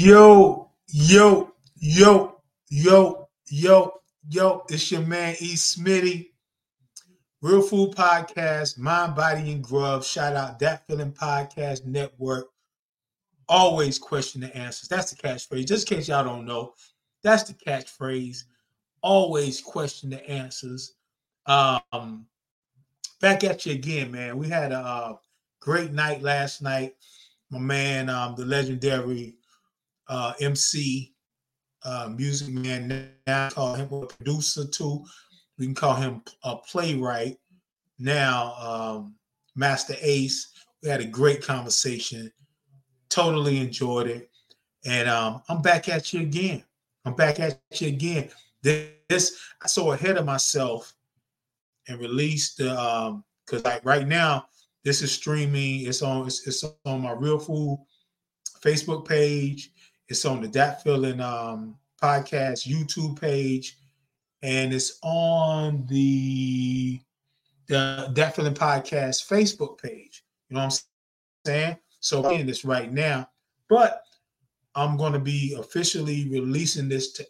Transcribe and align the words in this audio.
Yo, 0.00 0.70
yo, 0.86 1.52
yo, 1.74 2.40
yo, 2.70 3.28
yo, 3.48 4.00
yo, 4.28 4.62
it's 4.68 4.92
your 4.92 5.00
man 5.00 5.34
E. 5.40 5.54
Smitty. 5.54 6.28
Real 7.42 7.62
Food 7.62 7.96
Podcast, 7.96 8.78
Mind, 8.78 9.16
Body, 9.16 9.50
and 9.50 9.60
Grub. 9.60 10.04
Shout 10.04 10.36
out 10.36 10.60
That 10.60 10.86
Feeling 10.86 11.10
Podcast 11.10 11.84
Network. 11.84 12.46
Always 13.48 13.98
question 13.98 14.40
the 14.40 14.56
answers. 14.56 14.88
That's 14.88 15.10
the 15.10 15.16
catchphrase. 15.16 15.66
Just 15.66 15.90
in 15.90 15.96
case 15.96 16.06
y'all 16.06 16.22
don't 16.22 16.46
know, 16.46 16.74
that's 17.24 17.42
the 17.42 17.54
catchphrase. 17.54 18.44
Always 19.02 19.60
question 19.60 20.10
the 20.10 20.24
answers. 20.30 20.94
Um, 21.46 22.26
back 23.20 23.42
at 23.42 23.66
you 23.66 23.72
again, 23.72 24.12
man. 24.12 24.38
We 24.38 24.48
had 24.48 24.70
a, 24.70 24.78
uh, 24.78 25.16
great 25.58 25.90
night 25.90 26.22
last 26.22 26.62
night. 26.62 26.94
My 27.50 27.58
man, 27.58 28.08
um, 28.08 28.36
the 28.36 28.44
legendary 28.44 29.37
uh, 30.08 30.32
MC, 30.40 31.12
uh, 31.84 32.10
music 32.14 32.48
man. 32.48 33.10
Now 33.26 33.50
call 33.50 33.74
him 33.74 33.92
a 33.92 34.06
producer 34.06 34.66
too. 34.66 35.04
We 35.58 35.66
can 35.66 35.74
call 35.74 35.94
him 35.94 36.22
a 36.44 36.56
playwright. 36.56 37.36
Now, 37.98 38.54
um, 38.54 39.14
Masta 39.54 39.96
Ace. 40.00 40.48
We 40.82 40.88
had 40.88 41.00
a 41.00 41.06
great 41.06 41.42
conversation. 41.42 42.30
Totally 43.08 43.58
enjoyed 43.58 44.06
it, 44.06 44.30
and 44.84 45.08
um, 45.08 45.42
I'm 45.48 45.62
back 45.62 45.88
at 45.88 46.12
you 46.12 46.20
again. 46.20 46.62
I'm 47.04 47.14
back 47.14 47.40
at 47.40 47.60
you 47.80 47.88
again. 47.88 48.30
This 48.62 49.38
I 49.62 49.66
saw 49.66 49.92
ahead 49.92 50.18
of 50.18 50.26
myself 50.26 50.92
and 51.88 51.98
released 51.98 52.58
the 52.58 52.78
um 52.78 53.24
because 53.44 53.64
like 53.64 53.84
right 53.84 54.06
now 54.06 54.46
this 54.84 55.02
is 55.02 55.10
streaming. 55.10 55.86
It's 55.86 56.02
on 56.02 56.26
it's, 56.26 56.46
it's 56.46 56.64
on 56.84 57.02
my 57.02 57.12
Real 57.12 57.38
Food 57.38 57.78
Facebook 58.62 59.06
page. 59.06 59.72
It's 60.08 60.24
on 60.24 60.40
the 60.40 60.48
Dat 60.48 60.82
Feeling 60.82 61.20
um, 61.20 61.76
podcast 62.02 62.66
YouTube 62.66 63.20
page, 63.20 63.76
and 64.42 64.72
it's 64.72 64.98
on 65.02 65.84
the 65.86 66.98
the 67.66 68.10
Dat 68.14 68.34
Feeling 68.34 68.54
podcast 68.54 69.28
Facebook 69.28 69.80
page. 69.82 70.24
You 70.48 70.54
know 70.54 70.64
what 70.64 70.72
I'm 70.72 71.50
saying? 71.50 71.76
So 72.00 72.24
I'm 72.24 72.40
in 72.40 72.46
this 72.46 72.64
right 72.64 72.90
now, 72.90 73.28
but 73.68 74.02
I'm 74.74 74.96
going 74.96 75.12
to 75.12 75.18
be 75.18 75.54
officially 75.58 76.26
releasing 76.30 76.88
this 76.88 77.12
to 77.12 77.26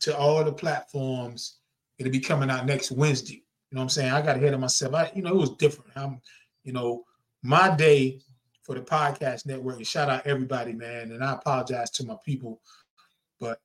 to 0.00 0.16
all 0.16 0.42
the 0.42 0.52
platforms. 0.52 1.58
It'll 1.98 2.10
be 2.10 2.18
coming 2.18 2.50
out 2.50 2.66
next 2.66 2.90
Wednesday. 2.90 3.44
You 3.70 3.76
know 3.76 3.80
what 3.80 3.84
I'm 3.84 3.88
saying? 3.90 4.12
I 4.12 4.22
got 4.22 4.36
ahead 4.36 4.54
of 4.54 4.60
myself. 4.60 4.94
I, 4.94 5.12
you 5.14 5.22
know, 5.22 5.30
it 5.30 5.36
was 5.36 5.56
different. 5.56 5.90
I'm, 5.94 6.20
you 6.64 6.72
know, 6.72 7.04
my 7.42 7.74
day 7.76 8.20
for 8.68 8.74
the 8.74 8.82
podcast 8.82 9.46
network. 9.46 9.78
And 9.78 9.86
shout 9.86 10.10
out 10.10 10.26
everybody, 10.26 10.74
man. 10.74 11.12
And 11.12 11.24
I 11.24 11.32
apologize 11.32 11.90
to 11.92 12.04
my 12.04 12.16
people, 12.22 12.60
but 13.40 13.60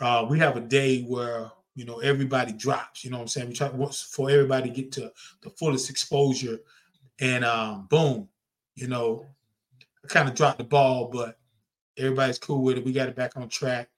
uh, 0.00 0.26
we 0.28 0.38
have 0.38 0.56
a 0.56 0.60
day 0.60 1.02
where 1.02 1.50
you 1.76 1.84
know 1.84 1.98
everybody 1.98 2.52
drops. 2.52 3.04
You 3.04 3.10
know 3.10 3.18
what 3.18 3.24
I'm 3.24 3.28
saying? 3.28 3.48
We 3.48 3.54
try 3.54 3.70
for 3.92 4.30
everybody 4.30 4.70
to 4.70 4.74
get 4.74 4.92
to 4.92 5.12
the 5.42 5.50
fullest 5.50 5.90
exposure, 5.90 6.58
and 7.20 7.44
um, 7.44 7.86
boom, 7.90 8.28
you 8.76 8.88
know, 8.88 9.26
I 10.02 10.08
kind 10.08 10.26
of 10.26 10.34
dropped 10.34 10.58
the 10.58 10.64
ball, 10.64 11.10
but 11.12 11.36
everybody's 11.98 12.38
cool 12.38 12.62
with 12.62 12.78
it. 12.78 12.84
We 12.84 12.92
got 12.92 13.10
it 13.10 13.16
back 13.16 13.36
on 13.36 13.46
track, 13.50 13.90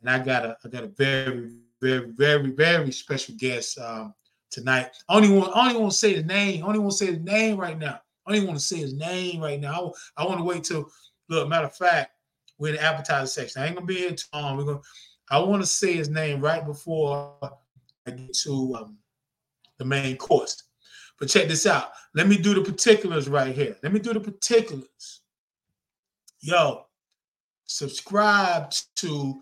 and 0.00 0.10
I 0.10 0.18
got 0.18 0.44
a 0.44 0.56
I 0.64 0.68
got 0.70 0.82
a 0.82 0.88
very 0.88 1.52
very 1.80 2.10
very 2.10 2.50
very 2.50 2.90
special 2.90 3.36
guest 3.38 3.78
um, 3.78 4.12
tonight. 4.50 4.90
Only 5.08 5.28
I 5.28 5.68
only 5.68 5.80
want 5.80 5.92
to 5.92 5.98
say 5.98 6.14
the 6.14 6.24
name. 6.24 6.64
Only 6.64 6.80
want 6.80 6.92
to 6.92 6.98
say 6.98 7.12
the 7.12 7.20
name 7.20 7.58
right 7.58 7.78
now. 7.78 8.00
I 8.26 8.30
don't 8.30 8.36
even 8.36 8.48
want 8.48 8.60
to 8.60 8.64
say 8.64 8.78
his 8.78 8.94
name 8.94 9.40
right 9.40 9.60
now. 9.60 9.92
I, 10.16 10.22
I 10.22 10.26
want 10.26 10.38
to 10.38 10.44
wait 10.44 10.64
till 10.64 10.90
look. 11.28 11.48
Matter 11.48 11.66
of 11.66 11.76
fact, 11.76 12.12
we're 12.58 12.70
in 12.70 12.76
the 12.76 12.82
appetizer 12.82 13.26
section. 13.26 13.62
I 13.62 13.66
ain't 13.66 13.74
gonna 13.74 13.86
be 13.86 13.96
here 13.96 14.12
too 14.12 14.24
long. 14.32 14.56
We're 14.56 14.64
gonna. 14.64 14.80
I 15.30 15.38
want 15.38 15.62
to 15.62 15.66
say 15.66 15.94
his 15.94 16.10
name 16.10 16.40
right 16.40 16.64
before 16.64 17.36
I 17.42 18.10
get 18.10 18.34
to 18.44 18.76
um, 18.76 18.98
the 19.78 19.84
main 19.84 20.16
course. 20.16 20.62
But 21.18 21.28
check 21.28 21.48
this 21.48 21.66
out. 21.66 21.90
Let 22.14 22.28
me 22.28 22.36
do 22.36 22.54
the 22.54 22.60
particulars 22.60 23.28
right 23.28 23.52
here. 23.54 23.76
Let 23.82 23.92
me 23.92 24.00
do 24.00 24.12
the 24.12 24.20
particulars. 24.20 25.22
Yo, 26.40 26.86
subscribe 27.64 28.72
to 28.96 29.40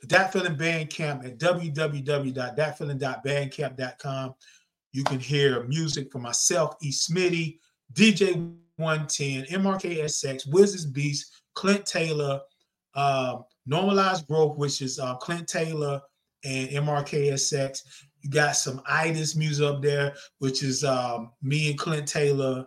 the 0.00 0.06
Dat 0.06 0.32
Feeling 0.32 0.56
Bandcamp 0.56 1.24
at 1.24 1.38
www.datfeeling.bandcamp.com. 1.38 4.34
You 4.92 5.04
can 5.04 5.18
hear 5.18 5.64
music 5.64 6.12
from 6.12 6.22
myself, 6.22 6.76
E. 6.80 6.90
Smitty, 6.90 7.58
DJ 7.94 8.54
110, 8.76 9.44
MRKSX, 9.60 10.48
Wizards 10.48 10.84
Beast, 10.84 11.42
Clint 11.54 11.86
Taylor, 11.86 12.40
uh, 12.94 13.38
Normalized 13.66 14.26
Growth, 14.26 14.58
which 14.58 14.82
is 14.82 14.98
uh, 14.98 15.14
Clint 15.16 15.48
Taylor 15.48 16.00
and 16.44 16.68
MRKSX. 16.70 17.80
You 18.20 18.30
got 18.30 18.56
some 18.56 18.82
itis 18.86 19.36
music 19.36 19.66
up 19.66 19.82
there, 19.82 20.14
which 20.38 20.62
is 20.62 20.84
um, 20.84 21.30
me 21.42 21.70
and 21.70 21.78
Clint 21.78 22.08
Taylor. 22.08 22.66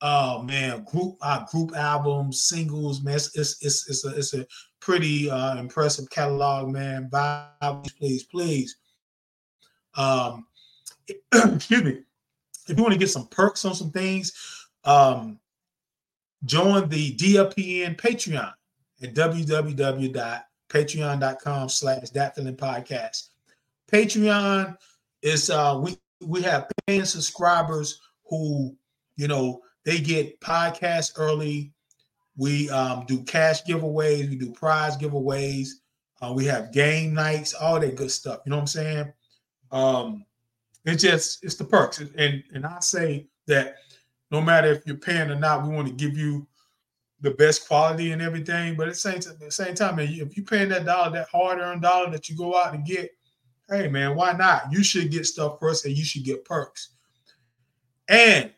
Oh 0.00 0.42
man, 0.42 0.84
group 0.84 1.16
uh, 1.22 1.44
group 1.46 1.76
albums, 1.76 2.42
singles, 2.42 3.02
man. 3.02 3.14
It's 3.14 3.36
it's 3.36 3.62
it's, 3.62 3.88
it's 3.88 4.04
a 4.04 4.08
it's 4.16 4.34
a 4.34 4.46
pretty 4.80 5.30
uh, 5.30 5.56
impressive 5.58 6.10
catalog, 6.10 6.70
man. 6.70 7.08
Buy 7.08 7.46
please, 7.98 8.24
please. 8.24 8.76
Um, 9.94 10.46
excuse 11.32 11.84
me. 11.84 12.00
If 12.68 12.76
you 12.76 12.82
want 12.82 12.92
to 12.94 12.98
get 12.98 13.10
some 13.10 13.26
perks 13.28 13.64
on 13.64 13.74
some 13.74 13.90
things, 13.90 14.32
um, 14.84 15.38
join 16.44 16.88
the 16.88 17.14
DFPN 17.16 17.96
Patreon 17.96 18.52
at 19.02 19.14
www.patreon.com 19.14 21.68
slash 21.68 22.10
that 22.10 22.34
feeling 22.34 22.56
podcast. 22.56 23.28
Patreon 23.90 24.76
is 25.22 25.50
uh 25.50 25.80
we 25.82 25.96
we 26.24 26.40
have 26.42 26.70
paying 26.86 27.04
subscribers 27.04 28.00
who 28.26 28.76
you 29.16 29.26
know 29.28 29.60
they 29.84 29.98
get 29.98 30.40
podcasts 30.40 31.12
early. 31.16 31.72
We 32.36 32.70
um, 32.70 33.04
do 33.06 33.22
cash 33.24 33.62
giveaways, 33.64 34.30
we 34.30 34.36
do 34.36 34.52
prize 34.52 34.96
giveaways, 34.96 35.68
uh, 36.22 36.32
we 36.32 36.46
have 36.46 36.72
game 36.72 37.12
nights, 37.12 37.52
all 37.52 37.78
that 37.78 37.96
good 37.96 38.10
stuff. 38.10 38.40
You 38.46 38.50
know 38.50 38.56
what 38.56 38.62
I'm 38.62 38.66
saying? 38.68 39.12
Um, 39.70 40.24
it's 40.84 41.02
just 41.02 41.44
it's 41.44 41.56
the 41.56 41.64
perks, 41.64 42.00
and 42.00 42.42
and 42.54 42.64
I 42.64 42.80
say 42.80 43.26
that 43.48 43.76
no 44.32 44.40
matter 44.40 44.72
if 44.72 44.84
you're 44.86 44.96
paying 44.96 45.30
or 45.30 45.38
not, 45.38 45.62
we 45.62 45.68
want 45.68 45.86
to 45.86 45.92
give 45.92 46.16
you 46.16 46.46
the 47.20 47.32
best 47.32 47.68
quality 47.68 48.12
and 48.12 48.22
everything. 48.22 48.74
But 48.74 48.88
at 48.88 48.94
the 48.94 48.98
same, 48.98 49.18
at 49.18 49.38
the 49.38 49.50
same 49.50 49.74
time, 49.74 49.98
if 49.98 50.34
you're 50.36 50.46
paying 50.46 50.70
that 50.70 50.86
dollar, 50.86 51.12
that 51.12 51.28
hard-earned 51.30 51.82
dollar 51.82 52.10
that 52.10 52.30
you 52.30 52.36
go 52.36 52.56
out 52.56 52.74
and 52.74 52.84
get, 52.84 53.10
hey 53.68 53.88
man, 53.88 54.16
why 54.16 54.32
not? 54.32 54.72
You 54.72 54.82
should 54.82 55.10
get 55.10 55.26
stuff 55.26 55.60
first, 55.60 55.84
and 55.84 55.96
you 55.96 56.04
should 56.04 56.24
get 56.24 56.46
perks. 56.46 56.94
And 58.08 58.50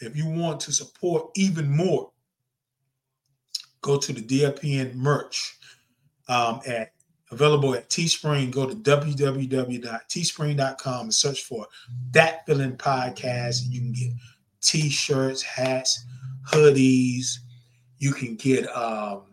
if 0.00 0.16
you 0.16 0.26
want 0.26 0.60
to 0.60 0.72
support 0.72 1.30
even 1.36 1.70
more, 1.70 2.10
go 3.82 3.98
to 3.98 4.12
the 4.12 4.22
DFPN 4.22 4.94
merch 4.94 5.58
um, 6.28 6.60
at 6.66 6.92
available 7.30 7.74
at 7.74 7.88
Teespring. 7.90 8.50
Go 8.50 8.66
to 8.66 8.74
www.teespring.com 8.74 11.02
and 11.02 11.14
search 11.14 11.44
for 11.44 11.66
that 12.12 12.46
feeling 12.46 12.76
podcast. 12.76 13.64
And 13.64 13.72
you 13.72 13.80
can 13.80 13.92
get 13.92 14.12
t-shirts, 14.62 15.42
hats, 15.42 16.04
hoodies. 16.48 17.38
You 17.98 18.12
can 18.12 18.36
get 18.36 18.66
um 18.76 19.24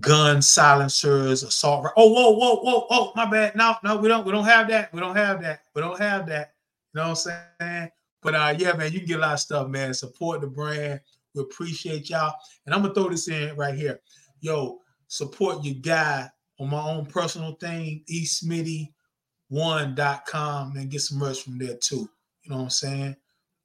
gun 0.00 0.42
silencers, 0.42 1.42
assault. 1.42 1.86
Oh, 1.96 2.12
whoa, 2.12 2.32
whoa, 2.32 2.56
whoa, 2.56 2.86
whoa, 2.90 3.12
my 3.14 3.24
bad. 3.24 3.56
No, 3.56 3.76
no, 3.82 3.96
we 3.96 4.08
don't, 4.08 4.26
we 4.26 4.32
don't 4.32 4.44
have 4.44 4.68
that. 4.68 4.92
We 4.92 5.00
don't 5.00 5.16
have 5.16 5.40
that. 5.42 5.62
We 5.74 5.80
don't 5.80 5.98
have 5.98 6.26
that. 6.26 6.52
You 6.92 7.00
know 7.00 7.08
what 7.10 7.26
I'm 7.26 7.38
saying? 7.60 7.90
But 8.22 8.34
uh, 8.34 8.54
yeah, 8.58 8.74
man, 8.74 8.92
you 8.92 8.98
can 8.98 9.08
get 9.08 9.18
a 9.18 9.22
lot 9.22 9.34
of 9.34 9.40
stuff, 9.40 9.68
man. 9.68 9.94
Support 9.94 10.42
the 10.42 10.46
brand. 10.46 11.00
We 11.34 11.42
appreciate 11.42 12.08
y'all. 12.10 12.34
And 12.66 12.74
I'm 12.74 12.82
gonna 12.82 12.92
throw 12.94 13.08
this 13.08 13.28
in 13.28 13.56
right 13.56 13.74
here. 13.74 14.00
Yo, 14.40 14.80
support 15.08 15.64
your 15.64 15.76
guy 15.76 16.28
on 16.60 16.68
my 16.70 16.80
own 16.80 17.06
personal 17.06 17.54
thing, 17.54 18.04
esmitty1.com, 18.12 20.76
and 20.76 20.90
get 20.90 21.00
some 21.00 21.18
merch 21.18 21.42
from 21.42 21.58
there 21.58 21.76
too. 21.76 22.08
You 22.42 22.50
know 22.50 22.56
what 22.56 22.64
I'm 22.64 22.70
saying? 22.70 23.16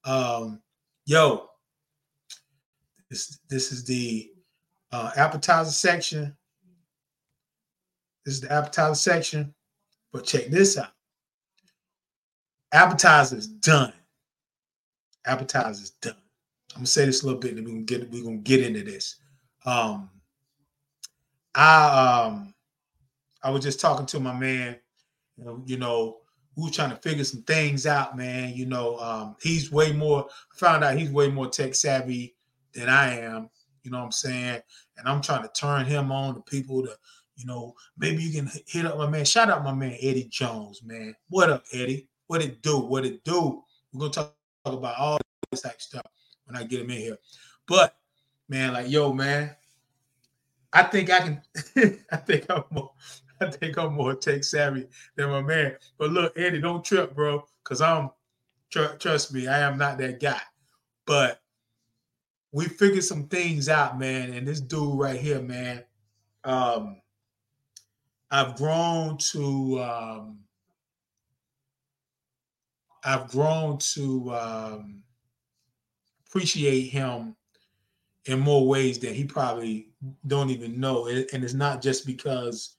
Um, 0.07 0.62
yo, 1.06 1.50
this 3.09 3.39
this 3.50 3.74
is 3.74 3.83
the 3.83 4.31
uh, 4.94 5.12
appetizer 5.18 5.69
section. 5.69 6.36
This 8.25 8.36
is 8.36 8.42
the 8.42 8.51
appetizer 8.51 8.95
section. 8.95 9.54
But 10.13 10.24
check 10.24 10.48
this 10.48 10.77
out. 10.77 10.92
Appetizer 12.71 13.38
is 13.38 13.48
done. 13.48 13.94
Appetizer 15.25 15.83
is 15.83 15.92
done. 16.01 16.15
I'm 16.74 16.80
gonna 16.80 16.88
say 16.88 17.06
this 17.06 17.24
a 17.24 17.25
little 17.25 17.42
bit, 17.42 17.57
and 17.57 17.65
we 17.65 17.74
can 17.74 17.83
get 17.83 18.09
we're 18.09 18.24
gonna 18.24 18.38
get 18.38 18.62
into 18.62 18.83
this. 18.83 19.18
Um, 19.65 20.09
I 21.54 22.24
um 22.25 22.54
I 23.44 23.50
was 23.50 23.62
just 23.62 23.81
talking 23.81 24.06
to 24.06 24.21
my 24.21 24.33
man, 24.33 24.77
you 25.36 25.44
know, 25.44 25.63
you 25.65 25.77
know 25.77 26.18
we 26.57 26.63
were 26.63 26.71
trying 26.71 26.89
to 26.89 26.95
figure 26.98 27.24
some 27.24 27.44
things 27.44 27.86
out, 27.86 28.18
man. 28.18 28.51
You 28.54 28.65
know, 28.65 28.98
um, 28.98 29.36
he's 29.42 29.71
way 29.71 29.92
more. 29.94 30.27
Found 30.56 30.83
out 30.83 30.98
he's 30.98 31.12
way 31.12 31.30
more 31.30 31.48
tech 31.48 31.75
savvy 31.75 32.36
than 32.74 32.89
I 32.89 33.19
am. 33.19 33.50
You 33.83 33.92
know 33.92 34.00
what 34.00 34.06
I'm 34.06 34.12
saying? 34.12 34.62
And 34.98 35.07
I'm 35.07 35.21
trying 35.21 35.44
to 35.44 35.51
turn 35.54 35.86
him 35.86 36.12
on 36.12 36.33
to 36.33 36.42
people 36.42 36.81
to, 36.81 36.89
you 37.36 37.45
know, 37.45 37.75
maybe 37.95 38.24
you 38.24 38.33
can 38.33 38.50
hit 38.65 38.88
up 38.88 38.98
my 38.98 39.07
man. 39.07 39.24
Shout 39.24 39.51
out 39.51 39.63
my 39.63 39.74
man 39.74 39.98
Eddie 40.01 40.27
Jones, 40.31 40.81
man. 40.83 41.15
What 41.30 41.51
up, 41.51 41.63
Eddie? 41.71 42.07
What 42.25 42.42
it 42.42 42.63
do? 42.63 42.80
What 42.80 43.06
it 43.06 43.24
do? 43.24 43.63
We're 43.94 44.00
gonna 44.00 44.12
talk, 44.12 44.36
talk 44.65 44.74
about 44.74 44.98
all 44.98 45.19
this 45.51 45.62
type 45.62 45.80
stuff 45.80 46.07
when 46.45 46.57
I 46.57 46.63
get 46.63 46.81
him 46.81 46.89
in 46.89 46.98
here. 46.98 47.18
But 47.68 47.95
man, 48.50 48.74
like 48.74 48.89
yo, 48.89 49.13
man, 49.13 49.56
I 50.74 50.83
think 50.83 51.12
I 51.12 51.19
can. 51.19 51.42
I 52.12 52.18
think 52.18 52.45
I'm 52.50 52.63
more. 52.71 52.92
I 53.42 53.50
think 53.50 53.78
I'm 53.78 53.94
more 53.94 54.16
tech 54.16 54.44
savvy 54.44 54.88
than 55.16 55.30
my 55.30 55.42
man. 55.42 55.75
But 55.98 56.12
look, 56.12 56.38
Andy, 56.38 56.60
don't 56.60 56.84
trip, 56.84 57.16
bro, 57.16 57.45
because 57.63 57.81
I'm. 57.81 58.10
Tr- 58.69 58.95
trust 59.00 59.34
me, 59.34 59.48
I 59.48 59.60
am 59.60 59.78
not 59.78 59.98
that 60.00 60.19
guy. 60.19 60.42
But 61.06 61.39
we 62.51 62.66
figured 62.66 63.04
some 63.04 63.28
things 63.28 63.69
out, 63.69 63.98
man. 63.98 64.34
And 64.34 64.48
this 64.48 64.60
dude 64.60 65.00
right 65.00 65.19
here, 65.19 65.42
man, 65.42 65.84
um, 66.44 67.01
I've 68.31 68.56
grown 68.56 69.18
to. 69.31 69.81
Um, 69.81 70.40
I've 73.04 73.30
grown 73.30 73.78
to 73.94 74.36
um, 74.36 75.04
appreciate 76.28 76.90
him 76.90 77.36
in 78.25 78.40
more 78.40 78.68
ways 78.68 79.00
that 79.00 79.16
he 79.16 79.24
probably 79.24 79.90
don't 80.25 80.50
even 80.50 80.80
know. 80.80 81.07
And 81.07 81.44
it's 81.44 81.54
not 81.54 81.81
just 81.81 82.06
because 82.06 82.77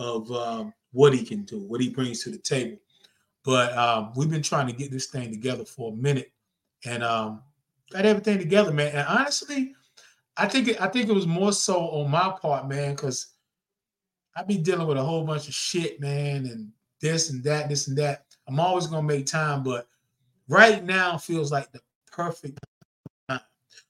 of 0.00 0.32
um, 0.32 0.72
what 0.92 1.12
he 1.12 1.22
can 1.22 1.42
do, 1.44 1.60
what 1.60 1.80
he 1.80 1.90
brings 1.90 2.24
to 2.24 2.30
the 2.30 2.38
table. 2.38 2.78
But 3.44 3.76
um, 3.76 4.12
we've 4.16 4.30
been 4.30 4.42
trying 4.42 4.66
to 4.66 4.72
get 4.72 4.90
this 4.90 5.06
thing 5.06 5.30
together 5.30 5.64
for 5.64 5.92
a 5.92 5.96
minute, 5.96 6.32
and 6.86 7.04
um, 7.04 7.42
got 7.92 8.06
everything 8.06 8.38
together, 8.38 8.72
man. 8.72 8.92
And 8.94 9.06
honestly, 9.06 9.74
I 10.36 10.46
think 10.46 10.68
it, 10.68 10.80
I 10.80 10.88
think 10.88 11.08
it 11.08 11.14
was 11.14 11.26
more 11.26 11.52
so 11.52 11.78
on 11.78 12.10
my 12.10 12.34
part, 12.40 12.66
man, 12.66 12.94
because 12.94 13.34
I 14.34 14.42
be 14.42 14.56
dealing 14.56 14.86
with 14.86 14.96
a 14.96 15.02
whole 15.02 15.24
bunch 15.24 15.48
of 15.48 15.54
shit, 15.54 16.00
man, 16.00 16.46
and 16.46 16.72
this 17.00 17.30
and 17.30 17.44
that, 17.44 17.68
this 17.68 17.88
and 17.88 17.96
that. 17.98 18.24
I'm 18.48 18.58
always 18.58 18.86
gonna 18.86 19.06
make 19.06 19.26
time, 19.26 19.62
but 19.62 19.86
right 20.48 20.82
now 20.82 21.18
feels 21.18 21.52
like 21.52 21.70
the 21.72 21.80
perfect 22.10 22.58
time. 23.28 23.40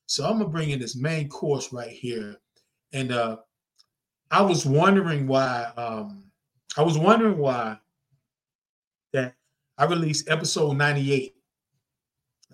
so 0.06 0.24
I'm 0.24 0.38
gonna 0.38 0.48
bring 0.48 0.70
in 0.70 0.80
this 0.80 0.96
main 0.96 1.28
course 1.28 1.72
right 1.72 1.90
here, 1.90 2.36
and 2.92 3.12
uh, 3.12 3.36
I 4.30 4.42
was 4.42 4.64
wondering 4.64 5.26
why. 5.26 5.72
Um, 5.76 6.24
I 6.76 6.82
was 6.82 6.96
wondering 6.96 7.38
why 7.38 7.78
that 9.12 9.34
I 9.76 9.84
released 9.86 10.30
episode 10.30 10.76
98 10.76 11.34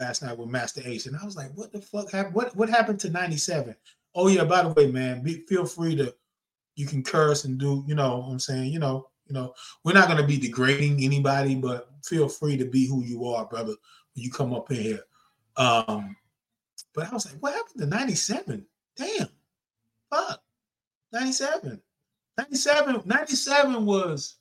last 0.01 0.23
night 0.23 0.39
with 0.39 0.49
Masta 0.49 0.87
Ace, 0.89 1.07
and 1.07 1.17
I 1.17 1.25
was 1.25 1.37
like, 1.37 1.53
"What 1.55 1.73
the 1.73 1.81
fuck 1.81 2.11
happened? 2.11 2.35
What 2.35 2.57
what 2.57 2.71
happened 2.71 3.01
to 3.01 3.11
97?" 3.11 3.75
Oh 4.15 4.29
yeah, 4.29 4.45
by 4.45 4.63
the 4.63 4.71
way, 4.71 4.91
man, 4.91 5.23
be, 5.23 5.45
feel 5.47 5.67
free 5.67 5.95
to 5.97 6.15
you 6.77 6.87
can 6.87 7.03
curse 7.03 7.45
and 7.45 7.59
do, 7.59 7.85
you 7.87 7.95
know, 7.95 8.19
what 8.19 8.31
I'm 8.33 8.39
saying, 8.39 8.73
you 8.73 8.79
know, 8.79 9.09
you 9.27 9.35
know, 9.35 9.55
we're 9.85 9.95
not 9.95 10.09
gonna 10.09 10.27
be 10.27 10.39
degrading 10.39 11.03
anybody, 11.03 11.55
but 11.55 11.89
feel 12.05 12.29
free 12.29 12.57
to 12.57 12.65
be 12.65 12.87
who 12.87 13.03
you 13.03 13.27
are, 13.27 13.47
brother, 13.47 13.75
when 14.15 14.25
you 14.25 14.31
come 14.31 14.55
up 14.55 14.71
in 14.71 14.77
here. 14.77 15.01
Um, 15.57 16.17
but 16.95 17.09
I 17.09 17.13
was 17.13 17.27
like, 17.27 17.41
what 17.43 17.55
happened 17.55 17.81
to 17.81 17.87
97? 17.87 18.67
Damn. 18.97 19.29
Fuck. 20.11 20.41
97. 21.17 21.81
97. 22.39 23.03
97 23.05 23.87
was 23.87 24.37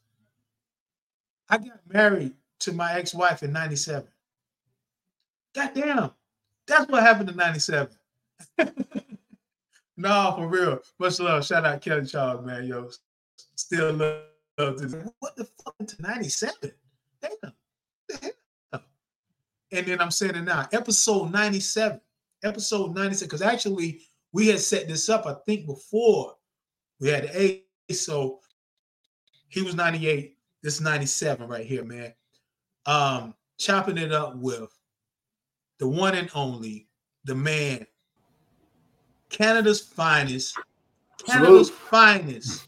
I 1.50 1.58
got 1.58 1.80
married 1.88 2.34
to 2.60 2.74
my 2.74 2.94
ex-wife 2.94 3.44
in 3.44 3.54
97. 3.54 4.08
God 5.54 5.72
damn. 5.74 6.12
That's 6.68 6.90
what 6.90 7.04
happened 7.04 7.30
to 7.30 7.36
97. 7.36 7.96
no, 9.98 10.34
for 10.36 10.48
real. 10.48 10.80
Much 11.00 11.20
love. 11.20 11.46
Shout 11.46 11.66
out 11.66 11.82
Kelly 11.82 12.06
Charles, 12.06 12.46
man. 12.46 12.66
Yo, 12.66 12.90
still 13.56 13.94
love 13.94 14.80
this. 14.80 14.96
What 15.20 15.36
the 15.36 15.46
fuck 15.46 15.76
to 15.88 16.02
97? 16.02 16.72
Damn. 17.22 17.54
Damn. 18.10 18.82
And 19.72 19.86
then 19.86 20.02
I'm 20.02 20.12
saying 20.12 20.36
it 20.36 20.42
now. 20.42 20.68
Episode 20.72 21.32
97 21.32 22.02
episode 22.46 22.96
96, 22.96 23.28
because 23.28 23.42
actually 23.42 24.02
we 24.32 24.48
had 24.48 24.60
set 24.60 24.88
this 24.88 25.10
up, 25.10 25.26
I 25.26 25.36
think, 25.46 25.66
before 25.66 26.36
we 27.00 27.10
had 27.10 27.30
eight. 27.34 27.66
So 27.92 28.40
he 29.50 29.62
was 29.62 29.76
98. 29.76 30.38
This 30.62 30.76
is 30.76 30.82
97 30.82 31.48
right 31.48 31.66
here, 31.66 31.84
man. 31.84 32.14
Um, 32.86 33.36
chopping 33.58 33.98
it 33.98 34.12
up 34.12 34.36
with 34.36 34.70
the 35.80 35.88
one 35.88 36.16
and 36.16 36.30
only, 36.34 36.88
the 37.26 37.36
man, 37.36 37.86
Canada's 39.30 39.82
finest, 39.82 40.58
Canada's 41.26 41.68
Salute. 41.68 41.82
finest. 41.90 42.68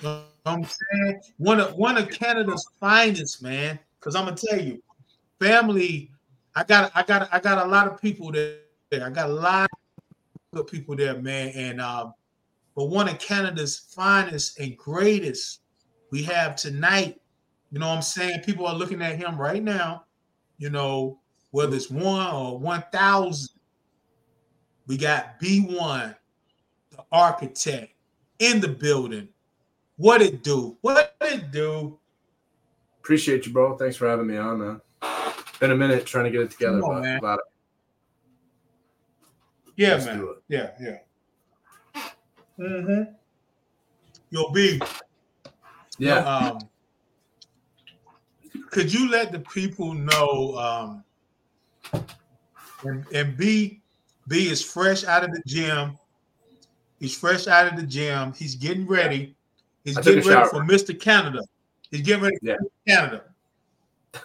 You 0.00 0.08
know 0.08 0.22
I'm 0.46 0.64
saying 0.64 1.20
one 1.36 1.60
of 1.60 1.74
one 1.74 1.96
of 1.96 2.10
Canada's 2.10 2.66
finest, 2.80 3.42
man. 3.42 3.78
Because 3.98 4.14
I'm 4.14 4.24
gonna 4.24 4.36
tell 4.36 4.60
you, 4.60 4.82
family. 5.40 6.10
I 6.54 6.64
got 6.64 6.90
I 6.94 7.02
got 7.02 7.28
I 7.32 7.40
got 7.40 7.64
a 7.64 7.68
lot 7.68 7.86
of 7.86 8.00
people 8.00 8.32
there. 8.32 8.58
I 8.92 9.10
got 9.10 9.30
a 9.30 9.32
lot 9.32 9.68
of 10.54 10.66
people 10.66 10.96
there, 10.96 11.20
man. 11.20 11.52
And 11.54 11.80
um, 11.80 12.14
but 12.78 12.90
one 12.90 13.08
of 13.08 13.18
Canada's 13.18 13.76
finest 13.76 14.60
and 14.60 14.78
greatest 14.78 15.62
we 16.12 16.22
have 16.22 16.54
tonight. 16.54 17.20
You 17.72 17.80
know 17.80 17.88
what 17.88 17.96
I'm 17.96 18.02
saying? 18.02 18.42
People 18.42 18.68
are 18.68 18.74
looking 18.76 19.02
at 19.02 19.16
him 19.16 19.36
right 19.36 19.60
now, 19.64 20.04
you 20.58 20.70
know, 20.70 21.18
whether 21.50 21.74
it's 21.74 21.90
one 21.90 22.32
or 22.32 22.56
1,000. 22.56 23.48
We 24.86 24.96
got 24.96 25.40
B1, 25.40 26.14
the 26.90 27.04
architect, 27.10 27.94
in 28.38 28.60
the 28.60 28.68
building. 28.68 29.28
What 29.96 30.22
it 30.22 30.44
do? 30.44 30.78
What 30.80 31.16
it 31.20 31.50
do? 31.50 31.98
Appreciate 33.00 33.44
you, 33.44 33.52
bro. 33.52 33.76
Thanks 33.76 33.96
for 33.96 34.08
having 34.08 34.28
me 34.28 34.36
on, 34.36 34.60
man. 34.60 34.80
Been 35.58 35.72
a 35.72 35.76
minute 35.76 36.06
trying 36.06 36.26
to 36.26 36.30
get 36.30 36.42
it 36.42 36.52
together, 36.52 36.80
Come 36.80 36.90
on, 36.90 37.02
but 37.02 37.20
glad, 37.20 37.38
yeah, 39.74 39.94
Let's 39.94 40.06
man. 40.06 40.28
Yeah, 40.46 40.70
yeah. 40.80 40.98
Mm-hmm. 42.58 43.12
Yo, 44.30 44.50
B. 44.50 44.80
Yeah. 45.98 46.18
Um, 46.18 46.58
could 48.70 48.92
you 48.92 49.10
let 49.10 49.32
the 49.32 49.40
people 49.40 49.94
know? 49.94 51.02
Um, 51.92 52.04
and, 52.84 53.06
and 53.12 53.36
B, 53.36 53.80
B 54.26 54.48
is 54.48 54.62
fresh 54.62 55.04
out 55.04 55.24
of 55.24 55.32
the 55.32 55.42
gym. 55.46 55.96
He's 56.98 57.16
fresh 57.16 57.46
out 57.46 57.72
of 57.72 57.78
the 57.78 57.86
gym. 57.86 58.32
He's 58.32 58.54
getting 58.54 58.86
ready. 58.86 59.34
He's 59.84 59.96
I 59.96 60.02
getting 60.02 60.26
ready 60.26 60.48
for 60.48 60.64
Mr. 60.64 60.98
Canada. 60.98 61.40
He's 61.90 62.02
getting 62.02 62.22
ready 62.22 62.36
yeah. 62.42 62.56
for 62.56 62.70
Canada. 62.86 63.24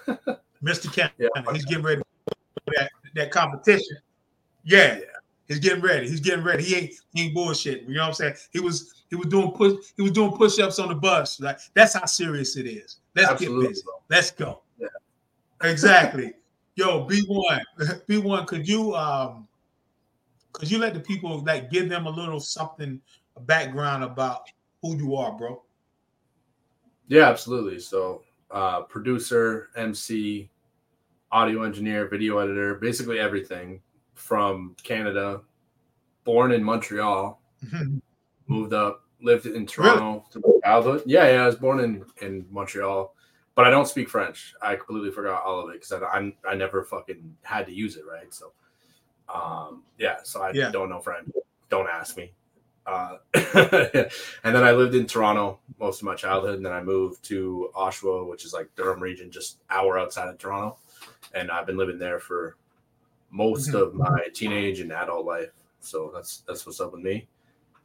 Mr. 0.64 0.94
Canada. 0.94 1.14
Yeah. 1.18 1.54
He's 1.54 1.66
getting 1.66 1.84
ready 1.84 2.02
for 2.28 2.74
that, 2.78 2.90
that 3.16 3.32
competition. 3.32 3.98
Yeah. 4.64 5.00
He's 5.48 5.60
getting 5.60 5.82
ready. 5.82 6.08
He's 6.08 6.20
getting 6.20 6.44
ready. 6.44 6.64
He 6.64 6.76
ain't 6.76 6.94
he 7.14 7.24
ain't 7.24 7.34
bullshit. 7.34 7.84
You 7.84 7.96
know 7.96 8.02
what 8.02 8.08
I'm 8.08 8.14
saying? 8.14 8.36
He 8.52 8.60
was 8.60 9.04
he 9.10 9.16
was 9.16 9.28
doing 9.28 9.52
push 9.52 9.74
he 9.98 10.02
was 10.02 10.12
doing 10.12 10.32
push-ups 10.32 10.80
on 10.80 10.90
the 10.90 10.96
bus. 10.96 11.40
Like 11.40 11.60
that's 11.74 11.94
how 11.94 12.06
serious 12.06 12.56
it 12.56 12.66
is. 12.66 12.98
Let's 13.16 13.32
Absolutely. 13.32 13.64
get 13.64 13.70
busy. 13.70 13.84
Let's 14.10 14.32
go. 14.32 14.62
Yeah. 14.80 14.88
Exactly. 15.64 16.34
Yo, 16.76 17.06
B1, 17.08 17.62
B1, 18.10 18.48
could 18.48 18.68
you 18.68 18.96
um 18.96 19.48
could 20.54 20.72
you 20.72 20.80
let 20.80 20.94
the 20.94 21.00
people 21.00 21.44
like 21.44 21.70
give 21.70 21.90
them 21.90 22.08
a 22.08 22.10
little 22.10 22.40
something, 22.40 23.00
a 23.36 23.40
background 23.40 24.04
about 24.04 24.50
who 24.82 24.96
you 24.98 25.16
are, 25.16 25.34
bro? 25.34 25.62
Yeah, 27.10 27.30
absolutely. 27.30 27.80
So 27.80 28.24
uh 28.50 28.84
producer, 28.84 29.70
MC, 29.76 30.50
audio 31.34 31.64
engineer, 31.64 32.08
video 32.08 32.38
editor, 32.38 32.76
basically 32.76 33.20
everything 33.20 33.82
from 34.16 34.76
Canada, 34.84 35.42
born 36.24 36.52
in 36.52 36.64
Montreal, 36.64 37.42
mm-hmm. 37.66 37.98
moved 38.48 38.74
up, 38.74 39.04
lived 39.22 39.46
in 39.46 39.66
Toronto 39.66 40.26
really? 40.36 40.60
childhood. 40.64 41.04
Yeah, 41.06 41.30
yeah, 41.30 41.44
I 41.44 41.46
was 41.46 41.56
born 41.56 41.80
in 41.80 42.06
in 42.22 42.46
Montreal, 42.50 43.14
but 43.56 43.66
I 43.66 43.70
don't 43.70 43.88
speak 43.88 44.10
French. 44.10 44.54
I 44.62 44.76
completely 44.76 45.12
forgot 45.12 45.44
all 45.44 45.60
of 45.62 45.70
it 45.70 45.82
because 45.82 45.92
I, 45.92 46.00
I 46.00 46.34
I 46.50 46.56
never 46.56 46.84
fucking 46.84 47.36
had 47.44 47.66
to 47.68 47.74
use 47.74 47.98
it, 47.98 48.06
right? 48.06 48.34
So, 48.34 48.54
um, 49.34 49.84
yeah, 49.98 50.18
so 50.24 50.42
I 50.42 50.52
yeah. 50.54 50.72
don't 50.72 50.90
know 50.90 51.00
French. 51.00 51.30
Don't 51.70 51.90
ask 51.90 52.18
me. 52.18 52.34
Uh, 52.86 53.18
and 53.34 54.54
then 54.54 54.64
I 54.64 54.74
lived 54.74 54.94
in 54.94 55.06
Toronto 55.06 55.60
most 55.80 56.02
of 56.02 56.06
my 56.06 56.16
childhood, 56.16 56.56
and 56.56 56.66
then 56.66 56.74
I 56.74 56.84
moved 56.84 57.24
to 57.26 57.70
Oshawa, 57.76 58.30
which 58.30 58.44
is 58.46 58.54
like 58.54 58.70
Durham 58.76 59.02
region, 59.02 59.32
just 59.32 59.60
hour 59.70 59.98
outside 59.98 60.28
of 60.28 60.38
Toronto, 60.38 60.78
and 61.34 61.50
I've 61.50 61.66
been 61.66 61.78
living 61.78 61.98
there 61.98 62.20
for 62.20 62.58
most 63.34 63.70
mm-hmm. 63.70 63.78
of 63.78 63.96
my 63.96 64.28
teenage 64.34 64.80
and 64.80 64.94
adult 64.94 65.26
life. 65.26 65.50
So 65.80 66.12
that's 66.14 66.44
that's 66.48 66.66
what's 66.66 66.80
up 66.80 66.94
with 66.94 67.02
me. 67.02 67.28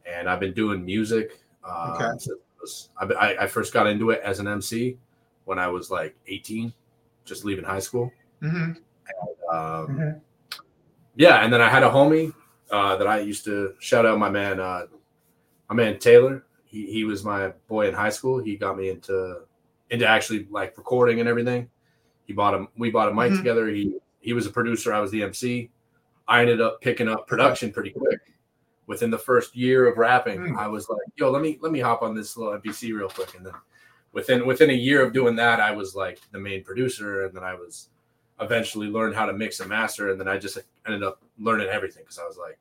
And 0.05 0.29
I've 0.29 0.39
been 0.39 0.53
doing 0.53 0.85
music. 0.85 1.39
Uh, 1.63 1.97
okay. 1.99 3.15
I, 3.19 3.35
I 3.41 3.47
first 3.47 3.73
got 3.73 3.87
into 3.87 4.11
it 4.11 4.21
as 4.23 4.39
an 4.39 4.47
MC 4.47 4.97
when 5.45 5.59
I 5.59 5.67
was 5.67 5.89
like 5.89 6.15
18, 6.27 6.71
just 7.25 7.45
leaving 7.45 7.65
high 7.65 7.79
school. 7.79 8.11
Mm-hmm. 8.41 8.57
And, 8.57 8.75
um, 9.51 9.87
mm-hmm. 9.87 10.19
Yeah, 11.15 11.43
and 11.43 11.51
then 11.51 11.61
I 11.61 11.69
had 11.69 11.83
a 11.83 11.89
homie 11.89 12.33
uh, 12.71 12.95
that 12.97 13.07
I 13.07 13.19
used 13.19 13.43
to 13.45 13.73
shout 13.79 14.05
out 14.05 14.19
my 14.19 14.29
man, 14.29 14.59
uh, 14.59 14.85
my 15.69 15.75
man 15.75 15.99
Taylor. 15.99 16.45
He 16.65 16.85
he 16.85 17.03
was 17.03 17.23
my 17.23 17.49
boy 17.67 17.87
in 17.87 17.95
high 17.95 18.11
school. 18.11 18.39
He 18.39 18.55
got 18.55 18.77
me 18.77 18.89
into 18.89 19.41
into 19.89 20.07
actually 20.07 20.47
like 20.51 20.77
recording 20.77 21.19
and 21.19 21.27
everything. 21.27 21.69
He 22.25 22.33
bought 22.33 22.53
him. 22.53 22.67
We 22.77 22.91
bought 22.91 23.09
a 23.09 23.13
mic 23.13 23.31
Mhm. 23.31 23.37
together. 23.37 23.67
He 23.67 23.95
he 24.19 24.33
was 24.33 24.45
a 24.45 24.49
producer. 24.51 24.93
I 24.93 24.99
was 24.99 25.11
the 25.11 25.23
MC. 25.23 25.69
I 26.27 26.41
ended 26.41 26.61
up 26.61 26.81
picking 26.81 27.07
up 27.07 27.27
production 27.27 27.71
pretty 27.71 27.91
quick. 27.91 28.19
Within 28.87 29.11
the 29.11 29.17
first 29.17 29.55
year 29.55 29.87
of 29.87 29.97
rapping, 29.97 30.39
Mm. 30.39 30.57
I 30.57 30.67
was 30.67 30.89
like, 30.89 31.01
"Yo, 31.15 31.29
let 31.29 31.41
me 31.41 31.57
let 31.61 31.71
me 31.71 31.79
hop 31.79 32.01
on 32.01 32.15
this 32.15 32.35
little 32.37 32.53
MPC 32.53 32.91
real 32.93 33.09
quick." 33.09 33.35
And 33.35 33.45
then 33.45 33.53
within 34.13 34.45
within 34.47 34.69
a 34.71 34.73
year 34.73 35.01
of 35.03 35.13
doing 35.13 35.35
that, 35.35 35.59
I 35.59 35.71
was 35.71 35.95
like 35.95 36.19
the 36.31 36.39
main 36.39 36.63
producer, 36.63 37.25
and 37.25 37.35
then 37.35 37.43
I 37.43 37.53
was 37.53 37.89
eventually 38.41 38.87
learned 38.87 39.15
how 39.15 39.25
to 39.25 39.33
mix 39.33 39.59
and 39.59 39.69
master, 39.69 40.11
and 40.11 40.19
then 40.19 40.27
I 40.27 40.37
just 40.37 40.57
ended 40.85 41.03
up 41.03 41.21
learning 41.37 41.67
everything 41.67 42.03
because 42.03 42.17
I 42.19 42.25
was 42.25 42.37
like, 42.37 42.57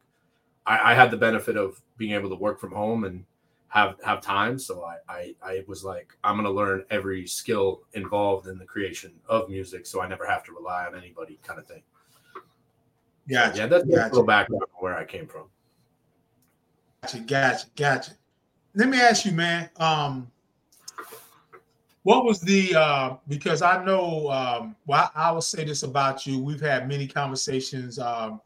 I, 0.66 0.92
I 0.92 0.94
had 0.94 1.10
the 1.10 1.16
benefit 1.16 1.56
of 1.56 1.80
being 1.96 2.12
able 2.12 2.28
to 2.30 2.36
work 2.36 2.60
from 2.60 2.72
home 2.72 3.04
and 3.04 3.24
have 3.68 3.96
have 4.02 4.20
time, 4.20 4.58
so 4.58 4.84
I, 4.84 4.96
I 5.08 5.34
I 5.42 5.64
was 5.66 5.84
like, 5.84 6.16
I'm 6.24 6.36
gonna 6.36 6.50
learn 6.50 6.84
every 6.90 7.26
skill 7.26 7.82
involved 7.92 8.46
in 8.46 8.58
the 8.58 8.64
creation 8.64 9.12
of 9.28 9.48
music, 9.48 9.86
so 9.86 10.00
I 10.00 10.08
never 10.08 10.26
have 10.26 10.42
to 10.44 10.52
rely 10.52 10.86
on 10.86 10.96
anybody, 10.96 11.38
kind 11.42 11.58
of 11.58 11.66
thing. 11.66 11.82
Gotcha. 13.28 13.58
Yeah, 13.58 13.66
that's, 13.66 13.84
Gotcha. 13.84 14.02
a 14.02 14.08
little 14.08 14.24
background 14.24 14.64
where 14.78 14.96
I 14.96 15.04
came 15.04 15.26
from. 15.26 15.44
Gotcha, 17.02 17.20
gotcha, 17.20 17.66
gotcha. 17.76 18.12
Let 18.74 18.88
me 18.88 18.98
ask 18.98 19.26
you, 19.26 19.32
man. 19.32 19.68
Um, 19.76 20.30
what 22.04 22.24
was 22.24 22.40
the 22.40 22.74
uh, 22.74 23.16
because 23.28 23.60
I 23.60 23.84
know 23.84 24.30
um, 24.30 24.76
well, 24.86 25.10
I, 25.14 25.28
I 25.28 25.32
will 25.32 25.42
say 25.42 25.64
this 25.64 25.82
about 25.82 26.26
you. 26.26 26.42
We've 26.42 26.60
had 26.60 26.88
many 26.88 27.06
conversations. 27.06 27.98
Um, 27.98 28.40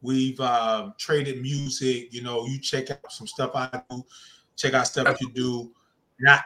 we've 0.00 0.40
uh, 0.40 0.90
traded 0.96 1.42
music. 1.42 2.14
You 2.14 2.22
know, 2.22 2.46
you 2.46 2.58
check 2.58 2.90
out 2.90 3.12
some 3.12 3.26
stuff 3.26 3.50
I 3.54 3.82
do, 3.90 4.02
check 4.56 4.74
out 4.74 4.86
stuff 4.86 5.20
you 5.20 5.30
do, 5.32 5.70
and 6.18 6.28
I 6.28 6.40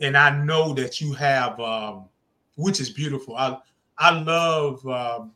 and 0.00 0.16
I 0.16 0.42
know 0.42 0.72
that 0.74 1.00
you 1.00 1.12
have, 1.14 1.58
um, 1.60 2.06
which 2.56 2.80
is 2.80 2.90
beautiful. 2.90 3.36
I 3.36 3.58
I 3.98 4.10
love. 4.10 4.86
Um, 4.86 5.32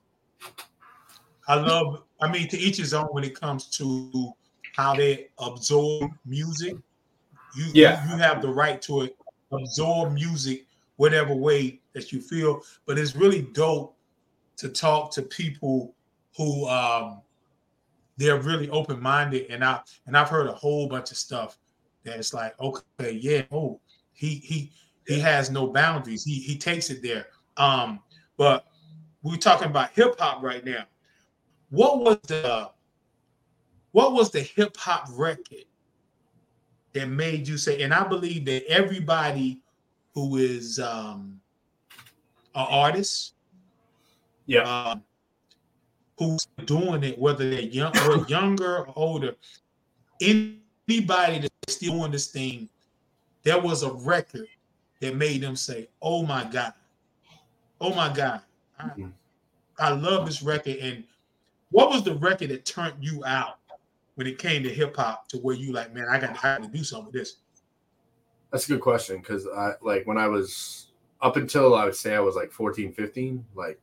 I 1.49 1.55
love. 1.55 2.03
I 2.21 2.31
mean, 2.31 2.49
to 2.49 2.59
each 2.59 2.79
his 2.79 2.95
own 2.95 3.07
when 3.07 3.25
it 3.25 3.39
comes 3.39 3.67
to 3.77 4.33
how 4.75 4.95
they 4.95 5.29
absorb 5.39 6.11
music. 6.25 6.77
You, 7.55 7.67
Yeah. 7.73 8.07
you, 8.11 8.19
have 8.19 8.43
the 8.43 8.49
right 8.49 8.81
to 8.83 9.03
it, 9.03 9.17
absorb 9.51 10.13
music 10.13 10.67
whatever 10.97 11.35
way 11.35 11.81
that 11.95 12.13
you 12.13 12.21
feel. 12.21 12.63
But 12.85 12.99
it's 12.99 13.17
really 13.17 13.43
dope 13.43 13.97
to 14.59 14.69
talk 14.69 15.13
to 15.13 15.23
people 15.23 15.95
who 16.37 16.69
um 16.69 17.23
they're 18.19 18.41
really 18.41 18.69
open 18.71 19.01
minded. 19.01 19.47
And 19.51 19.65
I 19.65 19.81
and 20.07 20.17
I've 20.17 20.29
heard 20.29 20.47
a 20.47 20.53
whole 20.53 20.89
bunch 20.89 21.11
of 21.11 21.17
stuff 21.17 21.59
that's 22.07 22.33
like, 22.33 22.59
okay, 22.61 23.13
yeah, 23.13 23.43
oh, 23.53 23.81
he 24.13 24.37
he 24.37 24.73
he 25.07 25.21
has 25.21 25.51
no 25.51 25.67
boundaries. 25.67 26.25
He 26.25 26.35
he 26.35 26.57
takes 26.57 26.89
it 26.91 27.03
there. 27.03 27.27
Um, 27.57 28.01
but 28.37 28.67
we're 29.23 29.37
talking 29.37 29.69
about 29.69 29.91
hip 29.91 30.19
hop 30.19 30.43
right 30.43 30.65
now. 30.65 30.85
What 31.71 31.99
was 32.01 32.19
the 32.27 32.71
what 33.93 34.13
was 34.13 34.31
the 34.31 34.41
hip 34.41 34.77
hop 34.77 35.09
record 35.13 35.65
that 36.93 37.09
made 37.09 37.49
you 37.49 37.59
say? 37.59 37.83
And 37.83 37.93
I 37.93 38.07
believe 38.07 38.45
that 38.47 38.65
everybody 38.71 39.61
who 40.15 40.37
is 40.37 40.79
um, 40.79 41.41
an 42.55 42.67
artist, 42.71 43.35
Yeah, 44.47 44.63
um, 44.63 45.03
who's 46.19 46.47
doing 46.65 47.03
it, 47.05 47.19
whether 47.19 47.49
they're 47.51 47.61
young 47.61 47.97
or 48.09 48.27
younger 48.29 48.79
or 48.79 48.93
older, 48.97 49.35
anybody 50.97 51.41
that's 51.41 51.77
still 51.77 51.99
doing 51.99 52.13
this 52.13 52.29
thing, 52.29 52.69
there 53.43 53.61
was 53.61 53.83
a 53.83 53.93
record 53.93 54.47
that 55.01 55.15
made 55.17 55.41
them 55.41 55.57
say, 55.57 55.89
"Oh 56.01 56.25
my 56.25 56.45
god, 56.45 56.73
oh 57.81 57.95
my 57.95 58.13
god, 58.13 58.43
I, 58.79 58.85
Mhm. 58.91 59.13
I 59.79 59.91
love 59.91 60.27
this 60.27 60.43
record." 60.43 60.77
And 60.77 61.05
what 61.71 61.91
was 61.91 62.03
the 62.03 62.15
record 62.15 62.51
that 62.51 62.65
turned 62.65 63.03
you 63.03 63.25
out 63.25 63.59
when 64.15 64.27
it 64.27 64.39
came 64.39 64.63
to 64.63 64.73
hip 64.73 64.97
hop 64.97 65.29
to 65.29 65.39
where 65.39 65.55
you 65.57 65.73
like, 65.73 65.93
man, 65.93 66.07
I 66.09 66.19
got, 66.19 66.31
I 66.31 66.57
got 66.59 66.63
to 66.63 66.69
do 66.69 66.85
something 66.85 67.07
with 67.07 67.15
this? 67.15 67.37
that's 68.53 68.65
a 68.67 68.69
good 68.69 68.81
question 68.81 69.19
because 69.19 69.47
I 69.49 69.73
like 69.83 70.07
when 70.07 70.17
I 70.17 70.29
was 70.29 70.87
up 71.21 71.37
until 71.37 71.75
I 71.75 71.85
would 71.85 71.97
say 71.97 72.15
I 72.15 72.21
was 72.21 72.37
like 72.37 72.51
14, 72.53 72.93
15, 72.93 73.45
like 73.55 73.79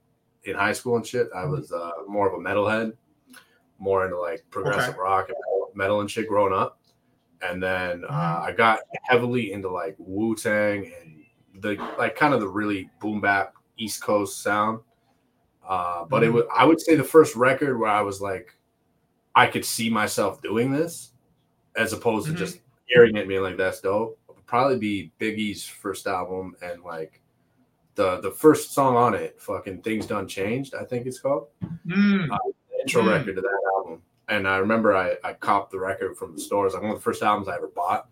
in 0.45 0.55
high 0.55 0.71
school 0.71 0.95
and 0.95 1.05
shit, 1.05 1.27
I 1.35 1.43
Mhm. 1.43 1.51
was 1.51 1.71
uh, 1.71 1.91
more 2.07 2.27
of 2.27 2.33
a 2.33 2.37
metalhead, 2.37 2.95
more 3.77 4.05
into 4.05 4.17
like 4.17 4.43
progressive 4.49 4.93
Okay. 4.95 4.99
rock 5.01 5.27
and 5.29 5.37
metal 5.75 5.99
and 6.01 6.09
shit 6.09 6.27
growing 6.27 6.53
up. 6.53 6.79
And 7.43 7.61
then 7.61 8.03
uh, 8.05 8.11
Mhm. 8.11 8.41
I 8.43 8.51
got 8.53 8.79
heavily 9.03 9.51
into 9.51 9.69
like 9.69 9.95
Wu 9.97 10.35
Tang 10.35 10.91
and 11.01 11.23
the 11.61 11.75
like 11.97 12.15
kind 12.15 12.33
of 12.33 12.39
the 12.39 12.47
really 12.47 12.89
boom 12.99 13.19
bap 13.21 13.53
East 13.77 14.01
Coast 14.01 14.41
sound. 14.41 14.79
Uh, 15.67 16.05
but 16.05 16.23
it 16.23 16.29
Mhm. 16.29 16.33
was 16.35 16.43
I 16.55 16.65
would 16.65 16.79
say 16.81 16.95
the 16.95 17.03
first 17.03 17.35
record 17.35 17.77
where 17.79 17.89
I 17.89 18.01
was 18.01 18.21
like, 18.21 18.55
I 19.35 19.47
could 19.47 19.65
see 19.65 19.89
myself 19.89 20.41
doing 20.41 20.71
this, 20.71 21.11
as 21.75 21.91
opposed 21.93 22.27
Mhm. 22.27 22.31
to 22.31 22.37
just 22.37 22.59
hearing 22.85 23.15
it 23.15 23.21
and 23.21 23.29
being 23.29 23.41
like, 23.41 23.57
"That's 23.57 23.81
dope." 23.81 24.17
Would 24.27 24.45
probably 24.45 24.77
be 24.77 25.11
Biggie's 25.19 25.65
first 25.67 26.05
album 26.07 26.55
and 26.61 26.83
like 26.83 27.21
the 27.95 28.19
the 28.21 28.31
first 28.31 28.73
song 28.73 28.95
on 28.95 29.15
it, 29.15 29.41
fucking 29.41 29.81
"Things 29.81 30.05
Done 30.05 30.27
Changed," 30.27 30.75
I 30.75 30.83
think 30.85 31.07
it's 31.07 31.19
called 31.19 31.47
Mm, 31.87 32.27
the 32.29 32.79
intro 32.81 33.03
Mm. 33.03 33.09
record 33.11 33.35
to 33.35 33.41
that 33.41 33.61
album. 33.75 34.01
And 34.29 34.47
I 34.47 34.57
remember 34.57 34.95
I, 34.95 35.15
I 35.23 35.33
copped 35.33 35.71
the 35.71 35.79
record 35.79 36.17
from 36.17 36.33
the 36.35 36.41
stores. 36.41 36.73
Like 36.73 36.81
one 36.81 36.91
of 36.91 36.97
the 36.97 37.03
first 37.03 37.21
albums 37.23 37.47
I 37.47 37.55
ever 37.55 37.67
bought 37.67 38.07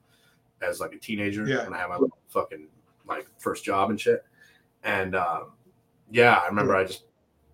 as 0.62 0.80
like 0.80 0.94
a 0.94 0.98
teenager 1.00 1.46
Yeah. 1.48 1.63
when 1.63 1.74
I 1.74 1.77
had 1.77 1.88
my 1.89 1.98
little 1.98 2.18
fucking 2.30 2.68
like 3.08 3.27
first 3.39 3.63
job 3.63 3.89
and 3.89 4.00
shit. 4.00 4.24
And 4.84 5.15
um, 5.15 5.51
yeah, 6.12 6.36
I 6.36 6.48
remember 6.48 6.75
I 6.75 6.84
just 6.84 7.06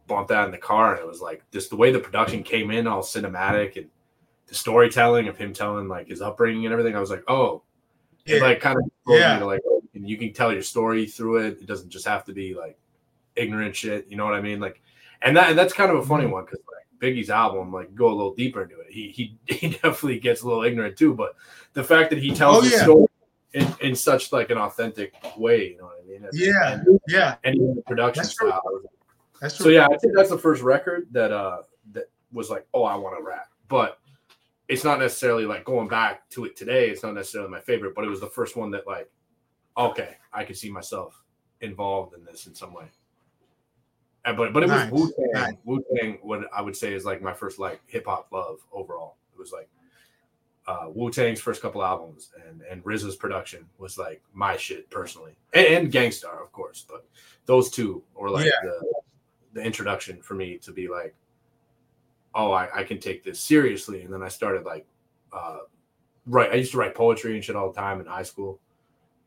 bumped 0.08 0.30
that 0.30 0.46
in 0.46 0.52
the 0.52 0.58
car 0.58 0.94
and 0.94 1.00
it 1.02 1.08
was 1.08 1.22
like 1.22 1.44
just 1.52 1.70
the 1.70 1.76
way 1.76 1.92
the 1.92 2.00
production 2.00 2.42
came 2.44 2.72
in, 2.72 2.88
all 2.88 3.02
cinematic 3.04 3.78
and 3.78 3.88
the 4.48 4.56
storytelling 4.56 5.28
of 5.28 5.38
him 5.38 5.54
telling 5.54 5.88
like 5.88 6.08
his 6.08 6.22
upbringing 6.22 6.66
and 6.66 6.72
everything. 6.74 6.96
I 6.96 7.00
was 7.00 7.10
like, 7.12 7.24
oh, 7.28 7.62
yeah, 8.26 8.40
like 8.42 8.60
kind 8.60 8.78
of 8.78 8.84
yeah. 9.08 9.38
Like 9.44 9.62
and 9.94 10.08
you 10.10 10.18
can 10.18 10.34
tell 10.34 10.52
your 10.52 10.62
story 10.64 11.06
through 11.06 11.46
it. 11.46 11.60
It 11.62 11.66
doesn't 11.68 11.90
just 11.90 12.08
have 12.08 12.24
to 12.26 12.34
be 12.34 12.54
like 12.56 12.78
ignorant 13.36 13.76
shit. 13.76 14.06
You 14.10 14.18
know 14.18 14.26
what 14.26 14.34
I 14.34 14.42
mean? 14.42 14.60
Like, 14.60 14.82
and 15.22 15.36
that 15.38 15.50
and 15.50 15.58
that's 15.58 15.74
kind 15.74 15.92
of 15.92 15.98
a 15.98 16.06
funny 16.06 16.26
Mhm. 16.26 16.32
one 16.32 16.46
because 16.46 16.60
like 16.68 16.87
Biggie's 17.00 17.30
album, 17.30 17.72
like 17.72 17.94
go 17.96 18.08
a 18.08 18.16
little 18.16 18.34
deeper 18.36 18.64
into 18.64 18.80
it. 18.80 18.88
He 18.90 19.10
he 19.10 19.38
he 19.54 19.70
definitely 19.70 20.20
gets 20.20 20.42
a 20.42 20.48
little 20.48 20.64
ignorant 20.64 20.98
too, 20.98 21.14
but 21.14 21.36
the 21.74 21.84
fact 21.84 22.10
that 22.10 22.20
he 22.20 22.34
tells 22.34 22.58
Oh, 22.58 22.62
the 22.62 22.78
story 22.78 23.08
in, 23.54 23.74
in 23.82 23.96
such 23.96 24.32
like 24.32 24.50
an 24.50 24.58
authentic 24.58 25.14
way, 25.38 25.72
you 25.72 25.78
know 25.78 25.86
what 25.86 26.04
I 26.04 26.08
mean? 26.08 26.28
Yeah. 26.34 26.74
and, 26.74 27.00
yeah. 27.08 27.36
and 27.44 27.56
even 27.56 27.76
the 27.76 27.82
production 27.84 28.24
That's 28.24 28.36
style. 28.36 28.62
Was 28.66 28.86
That's 29.42 29.58
true. 29.58 29.66
so 29.66 29.70
yeah, 29.70 29.86
I 29.86 29.98
think 29.98 30.14
that's 30.16 30.30
the 30.30 30.38
first 30.38 30.62
record 30.62 31.08
that 31.12 31.32
uh 31.32 31.62
that 31.94 32.10
was 32.32 32.50
like, 32.50 32.68
oh, 32.74 32.84
I 32.84 32.96
want 32.96 33.18
to 33.18 33.24
rap. 33.24 33.50
But 33.68 34.00
it's 34.68 34.84
not 34.84 35.00
necessarily 35.00 35.46
like 35.46 35.64
going 35.64 35.88
back 35.88 36.30
to 36.32 36.46
it 36.46 36.56
today. 36.56 36.90
It's 36.90 37.04
not 37.04 37.14
necessarily 37.14 37.50
my 37.50 37.62
favorite, 37.62 37.96
but 37.96 38.04
it 38.04 38.10
was 38.10 38.20
the 38.20 38.28
first 38.28 38.56
one 38.56 38.72
that 38.72 38.86
like, 38.86 39.10
okay, 39.78 40.18
I 40.34 40.44
could 40.44 40.58
see 40.58 40.70
myself 40.70 41.24
involved 41.62 42.14
in 42.16 42.24
this 42.24 42.48
in 42.48 42.56
some 42.56 42.74
way. 42.74 42.86
But 44.34 44.54
but 44.54 44.64
it 44.64 44.68
Nice, 44.68 44.92
was 44.92 45.02
Wu 45.02 45.14
Tang. 45.34 45.42
nice. 45.42 45.54
Wu 45.64 45.84
Tang, 45.96 46.18
what 46.22 46.42
I 46.54 46.62
would 46.62 46.76
say 46.76 46.94
is 46.94 47.06
like 47.06 47.22
my 47.22 47.34
first 47.34 47.60
like 47.60 47.80
hip 47.88 48.06
hop 48.06 48.28
love 48.32 48.60
overall. 48.72 49.16
It 49.34 49.40
was 49.40 49.52
like 49.52 49.70
uh, 50.68 50.88
Wu 50.94 51.10
Tang's 51.12 51.40
first 51.40 51.62
couple 51.62 51.84
albums 51.84 52.32
and 52.48 52.62
and 52.64 52.84
RZA's 52.84 53.16
production 53.16 53.66
was 53.78 53.98
like 53.98 54.22
my 54.34 54.58
shit 54.58 54.90
personally, 54.90 55.36
and, 55.54 55.66
and 55.68 55.92
Gang 55.92 56.12
Starr 56.12 56.44
of 56.44 56.52
course. 56.52 56.86
But 56.90 57.06
those 57.46 57.70
two 57.70 58.04
were 58.16 58.30
like 58.30 58.46
Yeah. 58.46 58.52
the 58.64 58.94
the 59.54 59.62
introduction 59.64 60.22
for 60.22 60.34
me 60.36 60.58
to 60.60 60.72
be 60.72 60.88
like, 60.88 61.16
oh, 62.36 62.52
I, 62.52 62.68
I 62.80 62.84
can 62.84 63.00
take 63.00 63.24
this 63.24 63.40
seriously. 63.40 64.04
And 64.04 64.14
then 64.14 64.22
I 64.22 64.28
started 64.28 64.66
like, 64.66 64.86
uh, 65.34 65.60
write. 66.28 66.52
I 66.52 66.56
used 66.56 66.72
to 66.74 66.78
write 66.78 66.94
poetry 66.94 67.34
and 67.36 67.44
shit 67.44 67.56
all 67.56 67.72
the 67.72 67.80
time 67.80 68.00
in 68.00 68.06
high 68.06 68.24
school. 68.24 68.60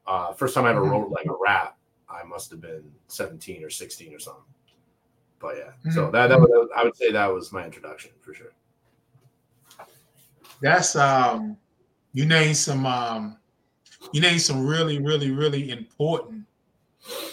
Uh, 0.06 0.32
first 0.34 0.54
time 0.54 0.66
I 0.66 0.70
ever 0.70 0.82
Mhm. 0.82 0.90
wrote 0.90 1.10
like 1.10 1.26
a 1.26 1.34
rap, 1.40 1.76
I 2.08 2.22
must 2.24 2.50
have 2.50 2.60
been 2.60 2.84
seventeen 3.08 3.64
or 3.64 3.70
sixteen 3.70 4.14
or 4.14 4.18
something. 4.18 4.44
But 5.40 5.56
yeah, 5.56 5.72
so 5.92 6.08
Mhm. 6.08 6.12
that 6.12 6.26
that 6.28 6.38
was, 6.38 6.68
I 6.76 6.84
would 6.84 6.96
say 6.96 7.10
that 7.12 7.26
was 7.26 7.50
my 7.50 7.64
introduction 7.64 8.12
for 8.20 8.34
sure. 8.34 8.52
That's 10.60 10.94
um 10.96 11.56
you 12.12 12.26
name 12.26 12.54
some 12.54 12.84
um 12.86 13.38
you 14.12 14.20
name 14.20 14.38
some 14.38 14.66
really, 14.66 14.98
really, 14.98 15.30
really 15.30 15.70
important 15.70 16.44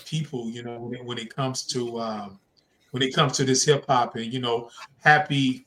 people, 0.06 0.50
you 0.50 0.64
know, 0.64 0.80
when 0.80 0.94
it, 0.94 1.06
when 1.06 1.18
it 1.18 1.34
comes 1.36 1.64
to 1.68 2.00
um 2.00 2.40
when 2.92 3.04
it 3.04 3.14
comes 3.14 3.36
to 3.38 3.44
this 3.44 3.66
hip 3.66 3.86
hop 3.88 4.16
and 4.16 4.32
you 4.34 4.40
know, 4.40 4.70
happy 5.00 5.66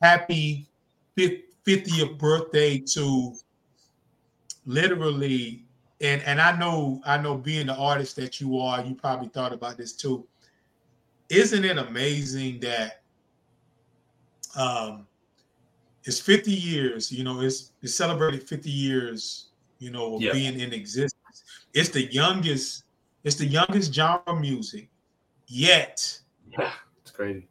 happy 0.00 0.66
50th 1.18 2.16
birthday 2.18 2.78
to 2.78 3.34
literally 4.64 5.66
and 6.00 6.22
and 6.22 6.40
I 6.40 6.56
know 6.56 7.02
I 7.04 7.18
know 7.18 7.36
being 7.36 7.66
the 7.66 7.74
artist 7.74 8.16
that 8.16 8.40
you 8.40 8.58
are, 8.58 8.82
you 8.82 8.94
probably 8.94 9.28
thought 9.28 9.52
about 9.52 9.76
this 9.76 9.92
too. 9.92 10.26
Isn't 11.30 11.64
it 11.64 11.78
amazing 11.78 12.60
that 12.60 13.02
um 14.56 15.06
it's 16.04 16.18
50 16.20 16.50
years, 16.50 17.12
you 17.12 17.24
know, 17.24 17.40
it's 17.40 17.72
it's 17.82 17.94
celebrated 17.94 18.48
50 18.48 18.70
years, 18.70 19.50
you 19.78 19.90
know, 19.90 20.16
of 20.16 20.22
Yeah. 20.22 20.32
being 20.32 20.58
in 20.58 20.72
existence. 20.72 21.14
It's 21.74 21.90
the 21.90 22.10
youngest, 22.12 22.84
it's 23.22 23.36
the 23.36 23.46
youngest 23.46 23.92
genre 23.94 24.22
of 24.26 24.40
music, 24.40 24.90
yet 25.46 26.20
Yeah, 26.58 26.72
it's 27.02 27.10
crazy. 27.12 27.48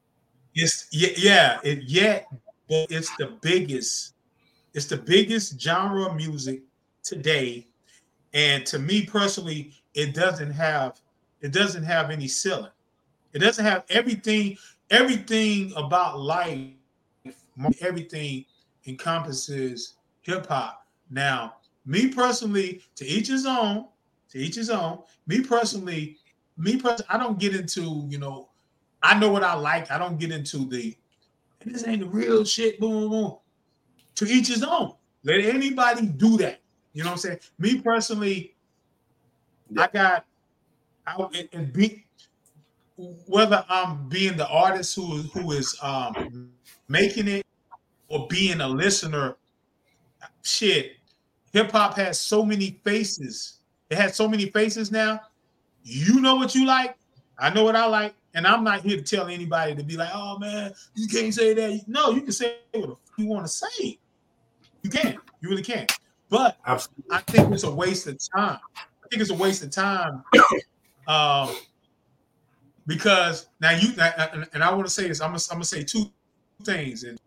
it's 0.55 0.87
yeah, 0.91 1.09
yeah, 1.17 1.59
it 1.63 1.83
yet, 1.83 2.27
but 2.67 2.87
it's 2.91 3.15
the 3.15 3.37
biggest, 3.41 4.15
it's 4.73 4.87
the 4.87 4.97
biggest 4.97 5.59
genre 5.61 6.07
of 6.09 6.15
music 6.15 6.63
today. 7.03 7.67
And 8.33 8.65
to 8.67 8.79
me 8.79 9.05
personally, 9.05 9.73
it 9.93 10.13
doesn't 10.13 10.51
have 10.51 10.99
it 11.41 11.53
doesn't 11.53 11.83
have 11.83 12.09
any 12.09 12.27
ceiling. 12.27 12.71
It 13.33 13.39
doesn't 13.39 13.63
have 13.65 13.85
everything, 13.89 14.57
everything 14.89 15.73
about 15.75 16.19
life, 16.19 16.69
everything 17.81 18.45
encompasses 18.87 19.95
hip 20.21 20.47
hop. 20.47 20.85
Now, 21.09 21.55
me 21.85 22.09
personally, 22.09 22.81
to 22.95 23.05
each 23.05 23.27
his 23.27 23.45
own, 23.45 23.87
to 24.29 24.37
each 24.37 24.55
his 24.55 24.69
own. 24.69 24.99
Me 25.27 25.41
personally, 25.41 26.17
me 26.57 26.77
personally, 26.77 27.07
I 27.09 27.17
don't 27.17 27.39
get 27.39 27.55
into, 27.55 28.05
you 28.09 28.17
know, 28.17 28.49
I 29.01 29.17
know 29.17 29.31
what 29.31 29.43
I 29.43 29.53
like. 29.55 29.91
I 29.91 29.97
don't 29.97 30.19
get 30.19 30.31
into 30.31 30.65
the 30.67 30.95
this 31.65 31.87
ain't 31.87 32.01
the 32.01 32.07
real 32.07 32.45
shit. 32.45 32.79
Boom, 32.79 32.91
boom, 32.91 33.09
boom. 33.09 33.37
To 34.15 34.25
each 34.25 34.47
his 34.47 34.63
own. 34.63 34.93
Let 35.23 35.41
anybody 35.41 36.07
do 36.07 36.37
that. 36.37 36.61
You 36.93 37.03
know 37.03 37.09
what 37.09 37.13
I'm 37.13 37.19
saying? 37.19 37.39
Me 37.59 37.81
personally, 37.81 38.55
Yeah. 39.69 39.83
I 39.83 39.87
got 39.87 40.25
I 41.05 41.15
and, 41.35 41.49
and 41.53 41.73
be 41.73 42.05
whether 43.27 43.63
I'm 43.69 44.09
being 44.09 44.35
the 44.35 44.47
artist 44.47 44.95
who 44.95 45.17
who 45.33 45.51
is 45.51 45.77
um 45.81 46.51
making 46.87 47.27
it 47.27 47.45
or 48.07 48.27
being 48.27 48.61
a 48.61 48.67
listener, 48.67 49.37
shit, 50.43 50.97
hip 51.53 51.71
hop 51.71 51.95
has 51.95 52.19
so 52.19 52.43
many 52.43 52.79
faces. 52.83 53.59
It 53.89 53.97
has 53.97 54.15
so 54.15 54.27
many 54.27 54.47
faces 54.47 54.91
now. 54.91 55.21
You 55.83 56.19
know 56.19 56.35
what 56.35 56.53
you 56.55 56.65
like. 56.65 56.97
I 57.37 57.53
know 57.53 57.63
what 57.63 57.75
I 57.75 57.85
like, 57.85 58.13
and 58.33 58.45
I'm 58.45 58.63
not 58.63 58.81
here 58.81 58.97
to 58.97 59.03
tell 59.03 59.27
anybody 59.27 59.75
to 59.75 59.83
be 59.83 59.95
like, 59.95 60.09
"Oh 60.13 60.37
man, 60.37 60.73
you 60.95 61.07
can't 61.07 61.33
say 61.33 61.53
that." 61.53 61.87
No, 61.87 62.11
you 62.11 62.21
can 62.21 62.33
say 62.33 62.57
what 62.73 62.97
you 63.17 63.27
want 63.27 63.45
to 63.45 63.51
say. 63.51 63.97
You 64.83 64.89
can. 64.89 65.17
You 65.41 65.49
really 65.49 65.63
can. 65.63 65.87
But 66.29 66.57
Absolutely. 66.65 67.15
I 67.15 67.19
think 67.21 67.53
it's 67.53 67.63
a 67.63 67.71
waste 67.71 68.07
of 68.07 68.19
time. 68.35 68.59
I 68.75 69.07
think 69.09 69.21
it's 69.21 69.31
a 69.31 69.35
waste 69.35 69.63
of 69.63 69.71
time. 69.71 70.23
Um, 71.07 71.55
because 72.89 73.49
now 73.61 73.69
you 73.69 73.89
and, 73.99 74.63
I 74.63 74.73
want 74.73 74.87
to 74.87 74.91
say 74.91 75.07
this. 75.07 75.21
I'm 75.21 75.29
gonna, 75.29 75.43
I'm 75.51 75.57
gonna 75.57 75.65
say 75.65 75.83
two 75.83 76.05
things, 76.63 77.03
and, 77.03 77.19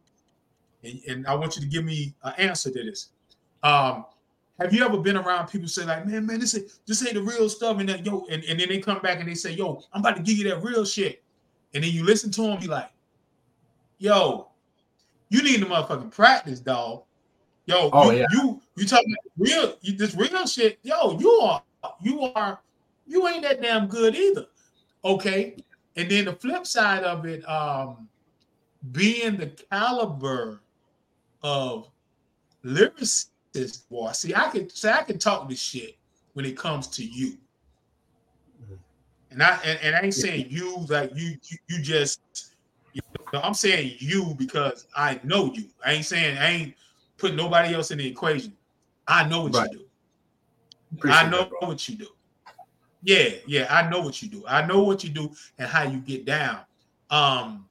and 0.82 1.00
and 1.08 1.26
I 1.26 1.36
want 1.36 1.54
you 1.54 1.62
to 1.62 1.68
give 1.68 1.84
me 1.84 2.12
an 2.24 2.34
answer 2.36 2.70
to 2.72 2.82
this. 2.82 3.10
Um, 3.62 4.04
have 4.60 4.74
you 4.74 4.84
ever 4.84 4.98
been 4.98 5.16
around 5.16 5.46
people 5.46 5.68
say 5.68 5.84
like, 5.84 6.04
man, 6.04 6.26
man, 6.26 6.40
this 6.40 6.56
ain't 6.56 6.66
this 6.86 7.06
ain't 7.06 7.14
the 7.14 7.22
real 7.22 7.48
stuff, 7.48 7.78
and 7.78 7.88
then 7.88 8.04
yo, 8.04 8.26
and, 8.28 8.42
and 8.42 8.58
then 8.58 8.68
they 8.68 8.78
come 8.78 9.00
back 9.02 9.20
and 9.20 9.28
they 9.28 9.34
say, 9.34 9.52
yo, 9.52 9.80
I'm 9.92 10.00
about 10.00 10.16
to 10.16 10.22
give 10.22 10.36
you 10.36 10.48
that 10.50 10.64
real 10.64 10.84
shit, 10.84 11.22
and 11.74 11.84
then 11.84 11.92
you 11.92 12.04
listen 12.04 12.32
to 12.32 12.42
them, 12.42 12.58
be 12.58 12.66
like, 12.66 12.90
yo, 13.98 14.48
you 15.28 15.44
need 15.44 15.60
to 15.60 15.66
motherfucking 15.66 16.10
practice, 16.10 16.58
dog. 16.58 17.04
Yo, 17.66 17.88
Oh, 17.92 18.10
you, 18.10 18.18
yeah. 18.18 18.26
you 18.32 18.60
you 18.76 18.84
talking 18.84 19.14
real 19.38 19.76
you, 19.80 19.96
this 19.96 20.16
real 20.16 20.44
shit, 20.44 20.80
yo, 20.82 21.16
you 21.20 21.30
are 21.30 21.62
you 22.02 22.20
are 22.34 22.58
you 23.06 23.28
ain't 23.28 23.42
that 23.42 23.62
damn 23.62 23.86
good 23.86 24.16
either. 24.16 24.46
Okay. 25.04 25.56
And 25.96 26.10
then 26.10 26.24
the 26.24 26.32
flip 26.32 26.66
side 26.66 27.04
of 27.04 27.26
it, 27.26 27.46
um, 27.48 28.08
being 28.92 29.36
the 29.36 29.48
caliber 29.70 30.62
of 31.42 31.90
lyricist, 32.64 33.88
boy. 33.90 34.12
See, 34.12 34.34
I 34.34 34.48
could 34.48 34.72
say 34.72 34.92
I 34.92 35.02
can 35.02 35.18
talk 35.18 35.48
this 35.48 35.60
shit 35.60 35.96
when 36.32 36.44
it 36.44 36.56
comes 36.56 36.88
to 36.88 37.04
you. 37.04 37.36
And 39.30 39.42
I 39.42 39.58
and, 39.64 39.78
and 39.82 39.96
I 39.96 40.00
ain't 40.00 40.14
saying 40.14 40.46
you 40.50 40.84
like 40.88 41.10
you 41.14 41.36
you, 41.48 41.58
you 41.68 41.82
just 41.82 42.20
you 42.92 43.00
know, 43.32 43.40
I'm 43.42 43.54
saying 43.54 43.96
you 43.98 44.34
because 44.38 44.86
I 44.94 45.20
know 45.24 45.52
you. 45.54 45.64
I 45.84 45.92
ain't 45.92 46.04
saying 46.04 46.36
I 46.36 46.50
ain't 46.50 46.74
putting 47.16 47.36
nobody 47.36 47.74
else 47.74 47.90
in 47.90 47.98
the 47.98 48.06
equation. 48.06 48.52
I 49.06 49.26
know 49.28 49.44
what 49.44 49.54
Right. 49.54 49.70
you 49.72 49.78
do. 49.78 49.84
Appreciate 50.96 51.18
I 51.18 51.30
know 51.30 51.48
that, 51.60 51.66
what 51.66 51.88
you 51.88 51.96
do. 51.96 52.08
Yeah, 53.02 53.30
yeah, 53.46 53.66
I 53.68 53.88
know 53.88 54.00
what 54.00 54.22
you 54.22 54.28
do. 54.28 54.44
I 54.46 54.64
know 54.64 54.82
what 54.82 55.02
you 55.02 55.10
do 55.10 55.32
and 55.58 55.68
how 55.68 55.82
you 55.82 55.98
get 55.98 56.24
down. 56.24 56.60
Um, 57.10 57.68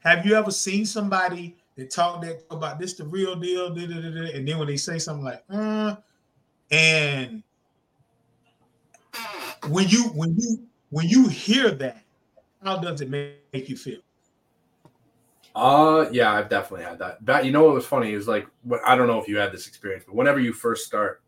have 0.00 0.26
you 0.26 0.34
ever 0.34 0.50
seen 0.50 0.84
somebody 0.84 1.56
that 1.76 1.90
talk 1.90 2.20
that 2.22 2.44
about 2.50 2.78
this 2.78 2.94
the 2.94 3.04
real 3.04 3.34
deal, 3.34 3.74
da, 3.74 3.86
da, 3.86 3.94
da, 3.94 4.32
and 4.34 4.46
then 4.46 4.58
when 4.58 4.68
they 4.68 4.76
say 4.76 4.98
something 4.98 5.24
like, 5.24 5.42
uh, 5.48 5.96
and 6.70 7.42
when 9.68 9.88
you 9.88 10.04
when 10.10 10.36
you 10.38 10.66
when 10.90 11.08
you 11.08 11.28
hear 11.28 11.70
that, 11.70 12.02
how 12.62 12.76
does 12.76 13.00
it 13.00 13.08
make 13.08 13.68
you 13.68 13.76
feel? 13.76 14.00
Uh, 15.54 16.06
yeah, 16.12 16.32
I've 16.32 16.48
definitely 16.48 16.84
had 16.84 16.98
that. 17.00 17.24
But 17.24 17.44
you 17.44 17.52
know 17.52 17.64
what 17.64 17.74
was 17.74 17.86
funny 17.86 18.12
is 18.12 18.28
like, 18.28 18.46
I 18.84 18.94
don't 18.94 19.06
know 19.06 19.20
if 19.20 19.28
you 19.28 19.36
had 19.38 19.52
this 19.52 19.66
experience, 19.66 20.04
but 20.06 20.14
whenever 20.14 20.38
you 20.38 20.52
first 20.52 20.86
start 20.86 21.22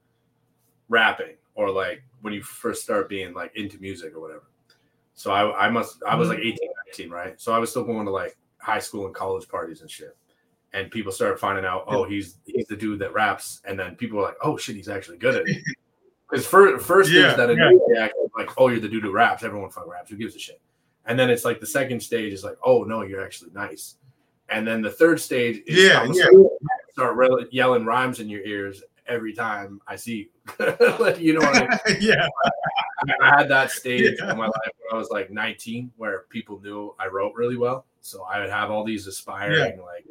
rapping 0.88 1.34
or 1.54 1.70
like 1.70 2.02
when 2.22 2.32
you 2.32 2.42
first 2.42 2.82
start 2.82 3.08
being 3.08 3.34
like 3.34 3.54
into 3.56 3.78
music 3.78 4.14
or 4.14 4.20
whatever. 4.20 4.44
So 5.14 5.30
I, 5.30 5.66
I 5.66 5.70
must, 5.70 6.02
I 6.08 6.14
was 6.14 6.28
like 6.28 6.38
mm. 6.38 6.54
18, 6.54 6.58
19, 6.98 7.10
right? 7.10 7.40
So 7.40 7.52
I 7.52 7.58
was 7.58 7.70
still 7.70 7.84
going 7.84 8.06
to 8.06 8.10
like 8.10 8.36
high 8.58 8.78
school 8.78 9.06
and 9.06 9.14
college 9.14 9.46
parties 9.48 9.82
and 9.82 9.90
shit. 9.90 10.16
And 10.72 10.90
people 10.90 11.12
started 11.12 11.38
finding 11.38 11.66
out, 11.66 11.84
oh, 11.86 12.04
he's 12.04 12.38
he's 12.46 12.66
the 12.66 12.76
dude 12.76 12.98
that 13.00 13.12
raps, 13.12 13.60
and 13.66 13.78
then 13.78 13.94
people 13.94 14.16
were 14.16 14.24
like, 14.24 14.38
oh 14.42 14.56
shit, 14.56 14.74
he's 14.74 14.88
actually 14.88 15.18
good 15.18 15.34
at 15.36 15.46
it. 15.46 15.62
Because 16.30 16.46
first, 16.46 16.86
first 16.86 17.10
Yeah, 17.10 17.32
is 17.32 17.36
that 17.36 17.54
yeah. 17.54 18.08
like, 18.34 18.58
oh, 18.58 18.68
you're 18.68 18.80
the 18.80 18.88
dude 18.88 19.02
who 19.02 19.12
raps. 19.12 19.42
Everyone 19.42 19.68
fucking 19.68 19.90
raps. 19.90 20.08
Who 20.08 20.16
gives 20.16 20.34
a 20.34 20.38
shit? 20.38 20.62
And 21.04 21.18
then 21.18 21.28
it's 21.28 21.44
like 21.44 21.60
the 21.60 21.66
second 21.66 22.00
stage 22.00 22.32
is 22.32 22.42
like, 22.42 22.56
oh 22.64 22.84
no, 22.84 23.02
you're 23.02 23.22
actually 23.22 23.50
nice. 23.52 23.96
And 24.48 24.66
then 24.66 24.80
the 24.80 24.90
third 24.90 25.20
stage 25.20 25.62
is 25.66 25.90
Yeah, 25.90 26.10
yeah. 26.10 26.24
start 26.90 27.16
re- 27.16 27.48
yelling 27.50 27.84
rhymes 27.84 28.18
in 28.18 28.30
your 28.30 28.40
ears 28.42 28.82
every 29.06 29.32
time 29.32 29.80
I 29.86 29.96
see 29.96 30.28
you. 30.58 30.76
Like, 30.98 31.18
you 31.20 31.34
know 31.34 31.40
what 31.40 31.56
I 31.56 31.90
mean? 31.90 31.98
yeah, 32.00 32.28
I 33.20 33.38
had 33.38 33.48
that 33.48 33.70
stage 33.70 34.16
Yeah. 34.18 34.32
in 34.32 34.38
my 34.38 34.46
life 34.46 34.72
when 34.78 34.94
I 34.94 34.96
was 34.96 35.10
like 35.10 35.30
19 35.30 35.92
where 35.96 36.24
people 36.28 36.60
knew 36.60 36.94
I 36.98 37.06
wrote 37.06 37.34
really 37.34 37.56
well. 37.56 37.86
So 38.00 38.24
I 38.24 38.40
would 38.40 38.50
have 38.50 38.70
all 38.70 38.84
these 38.84 39.06
aspiring 39.06 39.80
like 39.80 40.06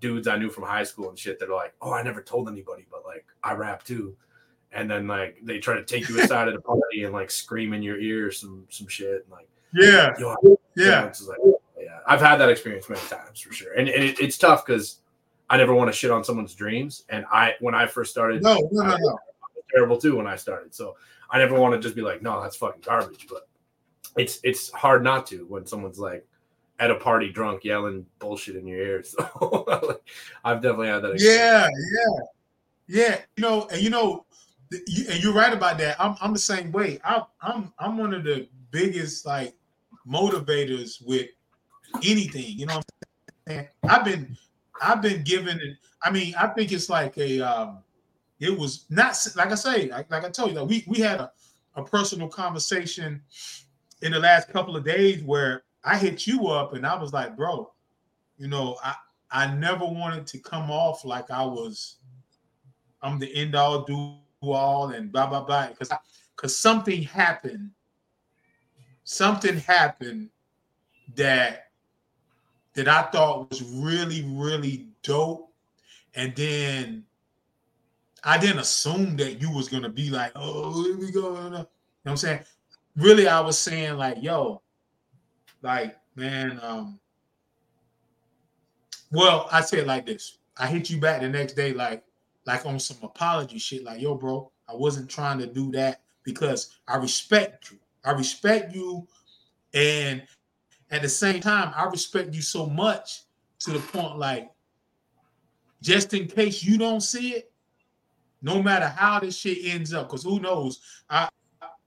dudes 0.00 0.26
I 0.26 0.36
knew 0.36 0.48
from 0.50 0.64
high 0.64 0.84
school 0.84 1.08
and 1.10 1.18
shit 1.18 1.38
that 1.38 1.50
are 1.50 1.54
like, 1.54 1.74
oh, 1.82 1.92
I 1.92 2.02
never 2.02 2.22
told 2.22 2.48
anybody, 2.48 2.86
but 2.90 3.04
like 3.04 3.26
I 3.42 3.52
rap 3.52 3.84
too. 3.84 4.16
And 4.72 4.90
then 4.90 5.06
like 5.06 5.38
they 5.42 5.58
try 5.58 5.74
to 5.74 5.84
take 5.84 6.08
you 6.08 6.20
aside 6.20 6.48
at 6.48 6.54
a 6.54 6.60
party 6.60 7.04
and 7.04 7.12
like 7.12 7.30
scream 7.30 7.72
in 7.72 7.82
your 7.82 7.98
ear 7.98 8.30
some 8.30 8.64
some 8.70 8.86
shit 8.86 9.24
and 9.24 9.30
like 9.30 9.48
yeah, 9.72 10.10
yeah. 10.76 11.12
like, 11.26 11.38
yeah, 11.78 11.98
I've 12.06 12.20
had 12.20 12.36
that 12.36 12.48
experience 12.48 12.88
many 12.88 13.00
times 13.08 13.40
for 13.40 13.52
sure, 13.52 13.72
and, 13.74 13.88
and 13.88 14.02
it, 14.02 14.18
it's 14.18 14.36
tough 14.36 14.66
because 14.66 14.96
I 15.50 15.56
never 15.56 15.74
want 15.74 15.88
to 15.88 15.92
shit 15.92 16.10
on 16.12 16.22
someone's 16.24 16.54
dreams. 16.54 17.04
And 17.08 17.26
I, 17.30 17.54
when 17.60 17.74
I 17.74 17.86
first 17.86 18.10
started, 18.12 18.42
No, 18.42 18.54
no, 18.70 18.82
no, 18.84 18.90
was 18.92 19.00
no. 19.02 19.18
terrible 19.74 19.98
too 19.98 20.16
when 20.16 20.26
I 20.26 20.36
started. 20.36 20.74
So 20.74 20.96
I 21.28 21.38
never 21.38 21.58
want 21.58 21.74
to 21.74 21.80
just 21.80 21.96
be 21.96 22.02
like, 22.02 22.22
no, 22.22 22.40
that's 22.40 22.56
fucking 22.56 22.82
garbage. 22.86 23.26
But 23.28 23.48
it's 24.16 24.40
it's 24.42 24.70
hard 24.70 25.02
not 25.04 25.26
to 25.26 25.46
when 25.48 25.66
someone's 25.66 25.98
like 25.98 26.26
at 26.78 26.90
a 26.90 26.94
party 26.94 27.30
drunk 27.30 27.64
yelling 27.64 28.06
bullshit 28.20 28.56
in 28.56 28.66
your 28.66 28.78
ear. 28.78 29.02
So 29.04 29.64
like, 29.66 30.00
I've 30.44 30.62
definitely 30.62 30.88
had 30.88 31.02
that. 31.02 31.12
experience. 31.12 31.40
Yeah, 31.40 31.68
yeah, 32.88 33.06
yeah. 33.08 33.20
You 33.36 33.42
know, 33.42 33.68
and 33.72 33.80
you 33.82 33.90
know, 33.90 34.24
and 34.72 35.22
you're 35.22 35.34
right 35.34 35.52
about 35.52 35.78
that. 35.78 36.00
I'm 36.00 36.16
I'm 36.20 36.32
the 36.32 36.38
same 36.38 36.70
way. 36.72 37.00
I, 37.04 37.22
I'm 37.42 37.72
I'm 37.78 37.98
one 37.98 38.14
of 38.14 38.22
the 38.24 38.48
biggest 38.70 39.26
like 39.26 39.54
motivators 40.08 41.04
with 41.04 41.26
anything. 42.04 42.44
You 42.58 42.66
know, 42.66 42.76
what 42.76 42.86
I'm 43.48 43.52
saying? 43.52 43.68
I've 43.88 44.04
been 44.04 44.36
I've 44.80 45.02
been 45.02 45.22
given. 45.24 45.76
I 46.02 46.10
mean, 46.10 46.34
I 46.38 46.48
think 46.48 46.72
it's 46.72 46.88
like 46.88 47.16
a. 47.18 47.40
um 47.40 47.82
It 48.40 48.56
was 48.58 48.86
not 48.88 49.16
like 49.36 49.52
I 49.52 49.54
say, 49.54 49.88
like, 49.88 50.10
like 50.10 50.24
I 50.24 50.30
told 50.30 50.50
you, 50.52 50.60
like 50.60 50.68
we 50.68 50.84
we 50.86 50.98
had 50.98 51.20
a 51.20 51.30
a 51.76 51.84
personal 51.84 52.28
conversation 52.28 53.22
in 54.02 54.12
the 54.12 54.18
last 54.18 54.48
couple 54.48 54.76
of 54.76 54.84
days 54.84 55.22
where 55.22 55.62
I 55.84 55.96
hit 55.98 56.26
you 56.26 56.48
up 56.48 56.74
and 56.74 56.84
I 56.86 57.00
was 57.00 57.12
like, 57.12 57.36
bro, 57.36 57.72
you 58.38 58.48
know, 58.48 58.76
I 58.82 58.94
I 59.30 59.54
never 59.54 59.84
wanted 59.84 60.26
to 60.28 60.38
come 60.38 60.70
off 60.70 61.04
like 61.04 61.30
I 61.30 61.44
was 61.44 61.96
I'm 63.02 63.18
the 63.18 63.32
end 63.34 63.54
all 63.54 63.84
do 63.84 64.16
all 64.42 64.88
and 64.90 65.12
blah 65.12 65.26
blah 65.26 65.44
blah 65.44 65.68
because 65.68 65.90
because 66.34 66.56
something 66.56 67.02
happened 67.02 67.70
something 69.04 69.58
happened 69.58 70.30
that 71.16 71.69
that 72.80 72.88
I 72.88 73.10
thought 73.10 73.50
was 73.50 73.62
really 73.62 74.24
really 74.26 74.88
dope 75.02 75.52
and 76.14 76.34
then 76.34 77.04
I 78.24 78.38
didn't 78.38 78.58
assume 78.58 79.16
that 79.16 79.40
you 79.40 79.50
was 79.50 79.68
gonna 79.68 79.88
be 79.88 80.10
like 80.10 80.32
oh 80.34 80.82
here 80.84 80.98
we 80.98 81.10
go 81.10 81.34
you 81.36 81.50
know 81.50 81.58
what 81.58 81.70
I'm 82.04 82.16
saying 82.16 82.40
really 82.96 83.28
I 83.28 83.40
was 83.40 83.58
saying 83.58 83.96
like 83.96 84.22
yo 84.22 84.62
like 85.62 85.96
man 86.16 86.58
um 86.62 86.98
Well, 89.12 89.48
I 89.50 89.60
say 89.60 89.78
it 89.78 89.86
like 89.86 90.06
this. 90.06 90.38
I 90.56 90.66
hit 90.66 90.90
you 90.90 91.00
back 91.00 91.20
the 91.20 91.28
next 91.28 91.54
day, 91.54 91.72
like, 91.72 92.04
like 92.46 92.64
on 92.64 92.78
some 92.78 92.98
apology 93.02 93.58
shit, 93.58 93.82
like, 93.84 94.00
yo, 94.00 94.14
bro, 94.14 94.50
I 94.68 94.74
wasn't 94.74 95.10
trying 95.10 95.38
to 95.40 95.46
do 95.46 95.70
that 95.72 96.02
because 96.22 96.78
I 96.86 96.96
respect 96.96 97.72
you. 97.72 97.78
I 98.04 98.12
respect 98.12 98.74
you. 98.74 99.06
And 99.74 100.22
at 100.90 101.02
the 101.02 101.08
same 101.08 101.40
time, 101.40 101.72
I 101.76 101.84
respect 101.84 102.34
you 102.34 102.42
so 102.42 102.66
much 102.66 103.22
to 103.60 103.72
the 103.72 103.78
point, 103.78 104.18
like, 104.18 104.50
just 105.82 106.12
in 106.14 106.26
case 106.26 106.62
you 106.64 106.78
don't 106.78 107.00
see 107.00 107.34
it, 107.34 107.52
no 108.42 108.62
matter 108.62 108.88
how 108.88 109.20
this 109.20 109.36
shit 109.36 109.58
ends 109.64 109.92
up, 109.92 110.08
because 110.08 110.24
who 110.24 110.40
knows? 110.40 110.80
I 111.08 111.28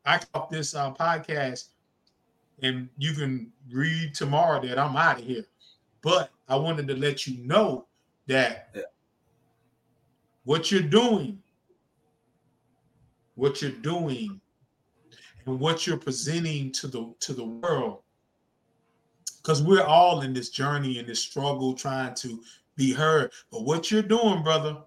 I 0.06 0.20
caught 0.20 0.52
this 0.52 0.76
uh, 0.76 0.94
podcast, 0.94 1.70
and 2.62 2.90
you 2.98 3.14
can 3.14 3.52
read 3.72 4.14
tomorrow 4.14 4.62
that 4.62 4.78
I'm 4.78 4.96
out 4.96 5.20
of 5.20 5.26
here. 5.26 5.46
But 6.02 6.30
I 6.48 6.56
wanted 6.56 6.88
to 6.90 6.96
let 6.96 7.26
you 7.26 7.44
know 7.46 7.88
that 8.28 8.70
yeah. 8.76 8.82
what 10.44 10.72
you're 10.72 10.82
doing, 10.82 11.42
what 13.36 13.62
you're 13.62 13.72
doing, 13.72 14.40
and 15.46 15.60
what 15.60 15.88
you're 15.88 15.98
presenting 15.98 16.72
to 16.74 16.88
the 16.88 17.14
to 17.22 17.34
the 17.34 17.46
world, 17.46 18.03
because 19.44 19.62
we're 19.62 19.84
all 19.84 20.22
in 20.22 20.34
this 20.34 20.50
journey 20.50 21.00
and 21.00 21.08
this 21.08 21.20
struggle 21.20 21.74
trying 21.74 22.16
to 22.16 22.42
be 22.76 22.94
heard. 22.94 23.32
But 23.52 23.64
what 23.64 23.92
you're 23.92 24.02
doing, 24.02 24.42
brother, 24.42 24.78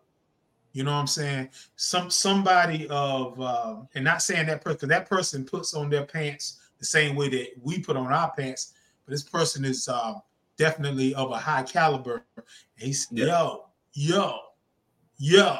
you 0.72 0.82
know 0.82 0.92
what 0.92 0.98
I'm 0.98 1.06
saying? 1.06 1.50
Some 1.76 2.10
somebody 2.10 2.86
of 2.88 3.40
uh, 3.40 3.76
and 3.94 4.04
not 4.04 4.22
saying 4.22 4.46
that 4.46 4.62
person, 4.64 4.88
that 4.88 5.08
person 5.08 5.44
puts 5.44 5.74
on 5.74 5.88
their 5.88 6.04
pants 6.04 6.60
the 6.78 6.84
same 6.84 7.16
way 7.16 7.28
that 7.30 7.48
we 7.62 7.80
put 7.80 7.96
on 7.96 8.12
our 8.12 8.32
pants, 8.36 8.74
but 9.04 9.12
this 9.12 9.22
person 9.22 9.64
is 9.64 9.88
uh, 9.88 10.14
definitely 10.56 11.14
of 11.14 11.30
a 11.30 11.38
high 11.38 11.62
caliber. 11.62 12.24
And 12.36 12.46
he's 12.88 13.06
yeah. 13.10 13.26
yo, 13.26 13.64
yo, 13.94 14.38
yo. 15.16 15.56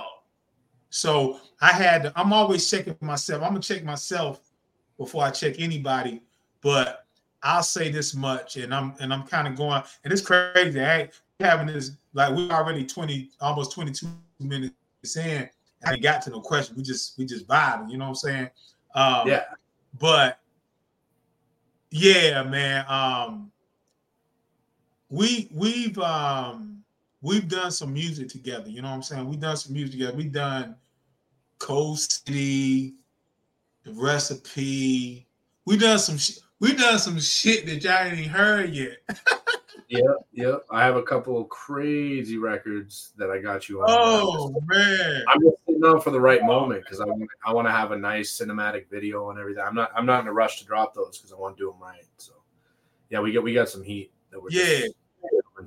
So 0.91 1.41
I 1.63 1.73
had 1.73 2.13
I'm 2.15 2.33
always 2.33 2.69
checking 2.69 2.97
myself. 3.01 3.43
I'm 3.43 3.51
gonna 3.51 3.61
check 3.61 3.85
myself 3.85 4.41
before 4.99 5.25
I 5.25 5.31
check 5.31 5.55
anybody, 5.59 6.23
but 6.61 7.06
I'll 7.47 7.63
say 7.63 7.91
this 7.91 8.15
much, 8.15 8.57
and 8.57 8.75
I'm 8.75 8.95
and 9.01 9.13
I'm 9.13 9.23
kind 9.23 9.47
of 9.47 9.55
going, 9.55 9.83
and 10.03 10.13
it's 10.13 10.23
crazy. 10.23 10.81
Hey, 10.81 11.11
having 11.39 11.69
this 11.69 11.93
like 12.13 12.35
we're 12.35 12.51
already 12.51 12.85
20, 12.85 13.31
almost 13.41 13.73
22 13.73 14.09
minutes 14.41 15.17
in. 15.17 15.49
I 15.85 15.93
ain't 15.93 16.03
got 16.03 16.23
to 16.23 16.31
no 16.31 16.41
question. 16.41 16.75
We 16.77 16.83
just 16.83 17.17
we 17.19 17.25
just 17.25 17.47
vibing, 17.47 17.91
you 17.91 17.99
know 17.99 18.07
what 18.07 18.11
I'm 18.11 18.15
saying? 18.17 18.51
Um, 18.95 19.29
yeah. 19.29 19.45
But 20.01 20.41
yeah, 21.91 22.43
man. 22.43 22.85
Um, 22.89 23.53
we 25.09 25.49
we've 25.53 25.99
um 25.99 26.83
we've 27.23 27.49
done 27.49 27.71
some 27.71 27.93
music 27.93 28.29
together. 28.29 28.69
You 28.69 28.83
know 28.83 28.89
what 28.89 28.95
I'm 28.95 29.03
saying? 29.03 29.29
We've 29.29 29.41
done 29.41 29.57
some 29.57 29.73
music 29.73 29.93
together. 29.93 30.17
We've 30.17 30.33
done 30.33 30.75
Coast 31.59 32.27
City, 32.27 32.95
the 33.85 33.93
recipe. 33.93 35.29
We've 35.65 35.81
done 35.81 35.99
some 35.99 36.19
sh- 36.19 36.39
we 36.61 36.75
done 36.75 36.99
some 36.99 37.21
shit 37.21 37.67
that 37.67 37.85
y'all 37.85 38.13
ain't 38.13 38.27
heard 38.27 38.71
yet. 38.71 38.99
yep, 39.89 40.03
yep. 40.33 40.65
I 40.71 40.85
have 40.85 40.97
a 40.97 41.03
couple 41.03 41.41
of 41.41 41.49
crazy 41.49 42.39
records 42.39 43.13
that 43.17 43.31
I 43.31 43.39
got 43.39 43.69
you 43.69 43.83
on. 43.83 43.87
Oh 43.89 44.55
man, 44.67 45.25
I'm 45.29 45.41
just 45.43 45.57
sitting 45.67 45.85
on 45.85 46.01
for 46.01 46.11
the 46.11 46.21
right 46.21 46.43
moment 46.43 46.85
because 46.85 47.01
I 47.01 47.05
want 47.05 47.29
I 47.45 47.53
want 47.53 47.69
to 47.69 47.73
have 47.73 47.93
a 47.93 47.97
nice 47.97 48.37
cinematic 48.39 48.89
video 48.91 49.31
and 49.31 49.39
everything. 49.39 49.63
I'm 49.67 49.75
not 49.75 49.91
I'm 49.95 50.07
not 50.07 50.23
in 50.23 50.29
a 50.29 50.33
rush 50.33 50.59
to 50.61 50.65
drop 50.65 50.95
those 50.95 51.19
because 51.19 51.33
I 51.33 51.37
want 51.37 51.57
to 51.57 51.63
do 51.63 51.71
them 51.71 51.81
right. 51.81 52.05
So 52.17 52.33
yeah, 53.11 53.21
we 53.21 53.33
got 53.33 53.45
we 53.45 53.55
got 53.55 53.69
some 53.69 53.83
heat 53.83 54.11
that 54.31 54.43
we're 54.43 54.51
yeah 54.51 54.87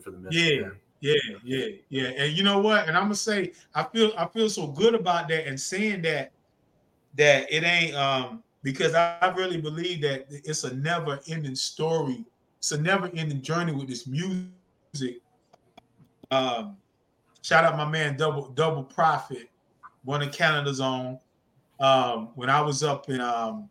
for 0.02 0.12
the 0.12 0.28
yeah. 0.32 0.70
Yeah, 1.02 1.16
yeah, 1.46 1.68
yeah. 1.88 2.08
And 2.18 2.38
you 2.38 2.44
know 2.44 2.60
what? 2.60 2.90
And 2.90 2.98
I'm 2.98 3.04
gonna 3.04 3.16
say 3.16 3.54
I 3.74 3.84
feel 3.84 4.12
I 4.18 4.26
feel 4.26 4.50
so 4.50 4.68
good 4.68 4.96
about 4.96 5.30
that 5.30 5.48
and 5.48 5.58
saying 5.58 6.02
that 6.02 6.34
that 7.16 7.50
it 7.50 7.64
ain't 7.64 7.96
um 7.96 8.44
because 8.64 8.94
I 8.94 9.34
really 9.36 9.60
believe 9.60 10.02
that 10.02 10.26
it's 10.30 10.64
a 10.64 10.76
never 10.76 11.20
ending 11.28 11.56
story 11.56 12.26
it's 12.60 12.74
a 12.74 12.82
never 12.82 13.10
ending 13.16 13.42
journey 13.42 13.72
with 13.72 13.88
this 13.88 14.06
music. 14.06 15.22
Um, 16.30 16.78
shout 17.42 17.64
out 17.64 17.78
my 17.78 17.86
man 17.86 18.18
Double 18.18 18.50
Double 18.50 18.84
Profit, 18.84 19.50
one 20.04 20.22
of 20.22 20.32
Canada's 20.32 20.82
own. 20.82 21.20
Um, 21.80 22.30
when 22.36 22.50
I 22.50 22.60
was 22.62 22.84
up 22.84 23.10
in 23.10 23.22
um, 23.22 23.70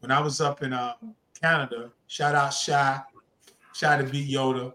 when 0.00 0.10
I 0.10 0.20
was 0.20 0.40
up 0.40 0.62
in 0.62 0.72
um, 0.72 1.14
Canada, 1.40 1.92
shout 2.06 2.34
out 2.34 2.54
Shy, 2.54 3.00
shout 3.74 4.00
to 4.00 4.06
Beat 4.10 4.30
Yoda. 4.30 4.72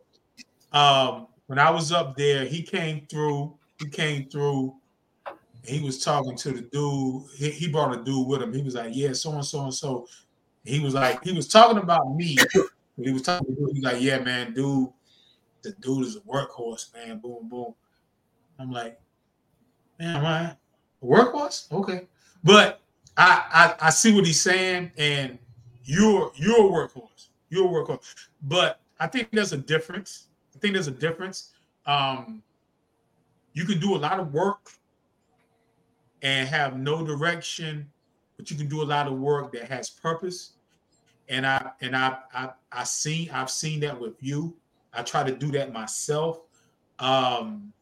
Um, 0.72 1.28
when 1.48 1.58
I 1.58 1.72
was 1.72 1.92
up 1.92 2.16
there, 2.16 2.46
he 2.46 2.62
came 2.62 3.08
through. 3.10 3.56
He 3.80 3.90
came 3.90 4.30
through. 4.30 4.76
He 5.68 5.82
was 5.82 6.04
talking 6.04 6.36
to 6.38 6.52
the 6.52 6.62
dude. 6.62 7.24
He, 7.36 7.50
he 7.52 7.68
brought 7.68 7.98
a 7.98 8.04
dude 8.04 8.28
with 8.28 8.42
him. 8.42 8.54
He 8.54 8.62
was 8.62 8.76
like, 8.76 8.92
"Yeah, 8.94 9.14
so 9.14 9.32
and 9.34 9.46
so 9.46 9.64
and 9.64 9.74
so." 9.74 10.08
He 10.64 10.80
was 10.80 10.96
like, 10.96 11.24
he 11.24 11.32
was 11.32 11.48
talking 11.48 11.78
about 11.78 12.16
me 12.16 12.36
he 13.04 13.12
was 13.12 13.22
talking 13.22 13.56
to 13.56 13.70
he's 13.74 13.84
like, 13.84 14.02
yeah, 14.02 14.20
man, 14.20 14.54
dude, 14.54 14.90
the 15.64 15.72
dude 15.74 16.06
is 16.06 16.16
a 16.16 16.22
workhorse, 16.22 16.94
man. 16.94 17.20
Boom, 17.20 17.50
boom. 17.50 17.74
I'm 18.58 18.72
like, 18.72 19.00
man, 20.00 20.16
am 20.18 20.26
I 20.26 20.42
a 21.02 21.06
workhorse? 21.06 21.72
Okay. 21.72 22.08
But 22.44 22.82
I, 23.18 23.76
I 23.82 23.88
I 23.88 23.90
see 23.90 24.14
what 24.14 24.26
he's 24.26 24.40
saying, 24.40 24.92
and 24.98 25.38
you're 25.84 26.32
you're 26.36 26.68
a 26.68 26.88
workhorse. 26.88 27.30
You're 27.50 27.66
a 27.66 27.86
workhorse. 27.86 28.28
But 28.44 28.80
I 29.00 29.08
think 29.08 29.30
there's 29.32 29.54
a 29.54 29.58
difference. 29.58 30.28
I 30.56 30.60
think 30.60 30.74
there's 30.74 30.88
a 30.88 30.92
difference. 30.92 31.52
Um, 31.86 32.42
you 33.54 33.66
can 33.66 33.80
do 33.80 33.96
a 33.96 33.98
lot 33.98 34.20
of 34.20 34.34
work 34.34 34.72
and 36.26 36.50
have 36.50 36.78
no 36.78 37.06
direction, 37.06 37.88
but 38.36 38.50
you 38.50 38.58
can 38.58 38.68
do 38.68 38.82
a 38.82 38.84
lot 38.84 39.08
of 39.08 39.14
work 39.14 39.54
that 39.54 39.70
has 39.70 39.90
purpose 39.90 40.56
and 41.30 41.46
I 41.46 41.72
and 41.82 41.96
I 41.96 42.18
I 42.34 42.50
I 42.72 42.84
seen 42.84 43.30
I've 43.32 43.50
seen 43.50 43.80
that 43.82 44.00
with 44.00 44.22
you. 44.22 44.56
I 44.94 45.02
try 45.04 45.24
to 45.24 45.36
do 45.36 45.52
that 45.52 45.74
myself. 45.74 46.42
Um, 47.00 47.74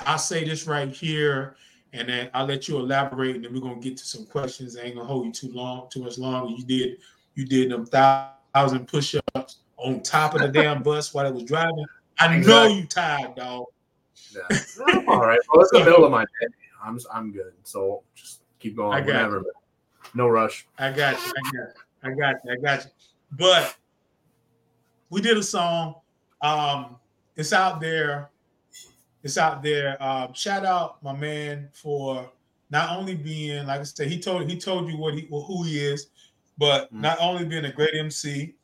I'll 0.00 0.18
say 0.18 0.44
this 0.44 0.66
right 0.66 0.88
here, 0.88 1.56
and 1.92 2.08
then 2.08 2.30
I'll 2.32 2.46
let 2.46 2.68
you 2.68 2.78
elaborate, 2.78 3.36
and 3.36 3.44
then 3.44 3.52
we're 3.52 3.60
gonna 3.60 3.80
get 3.80 3.96
to 3.98 4.04
some 4.04 4.26
questions. 4.26 4.76
I 4.76 4.82
ain't 4.82 4.94
gonna 4.94 5.06
hold 5.06 5.26
you 5.26 5.32
too 5.32 5.52
long, 5.52 5.88
too 5.90 6.02
much 6.02 6.18
longer. 6.18 6.54
You 6.54 6.64
did 6.64 6.98
you 7.34 7.44
did 7.44 7.70
them 7.70 7.86
thousand 7.86 8.86
push-ups 8.88 9.58
on 9.76 10.02
top 10.02 10.34
of 10.34 10.40
the 10.40 10.48
damn 10.48 10.82
bus 10.82 11.12
while 11.14 11.26
it 11.26 11.34
was 11.34 11.44
driving. 11.44 11.86
I 12.18 12.36
know 12.38 12.66
you 12.66 12.86
tired, 12.86 13.36
dog. 13.36 13.66
Yeah. 14.34 15.02
all 15.08 15.20
right. 15.20 15.40
Well, 15.52 15.62
it's 15.62 15.70
the 15.70 15.80
middle 15.80 16.04
of 16.04 16.10
my 16.10 16.24
day. 16.24 16.54
I'm 16.82 16.98
I'm 17.12 17.32
good. 17.32 17.52
So 17.62 18.02
just 18.14 18.42
keep 18.58 18.76
going. 18.76 18.96
I 18.96 19.00
got 19.00 19.14
whatever. 19.14 19.38
You. 19.38 19.52
No 20.14 20.28
rush. 20.28 20.66
I 20.78 20.90
got 20.92 21.14
you. 21.14 21.32
I 21.36 21.50
got 21.52 21.54
you. 21.54 21.72
I 22.02 22.14
got 22.14 22.34
you. 22.44 22.52
I 22.52 22.56
got 22.56 22.84
you. 22.84 22.90
But 23.32 23.76
we 25.10 25.20
did 25.20 25.36
a 25.36 25.42
song. 25.42 25.96
Um, 26.40 26.96
it's 27.36 27.52
out 27.52 27.80
there. 27.80 28.30
It's 29.22 29.38
out 29.38 29.62
there. 29.62 30.00
Um, 30.02 30.32
shout 30.32 30.64
out 30.64 31.02
my 31.02 31.12
man 31.12 31.68
for 31.72 32.30
not 32.70 32.96
only 32.96 33.14
being, 33.14 33.66
like 33.66 33.80
I 33.80 33.84
said, 33.84 34.08
he 34.08 34.20
told 34.20 34.48
he 34.48 34.58
told 34.58 34.88
you 34.88 34.96
what 34.96 35.14
he 35.14 35.26
who 35.30 35.64
he 35.64 35.78
is, 35.78 36.08
but 36.56 36.92
mm. 36.92 37.00
not 37.00 37.18
only 37.20 37.44
being 37.44 37.64
a 37.64 37.72
great 37.72 37.94
MC, 37.94 38.54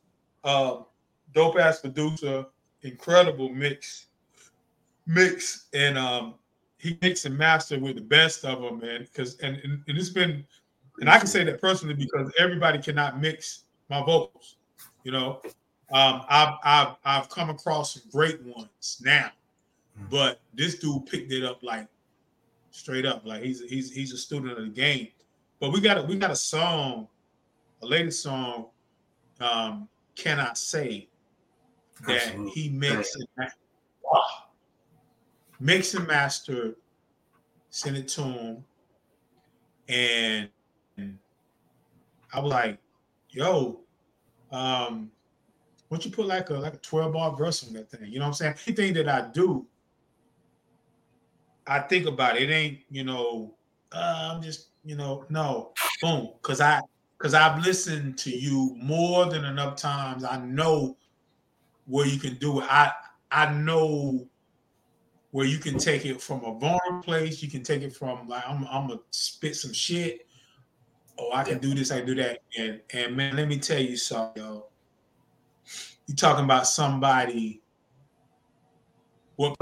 uh, 0.43 0.77
dope 1.33 1.57
ass 1.57 1.81
producer, 1.81 2.45
incredible 2.83 3.49
mix, 3.49 4.07
mix, 5.05 5.67
and 5.73 5.97
um, 5.97 6.35
he 6.77 6.97
mix 7.01 7.25
and 7.25 7.37
master 7.37 7.79
with 7.79 7.95
the 7.95 8.01
best 8.01 8.45
of 8.45 8.61
them, 8.61 8.79
man. 8.79 9.01
Because 9.01 9.37
and, 9.39 9.57
and, 9.57 9.81
and 9.87 9.97
it's 9.97 10.09
been 10.09 10.45
and 10.99 11.09
I 11.09 11.17
can 11.17 11.27
say 11.27 11.43
that 11.43 11.61
personally 11.61 11.95
because 11.95 12.31
everybody 12.39 12.79
cannot 12.79 13.19
mix 13.19 13.63
my 13.89 13.99
vocals. 13.99 14.57
You 15.03 15.11
know, 15.11 15.41
um, 15.91 16.23
I've 16.29 16.53
I've 16.63 16.95
I've 17.03 17.29
come 17.29 17.49
across 17.49 17.93
some 17.93 18.03
great 18.11 18.41
ones 18.43 19.01
now, 19.03 19.31
hmm. 19.97 20.05
but 20.09 20.39
this 20.53 20.79
dude 20.79 21.05
picked 21.05 21.31
it 21.31 21.43
up 21.43 21.61
like 21.63 21.87
straight 22.71 23.05
up, 23.05 23.25
like 23.25 23.43
he's 23.43 23.61
he's 23.61 23.91
he's 23.91 24.13
a 24.13 24.17
student 24.17 24.57
of 24.57 24.63
the 24.63 24.71
game. 24.71 25.09
But 25.59 25.71
we 25.71 25.81
got 25.81 25.97
a 25.97 26.03
we 26.03 26.17
got 26.17 26.31
a 26.31 26.35
song, 26.35 27.07
a 27.81 27.85
latest 27.85 28.23
song, 28.23 28.67
um, 29.39 29.87
cannot 30.15 30.57
say 30.57 31.07
that 32.07 32.27
Absolutely. 32.27 32.51
he 32.51 32.69
mixed 32.69 33.15
and 33.15 33.49
wow, 34.03 34.21
mixed 35.59 35.93
and 35.95 36.07
mastered, 36.07 36.75
sent 37.69 37.97
it 37.97 38.07
to 38.09 38.21
him, 38.23 38.63
and 39.87 40.49
I 42.33 42.39
was 42.39 42.51
like, 42.51 42.79
yo, 43.29 43.81
um, 44.51 45.11
why 45.87 45.97
don't 45.97 46.05
you 46.05 46.11
put 46.11 46.25
like 46.25 46.49
a 46.49 46.55
like 46.55 46.73
a 46.73 46.77
12 46.77 47.13
bar 47.13 47.35
verse 47.35 47.65
on 47.65 47.73
that 47.73 47.89
thing? 47.89 48.11
You 48.11 48.19
know 48.19 48.25
what 48.25 48.41
I'm 48.41 48.55
saying? 48.55 48.55
Anything 48.67 48.93
that 48.95 49.07
I 49.07 49.29
do, 49.31 49.65
I 51.67 51.79
think 51.79 52.07
about 52.07 52.35
it. 52.35 52.49
It 52.49 52.53
ain't, 52.53 52.79
you 52.89 53.03
know, 53.03 53.55
uh, 53.91 54.31
I'm 54.33 54.41
just, 54.41 54.69
you 54.83 54.95
know, 54.95 55.25
no, 55.29 55.71
boom. 56.01 56.31
Cause 56.41 56.61
I 56.61 56.81
cause 57.17 57.33
I've 57.33 57.63
listened 57.63 58.17
to 58.19 58.29
you 58.29 58.75
more 58.81 59.25
than 59.25 59.45
enough 59.45 59.77
times. 59.77 60.23
I 60.23 60.37
know 60.37 60.97
where 61.85 62.05
you 62.05 62.19
can 62.19 62.35
do 62.35 62.59
it. 62.59 62.67
I 62.69 62.91
I 63.31 63.53
know 63.53 64.27
where 65.35 65.45
you 65.45 65.57
can 65.57 65.77
take 65.77 66.05
it 66.05 66.21
from 66.21 66.45
a 66.45 66.57
vulnerable 66.57 67.03
place. 67.03 67.43
You 67.43 67.49
can 67.49 67.61
take 67.61 67.81
it 67.81 67.93
from 67.93 68.25
like 68.29 68.47
I'm 68.47 68.65
I'm 68.71 68.87
gonna 68.87 69.01
spit 69.11 69.57
some 69.57 69.73
shit. 69.73 70.25
Oh, 71.19 71.33
I 71.33 71.43
can 71.43 71.57
do 71.57 71.75
this, 71.75 71.91
I 71.91 71.97
can 71.97 72.05
do 72.05 72.15
that. 72.15 72.39
And 72.57 72.79
and 72.93 73.17
man, 73.17 73.35
let 73.35 73.49
me 73.49 73.59
tell 73.59 73.81
you 73.81 73.97
something, 73.97 74.41
yo. 74.41 74.67
You 76.07 76.15
talking 76.15 76.45
about 76.45 76.67
somebody 76.67 77.61
what 79.35 79.57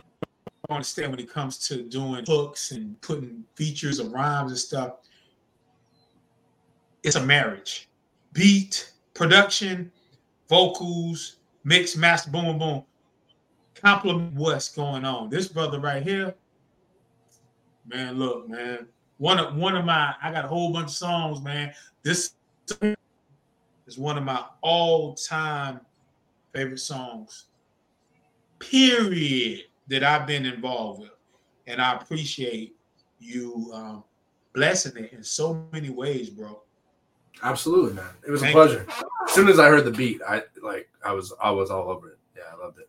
I 0.70 0.76
understand 0.76 1.10
when 1.10 1.20
it 1.20 1.34
comes 1.34 1.58
to 1.70 1.82
doing 1.82 2.24
hooks 2.28 2.70
and 2.70 3.02
putting 3.02 3.44
features 3.56 3.98
of 3.98 4.12
rhymes 4.12 4.52
and 4.52 4.60
stuff. 4.60 4.98
It's 7.02 7.16
a 7.16 7.26
marriage. 7.26 7.90
Beat, 8.34 8.94
production, 9.16 9.92
vocals, 10.48 11.38
mix, 11.64 11.98
master, 11.98 12.30
boom, 12.30 12.46
boom, 12.46 12.60
boom. 12.60 12.84
Compliment 13.84 14.34
what's 14.34 14.70
going 14.70 15.04
on. 15.04 15.30
This 15.30 15.48
brother 15.50 15.80
right 15.80 16.02
here, 16.02 16.34
man, 17.86 18.18
look, 18.18 18.48
man. 18.48 18.88
One 19.18 19.40
of 19.40 19.56
one 19.56 19.76
of 19.76 19.84
my, 19.84 20.16
I 20.22 20.32
got 20.32 20.46
a 20.46 20.48
whole 20.48 20.72
bunch 20.72 20.88
of 20.88 20.94
songs, 20.94 21.42
man. 21.42 21.74
This 22.02 22.36
is 23.86 23.98
one 23.98 24.18
of 24.18 24.24
my 24.24 24.44
all-time 24.62 25.82
favorite 26.54 26.80
songs. 26.80 27.46
Period 28.60 29.66
that 29.88 30.04
I've 30.04 30.26
been 30.26 30.46
involved 30.46 31.02
with, 31.02 31.12
and 31.68 31.82
I 31.82 31.96
appreciate 31.96 32.78
you 33.20 33.70
um, 33.74 34.04
blessing 34.54 34.96
it 34.96 35.12
in 35.12 35.24
so 35.24 35.68
many 35.74 35.90
ways, 35.90 36.30
bro. 36.30 36.62
Absolutely, 37.42 37.94
man. 37.96 38.06
It 38.26 38.32
was 38.32 38.40
Thank 38.40 38.56
a 38.56 38.58
pleasure. 38.58 38.86
You. 38.88 39.06
As 39.26 39.34
soon 39.34 39.50
as 39.50 39.60
I 39.60 39.68
heard 39.68 39.84
the 39.84 39.92
beat, 39.92 40.22
I 40.28 40.44
like 40.62 40.90
I 41.06 41.12
was 41.12 41.34
I 41.42 41.52
was 41.52 41.70
all 41.70 41.90
over 41.90 42.12
it. 42.12 42.18
Yeah, 42.38 42.44
I 42.54 42.64
loved 42.64 42.80
it. 42.80 42.88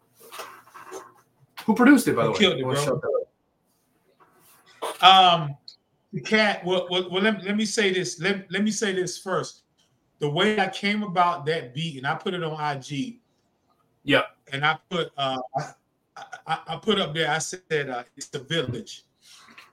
Who 1.66 1.74
produced 1.74 2.09
it, 2.09 2.16
by 2.16 2.24
the 2.24 2.33
way? 2.33 2.38
Killed 2.38 2.59
it, 2.59 2.62
bro. 2.62 3.00
Um, 5.00 5.57
the 6.12 6.20
cat. 6.20 6.64
Well, 6.64 6.87
well, 6.90 7.11
well 7.11 7.22
let, 7.22 7.42
let 7.44 7.57
me 7.57 7.64
say 7.64 7.92
this. 7.92 8.20
Let, 8.20 8.50
let 8.50 8.62
me 8.62 8.70
say 8.70 8.92
this 8.92 9.18
first. 9.18 9.62
The 10.18 10.29
way 10.29 10.61
I 10.61 10.68
came 10.68 11.03
about 11.03 11.46
that 11.46 11.74
beat, 11.74 11.98
and 11.98 12.07
I 12.07 12.14
put 12.14 12.35
it 12.35 12.42
on 12.42 12.77
IG. 12.77 13.18
Yeah. 14.05 14.22
And 14.53 14.64
I 14.64 14.79
put 14.90 15.11
uh, 15.16 15.38
I, 16.46 16.59
I, 16.68 16.77
put 16.77 17.00
up 17.00 17.14
there. 17.14 17.31
I 17.31 17.38
said 17.38 17.90
uh, 17.90 18.05
it's 18.16 18.29
the 18.29 18.40
village, 18.40 19.05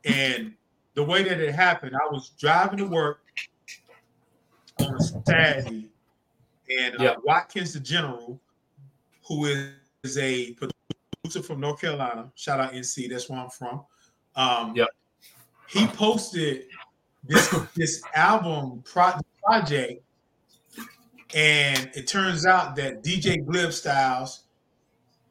and 0.05 0.53
the 0.95 1.03
way 1.03 1.23
that 1.23 1.39
it 1.39 1.53
happened, 1.53 1.95
I 1.95 2.11
was 2.11 2.29
driving 2.39 2.77
to 2.77 2.85
work 2.85 3.21
on 4.79 4.95
a 4.95 5.01
Saturday, 5.01 5.89
and 6.79 7.01
uh, 7.01 7.15
Watkins 7.23 7.73
the 7.73 7.79
General, 7.79 8.39
who 9.27 9.45
is, 9.45 9.73
is 10.03 10.17
a 10.17 10.53
producer 11.31 11.47
from 11.47 11.61
North 11.61 11.81
Carolina, 11.81 12.31
shout 12.35 12.59
out 12.59 12.73
NC, 12.73 13.09
that's 13.09 13.29
where 13.29 13.39
I'm 13.39 13.49
from. 13.49 13.83
Um, 14.35 14.73
yeah, 14.75 14.85
he 15.67 15.87
posted 15.87 16.65
this 17.23 17.49
this 17.75 18.01
album 18.15 18.83
pro- 18.85 19.19
project, 19.43 20.03
and 21.33 21.89
it 21.93 22.07
turns 22.07 22.45
out 22.45 22.75
that 22.77 23.03
DJ 23.03 23.45
Glib 23.45 23.73
Styles 23.73 24.43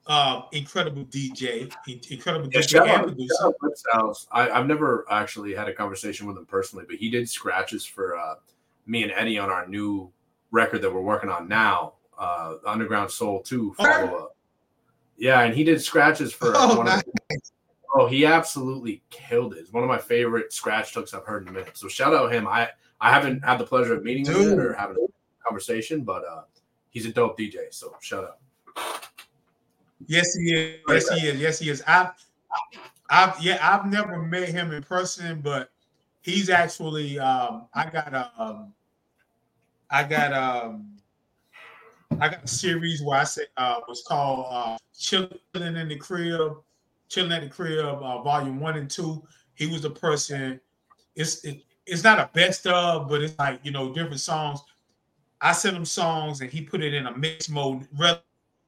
uh, 0.06 0.42
incredible 0.52 1.04
DJ, 1.04 1.72
incredible 2.10 2.48
yeah, 2.52 2.60
DJ 2.60 2.88
and 2.88 3.06
producer. 3.06 3.52
Styles. 3.74 4.26
I, 4.32 4.48
have 4.48 4.66
never 4.66 5.06
actually 5.10 5.54
had 5.54 5.68
a 5.68 5.72
conversation 5.72 6.26
with 6.26 6.36
him 6.36 6.46
personally, 6.46 6.84
but 6.88 6.96
he 6.96 7.10
did 7.10 7.28
scratches 7.28 7.84
for 7.84 8.16
uh, 8.16 8.34
me 8.86 9.02
and 9.02 9.12
Eddie 9.12 9.38
on 9.38 9.50
our 9.50 9.66
new 9.66 10.10
record 10.50 10.82
that 10.82 10.92
we're 10.92 11.00
working 11.00 11.30
on 11.30 11.48
now, 11.48 11.94
uh, 12.18 12.54
Underground 12.66 13.10
Soul 13.10 13.40
2 13.40 13.74
follow 13.74 14.16
up. 14.16 14.36
Yeah, 15.20 15.42
and 15.42 15.54
he 15.54 15.64
did 15.64 15.80
scratches 15.82 16.32
for 16.32 16.52
oh, 16.56 16.78
one 16.78 16.86
nice. 16.86 17.02
of 17.02 17.40
Oh, 17.92 18.06
he 18.06 18.24
absolutely 18.24 19.02
killed 19.10 19.52
it. 19.52 19.58
It's 19.58 19.72
one 19.72 19.82
of 19.82 19.88
my 19.88 19.98
favorite 19.98 20.52
scratch 20.52 20.94
hooks 20.94 21.12
I've 21.12 21.26
heard 21.26 21.42
in 21.42 21.48
a 21.48 21.52
minute. 21.52 21.76
So 21.76 21.88
shout 21.88 22.14
out 22.14 22.32
him. 22.32 22.46
I 22.46 22.70
I 23.00 23.10
haven't 23.10 23.44
had 23.44 23.58
the 23.58 23.64
pleasure 23.64 23.94
of 23.94 24.02
meeting 24.02 24.24
Dude. 24.24 24.52
him 24.52 24.60
or 24.60 24.72
having 24.72 24.96
a 24.96 25.44
conversation, 25.46 26.02
but 26.02 26.24
uh, 26.24 26.42
he's 26.90 27.06
a 27.06 27.12
dope 27.12 27.38
DJ. 27.38 27.72
So 27.72 27.94
shout 28.00 28.24
out. 28.24 29.06
Yes, 30.06 30.34
he 30.34 30.54
is. 30.54 30.80
Yes, 30.88 31.08
he 31.10 31.26
is. 31.26 31.40
Yes, 31.40 31.58
he 31.58 31.68
is. 31.68 31.82
I've, 31.86 32.12
I've, 33.10 33.40
yeah, 33.42 33.58
I've 33.60 33.90
never 33.90 34.22
met 34.22 34.48
him 34.48 34.72
in 34.72 34.82
person, 34.82 35.40
but 35.40 35.70
he's 36.22 36.48
actually. 36.48 37.18
Um, 37.18 37.66
I 37.74 37.90
got 37.90 38.14
a, 38.14 38.30
um, 38.38 38.72
I 39.90 40.04
got 40.04 40.32
um, 40.32 40.96
I 42.18 42.28
got 42.28 42.44
a 42.44 42.48
series 42.48 43.02
where 43.02 43.18
I 43.18 43.24
said 43.24 43.46
uh, 43.56 43.80
was 43.88 44.02
called 44.06 44.46
uh, 44.50 44.76
"Chilling 44.96 45.30
in 45.54 45.88
the 45.88 45.96
Crib," 45.96 46.54
"Chilling 47.08 47.32
at 47.32 47.42
the 47.42 47.48
Crib," 47.48 47.84
uh, 47.84 48.22
Volume 48.22 48.60
One 48.60 48.76
and 48.76 48.90
Two. 48.90 49.22
He 49.54 49.66
was 49.66 49.82
the 49.82 49.90
person. 49.90 50.60
It's 51.14 51.44
it, 51.44 51.62
it's 51.86 52.04
not 52.04 52.18
a 52.18 52.30
best 52.32 52.66
of, 52.66 53.08
but 53.08 53.22
it's 53.22 53.38
like 53.38 53.60
you 53.62 53.70
know 53.70 53.92
different 53.92 54.20
songs. 54.20 54.60
I 55.40 55.52
sent 55.52 55.76
him 55.76 55.84
songs 55.84 56.40
and 56.40 56.50
he 56.50 56.62
put 56.62 56.82
it 56.82 56.92
in 56.92 57.06
a 57.06 57.16
mix 57.16 57.48
mode 57.48 57.86
rather 57.98 58.20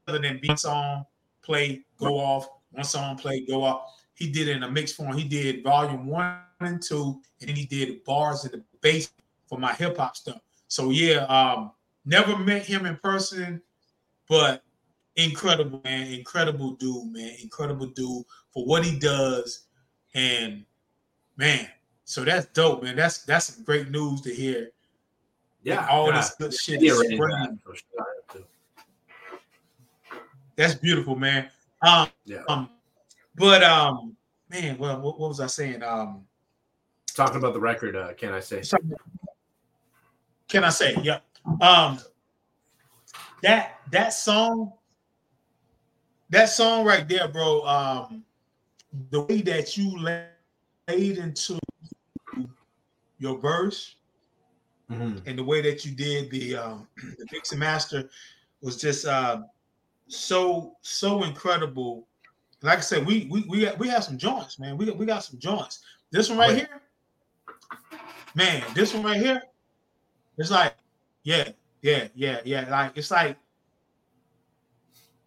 than 0.07 0.39
being 0.41 0.57
song 0.57 1.05
play, 1.43 1.85
go 1.99 2.19
off, 2.19 2.49
one 2.71 2.85
song 2.85 3.17
play, 3.17 3.45
go 3.45 3.65
off. 3.65 4.01
He 4.15 4.31
did 4.31 4.49
it 4.49 4.57
in 4.57 4.63
a 4.63 4.71
mixed 4.71 4.97
form. 4.97 5.17
He 5.17 5.25
did 5.25 5.63
volume 5.63 6.07
one 6.07 6.39
and 6.61 6.81
two, 6.81 7.21
and 7.41 7.49
then 7.49 7.57
he 7.57 7.67
did 7.67 8.05
bars 8.05 8.45
and 8.45 8.53
the 8.55 8.65
bass 8.81 9.11
for 9.47 9.59
my 9.59 9.73
hip 9.75 9.97
hop 9.97 10.17
stuff. 10.17 10.39
So 10.69 10.91
yeah, 10.91 11.25
um, 11.27 11.73
never 12.05 12.37
met 12.37 12.65
him 12.65 12.87
in 12.87 12.97
person, 12.97 13.63
but 14.29 14.63
incredible 15.17 15.81
man, 15.85 16.13
incredible 16.13 16.73
dude, 16.73 17.13
man, 17.13 17.37
incredible 17.43 17.87
dude 17.87 18.25
for 18.53 18.65
what 18.65 18.85
he 18.85 18.99
does, 18.99 19.67
and 20.15 20.65
man, 21.37 21.69
so 22.05 22.25
that's 22.25 22.47
dope, 22.47 22.83
man. 22.83 22.97
That's 22.97 23.25
that's 23.25 23.57
great 23.63 23.91
news 23.91 24.21
to 24.23 24.35
hear. 24.35 24.71
Yeah, 25.63 25.87
all 25.89 26.09
yeah. 26.09 26.17
this 26.17 26.35
good 26.35 26.55
shit. 26.55 26.83
Yeah, 26.83 26.95
that's 30.57 30.75
beautiful, 30.75 31.17
man. 31.17 31.49
Um, 31.81 32.09
yeah. 32.25 32.43
Um, 32.49 32.69
but 33.35 33.63
um, 33.63 34.17
man, 34.51 34.77
well, 34.79 35.01
what, 35.01 35.19
what 35.19 35.29
was 35.29 35.41
I 35.41 35.47
saying? 35.47 35.83
Um, 35.83 36.25
talking 37.15 37.37
about 37.37 37.55
the 37.55 37.61
record. 37.61 37.97
Uh, 37.97 38.13
can 38.15 38.33
I 38.33 38.41
say? 38.41 38.63
Can 40.49 40.65
I 40.65 40.71
say? 40.71 40.97
Yep. 41.03 41.25
Um, 41.61 41.99
that 43.43 43.81
that 43.91 44.13
song, 44.13 44.73
that 46.31 46.49
song 46.49 46.85
right 46.85 47.09
there, 47.09 47.29
bro. 47.29 47.63
Um, 47.63 48.25
the 49.11 49.23
way 49.23 49.43
that 49.43 49.77
you 49.77 49.99
laid 49.99 51.19
into 51.19 51.59
your 53.19 53.39
verse 53.39 53.97
mm-hmm. 54.91 55.19
and 55.27 55.39
the 55.39 55.45
way 55.45 55.63
that 55.63 55.85
you 55.85 55.93
did 55.93 56.31
the 56.31 56.57
um 56.57 56.89
the 56.97 57.27
mix 57.33 57.53
and 57.53 57.61
master 57.61 58.11
was 58.61 58.77
just 58.77 59.07
uh 59.07 59.43
so 60.09 60.77
so 60.83 61.25
incredible. 61.25 62.07
Like 62.63 62.79
I 62.79 62.83
said, 62.83 63.07
we 63.07 63.27
we 63.31 63.45
we 63.49 63.69
we 63.79 63.89
have 63.89 64.05
some 64.05 64.19
joints, 64.19 64.59
man. 64.59 64.77
We 64.77 64.91
we 64.91 65.07
got 65.07 65.25
some 65.25 65.39
joints. 65.39 65.81
This 66.11 66.29
one 66.29 66.39
right 66.39 66.57
here, 66.57 66.83
man. 68.35 68.63
This 68.75 68.93
one 68.95 69.03
right 69.03 69.17
here, 69.17 69.43
it's 70.37 70.51
like, 70.51 70.75
yeah, 71.23 71.49
yeah, 71.83 72.09
yeah, 72.15 72.41
yeah. 72.45 72.69
Like 72.71 72.97
it's 72.97 73.11
like, 73.11 73.37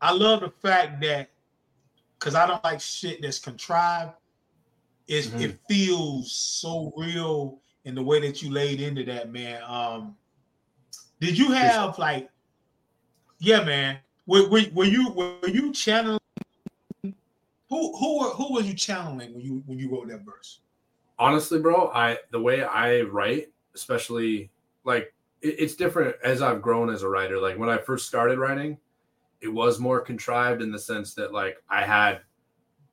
I 0.01 0.12
love 0.12 0.41
the 0.41 0.49
fact 0.49 1.01
that 1.01 1.29
because 2.19 2.36
I 2.36 2.47
don't 2.47 2.63
like 2.63 2.81
shit 2.81 3.21
that's 3.21 3.39
contrived. 3.39 4.13
It 5.08 5.25
mm-hmm. 5.25 5.41
it 5.41 5.60
feels 5.69 6.31
so 6.31 6.91
real 6.97 7.60
in 7.84 7.93
the 7.93 8.01
way 8.01 8.19
that 8.21 8.41
you 8.41 8.51
laid 8.51 8.81
into 8.81 9.03
that, 9.05 9.31
man. 9.31 9.62
Um, 9.67 10.15
did 11.19 11.38
you 11.38 11.51
have 11.51 11.97
like, 11.99 12.29
yeah, 13.39 13.63
man? 13.63 13.99
Were, 14.25 14.49
were, 14.49 14.63
were 14.73 14.86
you 14.86 15.12
were 15.12 15.47
you 15.47 15.71
channeling? 15.71 16.19
Who 17.03 17.13
who 17.97 18.29
who 18.31 18.53
were 18.53 18.62
you 18.62 18.73
channeling 18.73 19.34
when 19.34 19.43
you 19.43 19.63
when 19.67 19.77
you 19.77 19.91
wrote 19.91 20.08
that 20.10 20.25
verse? 20.25 20.60
Honestly, 21.19 21.60
bro, 21.60 21.91
I 21.93 22.17
the 22.31 22.39
way 22.39 22.63
I 22.63 23.01
write, 23.01 23.51
especially 23.75 24.49
like 24.84 25.13
it's 25.41 25.75
different 25.75 26.15
as 26.23 26.41
I've 26.41 26.61
grown 26.61 26.89
as 26.89 27.03
a 27.03 27.09
writer. 27.09 27.39
Like 27.39 27.57
when 27.57 27.69
I 27.69 27.77
first 27.77 28.07
started 28.07 28.39
writing, 28.39 28.77
it 29.41 29.47
was 29.47 29.79
more 29.79 30.01
contrived 30.01 30.61
in 30.61 30.71
the 30.71 30.79
sense 30.79 31.13
that 31.15 31.33
like 31.33 31.57
I 31.69 31.83
had 31.83 32.21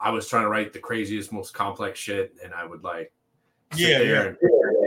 I 0.01 0.11
was 0.11 0.29
trying 0.29 0.43
to 0.43 0.49
write 0.49 0.73
the 0.73 0.79
craziest, 0.81 1.33
most 1.33 1.55
complex 1.55 1.99
shit, 1.99 2.35
and 2.43 2.53
I 2.53 2.67
would 2.67 2.83
like 2.83 3.13
yeah, 3.77 4.01
yeah. 4.01 4.23
And, 4.23 4.37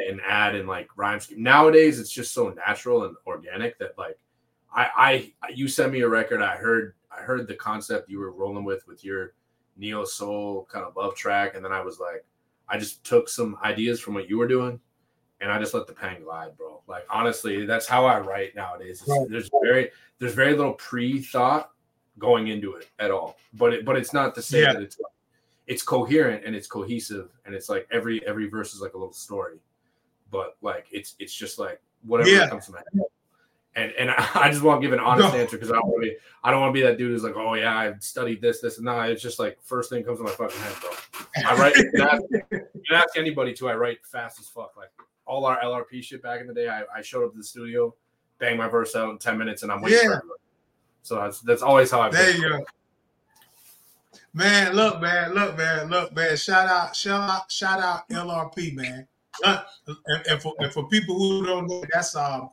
and, 0.09 0.21
add 0.27 0.55
in 0.55 0.67
like 0.67 0.89
rhyme 0.95 1.19
scheme. 1.19 1.41
Nowadays, 1.41 1.99
it's 1.99 2.11
just 2.11 2.33
so 2.33 2.49
natural 2.49 3.05
and 3.05 3.15
organic 3.25 3.77
that 3.79 3.97
like 3.97 4.17
I, 4.73 5.31
I, 5.41 5.51
you 5.53 5.67
sent 5.67 5.93
me 5.93 6.01
a 6.01 6.09
record. 6.09 6.41
I 6.41 6.57
heard, 6.57 6.95
I 7.15 7.21
heard 7.21 7.47
the 7.47 7.55
concept 7.55 8.09
you 8.09 8.19
were 8.19 8.31
rolling 8.31 8.65
with 8.65 8.85
with 8.87 9.03
your 9.03 9.33
neo 9.77 10.03
soul 10.03 10.67
kind 10.71 10.85
of 10.85 10.95
love 10.95 11.15
track, 11.15 11.55
and 11.55 11.63
then 11.63 11.71
I 11.71 11.81
was 11.81 11.99
like, 11.99 12.25
I 12.67 12.77
just 12.77 13.03
took 13.03 13.29
some 13.29 13.57
ideas 13.63 13.99
from 13.99 14.13
what 14.13 14.29
you 14.29 14.37
were 14.37 14.47
doing, 14.47 14.79
and 15.39 15.51
I 15.51 15.59
just 15.59 15.73
let 15.73 15.87
the 15.87 15.93
pen 15.93 16.23
glide, 16.23 16.57
bro. 16.57 16.74
Like 16.88 17.06
honestly, 17.10 17.65
that's 17.65 17.88
how 17.88 18.06
I 18.06 18.19
write 18.19 18.56
nowadays. 18.56 19.04
Right. 19.08 19.26
There's 19.30 19.50
very, 19.63 19.89
there's 20.19 20.34
very 20.34 20.56
little 20.56 20.74
pre 20.74 21.21
thought 21.21 21.71
going 22.19 22.48
into 22.48 22.74
it 22.76 22.89
at 23.00 23.12
all. 23.12 23.38
But 23.54 23.74
it 23.74 23.86
but 23.86 23.98
it's 23.98 24.13
not 24.13 24.36
to 24.36 24.41
say 24.41 24.62
Yeah. 24.62 24.74
that 24.74 24.82
it's 24.84 24.98
it's 25.67 25.82
coherent 25.82 26.45
and 26.45 26.56
it's 26.56 26.67
cohesive 26.67 27.30
and 27.45 27.56
it's 27.56 27.69
like 27.69 27.88
every 27.91 28.26
every 28.28 28.48
verse 28.48 28.74
is 28.74 28.82
like 28.82 28.93
a 28.93 28.98
little 28.98 29.13
story. 29.13 29.58
But 30.32 30.58
like 30.62 30.86
it's 30.91 31.15
it's 31.19 31.34
just 31.34 31.58
like 31.60 31.82
whatever 32.04 32.30
Yeah. 32.30 32.48
comes 32.50 32.67
to 32.67 32.74
my 32.74 32.80
head. 32.93 33.04
And 33.78 33.91
and 33.93 34.10
I, 34.36 34.50
just 34.50 34.62
want 34.62 34.80
to 34.82 34.88
give 34.88 34.93
an 34.93 35.00
honest 35.04 35.34
No. 35.34 35.39
answer 35.39 35.58
because 35.58 35.71
I 35.71 35.76
don't 35.76 35.88
want 35.88 36.04
to 36.04 36.10
be 36.12 36.17
I 36.43 36.52
don't 36.52 36.62
want 36.62 36.69
to 36.69 36.80
be 36.80 36.86
that 36.86 36.98
dude 36.98 37.12
who's 37.12 37.24
like, 37.24 37.36
oh 37.36 37.56
yeah, 37.56 37.76
I 37.76 37.93
studied 38.00 38.41
this, 38.41 38.62
this, 38.62 38.78
and 38.78 38.88
that. 38.88 39.10
It's 39.10 39.21
just 39.21 39.39
like 39.39 39.58
first 39.63 39.89
thing 39.89 40.04
comes 40.04 40.19
to 40.19 40.24
my 40.24 40.32
fucking 40.32 40.58
head, 40.62 40.76
bro. 40.80 40.91
I 41.45 41.56
write 41.58 41.76
you 41.76 41.91
can 41.91 42.02
ask, 42.02 42.21
you 42.32 42.41
can 42.52 42.95
ask 42.95 43.17
anybody 43.17 43.54
to. 43.56 43.67
I 43.67 43.76
write 43.76 44.06
fast 44.06 44.39
as 44.39 44.48
fuck. 44.48 44.78
Like 44.78 44.91
all 45.25 45.45
our 45.45 45.59
LRP 45.61 46.03
shit 46.03 46.21
back 46.21 46.41
in 46.41 46.47
the 46.47 46.53
day, 46.53 46.67
I, 46.67 46.83
I 46.95 47.01
showed 47.01 47.25
up 47.25 47.31
to 47.31 47.38
the 47.38 47.43
studio, 47.43 47.93
bang 48.39 48.57
my 48.57 48.67
verse 48.67 48.95
out 48.95 49.09
in 49.09 49.17
ten 49.17 49.38
minutes, 49.38 49.63
and 49.63 49.71
I'm 49.71 49.81
waiting 49.81 50.09
Yeah. 50.09 50.19
So 51.01 51.15
that's 51.15 51.41
that's 51.41 51.61
always 51.61 51.91
how 51.91 52.01
I. 52.01 52.09
There 52.09 52.31
you 52.31 52.49
go. 52.49 52.65
Man, 54.33 54.75
look, 54.75 54.99
man, 54.99 55.33
look, 55.33 55.55
man, 55.57 55.89
look, 55.89 56.13
man. 56.13 56.35
Shout 56.35 56.67
out, 56.67 56.95
shout 56.95 57.29
out, 57.29 57.49
shout 57.49 57.79
out 57.79 58.09
LRP, 58.09 58.75
man. 58.75 59.07
And, 59.45 59.61
and 60.29 60.41
for, 60.41 60.53
and 60.59 60.71
for 60.73 60.88
people 60.89 61.17
who 61.17 61.45
don't 61.45 61.67
know, 61.67 61.83
that's 61.93 62.15
um 62.15 62.49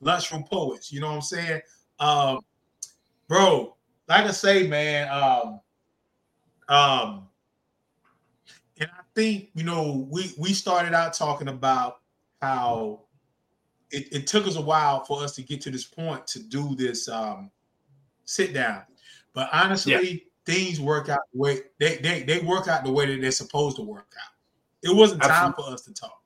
Lunchroom 0.00 0.44
Poets. 0.44 0.92
You 0.92 1.00
know 1.00 1.08
what 1.08 1.14
I'm 1.16 1.22
saying? 1.22 1.60
Um, 1.98 2.40
bro, 3.28 3.76
like 4.08 4.26
I 4.26 4.30
say, 4.30 4.66
man, 4.66 5.08
um, 5.08 5.60
um, 6.68 7.28
and 8.78 8.90
I 8.92 9.02
think 9.14 9.50
you 9.54 9.64
know, 9.64 10.06
we 10.10 10.32
we 10.38 10.52
started 10.52 10.94
out 10.94 11.14
talking 11.14 11.48
about 11.48 12.00
how 12.42 13.00
it, 13.90 14.12
it 14.12 14.26
took 14.26 14.46
us 14.46 14.56
a 14.56 14.60
while 14.60 15.04
for 15.04 15.22
us 15.22 15.34
to 15.36 15.42
get 15.42 15.60
to 15.62 15.70
this 15.70 15.84
point 15.84 16.26
to 16.28 16.42
do 16.42 16.74
this 16.74 17.08
um 17.08 17.50
sit 18.24 18.52
down. 18.52 18.82
But 19.32 19.48
honestly, 19.52 20.26
things 20.44 20.80
work 20.80 21.08
out 21.08 21.20
the 21.32 21.38
way 21.38 21.60
they, 21.78 21.96
they 21.96 22.22
they 22.22 22.40
work 22.40 22.68
out 22.68 22.84
the 22.84 22.92
way 22.92 23.06
that 23.06 23.20
they're 23.20 23.30
supposed 23.30 23.76
to 23.76 23.82
work 23.82 24.12
out. 24.22 24.32
It 24.82 24.94
wasn't 24.94 25.22
time 25.22 25.52
for 25.52 25.68
us 25.70 25.82
to 25.82 25.94
talk. 25.94 26.22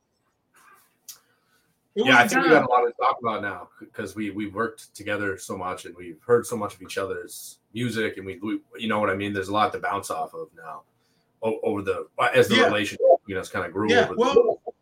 It 1.95 2.07
yeah, 2.07 2.19
I 2.19 2.29
think 2.29 2.45
we 2.45 2.51
time. 2.51 2.63
got 2.63 2.69
a 2.69 2.73
lot 2.73 2.87
to 2.87 2.93
talk 3.01 3.19
about 3.21 3.43
now 3.43 3.69
because 3.81 4.15
we 4.15 4.31
we 4.31 4.49
worked 4.49 4.95
together 4.95 5.37
so 5.39 5.57
much 5.57 5.87
and 5.87 5.97
we've 5.97 6.21
heard 6.25 6.47
so 6.47 6.57
much 6.57 6.75
of 6.75 6.83
each 6.83 6.99
other's 6.99 7.59
music 7.75 8.17
and 8.17 8.27
we, 8.27 8.39
we 8.39 8.61
you 8.79 8.89
know 8.89 9.01
what 9.01 9.11
I 9.11 9.15
mean. 9.15 9.33
There's 9.33 9.49
a 9.49 9.53
lot 9.53 9.73
to 9.73 9.79
bounce 9.79 10.11
off 10.11 10.35
of 10.35 10.49
now 10.57 10.83
over 11.43 11.83
the 11.83 12.07
as 12.35 12.49
the 12.49 12.57
Yeah. 12.57 12.67
relationship 12.67 13.01
you 13.27 13.35
know 13.35 13.41
it's 13.41 13.51
kind 13.51 13.65
of 13.67 13.73
grew 13.73 13.91
Yeah, 13.91 14.05
over. 14.05 14.15
well, 14.17 14.35
the, 14.35 14.73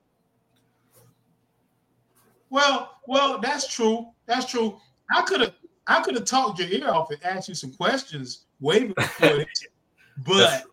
Well, 2.51 2.99
well, 3.07 3.39
that's 3.39 3.73
true. 3.73 4.09
That's 4.27 4.51
true. 4.51 4.79
I 5.15 5.23
could 5.23 5.41
have 5.41 5.55
I 5.87 6.03
could 6.03 6.15
have 6.15 6.25
talked 6.25 6.59
your 6.59 6.69
ear 6.69 6.91
off 6.91 7.11
and 7.11 7.23
asked 7.25 7.49
you 7.49 7.55
some 7.55 7.73
questions 7.73 8.47
way 8.61 8.85
before 8.85 9.37
this. 9.39 9.67
But 10.19 10.65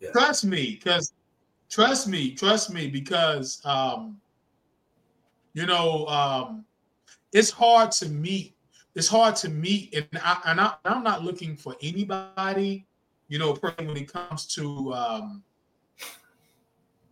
Yeah. 0.00 0.10
trust 0.12 0.44
me, 0.44 0.76
because 0.76 1.12
trust 1.70 2.08
me, 2.08 2.34
trust 2.34 2.72
me, 2.72 2.88
because 2.88 3.60
um, 3.64 4.20
you 5.54 5.66
know, 5.66 6.06
um, 6.06 6.64
it's 7.32 7.50
hard 7.50 7.92
to 7.92 8.08
meet. 8.08 8.56
It's 8.94 9.08
hard 9.08 9.36
to 9.36 9.48
meet, 9.48 9.94
and 9.94 10.08
I 10.22 10.40
and 10.46 10.60
I, 10.60 10.74
I'm 10.84 11.02
not 11.02 11.22
looking 11.22 11.56
for 11.56 11.74
anybody, 11.82 12.86
you 13.28 13.38
know, 13.38 13.54
when 13.54 13.96
it 13.96 14.12
comes 14.12 14.46
to 14.54 14.94
um, 14.94 15.42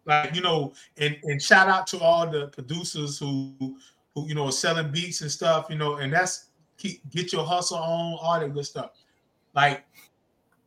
like 0.07 0.35
you 0.35 0.43
know, 0.43 0.73
and 0.99 1.17
and 1.25 1.41
shout 1.41 1.69
out 1.69 1.87
to 1.89 1.99
all 1.99 2.29
the 2.29 2.49
producers 2.49 3.19
who 3.19 3.77
who 4.15 4.29
you 4.29 4.35
know 4.35 4.47
are 4.47 4.53
selling 4.53 4.91
beats 4.91 5.23
and 5.23 5.31
stuff, 5.31 5.67
you 5.71 5.77
know, 5.77 5.97
and 5.97 6.13
that's 6.13 6.51
keep 6.77 7.09
get 7.11 7.33
your 7.33 7.45
hustle 7.45 7.79
on, 7.79 8.19
all 8.21 8.39
that 8.39 8.53
good 8.53 8.67
stuff. 8.67 8.91
Like 9.55 9.85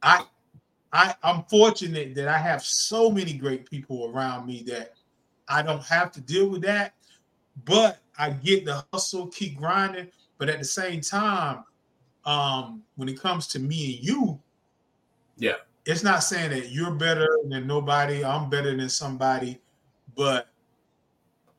I 0.01 0.25
I 0.91 1.15
I'm 1.23 1.43
fortunate 1.43 2.15
that 2.15 2.27
I 2.27 2.37
have 2.37 2.63
so 2.63 3.09
many 3.09 3.33
great 3.33 3.69
people 3.69 4.11
around 4.13 4.45
me 4.45 4.63
that 4.67 4.93
I 5.47 5.61
don't 5.61 5.83
have 5.83 6.11
to 6.13 6.21
deal 6.21 6.49
with 6.49 6.61
that, 6.63 6.93
but 7.65 7.99
I 8.17 8.31
get 8.31 8.65
the 8.65 8.83
hustle, 8.91 9.27
keep 9.27 9.57
grinding, 9.57 10.09
but 10.37 10.49
at 10.49 10.59
the 10.59 10.65
same 10.65 11.01
time, 11.01 11.63
um, 12.25 12.83
when 12.95 13.07
it 13.07 13.19
comes 13.19 13.47
to 13.47 13.59
me 13.59 13.95
and 13.95 14.05
you, 14.05 14.41
Yeah. 15.37 15.53
it's 15.85 16.03
not 16.03 16.23
saying 16.23 16.49
that 16.51 16.69
you're 16.71 16.91
better 16.91 17.27
than 17.47 17.67
nobody, 17.67 18.23
I'm 18.25 18.49
better 18.49 18.75
than 18.75 18.89
somebody, 18.89 19.59
but 20.15 20.49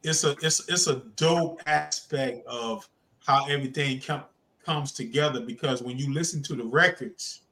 it's 0.03 0.25
a 0.25 0.37
it's 0.43 0.69
it's 0.69 0.87
a 0.87 0.97
dope 1.17 1.61
aspect 1.67 2.47
of 2.47 2.89
how 3.27 3.47
everything 3.47 4.01
com- 4.01 4.25
comes 4.65 4.93
together 4.93 5.41
because 5.41 5.83
when 5.83 5.99
you 5.99 6.13
listen 6.13 6.43
to 6.45 6.55
the 6.55 6.65
records, 6.65 7.43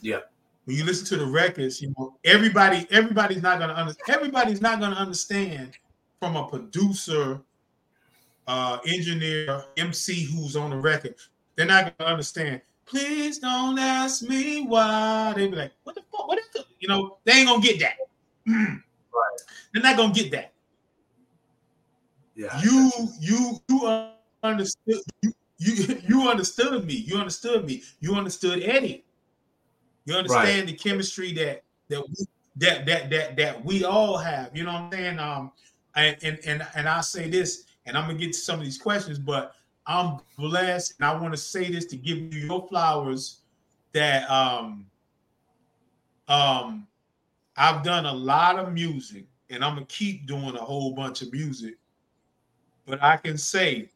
Yeah. 0.00 0.20
when 0.64 0.76
you 0.76 0.84
listen 0.84 1.06
to 1.06 1.16
the 1.24 1.26
records, 1.30 1.80
you 1.82 1.92
know 1.98 2.16
everybody 2.24 2.86
everybody's 2.90 3.42
not 3.42 3.58
gonna 3.58 3.74
under, 3.74 3.94
everybody's 4.08 4.60
not 4.60 4.80
gonna 4.80 4.96
understand 4.96 5.76
from 6.20 6.36
a 6.36 6.46
producer, 6.48 7.40
uh, 8.46 8.78
engineer, 8.86 9.64
MC 9.76 10.24
who's 10.24 10.54
on 10.56 10.70
the 10.70 10.76
record. 10.76 11.14
They're 11.56 11.66
not 11.66 11.96
gonna 11.98 12.10
understand. 12.10 12.60
Please 12.86 13.38
don't 13.38 13.78
ask 13.78 14.22
me 14.22 14.64
why. 14.66 15.32
They 15.34 15.48
be 15.48 15.56
like, 15.56 15.72
what 15.84 15.94
the 15.94 16.02
fuck? 16.10 16.28
What 16.28 16.38
is 16.38 16.46
the-" 16.52 16.64
You 16.80 16.88
know, 16.88 17.18
they 17.24 17.32
ain't 17.32 17.48
gonna 17.48 17.62
get 17.62 17.80
that. 17.80 17.96
They're 18.46 19.82
not 19.82 19.96
gonna 19.96 20.12
get 20.12 20.30
that. 20.32 20.52
Yeah, 22.34 22.60
you 22.60 22.90
you. 23.20 23.60
you 23.68 24.08
understood 24.42 25.00
you, 25.22 25.32
you 25.58 25.98
you 26.06 26.28
understood 26.28 26.84
me. 26.84 26.94
You 26.94 27.16
understood 27.16 27.64
me. 27.64 27.82
You 28.00 28.14
understood 28.14 28.62
eddie. 28.62 29.04
You 30.04 30.14
understand 30.14 30.68
the 30.68 30.72
chemistry 30.72 31.32
that 31.34 31.62
that 31.88 32.02
we, 32.02 32.26
that 32.56 32.84
that 32.86 33.10
that 33.10 33.36
that 33.36 33.64
we 33.64 33.84
all 33.84 34.16
have. 34.16 34.50
You 34.56 34.64
know 34.64 34.72
what 34.72 34.80
i'm 34.80 34.92
saying? 34.92 35.18
Um 35.18 35.52
and 35.94 36.16
and 36.22 36.38
and, 36.44 36.66
and 36.74 36.88
i'll 36.88 37.02
say 37.02 37.28
this 37.28 37.64
and 37.86 37.96
i'm 37.96 38.06
gonna 38.06 38.18
get 38.18 38.32
to 38.32 38.38
some 38.38 38.58
of 38.58 38.64
these 38.64 38.78
questions 38.78 39.18
but 39.18 39.54
i'm 39.86 40.18
blessed 40.38 40.94
and 40.98 41.06
i 41.08 41.20
want 41.20 41.32
to 41.32 41.38
say 41.38 41.70
this 41.70 41.86
to 41.86 41.96
give 41.96 42.18
you 42.18 42.46
your 42.46 42.66
flowers 42.68 43.40
that 43.92 44.28
um 44.30 44.86
um 46.28 46.86
i've 47.56 47.82
done 47.82 48.06
a 48.06 48.12
lot 48.12 48.58
of 48.58 48.72
music 48.72 49.26
and 49.50 49.64
i'm 49.64 49.74
gonna 49.74 49.86
keep 49.86 50.26
doing 50.26 50.56
a 50.56 50.60
whole 50.60 50.94
bunch 50.94 51.22
of 51.22 51.32
music. 51.32 51.76
But 52.86 53.02
I 53.02 53.16
can 53.16 53.38
say 53.38 53.90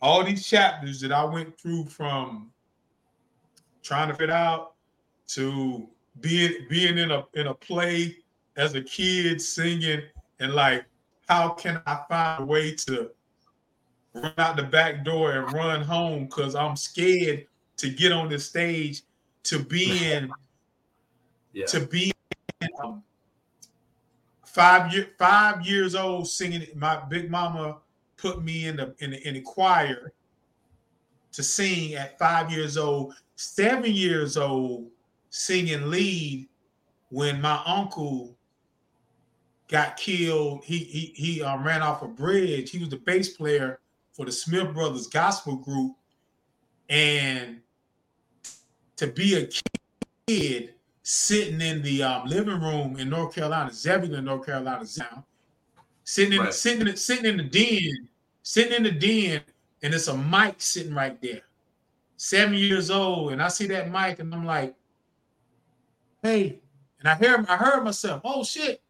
all 0.00 0.22
these 0.22 0.46
chapters 0.46 1.00
that 1.00 1.10
I 1.10 1.24
went 1.24 1.58
through 1.58 1.86
from 1.86 2.52
trying 3.82 4.08
to 4.08 4.14
fit 4.14 4.30
out 4.30 4.74
to 5.28 5.88
being 6.20 6.66
being 6.68 6.98
in 6.98 7.10
a 7.10 7.24
in 7.34 7.48
a 7.48 7.54
play 7.54 8.16
as 8.56 8.74
a 8.74 8.82
kid 8.82 9.40
singing 9.40 10.02
and 10.38 10.54
like 10.54 10.84
how 11.28 11.50
can 11.50 11.82
I 11.86 12.00
find 12.08 12.42
a 12.42 12.46
way 12.46 12.74
to 12.86 13.10
run 14.22 14.32
out 14.38 14.56
the 14.56 14.62
back 14.62 15.04
door 15.04 15.32
and 15.32 15.52
run 15.52 15.82
home 15.82 16.26
because 16.26 16.54
I'm 16.54 16.76
scared 16.76 17.46
to 17.78 17.90
get 17.90 18.12
on 18.12 18.28
the 18.28 18.38
stage 18.38 19.02
to 19.44 19.58
being 19.58 20.30
yeah, 21.52 21.66
to 21.66 21.80
be 21.80 22.12
um, 22.82 23.02
five 24.44 24.92
year 24.92 25.08
five 25.18 25.66
years 25.66 25.94
old 25.94 26.28
singing. 26.28 26.66
My 26.74 26.96
big 27.08 27.30
mama 27.30 27.78
put 28.16 28.42
me 28.42 28.66
in 28.66 28.76
the 28.76 28.94
in 28.98 29.10
the, 29.10 29.28
in 29.28 29.34
the 29.34 29.40
choir 29.42 30.12
to 31.32 31.42
sing 31.42 31.94
at 31.94 32.18
five 32.18 32.50
years 32.50 32.76
old. 32.76 33.14
Seven 33.38 33.92
years 33.92 34.38
old 34.38 34.88
singing 35.28 35.90
lead 35.90 36.48
when 37.10 37.40
my 37.40 37.60
uncle 37.66 38.34
got 39.68 39.96
killed. 39.98 40.64
He 40.64 40.78
he 40.78 41.12
he 41.14 41.42
um, 41.42 41.64
ran 41.64 41.82
off 41.82 42.02
a 42.02 42.08
bridge. 42.08 42.70
He 42.70 42.78
was 42.78 42.88
the 42.88 42.96
bass 42.96 43.36
player 43.36 43.80
for 44.16 44.24
the 44.24 44.32
Smith 44.32 44.72
Brothers 44.72 45.06
Gospel 45.08 45.56
Group, 45.56 45.94
and 46.88 47.60
to 48.96 49.06
be 49.08 49.34
a 49.34 49.48
kid 50.26 50.74
sitting 51.02 51.60
in 51.60 51.82
the 51.82 52.02
um, 52.02 52.26
living 52.26 52.60
room 52.60 52.98
in 52.98 53.10
North 53.10 53.34
Carolina, 53.34 53.70
Zebulon, 53.72 54.24
North 54.24 54.46
Carolina, 54.46 54.84
now, 54.98 55.24
sitting 56.04 56.32
in 56.32 56.40
Right. 56.40 56.54
sitting 56.54 56.88
in, 56.88 56.96
sitting 56.96 57.26
in 57.26 57.36
the 57.36 57.42
den, 57.42 58.08
sitting 58.42 58.72
in 58.72 58.82
the 58.84 58.90
den, 58.90 59.42
and 59.82 59.92
it's 59.92 60.08
a 60.08 60.16
mic 60.16 60.54
sitting 60.62 60.94
right 60.94 61.20
there. 61.20 61.42
Seven 62.16 62.54
years 62.54 62.90
old, 62.90 63.32
and 63.32 63.42
I 63.42 63.48
see 63.48 63.66
that 63.66 63.90
mic, 63.90 64.18
and 64.18 64.34
I'm 64.34 64.46
like, 64.46 64.74
"Hey!" 66.22 66.58
And 67.00 67.08
I 67.08 67.14
hear, 67.16 67.44
I 67.46 67.56
heard 67.58 67.84
myself, 67.84 68.22
"Oh 68.24 68.42
shit!" 68.42 68.80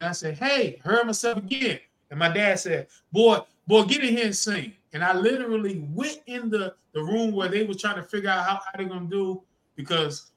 And 0.00 0.08
I 0.08 0.12
said, 0.12 0.38
"Hey!" 0.38 0.80
Heard 0.82 1.04
myself 1.04 1.36
again, 1.36 1.80
and 2.10 2.18
my 2.18 2.30
dad 2.32 2.58
said, 2.58 2.88
"Boy, 3.12 3.40
boy, 3.68 3.84
get 3.84 4.02
in 4.02 4.16
here 4.16 4.26
and 4.26 4.36
sing." 4.36 4.72
And 4.92 5.04
I 5.04 5.14
literally 5.16 5.86
went 5.92 6.20
in 6.26 6.50
the 6.50 6.74
the 6.92 7.00
room 7.00 7.32
where 7.32 7.48
they 7.48 7.64
were 7.64 7.74
trying 7.74 7.96
to 7.96 8.02
figure 8.02 8.30
out 8.30 8.44
how, 8.44 8.54
how 8.54 8.70
they're 8.76 8.88
gonna 8.88 9.06
do 9.06 9.42
because 9.76 10.32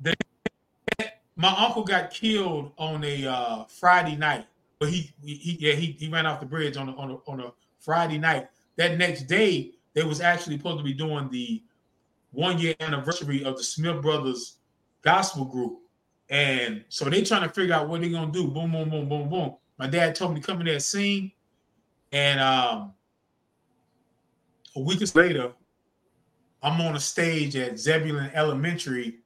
they, 0.00 0.14
my 1.36 1.52
uncle 1.58 1.82
got 1.82 2.10
killed 2.10 2.72
on 2.78 3.02
a 3.02 3.26
uh, 3.26 3.64
Friday 3.64 4.16
night. 4.16 4.46
But 4.78 4.90
he, 4.90 5.10
he, 5.24 5.56
yeah, 5.60 5.74
he, 5.74 5.96
he 5.98 6.08
ran 6.08 6.26
off 6.26 6.40
the 6.40 6.46
bridge 6.46 6.76
on 6.76 6.88
a, 6.88 6.96
on 6.96 7.10
a, 7.10 7.14
on 7.30 7.40
a 7.40 7.52
Friday 7.80 8.18
night. 8.18 8.48
That 8.76 8.98
next 8.98 9.22
day, 9.22 9.72
they 9.94 10.02
was 10.02 10.20
actually 10.20 10.58
supposed 10.58 10.78
to 10.78 10.84
be 10.84 10.92
doing 10.92 11.30
the 11.30 11.62
one 12.32 12.58
year 12.58 12.74
anniversary 12.80 13.44
of 13.44 13.56
the 13.56 13.62
Smith 13.62 14.02
Brothers 14.02 14.58
gospel 15.02 15.44
group. 15.44 15.78
And 16.28 16.84
so 16.88 17.04
they 17.06 17.22
trying 17.22 17.48
to 17.48 17.54
figure 17.54 17.74
out 17.74 17.88
what 17.88 18.00
they're 18.00 18.10
gonna 18.10 18.32
do. 18.32 18.48
Boom, 18.48 18.72
boom, 18.72 18.90
boom, 18.90 19.08
boom, 19.08 19.28
boom. 19.28 19.56
My 19.78 19.86
dad 19.86 20.14
told 20.14 20.34
me 20.34 20.40
to 20.40 20.46
come 20.46 20.60
in 20.60 20.66
there 20.66 20.74
and 20.74 20.82
sing. 20.82 21.32
And 22.12 22.40
um 22.40 22.94
a 24.76 24.80
week 24.80 25.00
later, 25.14 25.52
I'm 26.62 26.80
on 26.80 26.96
a 26.96 27.00
stage 27.00 27.56
at 27.56 27.78
Zebulon 27.78 28.30
Elementary 28.34 29.20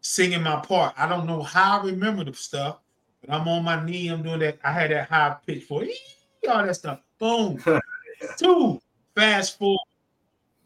singing 0.00 0.42
my 0.42 0.56
part. 0.56 0.94
I 0.96 1.08
don't 1.08 1.26
know 1.26 1.42
how 1.42 1.80
I 1.80 1.84
remember 1.84 2.24
the 2.24 2.34
stuff, 2.34 2.78
but 3.20 3.32
I'm 3.34 3.46
on 3.48 3.64
my 3.64 3.84
knee. 3.84 4.08
I'm 4.08 4.22
doing 4.22 4.40
that. 4.40 4.58
I 4.64 4.72
had 4.72 4.90
that 4.90 5.08
high 5.08 5.36
pitch 5.46 5.64
for 5.64 5.84
all 6.48 6.64
that 6.64 6.74
stuff. 6.74 7.00
Boom. 7.18 7.62
Two. 8.36 8.80
Fast 9.14 9.58
forward. 9.58 9.78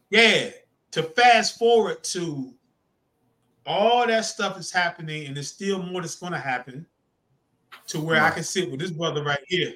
Yeah. 0.09 0.49
To 0.91 1.03
fast 1.03 1.57
forward 1.59 2.03
to 2.05 2.53
all 3.65 4.07
that 4.07 4.25
stuff 4.25 4.57
is 4.59 4.71
happening, 4.71 5.25
and 5.25 5.35
there's 5.35 5.49
still 5.49 5.81
more 5.81 6.01
that's 6.01 6.15
going 6.15 6.31
to 6.31 6.39
happen 6.39 6.85
to 7.87 7.99
where 7.99 8.19
right. 8.19 8.31
I 8.31 8.35
can 8.35 8.43
sit 8.43 8.71
with 8.71 8.79
this 8.79 8.91
brother 8.91 9.23
right 9.23 9.43
here, 9.47 9.73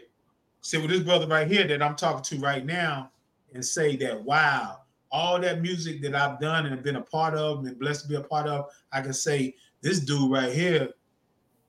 sit 0.62 0.82
with 0.82 0.92
this 0.92 1.04
brother 1.04 1.28
right 1.28 1.48
here 1.48 1.68
that 1.68 1.82
I'm 1.82 1.96
talking 1.96 2.24
to 2.24 2.44
right 2.44 2.66
now, 2.66 3.12
and 3.54 3.66
say 3.66 3.96
that, 3.98 4.24
wow, 4.24 4.82
all 5.12 5.40
that 5.40 5.62
music 5.62 6.02
that 6.02 6.16
I've 6.16 6.40
done 6.40 6.66
and 6.66 6.84
been 6.84 6.98
a 6.98 7.02
part 7.02 7.34
of 7.34 7.66
and 7.66 7.80
blessed 7.80 8.04
to 8.04 8.08
be 8.10 8.16
a 8.16 8.22
part 8.22 8.48
of, 8.48 8.66
I 8.92 9.02
can 9.02 9.14
say 9.14 9.56
this 9.82 10.00
dude 10.00 10.32
right 10.32 10.54
here 10.54 10.90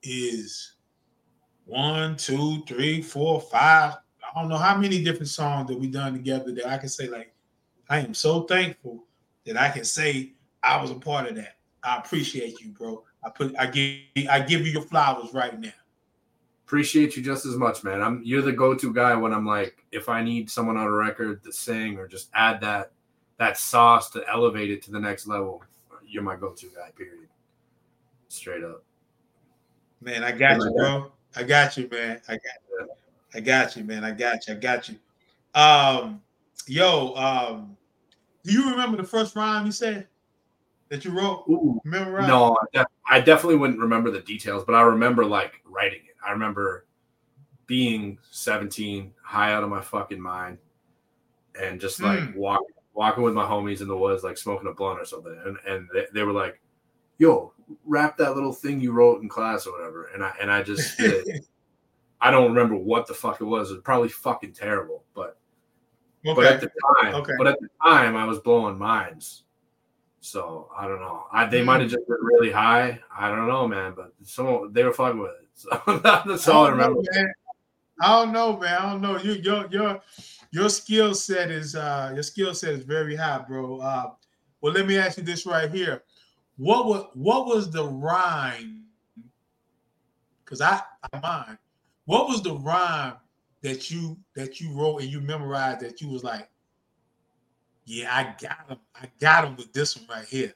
is 0.03 0.73
one, 1.65 2.17
two, 2.17 2.63
three, 2.67 3.01
four, 3.01 3.41
five. 3.41 3.95
I 4.23 4.39
don't 4.39 4.49
know 4.49 4.57
how 4.57 4.77
many 4.77 5.03
different 5.03 5.29
songs 5.29 5.67
that 5.69 5.79
we 5.79 5.87
done 5.87 6.13
together 6.13 6.53
that 6.53 6.67
I 6.67 6.77
can 6.77 6.89
say, 6.89 7.07
like, 7.07 7.33
I 7.89 7.99
am 7.99 8.13
so 8.13 8.43
thankful 8.43 9.03
that 9.45 9.57
I 9.57 9.69
can 9.69 9.83
say 9.83 10.33
I 10.63 10.81
was 10.81 10.91
a 10.91 10.95
part 10.95 11.27
of 11.27 11.35
that. 11.35 11.57
I 11.83 11.97
appreciate 11.97 12.61
you, 12.61 12.69
bro. 12.69 13.03
I 13.23 13.29
put 13.29 13.55
I 13.57 13.65
give 13.67 14.01
I 14.29 14.39
give 14.39 14.65
you 14.65 14.71
your 14.71 14.83
flowers 14.83 15.33
right 15.33 15.59
now. 15.59 15.73
Appreciate 16.71 17.17
you 17.17 17.21
just 17.21 17.45
as 17.45 17.57
much, 17.57 17.83
man. 17.83 18.01
I'm 18.01 18.21
you're 18.23 18.41
the 18.41 18.53
go-to 18.53 18.93
guy 18.93 19.13
when 19.13 19.33
I'm 19.33 19.45
like, 19.45 19.83
if 19.91 20.07
I 20.07 20.23
need 20.23 20.49
someone 20.49 20.77
on 20.77 20.87
a 20.87 20.91
record 20.91 21.43
to 21.43 21.51
sing 21.51 21.97
or 21.97 22.07
just 22.07 22.29
add 22.33 22.61
that 22.61 22.93
that 23.39 23.57
sauce 23.57 24.09
to 24.11 24.23
elevate 24.31 24.71
it 24.71 24.81
to 24.83 24.91
the 24.91 24.99
next 24.99 25.27
level, 25.27 25.61
you're 26.07 26.23
my 26.23 26.37
go-to 26.37 26.67
guy, 26.67 26.91
period. 26.95 27.27
Straight 28.29 28.63
up. 28.63 28.85
Man, 29.99 30.23
I 30.23 30.31
got 30.31 30.61
you, 30.61 30.71
bro. 30.73 31.11
I 31.35 31.43
got 31.43 31.75
you, 31.75 31.89
man. 31.91 32.21
I 32.29 32.35
got 32.35 32.41
you. 32.69 32.87
I 33.33 33.39
got 33.41 33.75
you, 33.75 33.83
man. 33.83 34.05
I 34.05 34.11
got 34.11 34.47
you. 34.47 34.53
I 34.53 34.57
got 34.57 34.87
you. 34.87 34.95
Um, 35.53 36.21
yo, 36.67 37.13
um, 37.15 37.75
do 38.45 38.53
you 38.53 38.69
remember 38.71 38.95
the 38.95 39.03
first 39.03 39.35
rhyme 39.35 39.65
you 39.65 39.73
said? 39.73 40.07
that 40.87 41.03
you 41.03 41.11
wrote? 41.11 41.43
Ooh, 41.49 41.81
remember? 41.83 42.21
No, 42.21 42.57
I 43.09 43.19
definitely 43.19 43.57
wouldn't 43.57 43.79
remember 43.79 44.09
the 44.09 44.21
details, 44.21 44.63
but 44.63 44.73
I 44.73 44.83
remember 44.83 45.25
like 45.25 45.53
writing 45.65 45.99
it. 46.05 46.10
I 46.25 46.31
remember 46.31 46.85
being 47.67 48.17
17, 48.31 49.13
high 49.23 49.53
out 49.53 49.63
of 49.63 49.69
my 49.69 49.81
fucking 49.81 50.21
mind, 50.21 50.57
and 51.59 51.79
just 51.79 52.01
like 52.01 52.19
mm. 52.19 52.35
walking 52.35 52.67
walking 52.93 53.23
with 53.23 53.33
my 53.33 53.45
homies 53.45 53.81
in 53.81 53.87
the 53.87 53.97
woods, 53.97 54.23
like 54.23 54.37
smoking 54.37 54.67
a 54.67 54.73
blunt 54.73 54.99
or 54.99 55.05
something. 55.05 55.39
And 55.45 55.57
and 55.67 55.87
they, 55.93 56.05
they, 56.13 56.23
were 56.23 56.33
like, 56.33 56.61
"Yo, 57.17 57.53
rap 57.85 58.17
that 58.17 58.35
little 58.35 58.53
thing 58.53 58.81
you 58.81 58.91
wrote 58.91 59.21
in 59.21 59.29
class 59.29 59.65
or 59.65 59.71
whatever." 59.71 60.07
And 60.13 60.23
I 60.23 60.33
and 60.41 60.51
I 60.51 60.63
just 60.63 60.97
did. 60.99 61.45
I 62.19 62.29
don't 62.29 62.53
remember 62.53 62.75
what 62.75 63.07
the 63.07 63.13
fuck 63.13 63.41
it 63.41 63.45
was. 63.45 63.71
It 63.71 63.75
was 63.75 63.83
probably 63.83 64.09
fucking 64.09 64.53
terrible, 64.53 65.03
but 65.15 65.37
okay. 66.25 66.35
but 66.35 66.45
at 66.45 66.61
the 66.61 66.69
time, 67.01 67.15
okay. 67.15 67.33
but 67.37 67.47
at 67.47 67.59
the 67.59 67.69
time, 67.83 68.15
I 68.15 68.25
was 68.25 68.39
blowing 68.39 68.77
minds 68.77 69.43
so 70.21 70.69
I 70.77 70.87
don't 70.87 70.99
know. 70.99 71.25
I, 71.33 71.47
they 71.47 71.63
might 71.63 71.81
have 71.81 71.89
mm. 71.89 71.93
just 71.93 72.07
been 72.07 72.17
really 72.21 72.51
high. 72.51 72.99
I 73.15 73.29
don't 73.29 73.47
know, 73.47 73.67
man. 73.67 73.93
But 73.95 74.13
some 74.23 74.71
they 74.71 74.83
were 74.83 74.93
fucking 74.93 75.19
with 75.19 75.31
it. 75.31 75.37
So 75.53 75.99
that's 75.99 76.47
all 76.47 76.65
I, 76.65 76.69
I 76.69 76.71
remember. 76.71 77.01
Know, 77.01 77.27
I 78.01 78.07
don't 78.07 78.31
know, 78.31 78.57
man. 78.57 78.77
I 78.81 78.91
don't 78.91 79.01
know. 79.01 79.17
You 79.17 79.33
your 79.33 79.67
your 79.67 80.01
your 80.51 80.69
skill 80.69 81.13
set 81.13 81.51
is 81.51 81.75
uh 81.75 82.11
your 82.13 82.23
skill 82.23 82.53
set 82.53 82.73
is 82.73 82.83
very 82.83 83.15
high, 83.15 83.43
bro. 83.47 83.79
Uh, 83.79 84.11
well, 84.61 84.73
let 84.73 84.87
me 84.87 84.97
ask 84.97 85.17
you 85.17 85.23
this 85.23 85.45
right 85.45 85.69
here. 85.69 86.03
What 86.57 86.85
was 86.85 87.05
what 87.13 87.47
was 87.47 87.69
the 87.69 87.85
rhyme? 87.85 88.85
Because 90.43 90.61
I 90.61 90.81
I 91.13 91.19
mind. 91.19 91.57
What 92.05 92.27
was 92.27 92.41
the 92.41 92.53
rhyme 92.53 93.15
that 93.61 93.91
you 93.91 94.17
that 94.35 94.59
you 94.59 94.71
wrote 94.73 95.01
and 95.01 95.09
you 95.09 95.21
memorized 95.21 95.81
that 95.81 96.01
you 96.01 96.09
was 96.09 96.23
like, 96.23 96.47
yeah, 97.91 98.15
I 98.15 98.23
got 98.41 98.69
him. 98.69 98.77
I 98.95 99.07
got 99.19 99.43
him 99.43 99.57
with 99.57 99.73
this 99.73 99.97
one 99.97 100.07
right 100.07 100.25
here. 100.25 100.53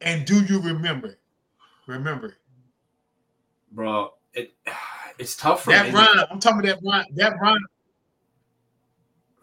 And 0.00 0.26
do 0.26 0.42
you 0.42 0.60
remember? 0.60 1.16
Remember. 1.86 2.34
Bro, 3.70 4.14
it 4.34 4.52
it's 5.18 5.36
tough 5.36 5.62
for 5.62 5.70
that 5.70 5.86
me. 5.86 5.92
rhyme. 5.92 6.26
I'm 6.28 6.40
talking 6.40 6.58
about 6.58 6.82
that 6.82 6.84
rhyme. 6.84 7.04
That 7.14 7.40
rhyme. 7.40 7.66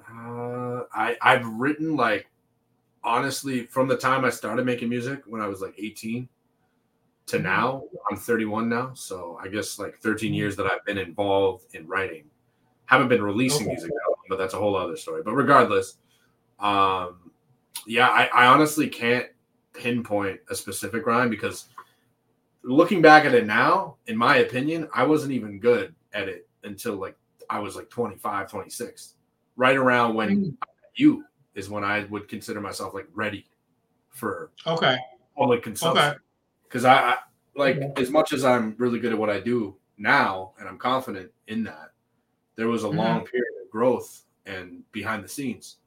Uh, 0.06 0.84
I 0.94 1.16
I've 1.22 1.48
written 1.48 1.96
like 1.96 2.30
honestly 3.06 3.68
from 3.68 3.88
the 3.88 3.96
time 3.96 4.26
I 4.26 4.30
started 4.30 4.66
making 4.66 4.90
music 4.90 5.22
when 5.26 5.40
I 5.40 5.48
was 5.48 5.62
like 5.62 5.76
18 5.78 6.28
to 7.28 7.38
mm-hmm. 7.38 7.44
now. 7.46 7.84
I'm 8.12 8.18
31 8.18 8.68
now, 8.68 8.92
so 8.96 9.40
I 9.42 9.48
guess 9.48 9.80
like 9.80 9.98
13 10.00 10.28
mm-hmm. 10.28 10.36
years 10.36 10.58
that 10.58 10.66
I've 10.66 10.84
been 10.84 10.98
involved 10.98 11.74
in 11.74 11.88
writing. 11.88 12.26
Haven't 12.84 13.08
been 13.08 13.24
releasing 13.24 13.62
okay. 13.62 13.76
music, 13.76 13.92
but 14.28 14.38
that's 14.38 14.54
a 14.54 14.58
whole 14.58 14.76
other 14.76 14.98
story. 14.98 15.22
But 15.24 15.36
regardless, 15.36 16.00
um, 16.60 17.32
yeah, 17.86 18.08
I, 18.08 18.30
I 18.34 18.46
honestly 18.48 18.88
can't 18.88 19.28
pinpoint 19.74 20.40
a 20.50 20.56
specific 20.56 21.06
rhyme 21.06 21.30
because 21.30 21.66
looking 22.64 23.02
back 23.02 23.26
at 23.26 23.34
it 23.34 23.46
now, 23.46 23.96
in 24.08 24.16
my 24.18 24.38
opinion, 24.38 24.88
I 24.94 25.04
wasn't 25.04 25.34
even 25.34 25.60
good 25.60 25.94
at 26.14 26.28
it 26.28 26.48
until 26.64 26.96
like 26.96 27.16
I 27.50 27.60
was 27.60 27.76
like 27.76 27.90
25, 27.90 28.50
26. 28.50 29.16
Right 29.56 29.76
around 29.76 30.16
when 30.16 30.46
mm. 30.46 30.58
you 30.96 31.26
is 31.56 31.70
when 31.70 31.84
I 31.84 32.06
would 32.06 32.28
consider 32.28 32.60
myself 32.60 32.94
like 32.94 33.08
ready 33.14 33.46
for 34.10 34.52
okay 34.66 34.98
public 35.38 35.64
consumption. 35.64 36.16
Because 36.64 36.86
okay. 36.86 36.94
I, 36.94 37.12
I, 37.12 37.18
like 37.56 37.78
yeah. 37.78 37.90
as 37.98 38.10
much 38.10 38.34
as 38.34 38.44
I'm 38.46 38.76
really 38.78 39.00
good 39.00 39.12
at 39.12 39.18
what 39.18 39.30
I 39.30 39.40
do 39.40 39.76
now 39.98 40.54
and 40.60 40.68
I'm 40.68 40.78
confident 40.78 41.32
in 41.48 41.64
that, 41.66 41.92
there 42.56 42.68
was 42.68 42.84
a 42.84 42.88
mm-hmm. 42.88 42.98
long 42.98 43.26
period 43.26 43.54
of 43.64 43.70
growth 43.72 44.24
and 44.46 44.84
behind 44.92 45.24
the 45.24 45.30
scenes 45.30 45.78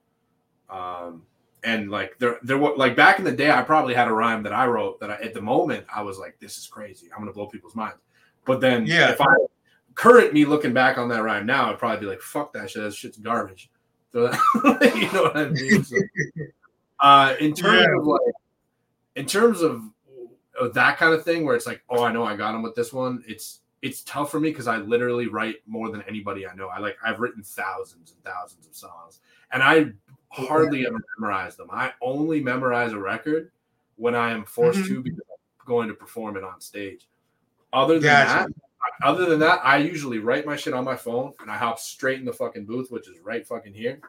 um, 0.70 1.22
and 1.64 1.90
like 1.90 2.18
there, 2.18 2.38
there 2.42 2.58
were 2.58 2.76
like 2.76 2.96
back 2.96 3.18
in 3.18 3.24
the 3.24 3.32
day, 3.32 3.50
I 3.50 3.62
probably 3.62 3.94
had 3.94 4.08
a 4.08 4.12
rhyme 4.12 4.42
that 4.44 4.52
I 4.52 4.66
wrote 4.66 5.00
that 5.00 5.10
I, 5.10 5.14
at 5.16 5.34
the 5.34 5.42
moment 5.42 5.84
I 5.92 6.02
was 6.02 6.18
like, 6.18 6.38
this 6.38 6.58
is 6.58 6.66
crazy. 6.66 7.08
I'm 7.12 7.20
gonna 7.20 7.32
blow 7.32 7.46
people's 7.46 7.74
minds. 7.74 7.98
But 8.44 8.60
then, 8.60 8.86
yeah, 8.86 9.10
if 9.10 9.20
I 9.20 9.26
current 9.96 10.32
me 10.32 10.44
looking 10.44 10.72
back 10.72 10.98
on 10.98 11.08
that 11.08 11.22
rhyme 11.22 11.46
now, 11.46 11.70
I'd 11.70 11.78
probably 11.78 12.00
be 12.00 12.06
like, 12.06 12.20
fuck 12.20 12.52
that 12.52 12.70
shit. 12.70 12.82
That 12.82 12.94
shit's 12.94 13.18
garbage. 13.18 13.70
So, 14.12 14.32
you 14.94 15.12
know 15.12 15.24
what 15.24 15.36
I 15.36 15.48
mean? 15.48 15.82
So, 15.82 15.96
uh, 17.00 17.34
in 17.40 17.52
terms 17.52 17.86
yeah. 17.86 17.98
of 17.98 18.06
like, 18.06 18.20
in 19.16 19.26
terms 19.26 19.60
of, 19.62 19.82
of 20.58 20.72
that 20.74 20.96
kind 20.96 21.12
of 21.12 21.24
thing, 21.24 21.44
where 21.44 21.56
it's 21.56 21.66
like, 21.66 21.82
oh, 21.90 22.04
I 22.04 22.12
know 22.12 22.24
I 22.24 22.36
got 22.36 22.54
him 22.54 22.62
with 22.62 22.74
this 22.76 22.92
one. 22.92 23.24
It's 23.26 23.60
it's 23.82 24.02
tough 24.02 24.30
for 24.30 24.40
me 24.40 24.50
because 24.50 24.66
I 24.66 24.78
literally 24.78 25.26
write 25.26 25.56
more 25.66 25.90
than 25.90 26.02
anybody 26.08 26.46
I 26.46 26.54
know. 26.54 26.68
I 26.68 26.78
like 26.78 26.96
I've 27.04 27.20
written 27.20 27.42
thousands 27.42 28.12
and 28.12 28.24
thousands 28.24 28.66
of 28.66 28.74
songs, 28.74 29.20
and 29.52 29.62
I 29.62 29.92
hardly 30.36 30.86
ever 30.86 30.98
memorize 31.18 31.56
them. 31.56 31.68
I 31.72 31.92
only 32.00 32.40
memorize 32.40 32.92
a 32.92 32.98
record 32.98 33.50
when 33.96 34.14
I 34.14 34.32
am 34.32 34.44
forced 34.44 34.80
mm-hmm. 34.80 34.94
to 34.94 35.02
because 35.02 35.20
I'm 35.20 35.66
going 35.66 35.88
to 35.88 35.94
perform 35.94 36.36
it 36.36 36.44
on 36.44 36.60
stage. 36.60 37.08
Other 37.72 37.94
than 37.94 38.04
gotcha. 38.04 38.48
that, 38.48 39.06
other 39.06 39.26
than 39.26 39.40
that, 39.40 39.60
I 39.64 39.78
usually 39.78 40.18
write 40.18 40.46
my 40.46 40.56
shit 40.56 40.74
on 40.74 40.84
my 40.84 40.96
phone 40.96 41.32
and 41.40 41.50
I 41.50 41.56
hop 41.56 41.78
straight 41.78 42.18
in 42.18 42.24
the 42.24 42.32
fucking 42.32 42.66
booth, 42.66 42.90
which 42.90 43.08
is 43.08 43.18
right 43.20 43.46
fucking 43.46 43.74
here, 43.74 44.00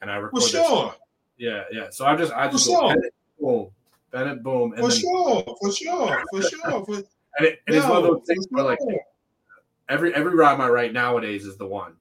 and 0.00 0.10
I 0.10 0.16
record. 0.16 0.42
For 0.42 0.48
sure. 0.48 0.94
Yeah, 1.36 1.64
yeah. 1.72 1.90
So 1.90 2.06
I 2.06 2.16
just 2.16 2.32
I 2.32 2.48
just 2.48 2.66
For 2.66 2.72
go 2.72 2.88
sure. 2.88 2.96
Bennett, 2.96 3.14
boom, 3.40 3.70
Bennett, 4.10 4.42
boom, 4.42 4.72
and 4.72 4.82
for 4.82 4.88
then, 4.88 4.98
sure, 4.98 5.56
for 5.60 5.72
sure, 5.72 6.24
for 6.30 6.42
sure. 6.42 6.84
For, 6.84 6.94
and, 7.38 7.46
it, 7.46 7.60
and 7.66 7.76
no, 7.76 7.80
it's 7.80 7.88
one 7.88 7.98
of 7.98 8.04
those 8.04 8.22
things 8.26 8.46
where 8.50 8.64
like 8.64 8.78
every 9.88 10.14
every 10.14 10.34
rhyme 10.34 10.60
I 10.60 10.68
write 10.68 10.92
nowadays 10.92 11.44
is 11.44 11.56
the 11.56 11.66
one 11.66 11.94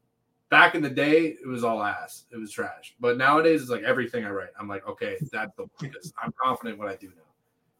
back 0.53 0.75
in 0.75 0.83
the 0.83 0.89
day, 0.89 1.35
it 1.43 1.47
was 1.47 1.63
all 1.63 1.81
ass. 1.81 2.25
It 2.31 2.37
was 2.37 2.51
trash. 2.51 2.95
But 2.99 3.17
nowadays, 3.17 3.63
it's 3.63 3.71
like 3.71 3.81
everything 3.81 4.23
I 4.23 4.29
write. 4.29 4.49
I'm 4.59 4.67
like, 4.67 4.87
okay, 4.87 5.17
that's 5.31 5.51
the 5.57 5.65
because 5.79 6.13
I'm 6.23 6.31
confident 6.39 6.77
what 6.77 6.89
I 6.89 6.95
do 6.95 7.07
now. 7.07 7.31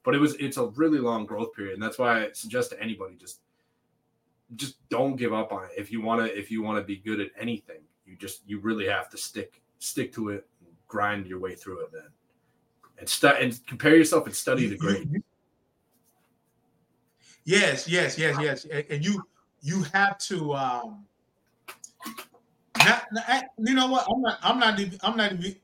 But 0.02 0.16
it 0.16 0.18
was 0.18 0.34
it's 0.40 0.58
a 0.58 0.66
really 0.66 0.98
long 0.98 1.28
growth 1.28 1.54
period, 1.54 1.76
and 1.76 1.84
that's 1.84 2.00
why 2.00 2.24
I 2.24 2.32
suggest 2.34 2.72
to 2.72 2.82
anybody 2.82 3.14
just 3.16 3.42
just 4.56 4.78
don't 4.90 5.16
give 5.18 5.34
up 5.34 5.54
on 5.54 5.66
it. 5.66 5.70
If 5.78 5.92
you 5.92 6.02
want 6.02 6.26
to 6.26 6.36
if 6.36 6.50
you 6.50 6.64
want 6.64 6.80
to 6.80 6.84
be 6.84 6.96
good 6.96 7.20
at 7.20 7.30
anything, 7.40 7.82
you 8.08 8.16
just 8.16 8.42
you 8.48 8.60
really 8.60 8.88
have 8.88 9.08
to 9.12 9.18
stick 9.20 9.62
stick 9.78 10.12
to 10.14 10.30
it, 10.30 10.48
grind 10.88 11.28
your 11.28 11.38
way 11.38 11.54
through 11.54 11.82
it, 11.82 11.92
then, 11.94 12.10
and 12.98 13.08
stu- 13.08 13.28
and 13.28 13.60
compare 13.68 13.96
yourself 13.96 14.26
and 14.26 14.36
study 14.36 14.66
the 14.66 14.78
great. 14.78 15.08
Yes, 17.46 17.88
yes, 17.88 18.18
yes, 18.18 18.36
yes, 18.42 18.66
and 18.90 19.06
you 19.06 19.22
you 19.62 19.84
have 19.94 20.18
to. 20.30 20.56
um 20.56 21.06
you 23.58 23.74
know 23.74 23.88
what? 23.88 24.08
I'm 24.10 24.22
not. 24.22 24.40
I'm 24.42 24.60
not 24.60 24.80
even. 24.80 25.00
I'm 25.04 25.18
not 25.18 25.34
even. 25.34 25.56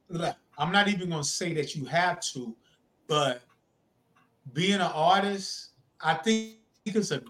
I'm 0.57 0.71
not 0.71 0.87
even 0.87 1.09
gonna 1.09 1.23
say 1.23 1.53
that 1.53 1.75
you 1.75 1.85
have 1.85 2.19
to, 2.33 2.55
but 3.07 3.41
being 4.53 4.75
an 4.75 4.81
artist, 4.81 5.69
I 6.01 6.15
think 6.15 6.57
it's 6.85 7.11
a 7.11 7.21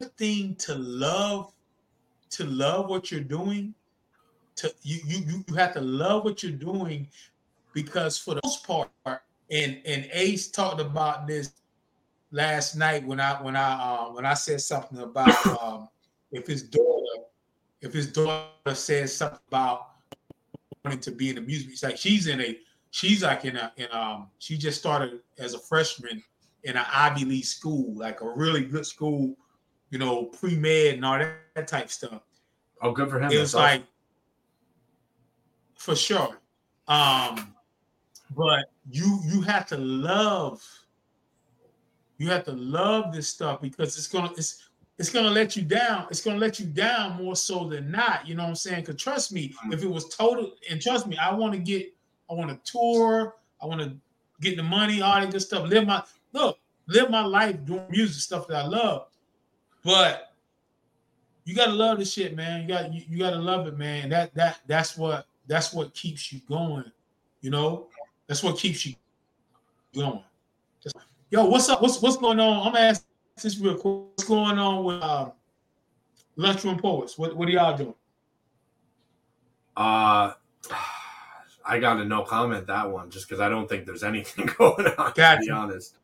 good 0.00 0.16
thing 0.16 0.54
to 0.56 0.74
love 0.74 1.52
to 2.30 2.44
love 2.44 2.88
what 2.88 3.10
you're 3.10 3.20
doing. 3.20 3.74
To 4.56 4.72
you 4.82 5.00
you 5.06 5.44
you 5.46 5.54
have 5.54 5.74
to 5.74 5.80
love 5.80 6.24
what 6.24 6.42
you're 6.42 6.52
doing 6.52 7.08
because 7.72 8.18
for 8.18 8.34
the 8.34 8.40
most 8.44 8.66
part, 8.66 8.90
and 9.50 9.80
and 9.84 10.08
Ace 10.12 10.48
talked 10.48 10.80
about 10.80 11.26
this 11.26 11.52
last 12.32 12.76
night 12.76 13.04
when 13.06 13.20
I 13.20 13.40
when 13.42 13.56
I 13.56 13.72
uh, 13.72 14.04
when 14.12 14.24
I 14.24 14.34
said 14.34 14.60
something 14.60 14.98
about 14.98 15.46
um, 15.62 15.88
if 16.32 16.48
it's 16.48 16.62
if 17.80 17.92
his 17.92 18.12
daughter 18.12 18.74
says 18.74 19.16
something 19.16 19.38
about 19.48 19.88
wanting 20.84 21.00
to 21.00 21.10
be 21.10 21.30
in 21.30 21.36
the 21.36 21.40
music, 21.40 21.70
it's 21.70 21.82
like 21.82 21.96
she's 21.96 22.26
in 22.26 22.40
a 22.40 22.58
she's 22.90 23.22
like 23.22 23.44
in 23.44 23.56
a 23.56 23.72
in 23.76 23.86
um 23.92 24.28
she 24.38 24.56
just 24.56 24.78
started 24.78 25.20
as 25.38 25.54
a 25.54 25.58
freshman 25.58 26.22
in 26.64 26.76
an 26.76 26.84
Ivy 26.92 27.24
League 27.24 27.44
school, 27.44 27.96
like 27.96 28.20
a 28.20 28.28
really 28.28 28.64
good 28.64 28.84
school, 28.84 29.34
you 29.90 29.98
know, 29.98 30.24
pre 30.24 30.56
med 30.56 30.96
and 30.96 31.04
all 31.04 31.18
that, 31.18 31.36
that, 31.54 31.68
type 31.68 31.90
stuff. 31.90 32.22
Oh, 32.82 32.92
good 32.92 33.08
for 33.08 33.18
him. 33.18 33.32
It 33.32 33.38
was 33.38 33.54
like 33.54 33.82
for 35.74 35.96
sure. 35.96 36.38
Um, 36.86 37.54
but 38.36 38.66
you 38.90 39.20
you 39.24 39.40
have 39.42 39.66
to 39.66 39.76
love 39.76 40.62
you 42.18 42.28
have 42.28 42.44
to 42.44 42.52
love 42.52 43.14
this 43.14 43.28
stuff 43.28 43.62
because 43.62 43.96
it's 43.96 44.06
gonna 44.06 44.30
it's 44.36 44.68
it's 45.00 45.08
gonna 45.08 45.30
let 45.30 45.56
you 45.56 45.62
down. 45.62 46.06
It's 46.10 46.20
gonna 46.20 46.38
let 46.38 46.60
you 46.60 46.66
down 46.66 47.16
more 47.16 47.34
so 47.34 47.66
than 47.66 47.90
not. 47.90 48.28
You 48.28 48.34
know 48.34 48.42
what 48.42 48.50
I'm 48.50 48.54
saying? 48.54 48.84
Cause 48.84 48.96
trust 48.96 49.32
me, 49.32 49.54
mm. 49.64 49.72
if 49.72 49.82
it 49.82 49.88
was 49.88 50.14
total 50.14 50.52
and 50.70 50.80
trust 50.80 51.06
me, 51.06 51.16
I 51.16 51.32
want 51.34 51.54
to 51.54 51.58
get 51.58 51.94
I 52.30 52.34
want 52.34 52.50
to 52.50 52.70
tour, 52.70 53.34
I 53.62 53.66
want 53.66 53.80
to 53.80 53.96
get 54.42 54.58
the 54.58 54.62
money, 54.62 55.00
all 55.00 55.18
that 55.18 55.32
good 55.32 55.40
stuff. 55.40 55.66
Live 55.66 55.86
my 55.86 56.04
look, 56.34 56.58
live 56.86 57.08
my 57.08 57.24
life 57.24 57.64
doing 57.64 57.86
music 57.88 58.20
stuff 58.20 58.46
that 58.48 58.56
I 58.64 58.66
love. 58.66 59.06
But 59.82 60.34
you 61.44 61.54
gotta 61.54 61.72
love 61.72 61.98
the 61.98 62.04
shit, 62.04 62.36
man. 62.36 62.60
You 62.60 62.68
got 62.68 62.92
you, 62.92 63.02
you 63.08 63.18
gotta 63.18 63.38
love 63.38 63.66
it, 63.68 63.78
man. 63.78 64.10
That 64.10 64.34
that 64.34 64.58
that's 64.66 64.98
what 64.98 65.26
that's 65.46 65.72
what 65.72 65.94
keeps 65.94 66.30
you 66.30 66.42
going. 66.46 66.84
You 67.40 67.48
know, 67.48 67.86
that's 68.26 68.42
what 68.42 68.58
keeps 68.58 68.84
you 68.84 68.94
going. 69.94 70.22
Yo, 71.30 71.46
what's 71.46 71.70
up? 71.70 71.80
What's 71.80 72.02
what's 72.02 72.18
going 72.18 72.38
on? 72.38 72.68
I'm 72.68 72.76
asking 72.76 73.09
this 73.42 73.58
real 73.58 73.74
quick. 73.74 73.84
What's 73.84 74.24
going 74.24 74.58
on 74.58 74.84
with 74.84 75.02
uh, 75.02 75.30
Lunchroom 76.36 76.78
Poets? 76.78 77.18
What 77.18 77.36
what 77.36 77.48
are 77.48 77.52
y'all 77.52 77.76
doing? 77.76 77.94
Uh 79.76 80.32
I 81.64 81.78
got 81.78 82.00
a 82.00 82.04
no 82.04 82.22
comment 82.22 82.66
that 82.66 82.90
one 82.90 83.10
just 83.10 83.28
because 83.28 83.40
I 83.40 83.48
don't 83.48 83.68
think 83.68 83.86
there's 83.86 84.02
anything 84.02 84.50
going 84.58 84.86
on. 84.86 85.12
Gotcha. 85.14 85.40
To 85.40 85.46
be 85.46 85.50
honest, 85.50 85.96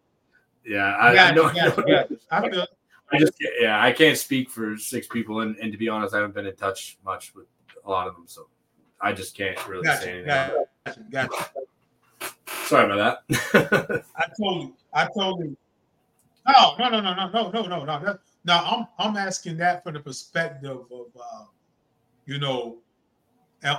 yeah, 0.64 0.96
I, 0.98 1.14
gotcha, 1.14 1.32
I 1.32 1.34
know. 1.34 1.52
Gotcha, 1.52 1.82
gotcha. 1.82 2.16
I 2.30 2.50
feel. 2.50 2.66
I 3.12 3.18
just 3.18 3.32
yeah, 3.60 3.80
I 3.80 3.92
can't 3.92 4.18
speak 4.18 4.50
for 4.50 4.76
six 4.76 5.06
people, 5.06 5.40
and, 5.40 5.56
and 5.56 5.70
to 5.70 5.78
be 5.78 5.88
honest, 5.88 6.12
I 6.12 6.18
haven't 6.18 6.34
been 6.34 6.46
in 6.46 6.56
touch 6.56 6.98
much 7.04 7.34
with 7.34 7.46
a 7.84 7.90
lot 7.90 8.08
of 8.08 8.14
them, 8.14 8.24
so 8.26 8.48
I 9.00 9.12
just 9.12 9.36
can't 9.36 9.56
really 9.68 9.86
say 9.86 10.24
anything. 10.24 10.26
Gotcha, 10.84 11.00
gotcha. 11.10 11.50
Sorry 12.64 12.92
about 12.92 13.20
that. 13.28 14.04
I 14.16 14.24
told 14.36 14.62
you. 14.62 14.74
I 14.92 15.08
told 15.14 15.44
you. 15.44 15.56
No, 16.46 16.76
no, 16.78 16.88
no, 16.88 17.00
no, 17.00 17.14
no, 17.14 17.50
no, 17.50 17.50
no, 17.50 17.84
no, 17.84 17.84
no. 17.84 18.18
No, 18.44 18.54
I'm 18.54 18.86
I'm 18.98 19.16
asking 19.16 19.56
that 19.58 19.82
from 19.82 19.94
the 19.94 20.00
perspective 20.00 20.78
of, 20.90 21.06
uh, 21.16 21.44
you 22.26 22.38
know, 22.38 22.78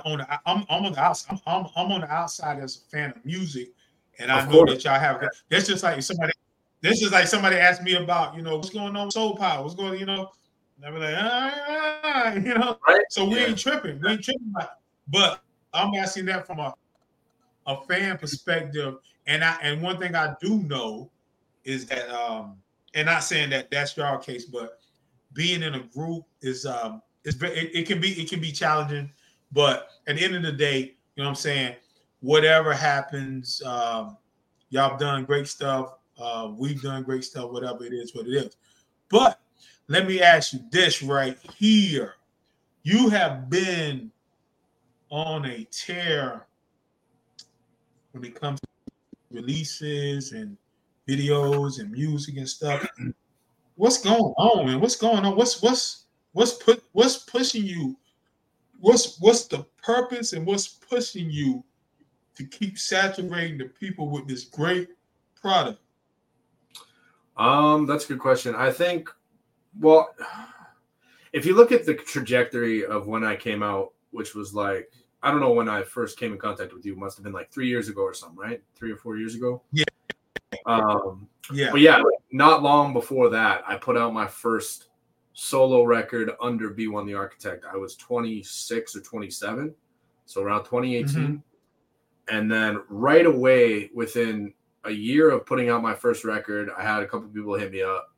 on 0.04 0.18
the, 0.18 0.40
I'm 0.46 0.66
I'm 0.68 0.84
on 0.84 0.92
the 0.92 1.00
outside. 1.00 1.40
I'm, 1.46 1.66
I'm 1.74 1.92
on 1.92 2.02
the 2.02 2.12
outside 2.12 2.60
as 2.60 2.76
a 2.76 2.80
fan 2.90 3.10
of 3.16 3.24
music, 3.24 3.72
and 4.18 4.30
I 4.30 4.46
know 4.50 4.66
that 4.66 4.84
y'all 4.84 5.00
have. 5.00 5.22
That's 5.48 5.66
just 5.66 5.82
like 5.82 6.02
somebody. 6.02 6.32
This 6.80 7.02
is 7.02 7.10
like 7.10 7.26
somebody 7.26 7.56
asked 7.56 7.82
me 7.82 7.94
about, 7.94 8.36
you 8.36 8.42
know, 8.42 8.56
what's 8.56 8.70
going 8.70 8.94
on 8.94 9.06
with 9.06 9.14
Soul 9.14 9.36
Power. 9.36 9.62
What's 9.62 9.74
going, 9.74 9.98
you 9.98 10.06
know, 10.06 10.30
and 10.76 10.86
I 10.86 10.90
be 10.90 10.98
like, 10.98 11.14
ah, 11.18 12.32
you 12.34 12.54
know. 12.54 12.78
Right? 12.86 13.04
So 13.10 13.24
we 13.24 13.36
yeah. 13.36 13.46
ain't 13.46 13.58
tripping. 13.58 14.00
We 14.00 14.10
ain't 14.10 14.22
tripping. 14.22 14.52
But 15.08 15.40
I'm 15.72 15.94
asking 15.94 16.26
that 16.26 16.46
from 16.46 16.58
a 16.58 16.74
a 17.66 17.80
fan 17.86 18.18
perspective, 18.18 18.96
and 19.26 19.42
I 19.42 19.56
and 19.62 19.80
one 19.80 19.98
thing 19.98 20.14
I 20.14 20.34
do 20.40 20.58
know 20.58 21.10
is 21.64 21.86
that 21.86 22.08
um, 22.10 22.56
and 22.94 23.06
not 23.06 23.22
saying 23.22 23.50
that 23.50 23.70
that's 23.70 23.96
your 23.96 24.18
case, 24.18 24.44
but 24.44 24.78
being 25.32 25.62
in 25.62 25.74
a 25.74 25.80
group 25.80 26.24
is 26.40 26.66
um 26.66 27.02
is 27.24 27.40
it, 27.42 27.70
it 27.74 27.86
can 27.86 28.00
be 28.00 28.10
it 28.20 28.28
can 28.28 28.40
be 28.40 28.52
challenging, 28.52 29.10
but 29.52 29.88
at 30.06 30.16
the 30.16 30.24
end 30.24 30.34
of 30.36 30.42
the 30.42 30.52
day, 30.52 30.78
you 30.78 31.22
know 31.22 31.24
what 31.24 31.28
I'm 31.30 31.34
saying. 31.34 31.76
Whatever 32.20 32.72
happens, 32.72 33.62
um, 33.64 34.16
y'all 34.70 34.98
done 34.98 35.24
great 35.24 35.46
stuff. 35.46 35.94
Uh, 36.18 36.50
we've 36.56 36.82
done 36.82 37.04
great 37.04 37.24
stuff. 37.24 37.50
Whatever 37.50 37.84
it 37.84 37.92
is, 37.92 38.14
what 38.14 38.26
it 38.26 38.32
is. 38.32 38.56
But 39.08 39.40
let 39.86 40.06
me 40.06 40.20
ask 40.20 40.52
you 40.52 40.60
this 40.72 41.02
right 41.02 41.38
here: 41.56 42.14
You 42.82 43.08
have 43.10 43.48
been 43.48 44.10
on 45.10 45.44
a 45.46 45.64
tear 45.70 46.46
when 48.12 48.24
it 48.24 48.34
comes 48.34 48.60
to 48.60 48.66
releases 49.30 50.32
and 50.32 50.56
videos 51.08 51.80
and 51.80 51.90
music 51.90 52.36
and 52.36 52.48
stuff. 52.48 52.86
What's 53.76 54.02
going 54.02 54.34
on, 54.36 54.66
man? 54.66 54.80
What's 54.80 54.96
going 54.96 55.24
on? 55.24 55.36
What's 55.36 55.62
what's 55.62 56.04
what's 56.32 56.54
put 56.54 56.82
what's 56.92 57.18
pushing 57.18 57.64
you? 57.64 57.96
What's 58.80 59.18
what's 59.20 59.46
the 59.46 59.64
purpose 59.82 60.34
and 60.34 60.46
what's 60.46 60.68
pushing 60.68 61.30
you 61.30 61.64
to 62.36 62.44
keep 62.44 62.78
saturating 62.78 63.58
the 63.58 63.64
people 63.64 64.10
with 64.10 64.28
this 64.28 64.44
great 64.44 64.90
product? 65.40 65.80
Um, 67.36 67.86
that's 67.86 68.04
a 68.04 68.08
good 68.08 68.18
question. 68.18 68.54
I 68.54 68.70
think, 68.70 69.08
well, 69.78 70.14
if 71.32 71.46
you 71.46 71.54
look 71.54 71.72
at 71.72 71.86
the 71.86 71.94
trajectory 71.94 72.84
of 72.84 73.06
when 73.06 73.24
I 73.24 73.36
came 73.36 73.62
out, 73.62 73.92
which 74.10 74.34
was 74.34 74.54
like 74.54 74.90
I 75.22 75.30
don't 75.30 75.40
know 75.40 75.52
when 75.52 75.68
I 75.68 75.82
first 75.82 76.18
came 76.18 76.32
in 76.32 76.38
contact 76.38 76.72
with 76.72 76.84
you. 76.86 76.94
Must 76.94 77.16
have 77.16 77.24
been 77.24 77.32
like 77.32 77.50
three 77.50 77.68
years 77.68 77.88
ago 77.88 78.02
or 78.02 78.14
something, 78.14 78.38
right? 78.38 78.62
Three 78.76 78.92
or 78.92 78.96
four 78.96 79.16
years 79.16 79.34
ago. 79.34 79.62
Yeah. 79.72 79.84
Um, 80.68 81.28
yeah. 81.52 81.70
But 81.70 81.80
yeah, 81.80 82.02
not 82.32 82.62
long 82.62 82.92
before 82.92 83.30
that, 83.30 83.62
I 83.66 83.76
put 83.76 83.96
out 83.96 84.12
my 84.12 84.26
first 84.26 84.88
solo 85.32 85.84
record 85.84 86.30
under 86.40 86.70
B1 86.70 87.06
the 87.06 87.14
Architect. 87.14 87.64
I 87.70 87.76
was 87.76 87.96
26 87.96 88.96
or 88.96 89.00
27, 89.00 89.74
so 90.26 90.42
around 90.42 90.64
2018. 90.64 91.06
Mm-hmm. 91.06 91.36
And 92.34 92.50
then 92.50 92.82
right 92.88 93.24
away, 93.24 93.90
within 93.94 94.52
a 94.84 94.90
year 94.90 95.30
of 95.30 95.46
putting 95.46 95.70
out 95.70 95.82
my 95.82 95.94
first 95.94 96.24
record, 96.24 96.70
I 96.76 96.82
had 96.82 97.02
a 97.02 97.06
couple 97.06 97.28
people 97.28 97.54
hit 97.54 97.72
me 97.72 97.82
up. 97.82 98.12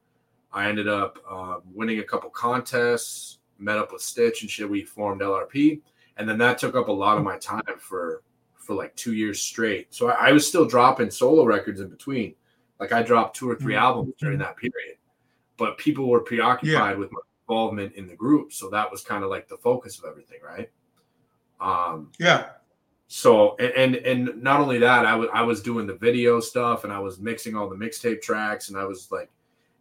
I 0.52 0.68
ended 0.68 0.88
up 0.88 1.18
uh, 1.30 1.56
winning 1.72 2.00
a 2.00 2.04
couple 2.04 2.28
contests, 2.30 3.38
met 3.58 3.78
up 3.78 3.92
with 3.92 4.02
Stitch 4.02 4.42
and 4.42 4.50
shit. 4.50 4.68
We 4.68 4.82
formed 4.82 5.20
LRP 5.20 5.80
and 6.20 6.28
then 6.28 6.36
that 6.36 6.58
took 6.58 6.76
up 6.76 6.88
a 6.88 6.92
lot 6.92 7.16
of 7.16 7.24
my 7.24 7.38
time 7.38 7.62
for 7.78 8.22
for 8.54 8.74
like 8.74 8.94
two 8.94 9.14
years 9.14 9.40
straight. 9.40 9.92
So 9.92 10.10
I, 10.10 10.28
I 10.28 10.32
was 10.32 10.46
still 10.46 10.66
dropping 10.66 11.10
solo 11.10 11.44
records 11.44 11.80
in 11.80 11.88
between. 11.88 12.34
Like 12.80 12.92
I 12.92 13.02
dropped 13.02 13.36
two 13.36 13.48
or 13.48 13.56
3 13.56 13.74
mm-hmm. 13.74 13.82
albums 13.82 14.14
during 14.18 14.38
that 14.38 14.56
period, 14.56 14.96
but 15.58 15.78
people 15.78 16.08
were 16.08 16.20
preoccupied 16.20 16.94
yeah. 16.94 16.98
with 16.98 17.12
my 17.12 17.20
involvement 17.48 17.94
in 17.94 18.06
the 18.06 18.16
group, 18.16 18.52
so 18.52 18.70
that 18.70 18.90
was 18.90 19.02
kind 19.02 19.22
of 19.22 19.30
like 19.30 19.48
the 19.48 19.58
focus 19.58 19.98
of 19.98 20.06
everything, 20.06 20.38
right? 20.42 20.70
Um, 21.60 22.10
yeah. 22.18 22.50
So 23.12 23.56
and 23.56 23.96
and 23.96 24.40
not 24.40 24.60
only 24.60 24.78
that, 24.78 25.04
I 25.04 25.16
was 25.16 25.28
I 25.34 25.42
was 25.42 25.60
doing 25.62 25.86
the 25.86 25.96
video 25.96 26.38
stuff 26.38 26.84
and 26.84 26.92
I 26.92 27.00
was 27.00 27.18
mixing 27.18 27.56
all 27.56 27.68
the 27.68 27.74
mixtape 27.74 28.22
tracks 28.22 28.68
and 28.68 28.78
I 28.78 28.84
was 28.84 29.10
like, 29.10 29.28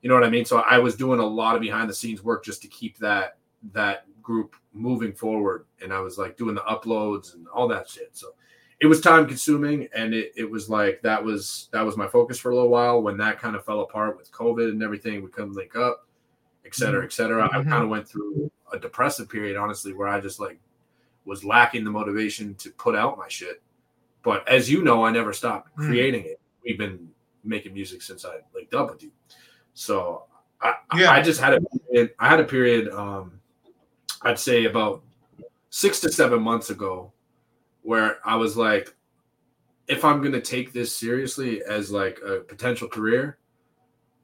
you 0.01 0.09
know 0.09 0.15
what 0.15 0.23
I 0.23 0.31
mean. 0.31 0.45
So 0.45 0.57
I 0.67 0.79
was 0.79 0.95
doing 0.95 1.19
a 1.19 1.25
lot 1.25 1.55
of 1.55 1.61
behind 1.61 1.89
the 1.89 1.93
scenes 1.93 2.23
work 2.23 2.43
just 2.43 2.61
to 2.63 2.67
keep 2.67 2.97
that 2.97 3.37
that 3.73 4.05
group 4.23 4.55
moving 4.73 5.13
forward 5.13 5.65
and 5.81 5.93
I 5.93 5.99
was 5.99 6.17
like 6.17 6.37
doing 6.37 6.55
the 6.55 6.61
uploads 6.61 7.35
and 7.35 7.47
all 7.49 7.67
that 7.67 7.87
shit. 7.87 8.17
So 8.17 8.29
it 8.81 8.87
was 8.87 9.01
time 9.01 9.27
consuming 9.27 9.87
and 9.93 10.13
it, 10.13 10.31
it 10.35 10.49
was 10.49 10.69
like 10.69 11.01
that 11.01 11.23
was 11.23 11.67
that 11.71 11.81
was 11.81 11.97
my 11.97 12.07
focus 12.07 12.39
for 12.39 12.51
a 12.51 12.55
little 12.55 12.69
while 12.69 13.01
when 13.01 13.17
that 13.17 13.39
kind 13.39 13.55
of 13.55 13.65
fell 13.65 13.81
apart 13.81 14.17
with 14.17 14.31
COVID 14.31 14.69
and 14.69 14.81
everything, 14.81 15.21
we 15.21 15.29
couldn't 15.29 15.53
link 15.53 15.75
up, 15.75 16.07
et 16.65 16.73
cetera, 16.73 17.03
et 17.03 17.11
cetera. 17.11 17.49
Mm-hmm. 17.49 17.67
I 17.67 17.71
kind 17.71 17.83
of 17.83 17.89
went 17.89 18.07
through 18.07 18.49
a 18.71 18.79
depressive 18.79 19.29
period, 19.29 19.57
honestly, 19.57 19.93
where 19.93 20.07
I 20.07 20.21
just 20.21 20.39
like 20.39 20.59
was 21.25 21.43
lacking 21.43 21.83
the 21.83 21.91
motivation 21.91 22.55
to 22.55 22.71
put 22.71 22.95
out 22.95 23.17
my 23.17 23.27
shit. 23.27 23.61
But 24.23 24.47
as 24.47 24.69
you 24.69 24.83
know, 24.83 25.03
I 25.03 25.11
never 25.11 25.33
stopped 25.33 25.75
mm. 25.77 25.87
creating 25.87 26.25
it. 26.25 26.39
We've 26.63 26.77
been 26.77 27.09
making 27.43 27.73
music 27.73 28.01
since 28.01 28.25
I 28.25 28.37
linked 28.53 28.73
up 28.73 28.91
with 28.91 29.03
you. 29.03 29.11
So 29.73 30.23
I, 30.61 30.73
yeah. 30.95 31.11
I 31.11 31.21
just 31.21 31.39
had 31.39 31.53
a 31.53 31.61
period, 31.61 32.11
I 32.19 32.27
had 32.27 32.39
a 32.39 32.45
period 32.45 32.89
um 32.89 33.39
I'd 34.21 34.39
say 34.39 34.65
about 34.65 35.01
six 35.69 35.99
to 36.01 36.11
seven 36.11 36.41
months 36.41 36.69
ago, 36.69 37.11
where 37.81 38.19
I 38.25 38.35
was 38.35 38.57
like, 38.57 38.95
if 39.87 40.05
I'm 40.05 40.21
gonna 40.21 40.41
take 40.41 40.73
this 40.73 40.95
seriously 40.95 41.63
as 41.63 41.91
like 41.91 42.19
a 42.25 42.41
potential 42.41 42.87
career, 42.87 43.37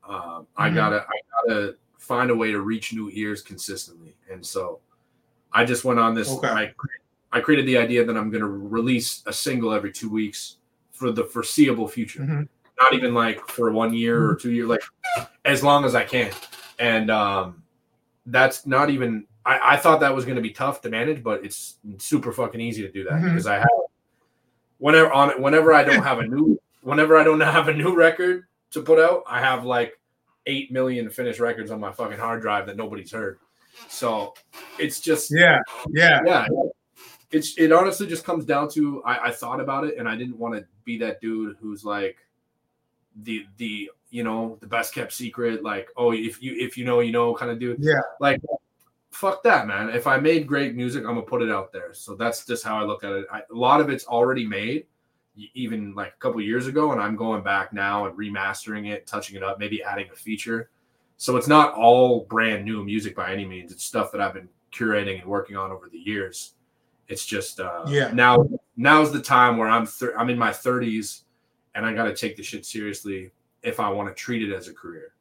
um, 0.07 0.13
mm-hmm. 0.19 0.61
I 0.61 0.69
gotta 0.69 1.05
I 1.07 1.47
gotta 1.47 1.75
find 2.05 2.29
a 2.29 2.35
way 2.35 2.51
to 2.51 2.61
reach 2.61 2.93
new 2.93 3.09
ears 3.11 3.41
consistently. 3.41 4.15
And 4.31 4.45
so 4.45 4.79
I 5.51 5.65
just 5.65 5.83
went 5.83 5.99
on 5.99 6.13
this. 6.13 6.29
Okay. 6.29 6.47
I, 6.47 6.73
I 7.31 7.39
created 7.39 7.65
the 7.65 7.77
idea 7.77 8.05
that 8.05 8.15
I'm 8.15 8.29
going 8.29 8.41
to 8.41 8.47
release 8.47 9.23
a 9.25 9.33
single 9.33 9.73
every 9.73 9.91
two 9.91 10.09
weeks 10.09 10.57
for 10.91 11.11
the 11.11 11.23
foreseeable 11.23 11.87
future. 11.87 12.21
Mm-hmm. 12.21 12.43
Not 12.79 12.93
even 12.93 13.13
like 13.13 13.47
for 13.47 13.71
one 13.71 13.93
year 13.93 14.29
or 14.29 14.35
two 14.35 14.51
years, 14.51 14.67
like 14.67 14.83
as 15.45 15.63
long 15.63 15.85
as 15.85 15.95
I 15.95 16.03
can. 16.03 16.31
And 16.77 17.09
um, 17.09 17.63
that's 18.25 18.67
not 18.67 18.89
even. 18.89 19.25
I, 19.45 19.73
I 19.73 19.77
thought 19.77 19.99
that 19.99 20.15
was 20.15 20.25
going 20.25 20.37
to 20.37 20.41
be 20.41 20.51
tough 20.51 20.81
to 20.81 20.89
manage, 20.89 21.23
but 21.23 21.45
it's 21.45 21.75
super 21.97 22.31
fucking 22.31 22.59
easy 22.59 22.81
to 22.81 22.91
do 22.91 23.03
that 23.03 23.13
mm-hmm. 23.13 23.29
because 23.29 23.47
I 23.47 23.59
have 23.59 23.69
whenever 24.79 25.11
on 25.11 25.41
whenever 25.41 25.73
I 25.73 25.83
don't 25.83 26.03
have 26.03 26.19
a 26.19 26.27
new 26.27 26.59
whenever 26.81 27.17
I 27.17 27.23
don't 27.23 27.39
have 27.41 27.67
a 27.67 27.73
new 27.73 27.95
record 27.95 28.45
to 28.71 28.81
put 28.81 28.99
out, 28.99 29.23
I 29.27 29.39
have 29.39 29.65
like 29.65 29.99
eight 30.47 30.71
million 30.71 31.09
finished 31.09 31.39
records 31.39 31.71
on 31.71 31.79
my 31.79 31.91
fucking 31.91 32.17
hard 32.17 32.41
drive 32.41 32.65
that 32.67 32.77
nobody's 32.77 33.11
heard. 33.11 33.39
So 33.87 34.33
it's 34.79 34.99
just 34.99 35.31
yeah, 35.31 35.59
yeah, 35.89 36.21
yeah. 36.25 36.47
It's 37.31 37.57
it 37.57 37.71
honestly 37.71 38.07
just 38.07 38.23
comes 38.23 38.45
down 38.45 38.69
to 38.71 39.03
I, 39.03 39.27
I 39.27 39.31
thought 39.31 39.59
about 39.59 39.85
it 39.85 39.97
and 39.97 40.07
I 40.07 40.15
didn't 40.15 40.37
want 40.37 40.55
to 40.55 40.65
be 40.85 40.97
that 40.99 41.21
dude 41.21 41.57
who's 41.59 41.83
like 41.83 42.17
the 43.23 43.45
the 43.57 43.89
you 44.09 44.23
know 44.23 44.57
the 44.61 44.67
best 44.67 44.93
kept 44.93 45.13
secret 45.13 45.63
like 45.63 45.89
oh 45.97 46.11
if 46.13 46.41
you 46.41 46.55
if 46.57 46.77
you 46.77 46.85
know 46.85 46.99
you 46.99 47.11
know 47.11 47.33
kind 47.33 47.51
of 47.51 47.59
dude 47.59 47.77
yeah 47.79 47.99
like 48.19 48.41
fuck 49.15 49.43
that 49.43 49.67
man 49.67 49.89
if 49.89 50.07
I 50.07 50.17
made 50.17 50.47
great 50.47 50.75
music 50.75 51.03
I'm 51.03 51.15
gonna 51.15 51.21
put 51.23 51.41
it 51.41 51.49
out 51.49 51.71
there 51.71 51.93
so 51.93 52.15
that's 52.15 52.45
just 52.45 52.63
how 52.63 52.77
I 52.77 52.83
look 52.83 53.03
at 53.03 53.11
it 53.11 53.25
I, 53.31 53.39
a 53.39 53.55
lot 53.55 53.81
of 53.81 53.89
it's 53.89 54.05
already 54.05 54.45
made 54.45 54.85
even 55.53 55.93
like 55.95 56.13
a 56.13 56.19
couple 56.19 56.39
years 56.41 56.67
ago 56.67 56.91
and 56.91 57.01
I'm 57.01 57.15
going 57.15 57.43
back 57.43 57.73
now 57.73 58.05
and 58.05 58.17
remastering 58.17 58.89
it 58.89 59.07
touching 59.07 59.35
it 59.35 59.43
up 59.43 59.59
maybe 59.59 59.83
adding 59.83 60.07
a 60.11 60.15
feature 60.15 60.69
so 61.17 61.37
it's 61.37 61.47
not 61.47 61.73
all 61.73 62.25
brand 62.25 62.65
new 62.65 62.83
music 62.83 63.15
by 63.15 63.31
any 63.31 63.45
means. 63.45 63.71
It's 63.71 63.83
stuff 63.83 64.11
that 64.11 64.21
I've 64.21 64.33
been 64.33 64.49
curating 64.73 65.21
and 65.21 65.29
working 65.29 65.55
on 65.55 65.71
over 65.71 65.87
the 65.89 65.97
years. 65.97 66.53
It's 67.07 67.25
just 67.25 67.59
uh, 67.59 67.85
yeah. 67.87 68.11
Now 68.11 68.47
now's 68.75 69.11
the 69.11 69.21
time 69.21 69.57
where 69.57 69.69
I'm 69.69 69.85
thir- 69.85 70.17
I'm 70.17 70.29
in 70.29 70.37
my 70.37 70.49
30s 70.49 71.21
and 71.75 71.85
I 71.85 71.93
got 71.93 72.05
to 72.05 72.15
take 72.15 72.35
the 72.35 72.43
shit 72.43 72.65
seriously 72.65 73.31
if 73.63 73.79
I 73.79 73.89
want 73.89 74.09
to 74.09 74.15
treat 74.15 74.47
it 74.47 74.53
as 74.53 74.67
a 74.67 74.73
career. 74.73 75.13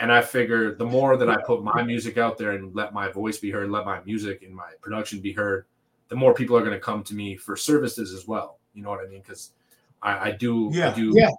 And 0.00 0.12
I 0.12 0.22
figure 0.22 0.74
the 0.74 0.84
more 0.84 1.16
that 1.16 1.30
I 1.30 1.36
put 1.42 1.62
my 1.62 1.82
music 1.82 2.18
out 2.18 2.36
there 2.36 2.52
and 2.52 2.74
let 2.74 2.92
my 2.92 3.08
voice 3.08 3.38
be 3.38 3.50
heard, 3.50 3.70
let 3.70 3.84
my 3.84 4.02
music 4.02 4.42
and 4.42 4.54
my 4.54 4.72
production 4.80 5.20
be 5.20 5.32
heard, 5.32 5.66
the 6.08 6.16
more 6.16 6.34
people 6.34 6.56
are 6.56 6.60
going 6.60 6.72
to 6.72 6.80
come 6.80 7.02
to 7.04 7.14
me 7.14 7.36
for 7.36 7.56
services 7.56 8.12
as 8.12 8.26
well. 8.26 8.58
You 8.74 8.82
know 8.82 8.90
what 8.90 9.00
I 9.00 9.08
mean? 9.08 9.20
Because 9.20 9.52
I, 10.02 10.30
I, 10.30 10.30
do, 10.32 10.70
yeah. 10.72 10.90
I 10.90 10.94
do, 10.94 11.12
yeah. 11.14 11.30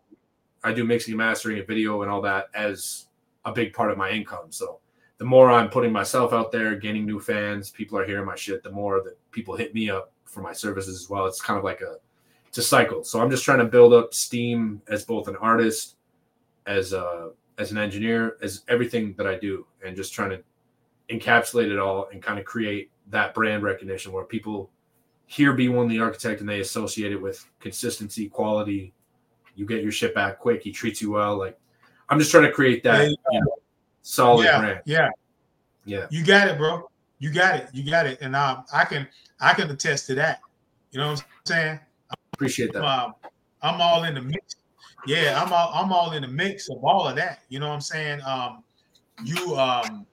I 0.64 0.74
do 0.74 0.86
mixing 0.86 1.12
and 1.12 1.18
mastering 1.18 1.60
a 1.60 1.64
video 1.64 2.02
and 2.02 2.10
all 2.10 2.22
that 2.22 2.48
as 2.56 3.08
a 3.44 3.52
big 3.52 3.74
part 3.74 3.92
of 3.92 3.98
my 3.98 4.10
income. 4.10 4.52
So 4.52 4.80
the 5.18 5.26
more 5.26 5.52
I'm 5.52 5.70
putting 5.70 5.92
myself 5.92 6.34
out 6.34 6.52
there, 6.52 6.76
gaining 6.76 7.06
new 7.06 7.20
fans, 7.20 7.70
people 7.70 7.98
are 7.98 8.06
hearing 8.06 8.26
my 8.26 8.36
shit, 8.36 8.64
the 8.64 8.72
more 8.72 9.02
that 9.04 9.18
people 9.32 9.56
hit 9.56 9.74
me 9.74 9.90
up 9.90 10.12
for 10.24 10.42
my 10.42 10.54
services 10.54 11.00
as 11.00 11.10
well. 11.10 11.26
It's 11.28 11.42
kind 11.42 11.58
of 11.58 11.64
like 11.64 11.82
a 11.82 11.98
it's 12.48 12.58
a 12.58 12.64
cycle. 12.64 13.04
So 13.04 13.22
I'm 13.22 13.30
just 13.30 13.44
trying 13.44 13.60
to 13.60 13.66
build 13.66 13.94
up 13.94 14.14
steam 14.14 14.82
as 14.88 15.04
both 15.04 15.28
an 15.28 15.36
artist, 15.36 15.98
as 16.66 16.94
a 16.94 17.32
as 17.58 17.72
an 17.72 17.78
engineer, 17.78 18.38
as 18.42 18.64
everything 18.68 19.14
that 19.18 19.28
I 19.28 19.38
do, 19.38 19.66
and 19.86 19.96
just 19.96 20.14
trying 20.14 20.32
to 20.32 20.44
encapsulate 21.10 21.72
it 21.72 21.80
all 21.80 22.08
and 22.12 22.22
kind 22.22 22.40
of 22.40 22.46
create 22.46 22.92
that 23.10 23.34
brand 23.34 23.64
recognition 23.64 24.12
where 24.12 24.24
people 24.24 24.70
hear 25.28 25.54
B1 25.54 25.90
the 25.90 26.00
architect 26.00 26.42
and 26.42 26.50
they 26.50 26.60
associate 26.60 27.12
it 27.12 27.22
with 27.22 27.46
consistency, 27.60 28.30
quality. 28.30 28.94
You 29.56 29.66
get 29.66 29.84
your 29.84 29.92
shit 29.92 30.14
back 30.14 30.40
quick. 30.40 30.62
He 30.62 30.72
treats 30.72 31.02
you 31.02 31.12
well. 31.12 31.38
Like 31.38 31.58
I'm 32.10 32.20
just 32.20 32.32
trying 32.32 32.44
to 32.44 32.52
create 32.52 32.84
that 32.84 33.10
you 33.10 33.18
know, 33.32 33.56
solid 34.02 34.44
yeah, 34.44 34.60
brand. 34.60 34.82
Yeah. 34.86 35.10
Yeah. 35.86 36.08
You 36.10 36.26
got 36.26 36.48
it, 36.48 36.58
bro. 36.58 36.90
You 37.20 37.32
got 37.32 37.56
it. 37.56 37.70
You 37.74 37.90
got 37.90 38.06
it. 38.06 38.20
And 38.22 38.36
um, 38.36 38.66
I 38.74 38.86
can 38.86 39.08
I 39.40 39.54
can 39.54 39.70
attest 39.70 40.08
to 40.08 40.16
that. 40.16 40.42
You 40.92 41.00
know 41.00 41.12
what 41.12 41.20
I'm 41.20 41.26
saying? 41.46 41.80
Appreciate 42.34 42.74
that. 42.74 42.84
Um, 42.84 43.16
I'm 43.62 43.82
all 43.82 44.04
in 44.04 44.16
the 44.16 44.22
mix. 44.22 44.56
Yeah, 45.06 45.42
I'm 45.42 45.54
all 45.54 45.72
I'm 45.74 45.92
all 45.92 46.12
in 46.14 46.22
the 46.22 46.28
mix 46.28 46.70
of 46.70 46.84
all 46.84 47.08
of 47.08 47.16
that. 47.16 47.42
You 47.50 47.60
know 47.60 47.68
what 47.68 47.76
I'm 47.76 47.82
saying? 47.82 48.22
Um, 48.22 48.64
you 49.24 49.56
um 49.56 50.06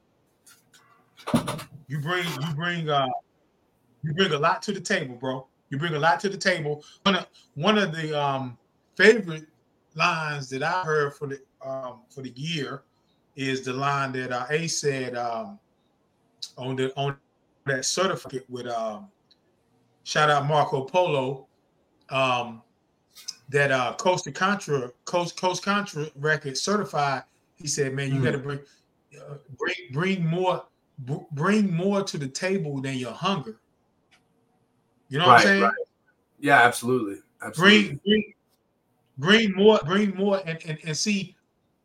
you 1.88 1.98
bring 1.98 2.24
you 2.24 2.54
bring 2.54 2.88
uh 2.88 3.08
you 4.02 4.12
bring 4.14 4.32
a 4.32 4.38
lot 4.38 4.62
to 4.62 4.72
the 4.72 4.80
table, 4.80 5.16
bro. 5.16 5.46
You 5.70 5.78
bring 5.78 5.94
a 5.94 5.98
lot 5.98 6.20
to 6.20 6.28
the 6.28 6.36
table. 6.36 6.84
One 7.04 7.16
of 7.16 7.26
one 7.54 7.78
of 7.78 7.92
the 7.92 8.18
um 8.18 8.58
favorite 8.96 9.46
lines 9.94 10.48
that 10.50 10.62
I 10.62 10.82
heard 10.82 11.14
for 11.14 11.26
the 11.26 11.40
um, 11.64 12.00
for 12.10 12.22
the 12.22 12.32
year 12.34 12.82
is 13.36 13.62
the 13.62 13.72
line 13.72 14.12
that 14.12 14.32
uh, 14.32 14.46
A 14.50 14.66
said 14.66 15.16
um, 15.16 15.58
on 16.58 16.76
the 16.76 16.92
on 16.96 17.16
that 17.66 17.84
certificate 17.84 18.44
with 18.48 18.66
um, 18.66 19.08
shout 20.04 20.30
out 20.30 20.46
Marco 20.46 20.84
Polo 20.84 21.46
um, 22.10 22.62
that 23.52 23.70
uh, 23.70 23.94
Costa 23.98 24.32
Contra 24.32 24.90
Coast 25.04 25.40
Coast 25.40 25.62
Contra 25.62 26.06
record 26.16 26.56
certified. 26.58 27.22
He 27.56 27.68
said, 27.68 27.94
"Man, 27.94 28.08
you 28.08 28.14
mm-hmm. 28.14 28.24
got 28.24 28.30
to 28.32 28.38
bring 28.38 28.58
uh, 29.20 29.34
bring 29.58 29.74
bring 29.92 30.26
more 30.26 30.64
bring 31.32 31.72
more 31.72 32.02
to 32.02 32.18
the 32.18 32.28
table 32.28 32.80
than 32.80 32.96
your 32.96 33.12
hunger." 33.12 33.60
You 35.08 35.18
know 35.18 35.26
right, 35.26 35.32
what 35.32 35.40
I'm 35.40 35.46
saying? 35.46 35.62
Right. 35.62 35.72
Yeah, 36.40 36.62
absolutely. 36.62 37.18
Absolutely. 37.42 37.82
Bring, 37.82 38.00
bring 38.04 38.34
bring 39.18 39.54
more, 39.54 39.80
bring 39.84 40.14
more, 40.16 40.40
and, 40.46 40.58
and 40.66 40.78
and 40.84 40.96
see 40.96 41.36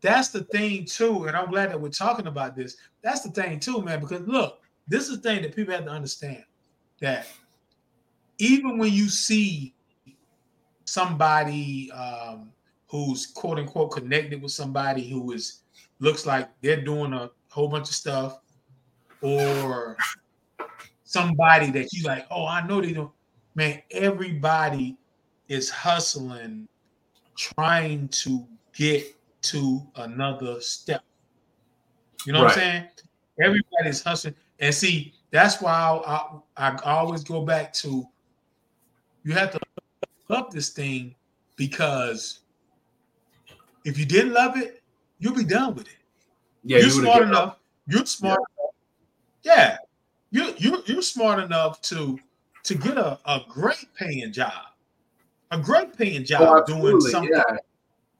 that's 0.01 0.29
the 0.29 0.43
thing 0.45 0.85
too. 0.85 1.25
And 1.25 1.35
I'm 1.35 1.49
glad 1.49 1.71
that 1.71 1.79
we're 1.79 1.89
talking 1.89 2.27
about 2.27 2.55
this. 2.55 2.77
That's 3.01 3.21
the 3.21 3.29
thing 3.29 3.59
too, 3.59 3.81
man. 3.81 3.99
Because 3.99 4.21
look, 4.21 4.61
this 4.87 5.09
is 5.09 5.21
the 5.21 5.29
thing 5.29 5.41
that 5.41 5.55
people 5.55 5.73
have 5.73 5.85
to 5.85 5.91
understand 5.91 6.43
that 7.01 7.27
even 8.37 8.77
when 8.77 8.93
you 8.93 9.09
see 9.09 9.73
somebody 10.87 11.91
um, 11.91 12.51
who's 12.87 13.27
quote 13.27 13.59
unquote 13.59 13.91
connected 13.91 14.41
with 14.41 14.51
somebody 14.51 15.07
who 15.07 15.31
is 15.33 15.61
looks 15.99 16.25
like 16.25 16.49
they're 16.61 16.81
doing 16.81 17.13
a 17.13 17.29
whole 17.49 17.67
bunch 17.67 17.89
of 17.89 17.95
stuff, 17.95 18.39
or 19.21 19.97
somebody 21.03 21.71
that 21.71 21.91
you 21.93 22.03
like, 22.03 22.25
oh, 22.31 22.47
I 22.47 22.65
know 22.65 22.81
they 22.81 22.93
don't. 22.93 23.11
Man, 23.55 23.81
everybody 23.91 24.97
is 25.47 25.69
hustling, 25.69 26.67
trying 27.35 28.07
to 28.09 28.45
get 28.73 29.15
to 29.41 29.81
another 29.95 30.61
step. 30.61 31.03
You 32.25 32.33
know 32.33 32.43
right. 32.43 32.45
what 32.45 32.57
I'm 32.57 32.59
saying? 32.59 32.83
Everybody's 33.41 34.03
hustling. 34.03 34.35
And 34.59 34.73
see, 34.73 35.13
that's 35.31 35.61
why 35.61 35.71
I, 35.71 36.37
I, 36.57 36.75
I 36.75 36.91
always 36.93 37.23
go 37.23 37.41
back 37.41 37.73
to 37.73 38.05
you 39.23 39.33
have 39.33 39.51
to 39.51 39.59
love 40.29 40.51
this 40.51 40.69
thing 40.69 41.15
because 41.55 42.39
if 43.85 43.97
you 43.97 44.05
didn't 44.05 44.33
love 44.33 44.57
it, 44.57 44.81
you'll 45.19 45.35
be 45.35 45.43
done 45.43 45.75
with 45.75 45.87
it. 45.87 45.93
Yeah, 46.63 46.77
you're 46.77 46.87
you 46.87 46.91
smart 46.91 47.23
enough. 47.23 47.49
Up. 47.49 47.61
You're 47.87 48.05
smart. 48.05 48.39
Yeah. 49.43 49.53
yeah. 49.55 49.77
You 50.29 50.53
you 50.57 50.83
you're 50.85 51.01
smart 51.01 51.39
enough 51.39 51.81
to 51.83 52.19
to 52.63 52.75
get 52.75 52.97
a, 52.97 53.17
a 53.25 53.41
great 53.47 53.87
paying 53.95 54.31
job. 54.33 54.51
A 55.51 55.57
great 55.57 55.97
paying 55.97 56.25
job 56.25 56.41
oh, 56.41 56.65
doing 56.65 56.99
something. 56.99 57.31
Yeah. 57.33 57.57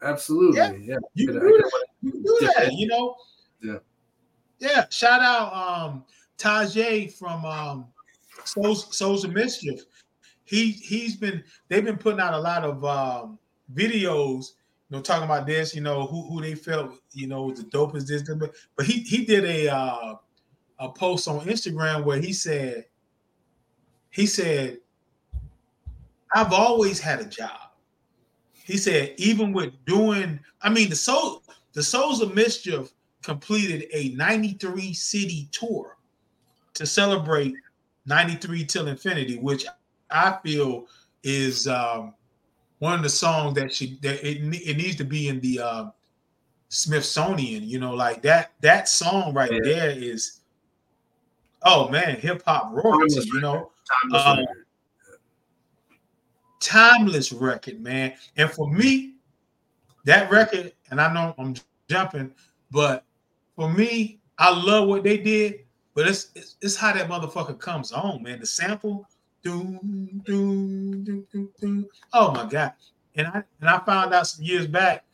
Absolutely. 0.02 0.58
Yeah. 0.58 0.72
yeah. 0.80 0.98
You, 1.16 1.28
can 1.28 1.40
do 1.40 1.42
that. 1.42 1.86
you 2.02 2.12
can 2.12 2.24
do 2.24 2.38
that. 2.56 2.74
You 2.74 2.88
know? 2.88 3.16
Yeah. 3.62 3.78
Yeah. 4.60 4.86
Shout 4.90 5.22
out 5.22 5.54
um 5.54 6.06
Tajai 6.38 7.12
from 7.12 7.44
um 7.44 7.88
Souls, 8.46 8.96
Souls 8.96 9.26
of 9.26 9.34
Mischief. 9.34 9.82
He 10.48 10.72
he's 10.72 11.16
been 11.16 11.44
they've 11.68 11.86
been 11.86 11.98
putting 11.98 12.20
out 12.20 12.34
a 12.34 12.40
lot 12.40 12.64
of 12.64 12.84
um 12.86 13.38
videos, 13.74 14.54
you 14.90 14.98
know, 14.98 15.02
talking 15.02 15.26
about 15.26 15.46
this, 15.46 15.76
you 15.76 15.82
know, 15.82 16.08
who 16.08 16.24
who 16.28 16.42
they 16.42 16.56
felt, 16.56 16.94
you 17.12 17.28
know, 17.28 17.44
was 17.44 17.60
the 17.60 17.70
dope 17.70 17.96
is 17.96 18.08
this, 18.08 18.24
but 18.24 18.56
but 18.76 18.86
he 18.86 19.02
he 19.02 19.26
did 19.26 19.44
a 19.44 19.68
uh 19.68 20.16
a 20.80 20.90
post 20.90 21.28
on 21.28 21.42
Instagram 21.42 22.06
where 22.06 22.20
he 22.20 22.32
said 22.32 22.86
he 24.10 24.26
said 24.26 24.80
I've 26.34 26.54
always 26.54 27.00
had 27.00 27.20
a 27.20 27.26
job. 27.26 27.72
He 28.54 28.78
said, 28.78 29.14
even 29.18 29.54
with 29.54 29.74
doing, 29.86 30.40
I 30.62 30.70
mean, 30.70 30.90
the 30.90 30.96
soul, 30.96 31.44
the 31.74 31.84
Souls 31.84 32.22
of 32.22 32.36
Mischief 32.36 32.94
completed 33.24 33.88
a 33.94 34.10
93 34.10 34.94
city 34.94 35.48
tour 35.52 35.98
to 36.74 36.86
celebrate 36.86 37.54
93 38.06 38.66
till 38.66 38.88
infinity, 38.88 39.38
which 39.38 39.66
I 40.10 40.38
feel 40.44 40.88
is 41.24 41.68
um, 41.68 42.14
one 42.80 42.94
of 42.94 43.04
the 43.04 43.10
songs 43.10 43.56
that 43.56 43.74
she 43.74 43.98
that 44.02 44.26
it, 44.28 44.38
it 44.38 44.78
needs 44.78 44.96
to 44.98 45.04
be 45.04 45.28
in 45.28 45.40
the 45.40 45.60
uh, 45.60 45.86
Smithsonian. 46.70 47.64
You 47.64 47.80
know, 47.80 47.94
like 47.94 48.22
that 48.24 48.52
that 48.62 48.88
song 48.88 49.34
right 49.34 49.52
yeah. 49.52 49.60
there 49.64 49.90
is 49.90 50.42
oh 51.64 51.90
man, 51.90 52.16
hip 52.20 52.44
hop 52.46 52.72
royalty. 52.72 53.22
You 53.34 53.42
know, 53.42 53.72
um, 54.14 54.46
timeless 56.60 57.32
record, 57.32 57.82
man. 57.82 58.14
And 58.36 58.50
for 58.50 58.72
me, 58.72 59.16
that 60.06 60.30
record, 60.32 60.74
and 60.92 61.02
I 61.02 61.14
know 61.14 61.36
I'm 61.38 61.56
jumping, 61.90 62.34
but 62.72 63.04
for 63.56 63.70
me, 63.70 64.20
I 64.38 64.54
love 64.54 64.88
what 64.88 65.04
they 65.04 65.18
did. 65.18 65.66
But 65.94 66.08
it's 66.08 66.30
it's, 66.36 66.56
it's 66.62 66.76
how 66.76 66.94
that 66.94 67.10
motherfucker 67.10 67.58
comes 67.58 67.92
on, 67.92 68.22
man. 68.22 68.40
The 68.40 68.46
sample, 68.46 69.08
Doom, 69.48 70.22
doom, 70.26 71.06
doom, 71.06 71.28
doom, 71.32 71.50
doom. 71.62 71.88
Oh 72.12 72.34
my 72.34 72.50
god! 72.50 72.74
And 73.16 73.28
I 73.28 73.44
and 73.62 73.70
I 73.70 73.80
found 73.80 74.14
out 74.14 74.28
some 74.28 74.44
years 74.44 74.68
back 74.68 75.06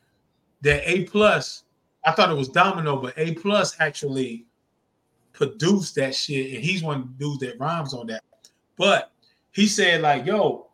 that 0.61 0.81
A-Plus. 0.89 1.65
I 2.03 2.13
thought 2.13 2.31
it 2.31 2.35
was 2.35 2.49
Domino, 2.49 2.97
but 2.97 3.13
A-Plus 3.15 3.75
actually 3.79 4.47
produced 5.33 5.93
that 5.97 6.15
shit, 6.15 6.55
and 6.55 6.63
he's 6.63 6.81
one 6.81 7.01
of 7.01 7.07
the 7.09 7.23
dudes 7.23 7.41
that 7.41 7.59
rhymes 7.59 7.93
on 7.93 8.07
that. 8.07 8.23
But 8.75 9.11
he 9.51 9.67
said, 9.67 10.01
like, 10.01 10.25
yo, 10.25 10.71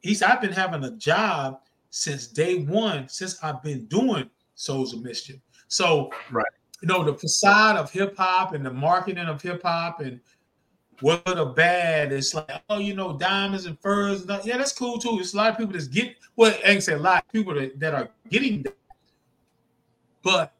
he's 0.00 0.22
I've 0.22 0.40
been 0.40 0.50
having 0.50 0.84
a 0.84 0.92
job 0.92 1.60
since 1.90 2.26
day 2.26 2.60
one, 2.64 3.06
since 3.10 3.36
I've 3.44 3.62
been 3.62 3.84
doing 3.84 4.30
Souls 4.54 4.94
of 4.94 5.02
Mischief. 5.02 5.40
So, 5.68 6.10
right, 6.30 6.46
you 6.80 6.88
know, 6.88 7.04
the 7.04 7.12
facade 7.12 7.76
of 7.76 7.90
hip 7.90 8.16
hop 8.16 8.54
and 8.54 8.64
the 8.64 8.72
marketing 8.72 9.26
of 9.26 9.42
hip 9.42 9.60
hop 9.62 10.00
and 10.00 10.20
what 11.00 11.38
or 11.38 11.46
bad, 11.46 12.12
it's 12.12 12.34
like, 12.34 12.62
oh, 12.68 12.78
you 12.78 12.94
know, 12.94 13.16
diamonds 13.16 13.66
and 13.66 13.78
furs. 13.80 14.22
And 14.22 14.44
yeah, 14.44 14.56
that's 14.56 14.72
cool 14.72 14.98
too. 14.98 15.18
It's 15.20 15.34
a 15.34 15.36
lot 15.36 15.52
of 15.52 15.58
people 15.58 15.72
that's 15.72 15.88
get 15.88 16.16
well, 16.36 16.54
I 16.64 16.70
ain't 16.70 16.82
say 16.82 16.94
a 16.94 16.98
lot 16.98 17.24
of 17.24 17.32
people 17.32 17.54
that, 17.54 17.78
that 17.80 17.94
are 17.94 18.08
getting 18.28 18.62
that. 18.62 18.76
But 20.22 20.52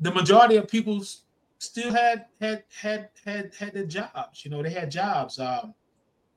the 0.00 0.12
majority 0.12 0.56
of 0.56 0.68
people 0.68 1.02
still 1.58 1.92
had 1.92 2.26
had 2.40 2.64
had 2.68 3.10
had 3.24 3.54
had 3.54 3.74
their 3.74 3.86
jobs. 3.86 4.44
You 4.44 4.50
know, 4.50 4.62
they 4.62 4.70
had 4.70 4.90
jobs. 4.90 5.38
Um, 5.38 5.74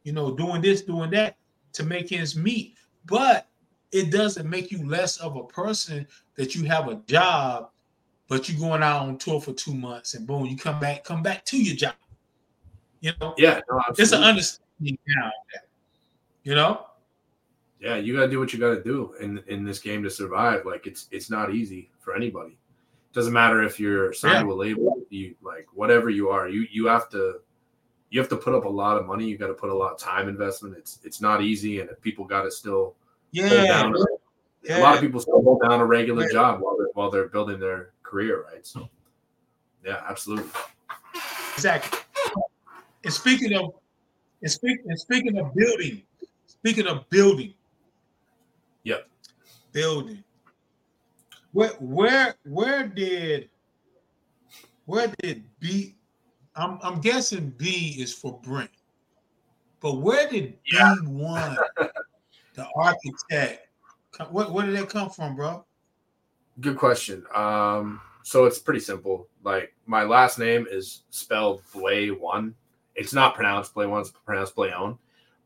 you 0.04 0.14
know, 0.14 0.32
doing 0.32 0.62
this, 0.62 0.82
doing 0.82 1.12
that 1.12 1.38
to 1.74 1.84
make 1.84 2.12
ends 2.12 2.36
meet. 2.36 2.76
But 3.06 3.48
it 3.92 4.12
doesn't 4.12 4.50
make 4.50 4.72
you 4.72 4.88
less 4.88 5.18
of 5.18 5.36
a 5.36 5.44
person 5.44 6.08
that 6.36 6.56
you 6.56 6.66
have 6.66 6.88
a 6.88 6.96
job, 7.08 7.70
but 8.28 8.48
you're 8.48 8.60
going 8.60 8.84
out 8.84 9.08
on 9.08 9.18
tour 9.18 9.42
for 9.42 9.54
two 9.54 9.74
months 9.74 10.14
and 10.14 10.28
boom, 10.28 10.46
you 10.46 10.56
come 10.56 10.80
back, 10.80 11.04
come 11.04 11.24
back 11.24 11.46
to 11.46 11.62
your 11.62 11.76
job. 11.76 11.94
You 13.02 13.14
know, 13.22 13.34
yeah, 13.38 13.62
no, 13.70 13.82
it's 13.98 14.12
an 14.12 14.24
understanding 14.24 14.98
now. 15.08 15.32
You 16.44 16.56
know, 16.56 16.86
yeah, 17.80 17.96
you 17.96 18.16
got 18.16 18.24
to 18.24 18.30
do 18.30 18.40
what 18.40 18.52
you 18.52 18.60
got 18.60 18.76
to 18.76 18.84
do 18.84 19.14
in 19.20 19.42
in 19.48 19.64
this 19.64 19.80
game 19.80 20.04
to 20.04 20.10
survive. 20.10 20.66
Like 20.66 20.86
it's 20.86 21.08
it's 21.12 21.30
not 21.30 21.54
easy 21.54 21.92
for 22.00 22.16
anybody. 22.16 22.58
Doesn't 23.14 23.34
matter 23.34 23.64
if 23.64 23.80
you're 23.80 24.14
signed 24.14 24.34
yeah. 24.34 24.44
to 24.44 24.52
a 24.52 24.54
label, 24.54 25.02
you 25.10 25.36
like 25.42 25.68
whatever 25.74 26.10
you 26.10 26.30
are. 26.30 26.50
You 26.50 26.68
you 26.70 26.88
have 26.88 27.10
to 27.12 27.40
you 28.10 28.20
have 28.20 28.30
to 28.30 28.38
put 28.38 28.54
up 28.54 28.66
a 28.66 28.70
lot 28.70 28.98
of 28.98 29.06
money. 29.06 29.28
You 29.28 29.38
got 29.38 29.48
to 29.48 29.54
put 29.54 29.70
a 29.70 29.74
lot 29.74 29.94
of 29.94 29.98
time 29.98 30.28
investment. 30.28 30.76
It's 30.78 31.00
it's 31.04 31.22
not 31.22 31.42
easy, 31.42 31.80
and 31.80 31.90
people 32.02 32.26
got 32.26 32.44
to 32.44 32.52
still 32.52 32.96
yeah. 33.32 33.66
Down, 33.66 33.96
yeah. 34.64 34.80
A 34.80 34.82
lot 34.82 34.96
of 34.96 35.02
people 35.02 35.20
still 35.20 35.42
hold 35.42 35.62
down 35.62 35.80
a 35.80 35.86
regular 35.86 36.24
yeah. 36.24 36.34
job 36.34 36.62
while 36.62 36.78
they're 36.78 36.90
while 36.94 37.10
they're 37.10 37.30
building 37.30 37.60
their 37.60 37.92
career, 38.04 38.44
right? 38.52 38.66
So, 38.66 38.90
yeah, 39.86 40.02
absolutely. 40.08 40.50
Exactly. 41.56 42.00
And 43.04 43.14
speaking 43.14 43.54
of, 43.54 43.74
and 44.42 44.52
speaking 44.52 44.86
and 44.88 45.00
speaking 45.00 45.38
of 45.38 45.54
building, 45.54 46.04
speaking 46.46 46.88
of 46.88 47.10
building. 47.10 47.54
Yep. 48.84 49.08
Building. 49.72 50.24
Where 51.52 51.70
where 51.80 52.36
where 52.46 52.88
did 52.88 53.50
where 54.86 55.12
did 55.22 55.44
B 55.60 55.96
I'm 56.56 56.80
I'm 56.84 57.00
guessing 57.00 57.54
B 57.58 57.96
is 57.98 58.14
for 58.14 58.40
Brent. 58.44 58.70
But 59.80 59.96
where 59.96 60.28
did 60.30 60.58
yeah. 60.72 60.96
B1, 61.02 61.58
the 62.54 62.68
architect, 62.76 63.68
what 64.30 64.52
where 64.52 64.66
did 64.66 64.76
that 64.76 64.90
come 64.90 65.10
from, 65.10 65.36
bro? 65.36 65.66
Good 66.60 66.78
question. 66.78 67.24
Um, 67.34 68.02
so 68.24 68.46
it's 68.46 68.60
pretty 68.60 68.82
simple. 68.82 69.28
Like 69.44 69.74
my 69.86 70.04
last 70.04 70.38
name 70.38 70.68
is 70.70 71.04
spelled 71.10 71.62
Blay 71.74 72.12
one. 72.12 72.54
It's 73.00 73.14
not 73.14 73.34
pronounced 73.34 73.74
Blay 73.74 73.86
one, 73.86 74.02
it's 74.02 74.12
pronounced 74.12 74.56
play 74.56 74.70
Blayon. 74.70 74.98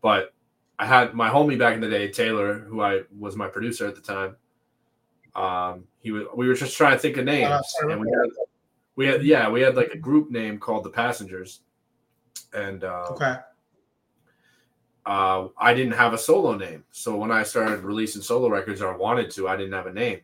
But 0.02 0.34
I 0.80 0.86
had 0.86 1.14
my 1.14 1.30
homie 1.30 1.58
back 1.58 1.76
in 1.76 1.82
the 1.82 1.90
day, 1.90 2.10
Taylor, 2.10 2.60
who 2.60 2.82
I 2.82 3.04
was 3.18 3.36
my 3.36 3.48
producer 3.48 3.88
at 3.88 3.96
the 3.96 4.02
time. 4.02 4.36
Um, 5.36 5.86
he 6.02 6.12
was 6.12 6.26
we 6.36 6.48
were 6.48 6.56
just 6.56 6.76
trying 6.76 6.94
to 6.94 7.00
think 7.00 7.18
of 7.18 7.26
names. 7.26 7.64
Uh, 7.84 7.90
and 7.90 8.02
we 8.02 8.08
had 8.10 8.30
we 8.96 9.08
had 9.08 9.24
yeah, 9.24 9.50
we 9.50 9.62
had 9.62 9.76
like 9.76 9.92
a 9.92 9.98
group 9.98 10.32
name 10.32 10.60
called 10.60 10.84
the 10.84 10.90
Passengers, 10.90 11.62
and 12.54 12.84
uh, 12.84 13.08
okay. 13.12 13.36
Uh, 15.06 15.50
I 15.58 15.74
didn't 15.74 15.94
have 15.94 16.14
a 16.14 16.18
solo 16.18 16.56
name, 16.56 16.84
so 16.92 17.16
when 17.18 17.32
I 17.32 17.44
started 17.44 17.82
releasing 17.82 18.22
solo 18.22 18.50
records, 18.50 18.82
or 18.82 18.94
I 18.94 18.98
wanted 18.98 19.30
to, 19.32 19.50
I 19.50 19.58
didn't 19.58 19.74
have 19.74 19.88
a 19.88 19.94
name. 19.94 20.22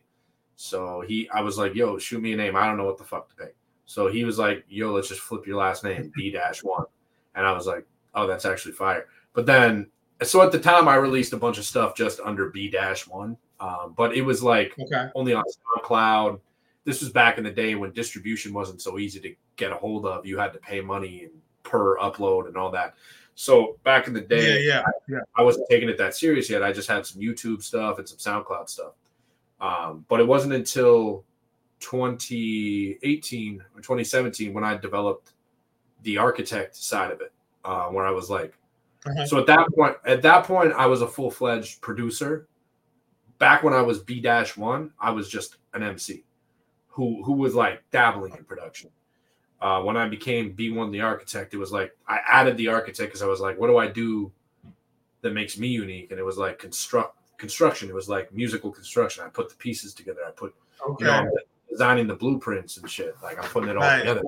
So 0.56 1.02
he, 1.06 1.28
I 1.30 1.42
was 1.42 1.58
like, 1.58 1.74
"Yo, 1.74 1.98
shoot 1.98 2.22
me 2.22 2.32
a 2.32 2.36
name. 2.36 2.56
I 2.56 2.66
don't 2.66 2.76
know 2.76 2.86
what 2.86 2.98
the 2.98 3.04
fuck 3.04 3.28
to 3.30 3.36
pick." 3.36 3.56
So 3.86 4.08
he 4.08 4.24
was 4.24 4.38
like, 4.38 4.64
"Yo, 4.68 4.92
let's 4.92 5.08
just 5.08 5.20
flip 5.20 5.46
your 5.46 5.56
last 5.56 5.84
name, 5.84 6.12
B 6.14 6.30
dash 6.30 6.62
one," 6.62 6.84
and 7.40 7.48
I 7.48 7.52
was 7.52 7.66
like, 7.66 7.84
"Oh, 8.14 8.26
that's 8.26 8.44
actually 8.44 8.72
fire." 8.72 9.06
But 9.32 9.46
then, 9.46 9.88
so 10.22 10.42
at 10.42 10.52
the 10.52 10.60
time, 10.60 10.86
I 10.86 10.94
released 10.94 11.32
a 11.32 11.36
bunch 11.36 11.58
of 11.58 11.64
stuff 11.64 11.96
just 11.96 12.20
under 12.20 12.50
B 12.50 12.70
dash 12.70 13.08
one, 13.08 13.36
um, 13.58 13.94
but 13.96 14.14
it 14.14 14.22
was 14.22 14.42
like 14.42 14.74
okay. 14.78 15.08
only 15.14 15.34
on 15.34 15.44
SoundCloud 15.78 16.40
this 16.84 17.00
was 17.00 17.10
back 17.10 17.38
in 17.38 17.44
the 17.44 17.50
day 17.50 17.74
when 17.74 17.92
distribution 17.92 18.52
wasn't 18.52 18.80
so 18.80 18.98
easy 18.98 19.20
to 19.20 19.34
get 19.56 19.72
a 19.72 19.76
hold 19.76 20.06
of. 20.06 20.24
You 20.24 20.38
had 20.38 20.52
to 20.54 20.58
pay 20.58 20.80
money 20.80 21.24
and 21.24 21.32
per 21.62 21.98
upload 21.98 22.46
and 22.48 22.56
all 22.56 22.70
that. 22.70 22.94
So 23.34 23.78
back 23.84 24.06
in 24.06 24.12
the 24.12 24.20
day, 24.20 24.64
yeah, 24.64 24.74
yeah, 24.74 24.80
I, 24.80 24.90
yeah. 25.08 25.20
I 25.36 25.42
wasn't 25.42 25.66
taking 25.70 25.88
it 25.88 25.98
that 25.98 26.14
serious 26.14 26.50
yet. 26.50 26.62
I 26.62 26.72
just 26.72 26.88
had 26.88 27.06
some 27.06 27.20
YouTube 27.20 27.62
stuff 27.62 27.98
and 27.98 28.08
some 28.08 28.18
SoundCloud 28.18 28.68
stuff. 28.68 28.92
Um, 29.60 30.04
but 30.08 30.20
it 30.20 30.26
wasn't 30.26 30.54
until 30.54 31.24
2018 31.80 33.62
or 33.74 33.80
2017 33.80 34.52
when 34.52 34.64
I 34.64 34.76
developed 34.76 35.32
the 36.02 36.18
architect 36.18 36.76
side 36.76 37.10
of 37.10 37.20
it, 37.20 37.32
uh, 37.64 37.86
where 37.86 38.06
I 38.06 38.10
was 38.10 38.30
like, 38.30 38.54
uh-huh. 39.06 39.26
so 39.26 39.38
at 39.38 39.46
that 39.46 39.66
point, 39.74 39.96
at 40.04 40.22
that 40.22 40.44
point, 40.44 40.72
I 40.72 40.86
was 40.86 41.02
a 41.02 41.06
full 41.06 41.30
fledged 41.30 41.80
producer. 41.80 42.46
Back 43.38 43.62
when 43.62 43.72
I 43.72 43.82
was 43.82 44.00
B 44.00 44.20
dash 44.20 44.56
one, 44.56 44.92
I 45.00 45.10
was 45.10 45.28
just 45.28 45.56
an 45.72 45.82
MC 45.82 46.24
who 46.88 47.22
who 47.22 47.32
was 47.32 47.54
like 47.54 47.82
dabbling 47.90 48.34
in 48.36 48.44
production. 48.44 48.90
Uh, 49.60 49.82
when 49.82 49.96
I 49.96 50.08
became 50.08 50.54
B1 50.54 50.90
the 50.90 51.02
architect, 51.02 51.52
it 51.54 51.58
was 51.58 51.70
like 51.70 51.96
I 52.08 52.20
added 52.26 52.56
the 52.56 52.68
architect 52.68 53.10
because 53.10 53.22
I 53.22 53.26
was 53.26 53.40
like, 53.40 53.58
what 53.58 53.68
do 53.68 53.76
I 53.76 53.88
do 53.88 54.32
that 55.22 55.32
makes 55.32 55.58
me 55.58 55.68
unique? 55.68 56.10
And 56.10 56.20
it 56.20 56.22
was 56.22 56.38
like 56.38 56.58
construct 56.58 57.16
construction. 57.36 57.88
It 57.88 57.94
was 57.94 58.08
like 58.08 58.32
musical 58.32 58.70
construction. 58.70 59.24
I 59.24 59.28
put 59.28 59.48
the 59.48 59.56
pieces 59.56 59.94
together. 59.94 60.20
I 60.26 60.30
put 60.30 60.54
okay. 60.88 61.04
you 61.04 61.10
know 61.10 61.30
designing 61.70 62.06
the 62.06 62.16
blueprints 62.16 62.76
and 62.78 62.90
shit. 62.90 63.14
Like 63.22 63.38
I'm 63.38 63.48
putting 63.50 63.70
it 63.70 63.76
all 63.76 63.82
right. 63.82 64.00
together. 64.00 64.22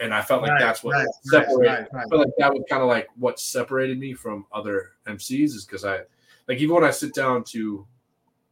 And 0.00 0.12
I 0.12 0.22
felt 0.22 0.42
like 0.42 0.52
right. 0.52 0.60
that's 0.60 0.82
what 0.82 0.94
right. 0.94 1.06
separated. 1.24 1.88
I 1.94 2.04
felt 2.08 2.20
like 2.20 2.34
that 2.38 2.52
was 2.52 2.64
kind 2.68 2.82
of 2.82 2.88
like 2.88 3.08
what 3.16 3.38
separated 3.38 3.98
me 3.98 4.14
from 4.14 4.46
other 4.52 4.92
MCs 5.06 5.44
is 5.44 5.64
because 5.64 5.84
I 5.84 6.00
like 6.48 6.58
even 6.58 6.74
when 6.74 6.84
I 6.84 6.90
sit 6.90 7.14
down 7.14 7.44
to 7.44 7.86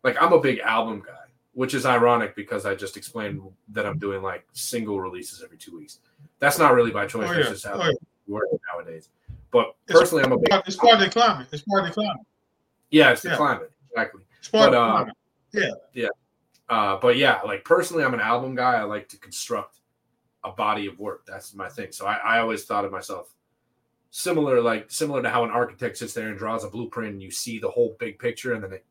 like 0.02 0.20
I'm 0.20 0.32
a 0.32 0.40
big 0.40 0.60
album 0.60 1.02
guy 1.04 1.14
which 1.52 1.74
is 1.74 1.84
ironic 1.84 2.34
because 2.36 2.64
I 2.64 2.74
just 2.74 2.96
explained 2.96 3.42
that 3.72 3.84
I'm 3.86 3.98
doing 3.98 4.22
like 4.22 4.46
single 4.52 5.00
releases 5.00 5.42
every 5.42 5.58
two 5.58 5.76
weeks. 5.76 5.98
That's 6.38 6.58
not 6.58 6.74
really 6.74 6.90
by 6.90 7.06
choice. 7.06 7.28
Oh, 7.28 7.32
yeah. 7.32 7.38
That's 7.38 7.50
just 7.50 7.66
how 7.66 7.74
oh, 7.74 7.84
yeah. 7.84 7.92
work 8.28 8.46
nowadays. 8.72 9.08
But 9.50 9.74
personally, 9.88 10.22
it's, 10.22 10.26
I'm 10.28 10.32
a 10.32 10.38
big. 10.38 10.62
It's 10.66 10.76
part 10.76 10.94
of 10.94 11.00
the 11.00 11.10
climate. 11.10 11.48
It's 11.52 11.62
part 11.62 11.82
of 11.82 11.88
the 11.88 11.94
climate. 11.94 12.26
Yeah, 12.90 13.10
it's 13.10 13.22
the 13.22 13.30
yeah. 13.30 13.36
climate 13.36 13.72
exactly. 13.90 14.22
It's 14.38 14.48
part 14.48 14.70
but, 14.70 14.78
of 14.78 14.88
the 14.88 14.92
climate. 14.92 15.16
yeah, 15.52 15.70
yeah. 15.92 16.08
Uh, 16.68 16.98
but 17.00 17.16
yeah, 17.16 17.40
like 17.44 17.64
personally, 17.64 18.04
I'm 18.04 18.14
an 18.14 18.20
album 18.20 18.54
guy. 18.54 18.76
I 18.76 18.84
like 18.84 19.08
to 19.08 19.18
construct 19.18 19.79
a 20.44 20.50
body 20.50 20.86
of 20.86 20.98
work. 20.98 21.24
That's 21.26 21.54
my 21.54 21.68
thing. 21.68 21.92
So 21.92 22.06
I, 22.06 22.14
I 22.16 22.38
always 22.38 22.64
thought 22.64 22.84
of 22.84 22.92
myself 22.92 23.34
similar, 24.10 24.60
like 24.60 24.90
similar 24.90 25.22
to 25.22 25.30
how 25.30 25.44
an 25.44 25.50
architect 25.50 25.98
sits 25.98 26.14
there 26.14 26.28
and 26.28 26.38
draws 26.38 26.64
a 26.64 26.68
blueprint, 26.68 27.12
and 27.12 27.22
you 27.22 27.30
see 27.30 27.58
the 27.58 27.70
whole 27.70 27.96
big 27.98 28.18
picture, 28.18 28.54
and 28.54 28.64
then 28.64 28.72
it 28.72 28.84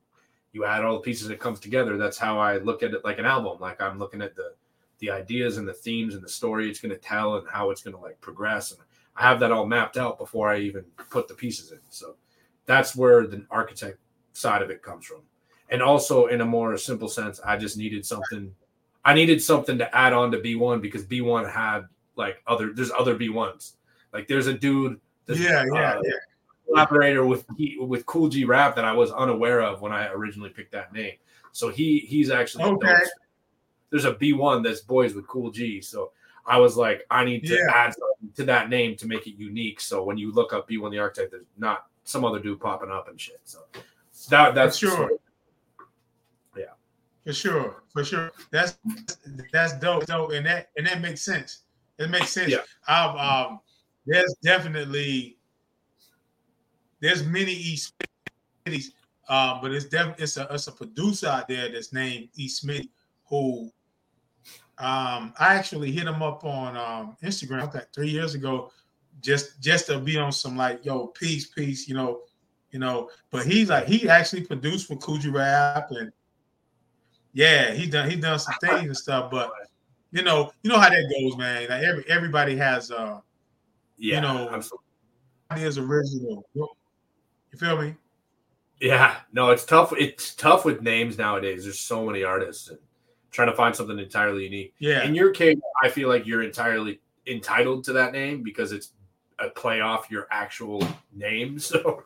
you 0.52 0.66
add 0.66 0.84
all 0.84 0.96
the 0.96 1.02
pieces 1.02 1.26
and 1.26 1.34
it 1.34 1.40
comes 1.40 1.60
together. 1.60 1.98
That's 1.98 2.18
how 2.18 2.40
i 2.40 2.58
look 2.58 2.84
at 2.84 2.94
it 2.94 3.06
like 3.06 3.20
an 3.20 3.26
album. 3.26 3.58
Like 3.60 3.82
i'm 3.82 4.00
looking 4.00 4.22
at 4.22 4.36
the 4.36 4.54
the 5.00 5.12
ideas 5.12 5.58
and 5.58 5.68
the 5.68 5.74
themes 5.74 6.14
and 6.16 6.24
the 6.24 6.30
story 6.30 6.70
it's 6.70 6.82
going 6.82 6.94
to 6.94 6.98
tell 6.98 7.38
and 7.38 7.48
how 7.48 7.70
it's 7.70 7.82
going 7.82 7.96
to 7.96 8.02
like 8.02 8.20
progress. 8.22 8.72
And 8.72 8.82
i 9.16 9.24
have 9.24 9.40
that 9.40 9.52
all 9.52 9.66
mapped 9.66 9.98
out 9.98 10.18
before 10.18 10.50
i 10.50 10.60
even 10.60 10.86
put 11.10 11.28
the 11.28 11.34
pieces 11.34 11.72
in. 11.72 11.80
So 11.90 12.16
that's 12.66 12.96
where 12.96 13.28
the 13.28 13.46
architect 13.50 14.00
side 14.34 14.62
of 14.62 14.70
it 14.70 14.84
comes 14.84 15.06
from. 15.06 15.22
And 15.70 15.82
also 15.82 16.28
in 16.28 16.42
a 16.42 16.46
more 16.46 16.78
simple 16.78 17.10
sense 17.10 17.40
i 17.46 17.58
just 17.58 17.78
needed 17.78 18.06
something 18.06 18.54
i 19.10 19.14
needed 19.14 19.42
something 19.42 19.78
to 19.78 19.96
add 19.96 20.14
on 20.14 20.32
to 20.32 20.38
b1 20.40 20.82
because 20.82 21.04
b1 21.06 21.52
had 21.52 21.82
like 22.16 22.42
other 22.48 22.74
there's 22.74 22.92
other 22.92 23.16
b1s 23.16 23.74
like 24.14 24.28
there's 24.28 24.48
a 24.48 24.54
dude 24.54 25.00
yeah 25.28 25.64
yeah 25.74 25.94
uh, 25.94 26.02
yeah 26.04 26.12
collaborator 26.70 27.26
with 27.26 27.46
with 27.80 28.06
Kool 28.06 28.30
G 28.30 28.46
Rap 28.46 28.76
that 28.76 28.86
I 28.86 28.94
was 28.94 29.12
unaware 29.12 29.62
of 29.62 29.82
when 29.82 29.92
I 29.92 30.08
originally 30.10 30.50
picked 30.50 30.72
that 30.72 30.94
name. 30.94 31.14
So 31.52 31.70
he 31.70 32.00
he's 32.00 32.30
actually 32.30 32.66
okay. 32.66 32.98
There's 33.90 34.06
a 34.06 34.14
B1 34.14 34.64
that's 34.64 34.82
boys 34.82 35.16
with 35.16 35.28
Cool 35.28 35.50
G. 35.50 35.82
So 35.82 36.12
I 36.46 36.60
was 36.60 36.78
like, 36.78 37.06
I 37.10 37.26
need 37.26 37.46
to 37.48 37.56
yeah. 37.56 37.74
add 37.74 37.94
something 37.94 38.36
to 38.36 38.44
that 38.46 38.70
name 38.70 38.96
to 38.98 39.08
make 39.08 39.26
it 39.26 39.36
unique. 39.36 39.82
So 39.82 40.04
when 40.04 40.18
you 40.18 40.32
look 40.32 40.54
up 40.54 40.70
B1 40.70 40.92
the 40.92 41.00
Architect, 41.00 41.32
there's 41.32 41.46
not 41.58 41.88
some 42.04 42.24
other 42.24 42.40
dude 42.40 42.60
popping 42.60 42.92
up 42.92 43.08
and 43.08 43.20
shit. 43.20 43.42
So 43.46 43.60
that 44.30 44.54
that's 44.54 44.78
for 44.78 44.88
sure. 44.88 45.12
Yeah. 45.12 45.18
For 47.26 47.34
sure. 47.34 47.84
For 47.92 48.04
sure. 48.04 48.32
That's 48.52 48.78
that's 49.52 49.78
dope, 49.80 50.06
dope. 50.06 50.32
And 50.32 50.46
that 50.46 50.70
and 50.78 50.88
that 50.88 51.02
makes 51.02 51.22
sense. 51.22 51.64
It 51.98 52.10
makes 52.10 52.32
sense. 52.32 52.52
Yeah. 52.52 52.64
Um, 52.88 53.18
um 53.18 53.60
there's 54.06 54.36
definitely 54.44 55.38
there's 57.02 57.24
many 57.26 57.52
East 57.52 57.94
Smitties, 58.66 58.92
um, 59.30 59.60
but 59.62 59.72
it's 59.72 59.86
definitely 59.86 60.24
it's 60.24 60.38
a 60.38 60.48
it's 60.52 60.68
a 60.68 60.72
producer 60.72 61.28
out 61.28 61.48
there 61.48 61.70
that's 61.72 61.94
named 61.94 62.30
East 62.36 62.62
Smith 62.62 62.88
who 63.26 63.72
um 64.78 65.34
I 65.40 65.56
actually 65.56 65.92
hit 65.92 66.08
him 66.08 66.24
up 66.24 66.44
on 66.46 66.76
um 66.78 67.18
Instagram 67.24 67.74
like 67.74 67.94
three 67.94 68.10
years 68.10 68.34
ago 68.34 68.72
just 69.22 69.62
just 69.62 69.88
to 69.88 70.00
be 70.00 70.18
on 70.18 70.32
some 70.32 70.56
like 70.56 70.86
yo 70.86 71.08
peace 71.08 71.48
peace 71.48 71.88
you 71.88 71.94
know 71.94 72.22
you 72.72 72.80
know 72.80 73.10
but 73.32 73.46
he's 73.46 73.70
like 73.70 73.88
he 73.88 74.08
actually 74.08 74.46
produced 74.46 74.88
for 74.88 75.20
G 75.20 75.30
Rap 75.30 75.92
and 75.92 76.12
yeah 77.34 77.72
he 77.72 77.88
done 77.88 78.10
he 78.10 78.16
done 78.16 78.40
some 78.40 78.56
things 78.62 78.86
and 78.86 78.98
stuff 78.98 79.30
but 79.32 79.52
you 80.12 80.24
know 80.24 80.52
you 80.64 80.70
know 80.70 80.80
how 80.80 80.90
that 80.90 81.14
goes 81.20 81.38
man 81.38 81.70
like 81.70 81.84
every 81.84 82.04
everybody 82.10 82.56
has 82.56 82.92
uh 82.92 83.20
Yeah, 83.98 84.16
you 84.16 84.22
know, 84.22 84.50
absolutely. 84.50 84.86
ideas 85.52 85.78
original 85.78 86.44
you 86.56 87.58
feel 87.58 87.82
me 87.82 87.96
Yeah, 88.80 89.18
no, 89.34 89.50
it's 89.52 89.66
tough. 89.66 89.94
It's 89.98 90.34
tough 90.36 90.64
with 90.66 90.82
names 90.82 91.18
nowadays. 91.18 91.64
There's 91.66 91.80
so 91.80 92.06
many 92.06 92.24
artists 92.24 92.70
and 92.70 92.80
trying 93.32 93.50
to 93.50 93.56
find 93.56 93.76
something 93.76 94.00
entirely 94.00 94.46
unique. 94.46 94.74
yeah 94.80 95.04
In 95.04 95.14
your 95.14 95.32
case, 95.32 95.58
I 95.84 95.90
feel 95.90 96.10
like 96.10 96.26
you're 96.26 96.44
entirely 96.44 97.02
entitled 97.28 97.84
to 97.86 97.94
that 97.94 98.14
name 98.14 98.42
because 98.44 98.72
it's 98.72 98.94
a 99.40 99.50
play 99.50 99.82
off 99.82 100.10
your 100.10 100.28
actual 100.32 100.82
name. 101.14 101.60
So, 101.70 102.04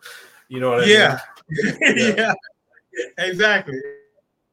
you 0.49 0.59
know 0.59 0.71
what 0.71 0.83
I 0.83 0.87
yeah. 0.87 1.19
mean? 1.49 2.17
yeah, 2.17 2.33
exactly, 3.17 3.79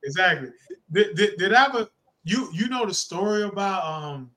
exactly. 0.05 0.51
Did, 0.91 1.17
did, 1.17 1.37
did 1.39 1.53
I 1.53 1.67
ever 1.67 1.89
you 2.25 2.51
you 2.53 2.69
know 2.69 2.87
the 2.87 2.95
story 2.95 3.43
about 3.43 3.85
um 3.85 4.31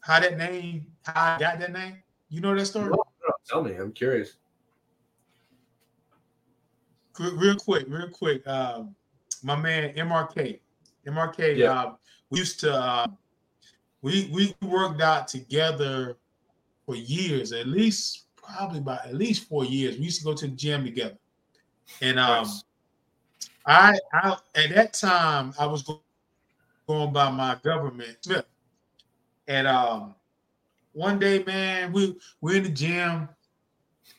how 0.00 0.20
that 0.20 0.36
name 0.36 0.86
how 1.02 1.34
I 1.34 1.38
got 1.38 1.58
that 1.60 1.72
name? 1.72 2.02
You 2.28 2.40
know 2.40 2.54
that 2.54 2.66
story? 2.66 2.90
No, 2.90 2.96
no, 2.96 3.34
tell 3.48 3.62
me. 3.62 3.74
I'm 3.74 3.92
curious. 3.92 4.36
Real 7.18 7.56
quick, 7.56 7.86
real 7.88 8.08
quick. 8.08 8.46
Um, 8.46 8.94
my 9.42 9.56
man 9.56 9.94
MRK, 9.94 10.60
MRK. 11.06 11.56
Yeah. 11.56 11.72
Uh, 11.72 11.94
we 12.30 12.38
used 12.38 12.60
to 12.60 12.74
uh, 12.74 13.06
we 14.02 14.30
we 14.32 14.54
worked 14.66 15.00
out 15.00 15.26
together 15.26 16.16
for 16.86 16.94
years, 16.94 17.52
at 17.52 17.66
least 17.66 18.26
probably 18.36 18.78
about 18.78 19.06
at 19.06 19.14
least 19.14 19.48
four 19.48 19.64
years. 19.64 19.96
We 19.96 20.04
used 20.04 20.20
to 20.20 20.24
go 20.24 20.34
to 20.34 20.46
the 20.46 20.54
gym 20.54 20.84
together, 20.84 21.18
and 22.00 22.18
um. 22.18 22.44
Nice. 22.44 22.64
I, 23.68 23.98
I 24.14 24.36
at 24.54 24.74
that 24.74 24.94
time 24.94 25.52
I 25.58 25.66
was 25.66 25.82
going 26.88 27.12
by 27.12 27.30
my 27.30 27.56
government 27.62 28.16
Smith, 28.22 28.46
and 29.46 29.66
um, 29.66 30.14
one 30.92 31.18
day, 31.18 31.44
man, 31.44 31.92
we 31.92 32.16
we're 32.40 32.56
in 32.56 32.62
the 32.62 32.70
gym, 32.70 33.28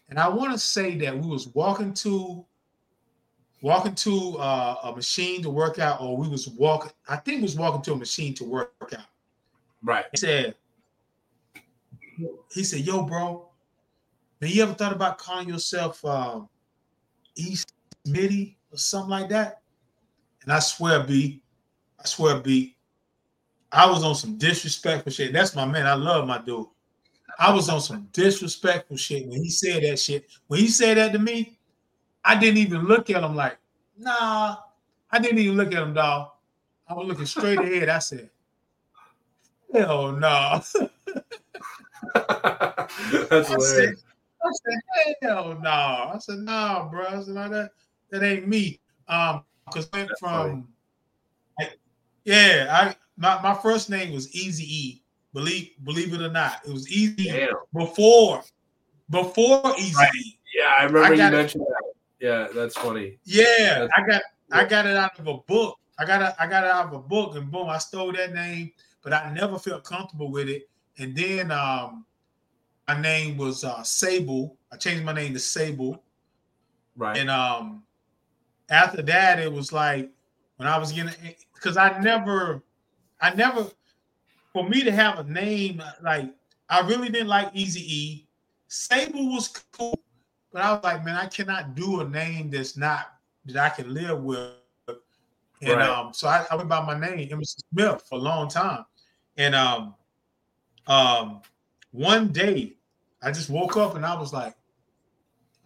and 0.08 0.20
I 0.20 0.30
want 0.30 0.52
to 0.52 0.60
say 0.60 0.96
that 1.00 1.18
we 1.18 1.28
was 1.28 1.48
walking 1.48 1.96
to 1.96 2.46
walking 3.62 3.96
to 3.96 4.38
uh, 4.38 4.76
a 4.84 4.96
machine 4.96 5.42
to 5.42 5.50
work 5.50 5.80
out, 5.80 6.00
or 6.00 6.16
we 6.16 6.28
was 6.28 6.48
walking. 6.48 6.92
I 7.08 7.16
think 7.16 7.38
we 7.38 7.44
was 7.44 7.58
walking 7.58 7.82
to 7.82 7.94
a 7.94 7.98
machine 7.98 8.36
to 8.36 8.44
work 8.44 8.94
out. 8.96 9.08
Right. 9.82 10.06
He 10.12 10.18
said, 10.18 10.56
he 12.52 12.64
said, 12.64 12.82
"Yo, 12.82 13.02
bro, 13.02 13.50
man, 14.40 14.52
you 14.52 14.62
ever 14.62 14.76
thought 14.76 14.94
about 14.94 15.18
calling 15.18 15.50
yourself 15.50 16.06
um, 16.06 16.48
East 17.36 17.74
Smitty 18.06 18.58
or 18.72 18.78
something 18.78 19.10
like 19.10 19.30
that?" 19.30 19.62
And 20.44 20.54
I 20.54 20.60
swear, 20.60 21.04
B, 21.04 21.42
I 22.00 22.08
swear, 22.08 22.40
B, 22.40 22.76
I 23.72 23.90
was 23.90 24.04
on 24.04 24.16
some 24.16 24.38
disrespectful 24.38 25.12
shit. 25.12 25.34
That's 25.34 25.56
my 25.56 25.66
man. 25.66 25.86
I 25.86 25.94
love 25.94 26.28
my 26.28 26.40
dude. 26.40 26.66
I 27.38 27.54
was 27.54 27.70
on 27.70 27.82
some 27.82 28.10
disrespectful 28.12 28.98
shit 28.98 29.28
when 29.28 29.42
he 29.42 29.50
said 29.50 29.84
that 29.84 30.00
shit. 30.00 30.26
When 30.48 30.60
he 30.60 30.68
said 30.68 30.98
that 30.98 31.14
to 31.14 31.20
me, 31.20 31.58
I 32.24 32.38
didn't 32.38 32.58
even 32.58 32.86
look 32.86 33.10
at 33.10 33.24
him 33.24 33.36
like, 33.36 33.58
nah. 33.98 34.58
I 35.12 35.20
didn't 35.20 35.40
even 35.40 35.58
look 35.58 35.74
at 35.74 35.82
him, 35.82 35.94
dog. 35.94 36.32
I 36.88 36.94
was 36.94 37.08
looking 37.08 37.26
straight 37.26 37.60
ahead. 37.60 37.90
I 37.90 38.00
said, 38.00 38.30
hell 39.74 40.12
no. 40.12 40.62
That's 42.14 43.52
I 43.52 43.58
said. 43.60 43.96
I 44.42 44.52
said, 44.52 45.16
hell 45.22 45.58
no. 45.62 45.70
I 45.70 46.18
said, 46.20 46.40
nah, 46.40 46.90
bro. 46.90 47.06
I 47.06 47.22
said, 47.22 47.36
that, 47.36 47.72
that 48.12 48.24
ain't 48.24 48.48
me. 48.48 48.80
Um, 49.08 49.44
because 49.66 49.90
went 49.94 50.10
from 50.20 50.68
I- 51.60 51.74
yeah, 52.24 52.68
I 52.70 52.96
my, 53.18 53.42
my 53.42 53.54
first 53.54 53.90
name 53.90 54.14
was 54.14 54.34
Easy 54.36 54.64
E. 54.64 55.04
Believe 55.34 55.72
believe 55.84 56.14
it 56.14 56.22
or 56.22 56.32
not, 56.32 56.62
it 56.66 56.74
was 56.74 56.90
Easy 56.92 57.26
Damn. 57.30 57.50
before 57.74 58.44
before 59.10 59.74
Easy 59.78 59.96
Right. 59.96 60.12
Yeah, 60.56 60.74
I 60.80 60.84
remember 60.86 61.08
I 61.08 61.12
you 61.12 61.18
got 61.18 61.34
it. 61.34 61.38
mentioned 61.38 61.66
that. 61.68 61.84
Yeah, 62.20 62.48
that's 62.54 62.76
funny. 62.76 63.18
Yeah, 63.24 63.46
That's- 63.86 63.90
I 63.96 64.08
got 64.08 64.22
I 64.52 64.66
got 64.66 64.86
it 64.88 64.96
out 64.98 65.18
of 65.20 65.28
a 65.28 65.38
book. 65.38 65.78
I 66.00 66.06
got 66.06 66.22
it, 66.22 66.34
I 66.40 66.48
got 66.48 66.64
it 66.64 66.70
out 66.72 66.88
of 66.88 66.94
a 66.94 67.00
book, 67.00 67.36
and 67.36 67.52
boom, 67.52 67.70
I 67.70 67.78
stole 67.78 68.12
that 68.14 68.34
name, 68.34 68.72
but 69.04 69.14
I 69.14 69.32
never 69.34 69.60
felt 69.60 69.84
comfortable 69.84 70.32
with 70.32 70.50
it. 70.50 70.68
And 70.98 71.16
then 71.16 71.52
um 71.52 72.06
my 72.88 73.00
name 73.00 73.38
was 73.38 73.64
uh 73.64 73.84
Sable. 73.84 74.58
I 74.72 74.78
changed 74.78 75.04
my 75.06 75.14
name 75.14 75.34
to 75.34 75.40
Sable. 75.40 76.04
Right. 76.96 77.18
And 77.18 77.30
um 77.30 77.84
after 78.70 79.02
that, 79.04 79.40
it 79.40 79.52
was 79.52 79.72
like 79.72 80.10
when 80.58 80.68
I 80.68 80.78
was 80.78 80.92
getting 80.92 81.14
because 81.54 81.78
I 81.78 82.00
never, 82.00 82.64
I 83.22 83.34
never, 83.34 83.68
for 84.54 84.68
me 84.68 84.84
to 84.84 84.92
have 84.92 85.20
a 85.20 85.24
name 85.24 85.82
like 86.02 86.34
I 86.70 86.82
really 86.82 87.10
didn't 87.10 87.28
like 87.28 87.50
Easy 87.54 87.82
E. 87.82 88.28
Sable 88.68 89.34
was 89.34 89.48
cool, 89.48 90.00
but 90.54 90.62
I 90.62 90.74
was 90.74 90.84
like, 90.84 91.04
man, 91.04 91.16
I 91.16 91.26
cannot 91.26 91.74
do 91.76 92.02
a 92.02 92.08
name 92.08 92.52
that's 92.52 92.78
not 92.78 93.14
that 93.46 93.58
I 93.58 93.70
can 93.70 93.94
live 93.94 94.24
with. 94.24 94.52
And 95.62 95.74
Right. 95.74 95.90
um, 95.90 96.14
so 96.14 96.28
I, 96.28 96.46
I 96.50 96.56
went 96.56 96.70
by 96.70 96.86
my 96.86 96.98
name, 96.98 97.28
Emerson 97.32 97.64
Smith, 97.74 98.04
for 98.08 98.18
a 98.18 98.22
long 98.22 98.48
time. 98.48 98.86
And 99.36 99.56
um, 99.56 99.96
um, 100.88 101.42
one 101.92 102.30
day 102.30 102.78
I 103.22 103.32
just 103.32 103.50
woke 103.50 103.76
up 103.76 103.96
and 103.96 104.06
I 104.06 104.18
was 104.18 104.32
like, 104.32 104.56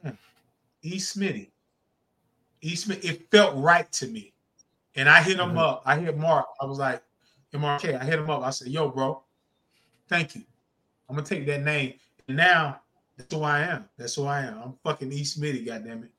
hmm, 0.02 0.12
E. 0.82 0.98
Smitty. 0.98 1.50
E. 2.64 2.76
Smith, 2.76 3.04
it 3.04 3.30
felt 3.30 3.56
right 3.58 3.92
to 3.94 4.08
me. 4.08 4.34
And 4.96 5.10
I 5.10 5.22
hit 5.22 5.40
him 5.40 5.54
Mhm. 5.54 5.58
up. 5.58 5.82
I 5.86 5.98
hit 6.00 6.18
Mark. 6.18 6.46
I 6.62 6.66
was 6.66 6.78
like, 6.80 7.02
MRK, 7.54 7.96
I 8.00 8.04
hit 8.04 8.20
him 8.20 8.30
up. 8.30 8.42
I 8.44 8.50
said, 8.52 8.68
yo, 8.70 8.90
bro, 8.90 9.24
thank 10.08 10.36
you. 10.36 10.44
I'm 11.10 11.16
gonna 11.16 11.28
take 11.28 11.46
that 11.48 11.62
name. 11.62 11.94
And 12.28 12.38
now 12.38 12.82
that's 13.18 13.34
who 13.34 13.44
I 13.44 13.62
am. 13.62 13.90
That's 13.98 14.16
who 14.16 14.26
I 14.26 14.42
am. 14.42 14.62
I'm 14.64 14.74
fucking 14.84 15.12
E. 15.12 15.22
Smitty, 15.24 15.66
goddammit. 15.66 16.10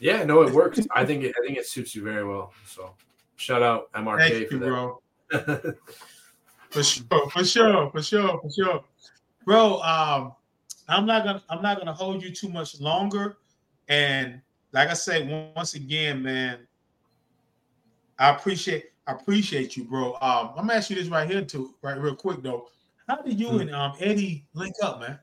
yeah, 0.00 0.22
no, 0.24 0.42
it 0.42 0.52
works. 0.54 0.80
I 0.92 1.04
think 1.04 1.24
it, 1.24 1.34
I 1.38 1.46
think 1.46 1.58
it 1.58 1.66
suits 1.66 1.94
you 1.94 2.02
very 2.04 2.24
well. 2.24 2.52
So 2.66 2.94
shout 3.36 3.62
out 3.62 3.90
MRK 3.92 4.18
Thank 4.28 4.48
for 4.48 4.54
you, 4.54 4.60
that. 4.60 4.66
bro. 4.66 5.02
For 6.70 6.82
sure, 6.82 7.30
for 7.30 7.44
sure, 7.44 7.90
for 7.90 8.02
sure, 8.02 8.40
for 8.42 8.50
sure. 8.50 8.84
Bro, 9.46 9.80
um, 9.80 10.34
I'm 10.86 11.06
not 11.06 11.24
gonna 11.24 11.42
I'm 11.48 11.62
not 11.62 11.78
gonna 11.78 11.94
hold 11.94 12.22
you 12.22 12.30
too 12.30 12.50
much 12.50 12.78
longer. 12.78 13.38
And 13.88 14.42
like 14.72 14.88
I 14.88 14.94
say, 14.94 15.50
once 15.56 15.74
again, 15.74 16.22
man, 16.22 16.66
I 18.18 18.30
appreciate 18.30 18.86
I 19.06 19.12
appreciate 19.12 19.76
you, 19.76 19.84
bro. 19.84 20.14
Um, 20.20 20.50
I'm 20.50 20.66
gonna 20.66 20.74
ask 20.74 20.90
you 20.90 20.96
this 20.96 21.08
right 21.08 21.28
here 21.28 21.44
too, 21.44 21.74
right 21.82 21.98
real 21.98 22.14
quick 22.14 22.42
though. 22.42 22.68
How 23.08 23.16
did 23.22 23.40
you 23.40 23.48
Hmm. 23.48 23.60
and 23.60 23.74
um 23.74 23.92
Eddie 24.00 24.46
link 24.54 24.74
up, 24.82 25.00
man? 25.00 25.18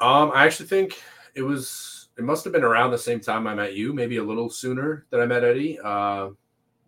Um, 0.00 0.32
I 0.34 0.46
actually 0.46 0.66
think 0.66 1.00
it 1.34 1.42
was 1.42 2.08
it 2.18 2.24
must 2.24 2.44
have 2.44 2.52
been 2.52 2.64
around 2.64 2.90
the 2.90 2.98
same 2.98 3.20
time 3.20 3.46
I 3.46 3.54
met 3.54 3.74
you, 3.74 3.92
maybe 3.92 4.16
a 4.18 4.22
little 4.22 4.50
sooner 4.50 5.06
than 5.10 5.20
I 5.20 5.26
met 5.26 5.44
Eddie. 5.44 5.78
Uh, 5.80 6.30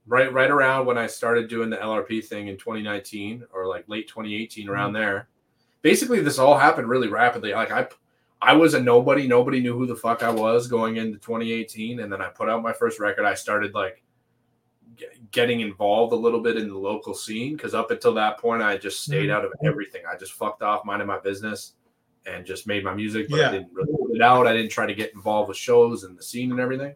right 0.07 0.33
right 0.33 0.51
around 0.51 0.87
when 0.87 0.99
I 0.99 1.07
started 1.07 1.49
doing 1.49 1.71
the 1.71 1.77
LRP 1.77 2.25
thing 2.25 2.49
in 2.49 2.57
2019 2.57 3.45
or 3.53 3.67
like 3.67 3.85
late 3.89 4.09
2018 4.09 4.69
around 4.69 4.93
there. 4.93 5.29
Basically, 5.83 6.21
this 6.21 6.39
all 6.39 6.57
happened 6.59 6.89
really 6.89 7.09
rapidly. 7.09 7.53
Like 7.53 7.71
I 7.71 7.87
I 8.45 8.53
was 8.53 8.75
a 8.75 8.81
nobody, 8.81 9.27
nobody 9.27 9.61
knew 9.61 9.77
who 9.77 9.87
the 9.87 9.97
fuck 9.97 10.23
I 10.23 10.31
was 10.31 10.67
going 10.67 10.97
into 10.97 11.19
2018 11.19 12.01
and 12.01 12.13
then 12.13 12.21
I 12.21 12.29
put 12.29 12.49
out 12.49 12.63
my 12.63 12.73
first 12.73 12.99
record. 13.01 13.25
I 13.25 13.35
started 13.35 13.75
like 13.75 14.03
ge- 14.97 15.05
getting 15.31 15.61
involved 15.61 16.13
a 16.13 16.17
little 16.17 16.41
bit 16.41 16.57
in 16.57 16.69
the 16.69 16.77
local 16.79 17.15
scene 17.15 17.57
because 17.57 17.75
up 17.75 17.91
until 17.91 18.15
that 18.15 18.39
point 18.39 18.63
I 18.63 18.77
just 18.77 19.01
stayed 19.03 19.29
Mhm. 19.29 19.33
out 19.35 19.45
of 19.45 19.53
everything. 19.65 20.03
I 20.11 20.17
just 20.17 20.33
fucked 20.33 20.63
off, 20.63 20.85
minded 20.85 21.07
my 21.07 21.19
business 21.19 21.75
and 22.27 22.45
just 22.47 22.67
made 22.67 22.85
my 22.85 22.95
music, 22.95 23.29
but 23.29 23.39
Yeah. 23.39 23.49
I 23.49 23.53
didn't 23.53 23.73
really 23.73 23.93
put 23.93 24.15
it 24.17 24.23
out. 24.23 24.47
I 24.47 24.53
didn't 24.53 24.71
try 24.71 24.87
to 24.87 24.95
get 24.95 25.13
involved 25.15 25.49
with 25.49 25.57
shows 25.59 26.05
and 26.05 26.17
the 26.17 26.23
scene 26.23 26.51
and 26.51 26.61
everything. 26.61 26.95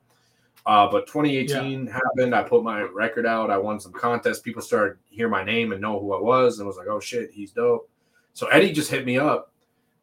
Uh, 0.67 0.91
but 0.91 1.07
2018 1.07 1.87
happened. 1.87 2.35
I 2.35 2.43
put 2.43 2.63
my 2.63 2.83
record 2.83 3.25
out. 3.27 3.51
I 3.51 3.57
won 3.57 3.81
some 3.81 3.93
contests. 3.93 4.41
People 4.41 4.61
started 4.61 4.99
hear 5.09 5.29
my 5.29 5.43
name 5.43 5.73
and 5.73 5.81
know 5.81 5.99
who 5.99 6.13
I 6.13 6.21
was, 6.21 6.59
and 6.59 6.67
was 6.67 6.77
like, 6.77 6.89
"Oh 6.89 7.01
shit, 7.01 7.31
he's 7.31 7.53
dope." 7.53 7.89
So 8.35 8.49
Eddie 8.49 8.73
just 8.73 8.91
hit 8.91 9.07
me 9.07 9.17
up. 9.19 9.51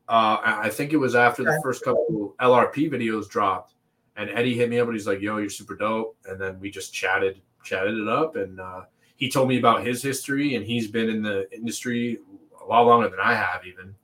Uh, 0.08 0.38
I 0.44 0.70
think 0.70 0.94
it 0.94 0.98
was 0.98 1.16
after 1.16 1.44
the 1.44 1.60
first 1.64 1.84
couple 1.84 2.36
LRP 2.40 2.92
videos 2.92 3.28
dropped, 3.28 3.74
and 4.18 4.30
Eddie 4.30 4.54
hit 4.56 4.70
me 4.70 4.80
up 4.80 4.88
and 4.88 4.96
he's 4.96 5.08
like, 5.08 5.20
"Yo, 5.20 5.38
you're 5.38 5.50
super 5.50 5.76
dope." 5.76 6.16
And 6.26 6.40
then 6.40 6.60
we 6.60 6.70
just 6.70 6.94
chatted, 6.94 7.42
chatted 7.64 7.98
it 7.98 8.08
up, 8.08 8.36
and 8.36 8.60
uh, 8.60 8.82
he 9.16 9.30
told 9.30 9.50
me 9.50 9.58
about 9.58 9.84
his 9.86 10.04
history, 10.04 10.56
and 10.56 10.66
he's 10.66 10.88
been 10.90 11.10
in 11.10 11.24
the 11.24 11.52
industry 11.52 12.20
a 12.62 12.66
lot 12.66 12.86
longer 12.86 13.10
than 13.10 13.20
I 13.20 13.34
have, 13.34 13.66
even. 13.66 13.96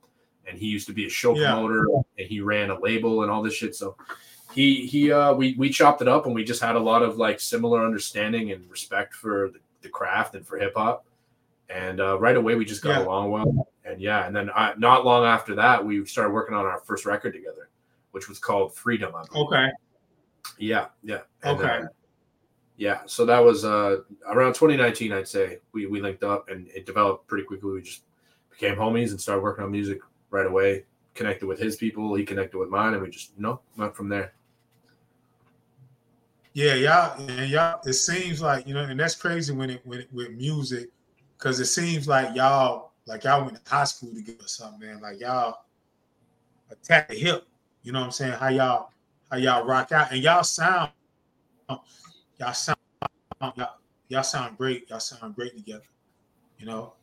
and 0.48 0.58
he 0.58 0.66
used 0.66 0.88
to 0.88 0.92
be 0.92 1.06
a 1.06 1.08
show 1.08 1.36
Yeah. 1.36 1.52
promoter 1.52 1.86
and 2.18 2.26
he 2.28 2.40
ran 2.40 2.70
a 2.70 2.78
label 2.80 3.22
and 3.22 3.30
all 3.30 3.42
this 3.42 3.54
shit. 3.54 3.76
So 3.76 3.96
he 4.52 4.86
he 4.86 5.12
uh 5.12 5.32
we 5.34 5.54
we 5.56 5.70
chopped 5.70 6.02
it 6.02 6.08
up 6.08 6.26
and 6.26 6.34
we 6.34 6.42
just 6.42 6.60
had 6.60 6.74
a 6.74 6.80
lot 6.80 7.00
of 7.02 7.16
like 7.16 7.38
similar 7.40 7.84
understanding 7.86 8.50
and 8.50 8.68
respect 8.68 9.14
for 9.14 9.50
the, 9.52 9.60
the 9.82 9.88
craft 9.88 10.34
and 10.34 10.44
for 10.44 10.58
hip 10.58 10.72
hop. 10.76 11.06
And 11.70 12.00
uh, 12.00 12.18
right 12.18 12.36
away 12.36 12.56
we 12.56 12.64
just 12.64 12.82
got 12.82 12.98
Yeah. 13.00 13.06
along 13.06 13.30
well. 13.30 13.68
And 13.92 14.00
yeah, 14.00 14.26
and 14.26 14.34
then 14.34 14.50
I, 14.54 14.72
not 14.78 15.04
long 15.04 15.24
after 15.24 15.54
that 15.54 15.84
we 15.84 16.04
started 16.06 16.32
working 16.32 16.56
on 16.56 16.64
our 16.64 16.80
first 16.80 17.04
record 17.04 17.34
together, 17.34 17.68
which 18.12 18.28
was 18.28 18.38
called 18.38 18.74
Freedom. 18.74 19.12
Okay. 19.34 19.68
Yeah, 20.58 20.86
yeah. 21.04 21.20
And, 21.42 21.58
Okay. 21.58 21.82
uh, 21.82 21.86
yeah, 22.78 23.02
so 23.06 23.26
that 23.26 23.38
was 23.38 23.64
uh 23.64 23.98
around 24.28 24.54
2019, 24.54 25.12
I'd 25.12 25.28
say. 25.28 25.58
We 25.72 25.86
we 25.86 26.00
linked 26.00 26.24
up 26.24 26.48
and 26.48 26.68
it 26.68 26.86
developed 26.86 27.28
pretty 27.28 27.44
quickly. 27.44 27.70
We 27.70 27.82
just 27.82 28.04
became 28.50 28.76
homies 28.76 29.10
and 29.10 29.20
started 29.20 29.42
working 29.42 29.64
on 29.64 29.70
music 29.70 30.00
right 30.30 30.46
away. 30.46 30.86
Connected 31.14 31.46
with 31.46 31.58
his 31.58 31.76
people, 31.76 32.14
he 32.14 32.24
connected 32.24 32.56
with 32.56 32.70
mine, 32.70 32.94
and 32.94 33.02
we 33.02 33.10
just 33.10 33.32
you 33.36 33.42
know 33.42 33.60
went 33.76 33.94
from 33.94 34.08
there. 34.08 34.32
Yeah, 36.54 36.74
y'all, 36.74 37.20
and 37.28 37.50
y'all. 37.50 37.80
It 37.84 37.92
seems 37.92 38.40
like 38.40 38.66
you 38.66 38.72
know, 38.72 38.84
and 38.84 38.98
that's 38.98 39.14
crazy 39.14 39.52
when 39.52 39.68
it 39.68 39.82
when 39.84 40.00
it, 40.00 40.08
with 40.10 40.30
music, 40.30 40.88
because 41.36 41.60
it 41.60 41.66
seems 41.66 42.08
like 42.08 42.34
y'all 42.34 42.91
like 43.06 43.24
y'all 43.24 43.44
went 43.44 43.62
to 43.64 43.70
high 43.70 43.84
school 43.84 44.14
together 44.14 44.44
or 44.44 44.48
something, 44.48 44.80
man. 44.88 45.00
Like 45.00 45.20
y'all 45.20 45.64
attack 46.70 47.08
the 47.08 47.14
hip. 47.16 47.46
You 47.82 47.92
know 47.92 48.00
what 48.00 48.06
I'm 48.06 48.12
saying? 48.12 48.32
How 48.34 48.48
y'all 48.48 48.90
how 49.30 49.36
y'all 49.38 49.64
rock 49.66 49.92
out 49.92 50.12
and 50.12 50.22
y'all 50.22 50.42
sound 50.44 50.90
y'all 51.68 52.52
sound 52.52 52.78
y'all, 53.56 53.76
y'all 54.08 54.22
sound 54.22 54.56
great. 54.58 54.88
Y'all 54.90 55.00
sound 55.00 55.34
great 55.34 55.56
together. 55.56 55.82
You 56.58 56.66
know. 56.66 56.94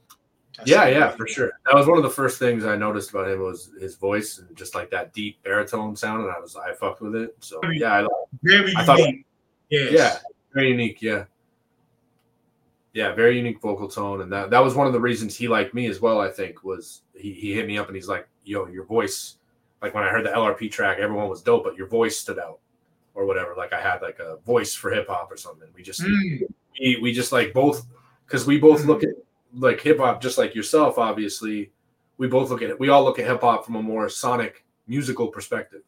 Y'all 0.57 0.65
Yeah, 0.67 0.87
yeah, 0.87 1.11
for 1.11 1.25
together. 1.25 1.27
sure. 1.33 1.51
That 1.65 1.75
was 1.75 1.87
one 1.87 1.97
of 1.97 2.03
the 2.03 2.09
first 2.09 2.39
things 2.39 2.65
I 2.65 2.75
noticed 2.75 3.11
about 3.11 3.29
him 3.29 3.39
was 3.41 3.71
his 3.79 3.95
voice 3.95 4.39
and 4.39 4.55
just 4.57 4.75
like 4.75 4.89
that 4.91 5.13
deep 5.13 5.41
baritone 5.43 5.95
sound, 5.95 6.23
and 6.23 6.31
I 6.31 6.39
was 6.39 6.55
I 6.55 6.73
fucked 6.73 7.01
with 7.01 7.15
it. 7.15 7.35
So 7.39 7.59
yeah, 7.71 8.01
I, 8.03 8.07
Very 8.43 8.73
I 8.75 8.85
thought- 8.85 8.99
unique. 8.99 9.25
yes. 9.69 9.91
Yeah, 9.91 10.17
very 10.53 10.69
unique. 10.69 11.01
Yeah, 11.01 11.25
yeah, 12.93 13.13
very 13.13 13.37
unique 13.37 13.61
vocal 13.61 13.87
tone, 13.87 14.21
and 14.21 14.31
that 14.31 14.49
that 14.49 14.63
was 14.63 14.75
one 14.75 14.87
of 14.87 14.93
the 14.93 14.99
reasons 14.99 15.35
he 15.35 15.47
liked 15.47 15.73
me 15.73 15.87
as 15.87 15.99
well. 16.01 16.19
I 16.19 16.29
think 16.29 16.63
was 16.63 17.01
he 17.15 17.33
he 17.33 17.53
hit 17.53 17.67
me 17.67 17.77
up 17.77 17.87
and 17.87 17.95
he's 17.95 18.07
like, 18.07 18.27
"Yo, 18.43 18.67
your 18.67 18.85
voice." 18.85 19.35
Like 19.81 19.93
when 19.93 20.03
I 20.03 20.09
heard 20.09 20.25
the 20.25 20.31
LRP 20.31 20.69
track, 20.71 20.97
everyone 20.99 21.29
was 21.29 21.41
dope, 21.41 21.63
but 21.63 21.75
your 21.77 21.87
voice 21.87 22.17
stood 22.17 22.37
out, 22.39 22.59
or 23.15 23.25
whatever. 23.25 23.53
Like 23.55 23.71
I 23.73 23.79
had 23.81 24.01
like 24.01 24.19
a 24.19 24.37
voice 24.45 24.73
for 24.73 24.91
hip 24.91 25.07
hop 25.07 25.31
or 25.31 25.37
something. 25.37 25.69
We 25.75 25.83
just 25.83 26.01
Mm, 26.01 26.41
we, 26.79 26.99
we 27.01 27.13
just 27.13 27.31
like 27.31 27.53
both 27.53 27.85
because 28.25 28.45
we 28.45 28.59
both 28.59 28.85
look 28.85 29.03
at 29.03 29.09
like 29.53 29.79
hip 29.81 29.99
hop 29.99 30.21
just 30.21 30.37
like 30.37 30.53
yourself. 30.55 30.97
Obviously, 30.97 31.71
we 32.17 32.27
both 32.27 32.49
look 32.49 32.61
at 32.61 32.69
it. 32.69 32.79
We 32.79 32.89
all 32.89 33.03
look 33.03 33.19
at 33.19 33.25
hip 33.27 33.41
hop 33.41 33.65
from 33.65 33.75
a 33.75 33.81
more 33.81 34.09
sonic 34.09 34.65
musical 34.87 35.27
perspective. 35.27 35.81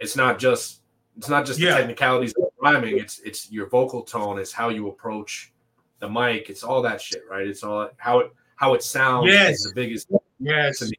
It's 0.00 0.16
not 0.16 0.38
just 0.38 0.80
it's 1.16 1.28
not 1.28 1.44
just 1.46 1.60
Yeah. 1.60 1.72
the 1.74 1.78
technicalities 1.80 2.32
of 2.32 2.44
rhyming. 2.60 2.98
It's 2.98 3.20
it's 3.20 3.52
your 3.52 3.68
vocal 3.68 4.02
tone. 4.02 4.38
It's 4.38 4.52
how 4.52 4.70
you 4.70 4.88
approach 4.88 5.52
the 6.00 6.08
mic. 6.08 6.50
It's 6.50 6.62
all 6.64 6.82
that 6.82 7.00
shit, 7.00 7.22
right? 7.30 7.46
It's 7.46 7.62
all 7.62 7.90
how 7.98 8.20
it 8.20 8.32
how 8.56 8.74
it 8.74 8.82
sounds 8.82 9.28
Yes. 9.28 9.56
is 9.58 9.64
the 9.64 9.74
biggest. 9.74 10.10
yes. 10.38 10.78
to 10.80 10.86
me. 10.86 10.92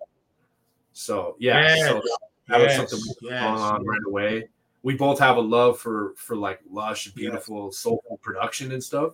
So 0.94 1.36
yeah, 1.40 1.62
Yes. 1.76 1.88
so 1.88 2.02
that 2.48 2.60
was 2.62 2.76
something 2.76 3.00
we 3.22 3.30
yes, 3.30 3.44
on 3.44 3.86
right 3.86 4.02
away. 4.08 4.50
We 4.84 4.96
both 4.96 5.20
have 5.20 5.38
a 5.38 5.42
love 5.42 5.80
for 5.80 6.14
for 6.16 6.36
like 6.36 6.60
lush, 6.70 7.08
beautiful, 7.10 7.72
soulful 7.72 8.18
production 8.22 8.72
and 8.72 8.84
stuff. 8.84 9.14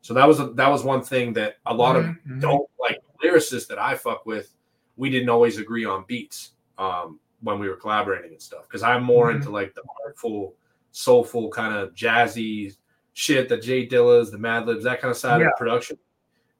So 0.00 0.14
that 0.14 0.26
was 0.28 0.38
a, 0.40 0.48
that 0.52 0.68
was 0.68 0.84
one 0.84 1.02
thing 1.02 1.32
that 1.34 1.56
a 1.66 1.74
lot 1.74 1.96
of 1.96 2.04
Mhm, 2.04 2.18
mhm. 2.26 2.40
dope 2.40 2.70
like 2.78 2.98
lyricists 3.22 3.66
that 3.68 3.78
I 3.78 3.94
fuck 3.96 4.26
with, 4.26 4.54
we 4.96 5.10
didn't 5.10 5.28
always 5.28 5.58
agree 5.58 5.84
on 5.84 6.04
beats 6.06 6.52
um, 6.78 7.18
when 7.40 7.58
we 7.58 7.68
were 7.68 7.74
collaborating 7.76 8.32
and 8.32 8.40
stuff. 8.42 8.62
Because 8.68 8.82
I'm 8.82 9.02
more 9.02 9.30
Mhm. 9.32 9.36
into 9.36 9.50
like 9.50 9.74
the 9.74 9.82
artful, 10.04 10.54
soulful 10.92 11.48
kind 11.50 11.74
of 11.74 11.94
jazzy 11.94 12.76
shit, 13.18 13.48
the 13.48 13.56
Jay 13.58 13.84
Dillas, 13.84 14.30
the 14.30 14.36
Madlibs, 14.38 14.84
that 14.84 15.00
kind 15.00 15.10
of 15.10 15.16
side 15.16 15.40
Yeah. 15.40 15.48
of 15.48 15.56
production. 15.58 15.98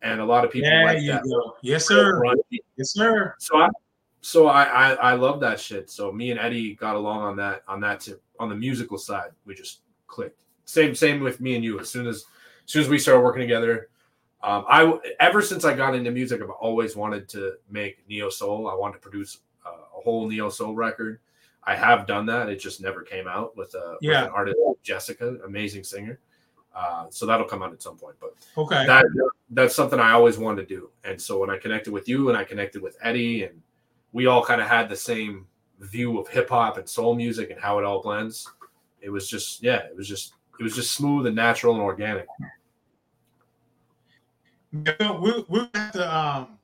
And 0.03 0.21
a 0.21 0.25
lot 0.25 0.45
of 0.45 0.51
people 0.51 0.69
There 0.69 0.85
like 0.85 1.01
you 1.01 1.13
that. 1.13 1.23
go. 1.23 1.57
Yes, 1.63 1.87
sir. 1.87 2.21
Yes, 2.77 2.91
sir. 2.93 3.35
so 3.39 3.59
I 3.59 3.69
so 4.21 4.47
I, 4.49 4.63
I 4.65 4.93
I 4.95 5.13
love 5.15 5.39
that 5.41 5.61
shit. 5.61 5.89
So 5.91 6.11
me 6.13 6.31
and 6.33 6.41
Eddie 6.41 6.75
got 6.75 6.97
along 6.97 7.21
on 7.21 7.37
that 7.37 7.63
on 7.69 7.81
that 7.81 8.01
tip 8.01 8.21
on 8.41 8.49
the 8.49 8.55
musical 8.57 8.99
side. 8.99 9.31
We 9.45 9.55
just 9.55 9.81
clicked. 10.09 10.41
Same 10.65 10.95
same 10.95 11.21
with 11.21 11.41
me 11.41 11.55
and 11.55 11.65
you. 11.65 11.79
As 11.81 11.91
soon 11.91 12.07
as 12.09 12.17
as 12.65 12.73
soon 12.73 12.83
as 12.83 12.89
we 12.89 12.99
started 12.99 13.23
working 13.23 13.41
together, 13.41 13.89
um, 14.43 14.65
I 14.69 14.99
ever 15.21 15.43
since 15.43 15.65
I 15.65 15.75
got 15.75 15.95
into 15.95 16.11
music, 16.11 16.43
I've 16.43 16.51
always 16.51 16.95
wanted 16.97 17.29
to 17.31 17.55
make 17.71 18.07
neo 18.09 18.31
soul. 18.31 18.69
I 18.69 18.75
wanted 18.75 18.95
to 18.95 19.01
produce 19.01 19.39
uh, 19.67 19.71
a 19.97 20.01
whole 20.01 20.29
neo 20.29 20.49
soul 20.49 20.75
record. 20.75 21.21
I 21.65 21.75
have 21.77 22.07
done 22.07 22.27
that. 22.27 22.49
It 22.49 22.57
just 22.61 22.81
never 22.81 23.03
came 23.03 23.27
out 23.29 23.57
with 23.57 23.75
a 23.75 23.97
Yeah. 24.01 24.23
with 24.23 24.29
an 24.31 24.35
artist 24.35 24.59
Jessica, 24.83 25.39
amazing 25.45 25.83
singer. 25.85 26.19
Uh, 26.79 27.07
so 27.11 27.27
that'll 27.27 27.47
come 27.47 27.61
out 27.61 27.73
at 27.73 27.83
some 27.83 27.97
point. 27.97 28.15
But 28.21 28.35
Okay. 28.57 28.87
that 28.87 29.05
that's 29.51 29.75
something 29.75 29.99
I 29.99 30.13
always 30.13 30.39
wanted 30.39 30.69
to 30.69 30.75
do. 30.75 30.91
And 31.03 31.21
so 31.21 31.41
when 31.41 31.51
I 31.51 31.59
connected 31.59 31.93
with 31.93 32.09
you 32.09 32.29
and 32.29 32.39
I 32.39 32.45
connected 32.45 32.83
with 32.83 32.97
Eddie 33.03 33.45
and 33.45 33.61
we 34.13 34.27
all 34.27 34.45
kind 34.45 34.61
of 34.61 34.69
had 34.69 34.89
the 34.89 34.97
same 34.97 35.47
view 35.81 36.19
of 36.21 36.29
hip 36.29 36.49
hop 36.49 36.79
and 36.79 36.89
soul 36.89 37.17
music 37.17 37.51
and 37.51 37.61
how 37.61 37.79
it 37.81 37.85
all 37.85 38.01
blends. 38.01 38.49
It 39.01 39.11
was 39.11 39.29
just 39.29 39.61
yeah, 39.61 39.79
it 39.79 39.97
was 39.97 40.07
just 40.07 40.35
it 40.61 40.63
was 40.63 40.77
just 40.77 40.95
smooth 40.95 41.27
and 41.27 41.35
natural 41.35 41.75
and 41.75 41.83
organic. 41.83 42.27
We 44.71 45.45
we 45.49 45.69
have 45.75 45.93
to 45.93 46.17
um 46.17 46.59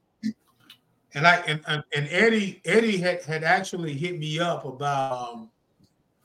and 1.15 1.27
I 1.27 1.37
and, 1.47 1.61
and, 1.67 2.09
Eddie 2.11 2.61
Eddie 2.65 2.99
had, 2.99 3.23
had 3.25 3.43
actually 3.43 3.95
hit 3.95 4.19
me 4.19 4.39
up 4.39 4.65
about 4.65 5.33
um 5.33 5.51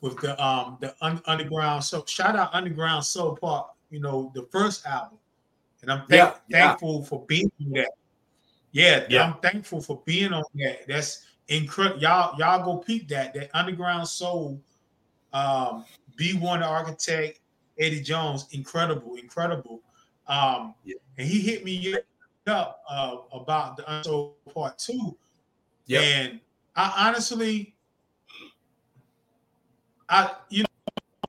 with 0.02 0.18
the 0.20 0.40
um 0.44 0.78
the 0.80 0.96
un, 1.02 1.22
underground 1.26 1.84
so 1.84 2.04
shout 2.06 2.36
out 2.36 2.54
underground 2.54 3.04
soul 3.04 3.36
part 3.36 3.68
you 3.90 4.00
know 4.00 4.32
the 4.36 4.44
first 4.52 4.86
album 4.86 5.18
and 5.82 5.92
I'm 5.92 6.00
thank, 6.08 6.12
Yeah, 6.12 6.34
yeah. 6.48 6.68
thankful 6.68 7.04
for 7.04 7.26
being 7.26 7.52
on 7.62 7.72
that 7.72 7.92
yeah, 8.72 9.06
Yeah. 9.10 9.24
I'm 9.24 9.40
thankful 9.42 9.82
for 9.82 10.02
being 10.06 10.34
on 10.34 10.44
that 10.56 10.88
that's 10.88 11.26
incredible 11.48 12.00
y'all 12.02 12.38
y'all 12.38 12.64
go 12.64 12.78
peep 12.78 13.08
that 13.10 13.34
that 13.34 13.50
underground 13.54 14.08
soul 14.08 14.62
um 15.34 15.86
B1 16.18 16.62
architect 16.66 17.40
Eddie 17.80 18.02
Jones 18.02 18.48
incredible 18.52 19.16
incredible 19.16 19.82
um 20.28 20.76
Yeah. 20.84 20.96
and 21.18 21.28
he 21.28 21.40
hit 21.40 21.64
me 21.66 21.96
up 22.48 22.82
uh, 22.90 23.18
about 23.32 23.78
the 23.78 23.98
unsold 23.98 24.34
part 24.54 24.78
two. 24.80 25.16
Yep. 25.86 26.04
And 26.04 26.40
I 26.76 27.08
honestly, 27.08 27.76
I 30.08 30.36
you 30.50 30.66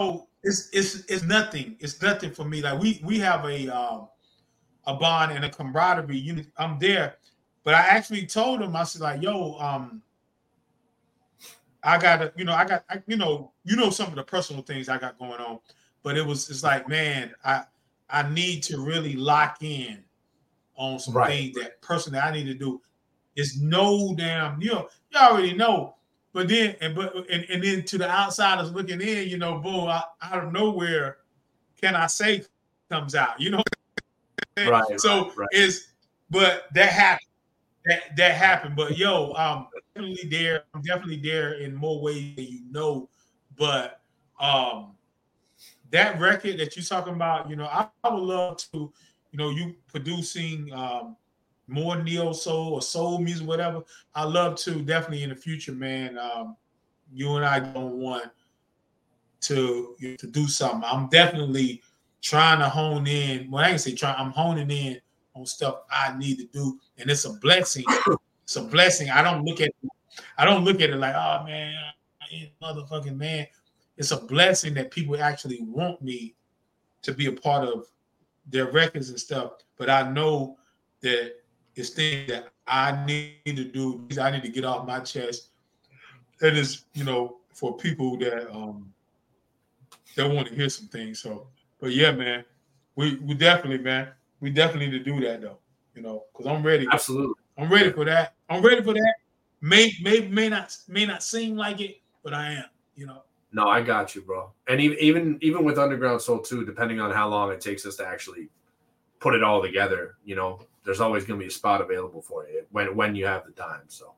know, 0.01 0.29
it's 0.43 0.70
it's 0.72 1.05
it's 1.07 1.22
nothing. 1.24 1.76
It's 1.80 2.01
nothing 2.03 2.32
for 2.32 2.45
me. 2.45 2.62
Like 2.62 2.80
we 2.80 3.01
we 3.05 3.18
have 3.18 3.45
a 3.45 3.68
um, 3.68 4.09
a 4.86 4.95
bond 4.95 5.32
and 5.32 5.45
a 5.45 5.51
camaraderie. 5.51 6.18
You, 6.18 6.45
I'm 6.57 6.78
there, 6.78 7.16
but 7.64 7.74
I 7.74 7.80
actually 7.80 8.26
told 8.26 8.62
him 8.62 8.76
I 8.76 8.84
said 8.84 9.03
like, 9.03 9.22
yo, 9.22 9.59
um, 9.59 10.03
I 11.82 11.99
gotta, 11.99 12.32
you 12.36 12.45
know, 12.45 12.53
I 12.55 12.64
got, 12.64 12.84
I, 12.91 13.03
you 13.07 13.16
know, 13.16 13.53
you 13.64 13.76
know 13.76 13.91
some 13.91 14.09
of 14.09 14.14
the 14.14 14.22
personal 14.22 14.62
things 14.62 14.88
I 14.88 14.99
got 14.99 15.18
going 15.18 15.41
on, 15.41 15.61
but 16.03 16.16
it 16.16 16.24
was 16.26 16.51
it's 16.51 16.62
like, 16.62 16.88
man, 16.88 17.32
I 17.45 17.64
I 18.11 18.28
need 18.28 18.62
to 18.64 18.80
really 18.80 19.14
lock 19.16 19.59
in 19.62 20.05
on 20.76 20.99
some 20.99 21.14
Right. 21.14 21.30
things 21.30 21.57
that 21.57 21.80
personally 21.82 22.18
I 22.20 22.32
need 22.32 22.47
to 22.47 22.55
do. 22.55 22.80
It's 23.36 23.59
no 23.59 24.14
damn, 24.16 24.61
you 24.61 24.72
know, 24.72 24.88
you 25.12 25.18
already 25.20 25.55
know. 25.55 25.97
But 26.33 26.49
then, 26.49 26.76
and 26.81 26.95
but 26.95 27.14
and, 27.28 27.45
and 27.51 27.62
then 27.62 27.85
to 27.85 27.99
the 27.99 28.09
outsiders 28.09 28.72
looking 28.72 29.01
in, 29.01 29.28
you 29.28 29.37
know, 29.37 29.59
boom, 29.59 29.89
out, 29.89 30.05
out 30.22 30.45
of 30.45 30.53
nowhere, 30.53 31.18
can 31.81 31.97
I 31.97 32.07
say 32.07 32.45
comes 32.89 33.14
out, 33.14 33.41
you 33.41 33.51
know. 33.51 33.62
Right, 34.57 35.01
So 35.01 35.26
right, 35.28 35.37
right. 35.37 35.49
it's, 35.53 35.89
but 36.28 36.66
that 36.74 36.91
happened. 36.91 37.26
That 37.87 38.16
that 38.16 38.33
happened. 38.33 38.76
But 38.76 38.97
yo, 38.99 39.33
um, 39.33 39.68
definitely 39.95 40.28
there. 40.28 40.64
I'm 40.74 40.83
definitely 40.83 41.16
there 41.16 41.55
in 41.55 41.74
more 41.74 42.01
ways 42.01 42.37
than 42.37 42.45
you 42.45 42.61
know. 42.70 43.09
But 43.57 44.01
um, 44.39 44.93
that 45.91 46.20
record 46.20 46.59
that 46.59 46.76
you're 46.76 46.85
talking 46.85 47.14
about, 47.14 47.49
you 47.49 47.57
know, 47.57 47.66
I, 47.66 47.89
I 48.05 48.14
would 48.14 48.22
love 48.22 48.59
to, 48.72 48.93
you 49.33 49.39
know, 49.39 49.51
you 49.51 49.74
producing 49.89 50.72
um 50.72 51.16
more 51.71 52.03
neo 52.03 52.33
soul 52.33 52.75
or 52.75 52.83
soul 52.83 53.18
music, 53.18 53.47
whatever. 53.47 53.83
I 54.14 54.25
love 54.25 54.57
to 54.57 54.83
definitely 54.83 55.23
in 55.23 55.31
the 55.31 55.37
future, 55.37 55.73
man. 55.73 56.18
Um, 56.18 56.57
you 57.12 57.37
and 57.37 57.45
I 57.45 57.61
don't 57.61 57.99
want 57.99 58.31
to 59.43 59.97
to 60.18 60.27
do 60.27 60.47
something. 60.47 60.83
I'm 60.85 61.09
definitely 61.09 61.83
trying 62.23 62.59
to 62.59 62.68
hone 62.68 63.07
in. 63.07 63.51
Well, 63.51 63.64
I 63.64 63.71
ain't 63.71 63.81
say 63.81 63.95
try. 63.95 64.12
I'm 64.12 64.31
honing 64.31 64.71
in 64.71 65.01
on 65.35 65.47
stuff 65.47 65.83
I 65.91 66.16
need 66.18 66.39
to 66.39 66.47
do, 66.47 66.79
and 66.99 67.11
it's 67.11 67.25
a 67.25 67.33
blessing. 67.35 67.85
It's 68.43 68.57
a 68.57 68.62
blessing. 68.62 69.11
I 69.11 69.23
don't 69.23 69.45
look 69.45 69.61
at 69.61 69.71
I 70.37 70.45
don't 70.45 70.64
look 70.64 70.81
at 70.81 70.91
it 70.91 70.97
like, 70.97 71.14
oh 71.14 71.45
man, 71.45 71.75
I 72.21 72.35
ain't 72.35 72.61
motherfucking 72.61 73.16
man. 73.16 73.47
It's 73.97 74.11
a 74.11 74.16
blessing 74.16 74.75
that 74.75 74.91
people 74.91 75.21
actually 75.21 75.61
want 75.62 76.03
me 76.03 76.35
to 77.03 77.12
be 77.12 77.27
a 77.27 77.33
part 77.33 77.66
of 77.66 77.87
their 78.47 78.71
records 78.71 79.11
and 79.11 79.21
stuff. 79.21 79.53
But 79.79 79.89
I 79.89 80.11
know 80.11 80.59
that 81.03 81.35
It's 81.81 81.91
things 81.91 82.28
that 82.28 82.49
I 82.66 83.05
need 83.07 83.39
to 83.47 83.64
do. 83.64 84.07
I 84.20 84.31
need 84.31 84.43
to 84.43 84.51
get 84.51 84.66
off 84.66 84.87
my 84.87 85.01
chest. 85.01 85.49
That 86.41 86.55
is, 86.55 86.85
you 86.93 87.05
know, 87.05 87.39
for 87.55 87.76
people 87.76 88.18
that 88.18 88.55
um 88.55 88.93
that 90.14 90.31
want 90.31 90.49
to 90.49 90.55
hear 90.55 90.68
some 90.68 90.89
things. 90.89 91.20
So, 91.20 91.47
but 91.81 91.93
yeah, 91.93 92.12
man, 92.12 92.45
we 92.97 93.16
we 93.16 93.33
definitely, 93.33 93.78
man, 93.78 94.09
we 94.41 94.51
definitely 94.51 94.91
need 94.91 95.05
to 95.05 95.11
do 95.11 95.20
that 95.26 95.41
though. 95.41 95.59
You 95.95 96.03
know, 96.03 96.24
because 96.33 96.47
I'm 96.47 96.62
ready. 96.62 96.87
Absolutely, 96.93 97.35
I'm 97.57 97.72
ready 97.72 97.91
for 97.93 98.05
that. 98.05 98.35
I'm 98.51 98.62
ready 98.62 98.83
for 98.83 98.93
that. 98.93 99.14
May 99.62 99.93
may 100.03 100.28
may 100.28 100.51
not 100.51 100.76
may 100.87 101.07
not 101.07 101.22
seem 101.22 101.57
like 101.57 101.81
it, 101.81 102.01
but 102.22 102.35
I 102.35 102.53
am. 102.53 102.64
You 102.95 103.07
know. 103.07 103.22
No, 103.53 103.68
I 103.68 103.81
got 103.81 104.14
you, 104.14 104.20
bro. 104.20 104.53
And 104.68 104.83
even 104.83 104.99
even 104.99 105.39
even 105.41 105.64
with 105.64 105.78
Underground 105.78 106.20
Soul 106.20 106.41
too, 106.41 106.66
depending 106.66 107.01
on 107.01 107.11
how 107.11 107.28
long 107.28 107.51
it 107.51 107.61
takes 107.62 107.87
us 107.87 107.97
to 107.97 108.07
actually 108.07 108.51
put 109.18 109.35
it 109.35 109.43
all 109.43 109.62
together, 109.62 110.16
you 110.24 110.37
know, 110.37 110.61
there's 110.85 111.01
always 111.01 111.24
going 111.24 111.39
to 111.39 111.45
be 111.45 111.49
a 111.49 111.53
spot 111.53 111.81
available 111.81 112.22
for 112.22 112.47
you 112.49 112.64
when 112.70 112.95
when 112.97 113.14
you 113.14 113.26
have 113.26 113.45
the 113.45 113.53
time. 113.53 113.83
So 113.89 114.14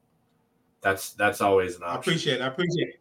that's 0.80 1.12
that's 1.12 1.40
always 1.40 1.76
an 1.76 1.82
option. 1.84 1.96
I 1.96 2.00
appreciate 2.00 2.40
it. 2.40 2.42
I 2.42 2.46
appreciate 2.46 2.88
it. 2.88 3.00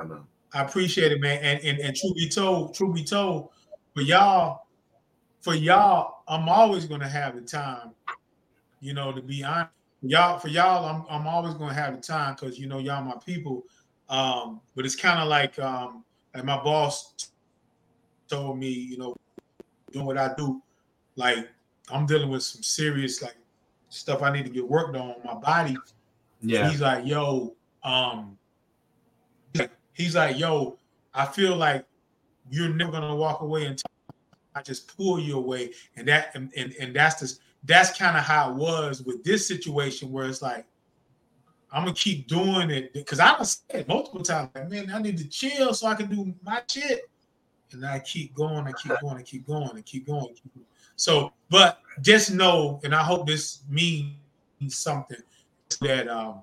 I 0.00 0.04
know. 0.04 0.26
I 0.54 0.62
appreciate 0.62 1.12
it, 1.12 1.20
man. 1.20 1.38
And 1.42 1.64
and 1.64 1.78
and 1.78 1.96
truth 1.96 2.14
be 2.14 2.28
told, 2.28 2.74
truth 2.74 2.94
be 2.94 3.04
told, 3.04 3.50
for 3.94 4.02
y'all, 4.02 4.66
for 5.40 5.54
y'all, 5.54 6.22
I'm 6.28 6.48
always 6.48 6.86
going 6.86 7.00
to 7.00 7.08
have 7.08 7.34
the 7.34 7.42
time. 7.42 7.90
You 8.80 8.94
know, 8.94 9.12
to 9.12 9.20
be 9.20 9.42
honest, 9.42 9.70
y'all 10.02 10.38
for 10.38 10.48
y'all, 10.48 10.84
I'm 10.84 11.04
I'm 11.10 11.26
always 11.26 11.54
going 11.54 11.70
to 11.70 11.74
have 11.74 11.94
the 11.94 12.00
time 12.00 12.34
because 12.34 12.58
you 12.58 12.66
know 12.66 12.78
y'all 12.78 13.04
my 13.04 13.16
people. 13.24 13.64
Um, 14.08 14.60
but 14.74 14.86
it's 14.86 14.96
kind 14.96 15.20
of 15.20 15.28
like 15.28 15.58
um, 15.58 16.04
like 16.34 16.44
my 16.44 16.56
boss 16.62 17.30
told 18.28 18.58
me, 18.58 18.68
you 18.68 18.96
know, 18.96 19.16
doing 19.92 20.06
what 20.06 20.18
I 20.18 20.34
do, 20.34 20.62
like 21.16 21.48
I'm 21.90 22.06
dealing 22.06 22.28
with 22.28 22.42
some 22.42 22.62
serious 22.62 23.22
like 23.22 23.36
stuff 23.88 24.22
I 24.22 24.32
need 24.32 24.44
to 24.44 24.50
get 24.50 24.68
worked 24.68 24.96
on 24.96 25.16
my 25.24 25.34
body. 25.34 25.76
Yeah. 26.40 26.68
He's 26.70 26.80
like, 26.80 27.06
yo, 27.06 27.54
um, 27.82 28.38
he's 29.92 30.14
like, 30.14 30.38
yo, 30.38 30.78
I 31.14 31.26
feel 31.26 31.56
like 31.56 31.84
you're 32.50 32.68
never 32.68 32.92
gonna 32.92 33.16
walk 33.16 33.42
away 33.42 33.66
until 33.66 33.90
I 34.54 34.62
just 34.62 34.96
pull 34.96 35.18
you 35.18 35.36
away. 35.36 35.72
And 35.96 36.08
that 36.08 36.30
and 36.34 36.50
and, 36.56 36.74
and 36.80 36.94
that's 36.94 37.20
the 37.20 37.38
that's 37.64 37.96
kind 37.98 38.16
of 38.16 38.24
how 38.24 38.50
it 38.50 38.56
was 38.56 39.02
with 39.02 39.24
this 39.24 39.46
situation 39.46 40.12
where 40.12 40.26
it's 40.26 40.42
like 40.42 40.64
I'm 41.70 41.84
gonna 41.84 41.94
keep 41.94 42.28
doing 42.28 42.70
it 42.70 42.92
because 42.92 43.20
I 43.20 43.38
was 43.38 43.62
said 43.70 43.88
multiple 43.88 44.22
times, 44.22 44.50
like, 44.54 44.70
man, 44.70 44.90
I 44.92 45.00
need 45.00 45.18
to 45.18 45.28
chill 45.28 45.74
so 45.74 45.86
I 45.86 45.94
can 45.94 46.08
do 46.08 46.34
my 46.42 46.62
shit. 46.68 47.02
And 47.72 47.84
I 47.84 47.98
keep 47.98 48.34
going, 48.34 48.66
I 48.66 48.72
keep 48.72 48.98
going, 49.00 49.18
I 49.18 49.22
keep 49.22 49.46
going, 49.46 49.70
and 49.70 49.84
keep 49.84 50.06
going. 50.06 50.28
Keep 50.28 50.54
going. 50.54 50.66
So, 50.98 51.32
but 51.48 51.78
just 52.02 52.32
know, 52.32 52.80
and 52.82 52.92
I 52.94 53.02
hope 53.02 53.26
this 53.26 53.62
means 53.68 54.12
something 54.68 55.16
that 55.80 56.08
um 56.08 56.42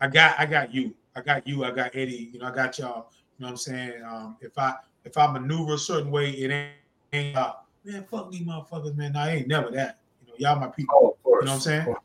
I 0.00 0.06
got 0.06 0.38
I 0.38 0.46
got 0.46 0.72
you. 0.72 0.94
I 1.16 1.22
got 1.22 1.46
you, 1.46 1.64
I 1.64 1.70
got 1.70 1.94
Eddie, 1.94 2.30
you 2.32 2.40
know, 2.40 2.46
I 2.46 2.54
got 2.54 2.78
y'all. 2.78 3.10
You 3.38 3.44
know 3.44 3.46
what 3.46 3.50
I'm 3.50 3.56
saying? 3.56 4.02
Um, 4.04 4.36
if 4.40 4.56
I 4.58 4.74
if 5.04 5.16
I 5.16 5.30
maneuver 5.32 5.74
a 5.74 5.78
certain 5.78 6.10
way, 6.10 6.30
it 6.30 6.50
ain't, 6.50 6.72
ain't 7.12 7.36
uh, 7.36 7.54
man, 7.84 8.04
fuck 8.04 8.30
these 8.30 8.42
motherfuckers, 8.42 8.96
man. 8.96 9.16
I 9.16 9.36
ain't 9.36 9.48
never 9.48 9.70
that. 9.70 10.00
You 10.20 10.28
know, 10.28 10.34
y'all 10.38 10.60
my 10.60 10.66
people. 10.66 10.94
Oh, 11.00 11.08
of 11.10 11.22
course. 11.22 11.42
You 11.42 11.46
know 11.46 11.52
what 11.52 11.56
I'm 11.56 11.60
saying? 11.60 11.96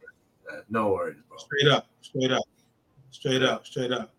No 0.70 0.92
worries, 0.92 1.18
bro. 1.28 1.38
Straight 1.38 1.68
up, 1.68 1.88
straight 2.02 2.32
up, 2.32 2.44
straight 3.12 3.44
up, 3.44 3.66
straight 3.66 3.92
up. 3.92 4.14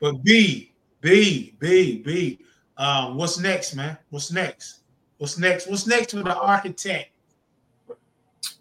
But 0.00 0.24
B, 0.24 0.72
B, 1.00 1.54
B, 1.60 1.98
B. 1.98 2.40
Um, 2.76 3.16
what's 3.16 3.38
next, 3.38 3.74
man? 3.74 3.96
What's 4.10 4.32
next? 4.32 4.80
What's 5.18 5.38
next? 5.38 5.68
What's 5.68 5.86
next 5.86 6.12
with 6.14 6.24
the 6.24 6.34
architect? 6.36 7.10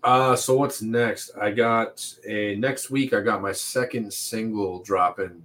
Uh, 0.04 0.36
so 0.36 0.58
what's 0.58 0.82
next? 0.82 1.32
I 1.42 1.52
got 1.52 2.06
a 2.28 2.56
next 2.56 2.90
week. 2.90 3.14
I 3.14 3.22
got 3.22 3.42
my 3.42 3.52
second 3.52 4.12
single 4.14 4.80
dropping 4.84 5.44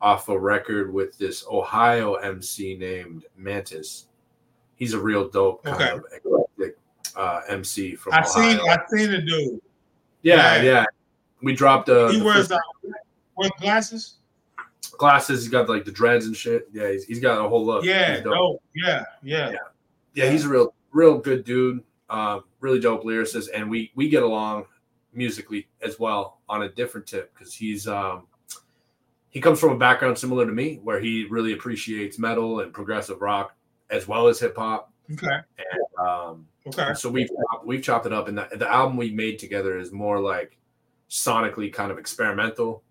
off 0.00 0.28
a 0.28 0.38
record 0.38 0.92
with 0.92 1.16
this 1.18 1.44
Ohio 1.50 2.14
MC 2.14 2.76
named 2.76 3.24
Mantis. 3.36 4.06
He's 4.76 4.92
a 4.92 4.98
real 5.00 5.28
dope 5.28 5.64
kind 5.64 5.76
Okay. 5.82 5.90
of 5.92 6.04
eclectic 6.12 6.76
uh, 7.16 7.40
MC 7.48 7.94
from 7.96 8.12
I 8.12 8.18
Ohio. 8.20 8.32
seen 8.32 8.60
I 8.68 8.78
seen 8.90 9.10
the 9.10 9.22
dude. 9.22 9.60
yeah, 10.22 10.56
yeah. 10.56 10.62
yeah. 10.62 10.84
We 11.42 11.54
dropped 11.54 11.88
a. 11.88 12.10
he 12.10 12.18
the 12.18 12.24
wears 12.24 12.50
uh, 12.52 12.58
wears 13.36 13.52
glasses. 13.60 14.14
glasses. 14.98 15.42
He's 15.42 15.50
got 15.50 15.68
like 15.68 15.84
the 15.84 15.92
dreads 15.92 16.26
and 16.26 16.36
shit. 16.36 16.68
Yeah, 16.72 16.90
he's, 16.90 17.04
he's 17.04 17.20
got 17.20 17.44
a 17.44 17.48
whole 17.48 17.64
look. 17.64 17.84
Yeah, 17.84 18.20
dope. 18.20 18.34
dope. 18.34 18.62
Yeah, 18.74 19.04
yeah. 19.22 19.50
Yeah. 19.50 19.56
Yeah, 20.14 20.30
he's 20.30 20.44
a 20.44 20.48
real, 20.48 20.74
real 20.92 21.18
good 21.18 21.44
dude. 21.44 21.82
Uh, 22.08 22.40
really 22.60 22.80
dope 22.80 23.04
lyricist, 23.04 23.48
and 23.54 23.68
we 23.68 23.90
we 23.94 24.08
get 24.08 24.22
along 24.22 24.66
musically 25.12 25.68
as 25.82 25.98
well 25.98 26.40
on 26.48 26.62
a 26.62 26.68
different 26.68 27.06
tip 27.06 27.32
because 27.32 27.54
he's 27.54 27.86
um 27.86 28.26
he 29.30 29.40
comes 29.40 29.58
from 29.58 29.70
a 29.70 29.78
background 29.78 30.16
similar 30.18 30.46
to 30.46 30.52
me 30.52 30.80
where 30.82 31.00
he 31.00 31.26
really 31.30 31.52
appreciates 31.52 32.18
metal 32.18 32.60
and 32.60 32.72
progressive 32.72 33.20
rock 33.20 33.56
as 33.90 34.06
well 34.06 34.28
as 34.28 34.38
hip 34.38 34.56
hop. 34.56 34.92
Okay. 35.12 35.26
And, 35.58 36.06
um, 36.06 36.46
Okay. 36.66 36.94
so 36.94 37.10
we've 37.10 37.28
we've 37.64 37.82
chopped 37.82 38.06
it 38.06 38.12
up, 38.12 38.26
and 38.28 38.38
the, 38.38 38.48
the 38.56 38.70
album 38.70 38.96
we 38.96 39.10
made 39.10 39.38
together 39.38 39.76
is 39.76 39.92
more 39.92 40.18
like 40.18 40.56
sonically 41.10 41.70
kind 41.70 41.92
of 41.92 41.98
experimental, 41.98 42.82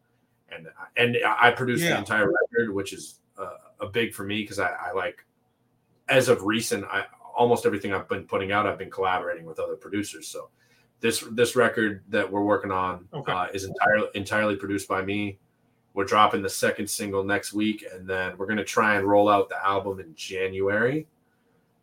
and 0.52 0.68
and 0.96 1.18
I 1.26 1.50
produced 1.52 1.84
the 1.84 1.98
entire 1.98 2.32
record, 2.32 2.74
which 2.74 2.94
is 2.94 3.20
uh, 3.38 3.58
a 3.80 3.88
big 3.88 4.14
for 4.14 4.24
me 4.26 4.42
because 4.42 4.60
I, 4.60 4.70
I 4.70 4.92
like 4.94 5.26
as 6.10 6.30
of 6.30 6.44
recent, 6.44 6.86
I 6.86 7.06
almost 7.36 7.66
everything 7.66 7.94
I've 7.94 8.08
been 8.08 8.26
putting 8.26 8.52
out, 8.52 8.68
I've 8.68 8.78
been 8.78 8.92
collaborating 8.92 9.46
with 9.46 9.60
other 9.60 9.76
producers. 9.76 10.28
So 10.28 10.50
this 11.00 11.24
this 11.32 11.56
record 11.56 12.04
that 12.10 12.30
we're 12.32 12.44
working 12.44 12.72
on 12.72 13.08
Okay. 13.14 13.32
uh, 13.32 13.48
is 13.54 13.66
entirely 13.66 14.08
entirely 14.16 14.56
produced 14.56 14.88
by 14.88 15.04
me. 15.04 15.40
We're 15.94 16.06
dropping 16.06 16.42
the 16.42 16.50
second 16.50 16.90
single 16.90 17.24
next 17.24 17.54
week, 17.54 17.86
and 17.94 18.08
then 18.08 18.38
we're 18.38 18.48
gonna 18.48 18.64
try 18.64 18.96
and 18.96 19.06
roll 19.06 19.30
out 19.30 19.50
the 19.50 19.64
album 19.66 20.00
in 20.00 20.14
January. 20.16 21.08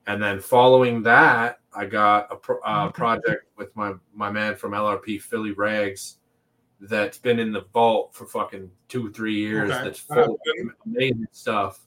And 0.06 0.22
then 0.22 0.40
following 0.40 1.02
that, 1.05 1.60
I 1.74 1.84
got 1.86 2.32
a 2.32 2.36
pro- 2.36 2.60
uh, 2.60 2.90
project 2.90 3.47
with 3.56 3.74
my 3.76 3.94
my 4.14 4.30
man 4.30 4.56
from 4.56 4.72
LRP, 4.72 5.20
Philly 5.20 5.52
Rags, 5.52 6.18
that's 6.80 7.18
been 7.18 7.38
in 7.38 7.52
the 7.52 7.66
vault 7.72 8.14
for 8.14 8.26
fucking 8.26 8.70
two 8.88 9.12
three 9.12 9.34
years. 9.36 9.70
Okay. 9.70 9.84
That's 9.84 9.98
full 10.01 10.34
of 10.34 10.40
amazing 10.86 11.26
stuff, 11.32 11.80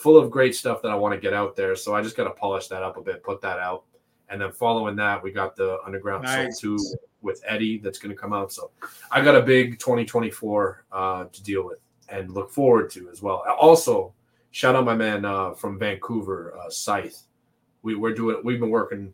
full 0.00 0.16
of 0.16 0.30
great 0.30 0.54
stuff 0.54 0.80
that 0.82 0.90
I 0.90 0.94
want 0.94 1.14
to 1.14 1.20
get 1.20 1.32
out 1.34 1.54
there. 1.56 1.76
So 1.76 1.94
I 1.94 2.02
just 2.02 2.16
got 2.16 2.24
to 2.24 2.30
polish 2.30 2.68
that 2.68 2.82
up 2.82 2.96
a 2.96 3.02
bit, 3.02 3.22
put 3.22 3.40
that 3.42 3.58
out, 3.58 3.84
and 4.28 4.40
then 4.40 4.50
following 4.52 4.96
that, 4.96 5.22
we 5.22 5.30
got 5.30 5.56
the 5.56 5.78
Underground 5.84 6.24
Nice. 6.24 6.60
Soul 6.60 6.78
Two 6.78 6.84
with 7.22 7.42
Eddie 7.46 7.78
that's 7.78 7.98
going 7.98 8.14
to 8.14 8.20
come 8.20 8.32
out. 8.32 8.50
So 8.52 8.70
I 9.10 9.20
got 9.22 9.34
a 9.36 9.42
big 9.42 9.78
2024 9.78 10.84
uh, 10.90 11.24
to 11.24 11.42
deal 11.42 11.66
with 11.66 11.80
and 12.08 12.30
look 12.32 12.50
forward 12.50 12.90
to 12.92 13.08
as 13.10 13.20
well. 13.20 13.44
Also, 13.60 14.14
shout 14.52 14.74
out 14.74 14.84
my 14.84 14.94
man 14.94 15.24
uh, 15.24 15.52
from 15.52 15.78
Vancouver, 15.78 16.54
uh, 16.58 16.70
Scythe. 16.70 17.22
We 17.82 17.94
we're 17.94 18.14
doing 18.14 18.40
we've 18.44 18.60
been 18.60 18.70
working 18.70 19.12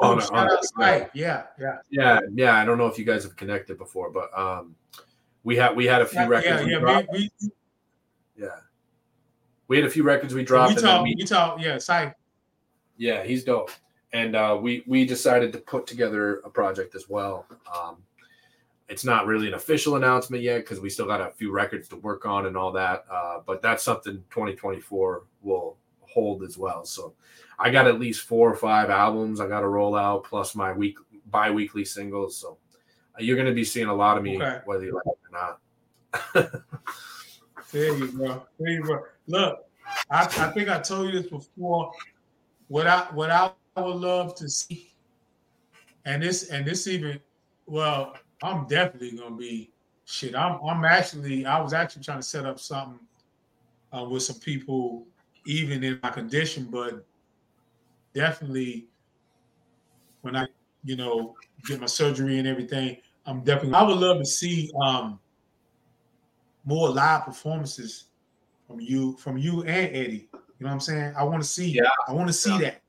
Oh, 0.00 0.12
on 0.12 0.20
shout 0.20 0.50
on 0.50 0.62
Spike. 0.62 1.10
Yeah, 1.14 1.44
yeah. 1.60 1.78
yeah, 1.90 2.20
yeah. 2.34 2.56
I 2.56 2.64
don't 2.64 2.78
know 2.78 2.86
if 2.86 2.98
you 2.98 3.04
guys 3.04 3.22
have 3.24 3.36
connected 3.36 3.78
before, 3.78 4.10
but 4.10 4.36
um, 4.36 4.74
we 5.44 5.56
had 5.56 5.76
we 5.76 5.84
had 5.86 6.02
a 6.02 6.06
few 6.06 6.20
Yeah, 6.20 6.26
records. 6.26 6.66
yeah, 6.66 6.78
yeah. 6.80 7.02
We, 7.12 7.30
we, 7.42 7.50
yeah, 8.36 8.48
we 9.68 9.76
had 9.76 9.86
a 9.86 9.90
few 9.90 10.02
records 10.02 10.34
we 10.34 10.44
dropped. 10.44 10.78
talk, 10.80 11.04
we- 11.04 11.14
talk, 11.24 11.60
yeah, 11.60 11.78
Spike. 11.78 12.14
yeah, 12.96 13.22
he's 13.24 13.44
dope. 13.44 13.70
And 14.12 14.36
uh, 14.36 14.56
we 14.60 14.84
we 14.86 15.04
decided 15.04 15.52
to 15.54 15.58
put 15.58 15.86
together 15.86 16.36
a 16.44 16.50
project 16.50 16.94
as 16.94 17.08
well. 17.08 17.46
Um, 17.74 17.96
it's 18.88 19.04
not 19.04 19.26
really 19.26 19.48
an 19.48 19.54
official 19.54 19.96
announcement 19.96 20.42
yet 20.42 20.58
because 20.58 20.78
we 20.78 20.88
still 20.90 21.06
got 21.06 21.20
a 21.20 21.30
few 21.32 21.50
records 21.50 21.88
to 21.88 21.96
work 21.96 22.24
on 22.26 22.46
and 22.46 22.56
all 22.56 22.70
that. 22.72 23.04
Uh, 23.10 23.38
but 23.44 23.60
that's 23.62 23.82
something 23.82 24.22
2024 24.30 25.24
will 25.42 25.78
hold 26.00 26.44
as 26.44 26.56
well. 26.58 26.84
So 26.84 27.14
I 27.58 27.70
got 27.70 27.88
at 27.88 27.98
least 27.98 28.20
four 28.26 28.48
or 28.52 28.54
five 28.54 28.90
albums 28.90 29.40
I 29.40 29.48
got 29.48 29.60
to 29.60 29.68
roll 29.68 29.96
out 29.96 30.22
plus 30.24 30.54
my 30.54 30.70
week 30.72 30.96
bi-weekly 31.30 31.84
singles. 31.84 32.36
So 32.36 32.58
uh, 33.18 33.22
you're 33.22 33.36
going 33.36 33.48
to 33.48 33.54
be 33.54 33.64
seeing 33.64 33.88
a 33.88 33.94
lot 33.94 34.16
of 34.16 34.22
me 34.22 34.36
Okay. 34.36 34.60
whether 34.64 34.84
you 34.84 34.94
like 34.94 35.06
it 35.06 35.18
or 35.32 36.44
not. 36.44 36.52
There 37.74 37.92
you 37.96 38.06
go. 38.12 38.46
There 38.60 38.70
you 38.70 38.84
go. 38.84 39.02
Look, 39.26 39.66
I, 40.08 40.22
I 40.22 40.52
think 40.52 40.68
I 40.68 40.78
told 40.78 41.12
you 41.12 41.20
this 41.20 41.28
before. 41.28 41.90
What 42.68 42.86
I 42.86 43.00
what 43.12 43.32
I 43.32 43.50
would 43.76 43.96
love 43.96 44.36
to 44.36 44.48
see, 44.48 44.94
and 46.04 46.22
this 46.22 46.50
and 46.50 46.64
this 46.64 46.86
even, 46.86 47.18
well, 47.66 48.14
I'm 48.44 48.68
definitely 48.68 49.18
gonna 49.18 49.34
be 49.34 49.72
shit. 50.04 50.36
I'm 50.36 50.60
I'm 50.64 50.84
actually 50.84 51.46
I 51.46 51.60
was 51.60 51.72
actually 51.72 52.04
trying 52.04 52.20
to 52.20 52.22
set 52.22 52.46
up 52.46 52.60
something 52.60 53.00
uh, 53.92 54.04
with 54.04 54.22
some 54.22 54.38
people, 54.38 55.04
even 55.44 55.82
in 55.82 55.98
my 56.00 56.10
condition, 56.10 56.68
but 56.70 57.04
definitely 58.14 58.86
when 60.20 60.36
I 60.36 60.46
you 60.84 60.94
know 60.94 61.34
get 61.66 61.80
my 61.80 61.86
surgery 61.86 62.38
and 62.38 62.46
everything, 62.46 62.98
I'm 63.26 63.40
definitely 63.40 63.74
I 63.74 63.82
would 63.82 63.98
love 63.98 64.18
to 64.18 64.24
see 64.24 64.70
um 64.80 65.18
more 66.64 66.88
live 66.88 67.24
performances 67.24 68.06
from 68.66 68.80
you, 68.80 69.16
from 69.18 69.36
you 69.36 69.60
and 69.62 69.94
Eddie. 69.94 70.28
You 70.32 70.38
know 70.60 70.68
what 70.68 70.72
I'm 70.72 70.80
saying? 70.80 71.14
I 71.16 71.24
want 71.24 71.42
to 71.42 71.48
see. 71.48 71.68
Yeah. 71.68 71.82
I 72.08 72.12
want 72.12 72.28
to 72.28 72.32
see 72.32 72.52
Yeah. 72.52 72.58
that. 72.58 72.80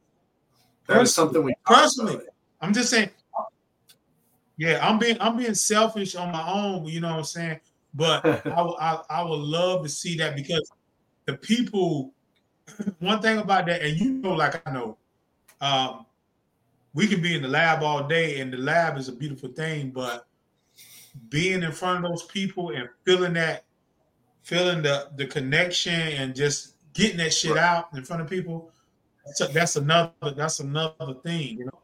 That 0.88 1.02
is 1.02 1.14
something 1.14 1.43
we 1.43 1.53
Personally. 1.65 2.19
I'm 2.61 2.73
just 2.73 2.89
saying. 2.89 3.10
Yeah, 4.57 4.88
I'm 4.88 4.97
being 4.99 5.18
I'm 5.19 5.35
being 5.35 5.53
selfish 5.56 6.15
on 6.15 6.31
my 6.31 6.49
own, 6.49 6.85
you 6.85 7.02
know 7.02 7.10
what 7.10 7.18
I'm 7.18 7.23
saying? 7.26 7.60
But 7.93 8.26
I, 8.45 8.49
I 8.49 9.02
I 9.10 9.23
would 9.23 9.39
love 9.39 9.84
to 9.84 9.89
see 9.89 10.15
that 10.18 10.35
because 10.35 10.72
the 11.26 11.34
people. 11.38 12.11
One 12.99 13.22
thing 13.22 13.38
about 13.38 13.68
that, 13.68 13.84
and 13.84 13.95
you 13.99 14.14
know, 14.14 14.34
like 14.34 14.68
I 14.68 14.72
know, 14.72 14.97
um, 15.61 16.06
we 16.95 17.06
can 17.06 17.22
be 17.22 17.35
in 17.35 17.43
the 17.43 17.47
lab 17.47 17.84
all 17.84 18.07
day, 18.07 18.39
and 18.39 18.52
the 18.52 18.57
lab 18.57 18.97
is 18.97 19.07
a 19.07 19.11
beautiful 19.11 19.49
thing, 19.49 19.91
but 19.91 20.26
being 21.30 21.61
in 21.61 21.72
front 21.72 22.03
of 22.03 22.10
those 22.10 22.23
people 22.23 22.72
and 22.72 22.89
feeling 23.06 23.34
that, 23.34 23.64
feeling 24.45 24.81
the 24.81 25.09
the 25.17 25.26
connection, 25.26 25.93
and 25.93 26.34
just 26.34 26.76
getting 26.93 27.17
that 27.17 27.34
shit 27.34 27.57
out 27.57 27.89
in 27.93 28.03
front 28.03 28.22
of 28.22 28.30
people, 28.30 28.72
that's, 29.26 29.51
that's 29.51 29.76
another 29.76 30.11
that's 30.35 30.61
another 30.61 31.15
thing, 31.23 31.57
you 31.57 31.65
know. 31.65 31.80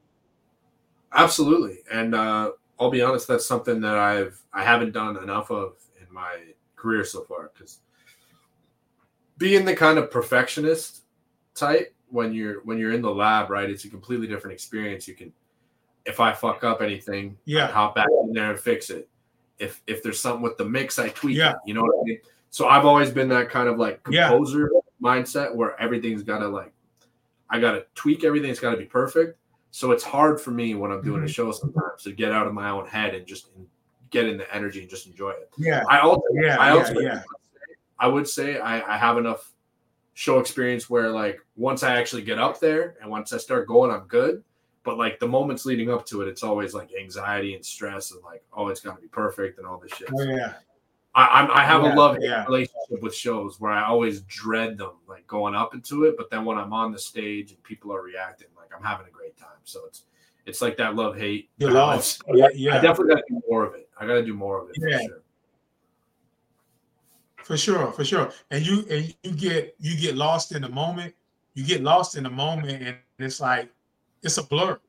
Absolutely, 1.13 1.79
and 1.91 2.15
uh, 2.15 2.51
I'll 2.79 2.91
be 2.91 3.01
honest, 3.01 3.27
that's 3.27 3.45
something 3.45 3.81
that 3.81 3.97
I've 3.97 4.39
I 4.53 4.63
haven't 4.63 4.93
done 4.93 5.17
enough 5.21 5.51
of 5.51 5.73
in 5.99 6.13
my 6.13 6.37
career 6.75 7.03
so 7.03 7.23
far 7.23 7.51
because 7.53 7.79
being 9.37 9.65
the 9.65 9.75
kind 9.75 9.97
of 9.97 10.11
perfectionist 10.11 11.01
type 11.55 11.93
when 12.09 12.33
you're 12.33 12.61
when 12.61 12.77
you're 12.77 12.93
in 12.93 13.01
the 13.01 13.13
lab, 13.13 13.49
right? 13.49 13.69
It's 13.69 13.85
a 13.85 13.89
completely 13.89 14.27
different 14.27 14.53
experience. 14.53 15.07
You 15.07 15.15
can, 15.15 15.33
if 16.05 16.19
I 16.19 16.31
fuck 16.31 16.63
up 16.63 16.81
anything, 16.81 17.37
yeah, 17.45 17.67
I 17.67 17.71
hop 17.71 17.95
back 17.95 18.07
in 18.23 18.33
there 18.33 18.51
and 18.51 18.59
fix 18.59 18.91
it. 18.91 19.09
If 19.57 19.81
if 19.87 20.03
there's 20.03 20.19
something 20.19 20.43
with 20.43 20.57
the 20.57 20.65
mix, 20.65 20.99
I 20.99 21.09
tweak 21.09 21.37
yeah. 21.37 21.51
it. 21.51 21.57
You 21.65 21.73
know 21.73 21.81
what 21.81 22.01
I 22.01 22.03
mean? 22.03 22.19
So 22.51 22.67
I've 22.67 22.85
always 22.85 23.09
been 23.09 23.29
that 23.29 23.49
kind 23.49 23.67
of 23.67 23.79
like 23.79 24.03
composer 24.03 24.69
yeah. 24.73 24.79
mindset 25.01 25.55
where 25.55 25.79
everything's 25.81 26.21
got 26.21 26.39
to 26.39 26.47
like, 26.47 26.73
I 27.49 27.59
got 27.59 27.71
to 27.71 27.85
tweak 27.95 28.23
everything. 28.23 28.51
It's 28.51 28.59
got 28.59 28.71
to 28.71 28.77
be 28.77 28.85
perfect. 28.85 29.39
So 29.71 29.91
it's 29.91 30.03
hard 30.03 30.39
for 30.39 30.51
me 30.51 30.75
when 30.75 30.91
I'm 30.91 31.01
doing 31.01 31.17
mm-hmm. 31.17 31.25
a 31.25 31.29
show 31.29 31.51
sometimes 31.51 32.03
to 32.03 32.11
get 32.11 32.33
out 32.33 32.45
of 32.45 32.53
my 32.53 32.69
own 32.69 32.87
head 32.87 33.15
and 33.15 33.25
just 33.25 33.47
get 34.09 34.27
in 34.27 34.37
the 34.37 34.53
energy 34.53 34.81
and 34.81 34.89
just 34.89 35.07
enjoy 35.07 35.31
it. 35.31 35.49
Yeah. 35.57 35.83
I 35.89 35.99
also, 35.99 36.23
yeah, 36.33 36.57
I 36.59 36.71
also, 36.71 36.99
yeah, 36.99 37.13
yeah. 37.13 37.21
I 37.97 38.07
would 38.07 38.27
say 38.27 38.59
I, 38.59 38.95
I 38.95 38.97
have 38.97 39.17
enough 39.17 39.49
show 40.13 40.39
experience 40.39 40.89
where 40.89 41.09
like 41.09 41.39
once 41.55 41.83
I 41.83 41.95
actually 41.95 42.23
get 42.23 42.37
up 42.37 42.59
there 42.59 42.95
and 43.01 43.09
once 43.09 43.31
I 43.31 43.37
start 43.37 43.65
going, 43.67 43.91
I'm 43.91 44.07
good. 44.07 44.43
But 44.83 44.97
like 44.97 45.19
the 45.19 45.27
moments 45.27 45.65
leading 45.65 45.89
up 45.89 46.05
to 46.07 46.21
it, 46.21 46.27
it's 46.27 46.43
always 46.43 46.73
like 46.73 46.89
anxiety 46.99 47.55
and 47.55 47.63
stress 47.63 48.11
and 48.11 48.21
like, 48.23 48.43
oh, 48.51 48.67
it's 48.67 48.81
got 48.81 48.95
to 48.95 49.01
be 49.01 49.07
perfect 49.07 49.57
and 49.57 49.65
all 49.67 49.77
this 49.77 49.93
shit. 49.93 50.09
Oh, 50.13 50.23
yeah. 50.23 50.55
I, 51.13 51.41
I'm, 51.41 51.51
I 51.51 51.63
have 51.63 51.83
yeah, 51.83 51.93
a 51.93 51.95
love 51.95 52.17
yeah. 52.21 52.45
relationship 52.45 53.01
with 53.01 53.13
shows 53.13 53.59
where 53.59 53.71
I 53.71 53.83
always 53.85 54.21
dread 54.21 54.77
them, 54.77 54.93
like 55.07 55.27
going 55.27 55.55
up 55.55 55.73
into 55.73 56.05
it. 56.05 56.15
But 56.17 56.29
then 56.29 56.45
when 56.45 56.57
I'm 56.57 56.71
on 56.71 56.91
the 56.91 56.99
stage 56.99 57.51
and 57.51 57.61
people 57.63 57.93
are 57.93 58.01
reacting, 58.01 58.47
like 58.55 58.69
I'm 58.75 58.83
having 58.83 59.07
a 59.07 59.09
great 59.09 59.35
time. 59.37 59.49
So 59.65 59.81
it's 59.87 60.03
it's 60.45 60.61
like 60.61 60.77
that 60.77 60.95
love 60.95 61.17
hate. 61.17 61.49
You're 61.57 61.71
lost. 61.71 62.21
Yeah, 62.33 62.47
yeah. 62.53 62.77
I 62.77 62.81
definitely 62.81 63.15
got 63.15 63.21
to 63.27 63.33
do 63.33 63.41
more 63.49 63.65
of 63.65 63.75
it. 63.75 63.89
I 63.99 64.07
got 64.07 64.13
to 64.13 64.25
do 64.25 64.33
more 64.33 64.61
of 64.61 64.69
it. 64.69 64.77
Yeah. 64.79 65.07
For 67.43 67.57
sure. 67.57 67.91
for 67.91 68.05
sure, 68.05 68.27
for 68.27 68.29
sure. 68.29 68.31
And 68.49 68.65
you 68.65 68.85
and 68.89 69.13
you 69.23 69.31
get 69.31 69.75
you 69.79 69.97
get 69.99 70.15
lost 70.15 70.53
in 70.53 70.61
the 70.61 70.69
moment. 70.69 71.13
You 71.55 71.65
get 71.65 71.81
lost 71.81 72.15
in 72.15 72.23
the 72.23 72.29
moment, 72.29 72.81
and 72.81 72.97
it's 73.19 73.41
like 73.41 73.69
it's 74.23 74.37
a 74.37 74.43
blur. 74.43 74.79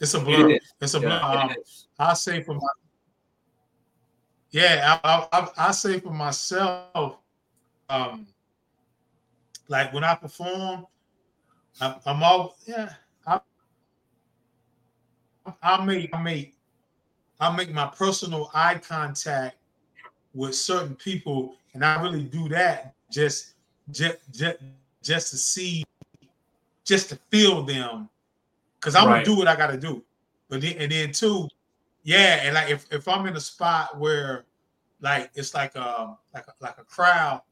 It's 0.00 0.14
a 0.14 0.20
blur. 0.20 0.50
It 0.50 0.62
it's 0.80 0.94
a 0.94 1.00
blur. 1.00 1.10
Yeah, 1.10 1.42
um, 1.42 1.54
I 2.00 2.14
say 2.14 2.42
for 2.42 2.54
my 2.54 2.68
yeah, 4.52 4.98
I, 5.02 5.26
I, 5.32 5.48
I 5.68 5.72
say 5.72 5.98
for 5.98 6.12
myself, 6.12 7.16
um, 7.88 8.26
like 9.68 9.92
when 9.94 10.04
I 10.04 10.14
perform, 10.14 10.86
I, 11.80 11.96
I'm 12.04 12.22
all 12.22 12.56
yeah. 12.66 12.92
I, 13.26 13.40
I 15.62 15.84
make 15.84 16.14
I 16.14 16.22
make 16.22 16.54
I 17.40 17.56
make 17.56 17.72
my 17.72 17.86
personal 17.86 18.50
eye 18.54 18.76
contact 18.76 19.56
with 20.34 20.54
certain 20.54 20.96
people, 20.96 21.56
and 21.72 21.82
I 21.82 22.00
really 22.02 22.24
do 22.24 22.48
that 22.50 22.94
just 23.10 23.54
just 23.90 24.18
just, 24.32 24.58
just 25.02 25.30
to 25.30 25.36
see, 25.38 25.84
just 26.84 27.08
to 27.08 27.18
feel 27.30 27.62
them, 27.62 28.10
because 28.78 28.94
I'm 28.94 29.06
right. 29.08 29.24
gonna 29.24 29.24
do 29.24 29.36
what 29.36 29.48
I 29.48 29.56
got 29.56 29.68
to 29.68 29.78
do. 29.78 30.02
But 30.50 30.60
then 30.60 30.76
and 30.76 30.92
then 30.92 31.12
too, 31.12 31.48
yeah, 32.02 32.40
and 32.42 32.54
like 32.54 32.70
if, 32.70 32.86
if 32.92 33.06
I'm 33.08 33.26
in 33.26 33.36
a 33.36 33.40
spot 33.40 33.98
where 33.98 34.44
like 35.00 35.30
it's 35.34 35.54
like 35.54 35.74
a 35.74 36.00
um, 36.00 36.18
like 36.34 36.46
a, 36.46 36.52
like 36.60 36.78
a 36.78 36.84
crowd, 36.84 37.42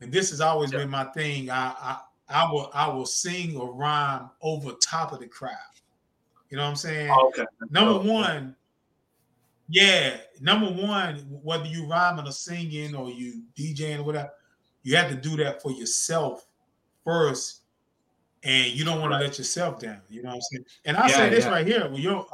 and 0.00 0.12
this 0.12 0.30
has 0.30 0.40
always 0.40 0.72
yeah. 0.72 0.78
been 0.78 0.90
my 0.90 1.04
thing. 1.04 1.50
I, 1.50 1.74
I 1.78 2.00
I 2.28 2.50
will 2.50 2.70
I 2.74 2.88
will 2.88 3.06
sing 3.06 3.56
or 3.56 3.72
rhyme 3.72 4.30
over 4.40 4.72
top 4.72 5.12
of 5.12 5.20
the 5.20 5.26
crowd. 5.26 5.56
You 6.50 6.56
know 6.56 6.64
what 6.64 6.70
I'm 6.70 6.76
saying? 6.76 7.10
Oh, 7.10 7.28
okay. 7.28 7.46
Number 7.70 7.98
one, 7.98 8.54
yeah. 9.68 10.18
Number 10.40 10.66
one, 10.66 11.16
whether 11.42 11.64
you 11.64 11.86
rhyming 11.86 12.26
or 12.26 12.32
singing 12.32 12.94
or 12.94 13.10
you 13.10 13.42
DJing 13.56 14.00
or 14.00 14.02
whatever, 14.02 14.30
you 14.82 14.96
have 14.96 15.08
to 15.10 15.16
do 15.16 15.36
that 15.36 15.62
for 15.62 15.70
yourself 15.70 16.46
first, 17.04 17.62
and 18.42 18.72
you 18.72 18.84
don't 18.84 19.00
want 19.00 19.12
right. 19.12 19.20
to 19.20 19.24
let 19.24 19.38
yourself 19.38 19.78
down. 19.78 20.00
You 20.08 20.22
know 20.22 20.30
what 20.30 20.34
I'm 20.36 20.40
saying? 20.42 20.64
And 20.84 20.96
I 20.96 21.08
yeah, 21.08 21.16
say 21.16 21.28
this 21.30 21.44
yeah. 21.44 21.50
right 21.50 21.66
here: 21.66 21.88
when 21.88 22.02
you're 22.02 22.26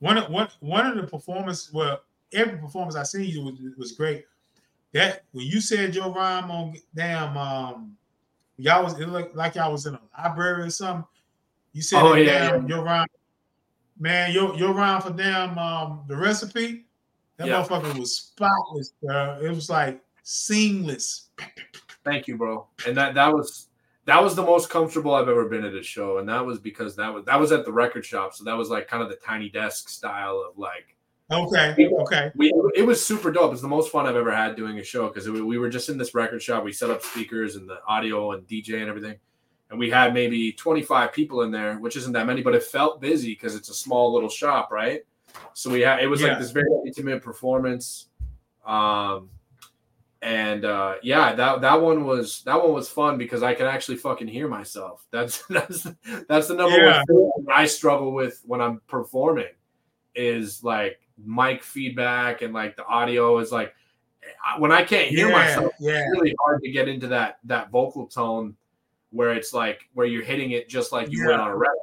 one 0.00 0.18
of 0.18 0.30
one 0.30 0.48
one 0.60 0.86
of 0.86 0.96
the 0.96 1.04
performance. 1.04 1.72
Well, 1.72 2.00
every 2.32 2.58
performance 2.58 2.96
I 2.96 3.02
seen 3.02 3.24
you 3.24 3.42
was, 3.42 3.54
was 3.76 3.92
great. 3.92 4.24
That 4.92 5.24
when 5.32 5.46
you 5.46 5.60
said 5.60 5.94
your 5.94 6.10
rhyme 6.12 6.50
on 6.50 6.76
damn 6.94 7.36
um 7.36 7.96
y'all 8.56 8.84
was 8.84 8.98
it 8.98 9.08
looked 9.08 9.36
like 9.36 9.54
y'all 9.54 9.72
was 9.72 9.86
in 9.86 9.94
a 9.94 10.00
library 10.16 10.62
or 10.62 10.70
something. 10.70 11.04
You 11.72 11.82
said 11.82 12.02
oh, 12.02 12.14
yeah, 12.14 12.50
damn, 12.50 12.62
yeah. 12.62 12.76
your 12.76 12.84
rhyme, 12.84 13.06
man, 13.98 14.32
your 14.32 14.54
your 14.56 14.72
rhyme 14.72 15.00
for 15.00 15.10
damn 15.10 15.58
um 15.58 16.04
the 16.08 16.16
recipe. 16.16 16.84
That 17.36 17.48
yeah. 17.48 17.62
motherfucker 17.62 17.98
was 17.98 18.16
spotless, 18.16 18.94
bro. 19.02 19.38
It 19.40 19.50
was 19.50 19.70
like 19.70 20.02
seamless. 20.22 21.28
Thank 22.04 22.26
you, 22.26 22.36
bro. 22.36 22.66
And 22.86 22.96
that 22.96 23.14
that 23.14 23.32
was 23.32 23.67
that 24.08 24.22
was 24.22 24.34
the 24.34 24.42
most 24.42 24.70
comfortable 24.70 25.14
I've 25.14 25.28
ever 25.28 25.48
been 25.48 25.64
at 25.64 25.74
a 25.74 25.82
show, 25.82 26.18
and 26.18 26.28
that 26.28 26.44
was 26.44 26.58
because 26.58 26.96
that 26.96 27.12
was 27.12 27.24
that 27.26 27.38
was 27.38 27.52
at 27.52 27.64
the 27.64 27.72
record 27.72 28.04
shop, 28.04 28.34
so 28.34 28.42
that 28.44 28.56
was 28.56 28.70
like 28.70 28.88
kind 28.88 29.02
of 29.02 29.10
the 29.10 29.16
tiny 29.16 29.50
desk 29.50 29.88
style 29.88 30.44
of 30.48 30.58
like 30.58 30.96
Okay. 31.30 31.90
Okay. 32.00 32.32
We, 32.36 32.52
it 32.74 32.86
was 32.86 33.04
super 33.04 33.30
dope. 33.30 33.52
It's 33.52 33.60
the 33.60 33.68
most 33.68 33.92
fun 33.92 34.06
I've 34.06 34.16
ever 34.16 34.34
had 34.34 34.56
doing 34.56 34.78
a 34.78 34.82
show 34.82 35.08
because 35.08 35.28
we 35.28 35.58
were 35.58 35.68
just 35.68 35.90
in 35.90 35.98
this 35.98 36.14
record 36.14 36.42
shop. 36.42 36.64
We 36.64 36.72
set 36.72 36.88
up 36.88 37.02
speakers 37.02 37.56
and 37.56 37.68
the 37.68 37.80
audio 37.86 38.32
and 38.32 38.48
DJ 38.48 38.80
and 38.80 38.88
everything. 38.88 39.16
And 39.68 39.78
we 39.78 39.90
had 39.90 40.14
maybe 40.14 40.52
25 40.52 41.12
people 41.12 41.42
in 41.42 41.50
there, 41.50 41.76
which 41.76 41.96
isn't 41.96 42.12
that 42.14 42.26
many, 42.26 42.40
but 42.40 42.54
it 42.54 42.62
felt 42.62 43.02
busy 43.02 43.32
because 43.32 43.54
it's 43.54 43.68
a 43.68 43.74
small 43.74 44.14
little 44.14 44.30
shop, 44.30 44.70
right? 44.72 45.02
So 45.52 45.68
we 45.68 45.82
had 45.82 46.00
it 46.00 46.06
was 46.06 46.22
yeah. 46.22 46.28
like 46.28 46.38
this 46.38 46.50
very 46.50 46.70
intimate 46.86 47.22
performance. 47.22 48.06
Um 48.66 49.28
and 50.20 50.64
uh 50.64 50.94
yeah, 51.02 51.32
that 51.34 51.60
that 51.60 51.80
one 51.80 52.04
was 52.04 52.42
that 52.42 52.60
one 52.60 52.72
was 52.72 52.88
fun 52.88 53.18
because 53.18 53.42
I 53.42 53.54
can 53.54 53.66
actually 53.66 53.98
fucking 53.98 54.28
hear 54.28 54.48
myself. 54.48 55.06
That's 55.10 55.44
that's 55.46 55.86
that's 56.28 56.48
the 56.48 56.54
number 56.54 56.76
yeah. 56.76 57.02
one 57.08 57.30
thing 57.32 57.46
I 57.52 57.66
struggle 57.66 58.12
with 58.12 58.42
when 58.44 58.60
I'm 58.60 58.80
performing 58.88 59.52
is 60.14 60.64
like 60.64 61.00
mic 61.16 61.62
feedback 61.62 62.42
and 62.42 62.52
like 62.52 62.76
the 62.76 62.84
audio 62.86 63.38
is 63.38 63.52
like 63.52 63.74
when 64.58 64.72
I 64.72 64.82
can't 64.84 65.08
hear 65.08 65.28
yeah, 65.28 65.32
myself, 65.34 65.72
yeah. 65.80 65.92
it's 66.00 66.10
really 66.10 66.34
hard 66.44 66.62
to 66.62 66.70
get 66.70 66.88
into 66.88 67.08
that 67.08 67.38
that 67.44 67.70
vocal 67.70 68.06
tone 68.06 68.56
where 69.10 69.32
it's 69.32 69.52
like 69.52 69.88
where 69.94 70.06
you're 70.06 70.24
hitting 70.24 70.50
it 70.50 70.68
just 70.68 70.92
like 70.92 71.10
you 71.10 71.20
yeah. 71.20 71.26
would 71.26 71.40
on 71.40 71.50
a 71.50 71.56
record. 71.56 71.76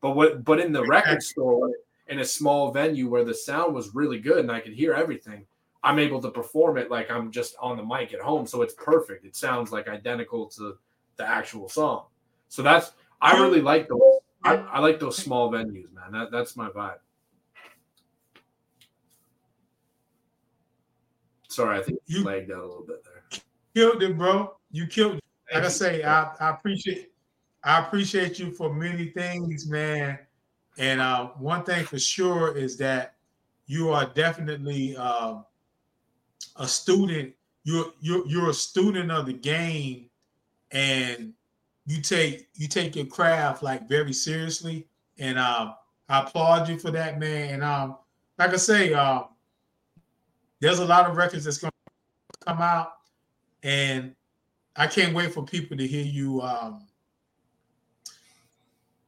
But 0.00 0.16
what 0.16 0.44
but 0.44 0.60
in 0.60 0.72
the 0.72 0.84
record 0.84 1.22
store 1.22 1.70
in 2.08 2.20
a 2.20 2.24
small 2.24 2.70
venue 2.70 3.08
where 3.08 3.24
the 3.24 3.34
sound 3.34 3.74
was 3.74 3.94
really 3.94 4.18
good 4.18 4.38
and 4.38 4.50
I 4.50 4.60
could 4.60 4.72
hear 4.72 4.94
everything, 4.94 5.44
I'm 5.86 6.00
able 6.00 6.20
to 6.20 6.32
perform 6.32 6.78
it 6.78 6.90
like 6.90 7.12
I'm 7.12 7.30
just 7.30 7.54
on 7.60 7.76
the 7.76 7.84
mic 7.84 8.12
at 8.12 8.20
home. 8.20 8.44
So 8.44 8.62
it's 8.62 8.74
perfect. 8.74 9.24
It 9.24 9.36
sounds 9.36 9.70
like 9.70 9.86
identical 9.86 10.46
to 10.46 10.76
the 11.14 11.24
actual 11.24 11.68
song. 11.68 12.06
So 12.48 12.60
that's 12.60 12.90
I 13.20 13.40
really 13.40 13.60
like 13.60 13.88
those. 13.88 14.00
I, 14.42 14.56
I 14.56 14.80
like 14.80 14.98
those 14.98 15.16
small 15.16 15.48
venues, 15.48 15.92
man. 15.92 16.10
That 16.10 16.32
that's 16.32 16.56
my 16.56 16.70
vibe. 16.70 16.98
Sorry, 21.48 21.78
I 21.78 21.82
think 21.84 22.00
you 22.06 22.24
lagged 22.24 22.50
out 22.50 22.64
a 22.64 22.66
little 22.66 22.84
bit 22.84 23.04
there. 23.04 23.40
Killed 23.72 24.02
it, 24.02 24.18
bro. 24.18 24.56
You 24.72 24.88
killed 24.88 25.18
it. 25.18 25.24
Like 25.54 25.62
I 25.62 25.68
say, 25.68 26.02
I, 26.02 26.34
I 26.40 26.50
appreciate 26.50 27.12
I 27.62 27.78
appreciate 27.78 28.40
you 28.40 28.50
for 28.50 28.74
many 28.74 29.10
things, 29.10 29.68
man. 29.68 30.18
And 30.78 31.00
uh, 31.00 31.28
one 31.38 31.62
thing 31.62 31.84
for 31.84 32.00
sure 32.00 32.56
is 32.56 32.76
that 32.78 33.14
you 33.66 33.90
are 33.90 34.06
definitely 34.14 34.96
uh, 34.96 35.42
a 36.58 36.68
student. 36.68 37.34
You're 37.64 37.92
you're 38.00 38.26
you're 38.26 38.50
a 38.50 38.54
student 38.54 39.10
of 39.10 39.26
the 39.26 39.32
game, 39.32 40.08
and 40.70 41.32
you 41.86 42.00
take 42.00 42.48
you 42.54 42.68
take 42.68 42.96
your 42.96 43.06
craft 43.06 43.62
like 43.62 43.88
very 43.88 44.12
seriously. 44.12 44.86
And 45.18 45.38
uh, 45.38 45.74
I 46.08 46.20
applaud 46.20 46.68
you 46.68 46.78
for 46.78 46.90
that, 46.90 47.18
man. 47.18 47.54
And 47.54 47.64
um, 47.64 47.96
like 48.38 48.50
I 48.50 48.56
say, 48.56 48.92
uh, 48.92 49.24
there's 50.60 50.78
a 50.78 50.84
lot 50.84 51.08
of 51.08 51.16
records 51.16 51.44
that's 51.44 51.58
going 51.58 51.70
to 51.70 52.46
come 52.46 52.60
out, 52.60 52.92
and 53.62 54.14
I 54.76 54.86
can't 54.86 55.14
wait 55.14 55.32
for 55.32 55.44
people 55.44 55.76
to 55.76 55.86
hear 55.86 56.04
you. 56.04 56.42
Um, 56.42 56.86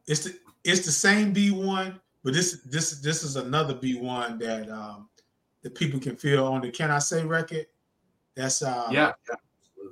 it's 0.07 0.25
the 0.25 0.39
it's 0.65 0.85
the 0.85 0.93
same 0.93 1.35
B1 1.35 2.01
but 2.25 2.35
this 2.35 2.61
this 2.67 3.01
this 3.01 3.23
is 3.23 3.37
another 3.37 3.75
B1 3.75 4.39
that 4.41 4.69
um 4.69 5.09
that 5.63 5.75
people 5.75 6.01
can 6.01 6.17
feel 6.17 6.47
on 6.47 6.61
the 6.61 6.71
Can 6.71 6.91
I 6.91 6.99
Say 6.99 7.25
record. 7.25 7.67
That's 8.35 8.63
um 8.63 8.93
yeah, 8.93 9.13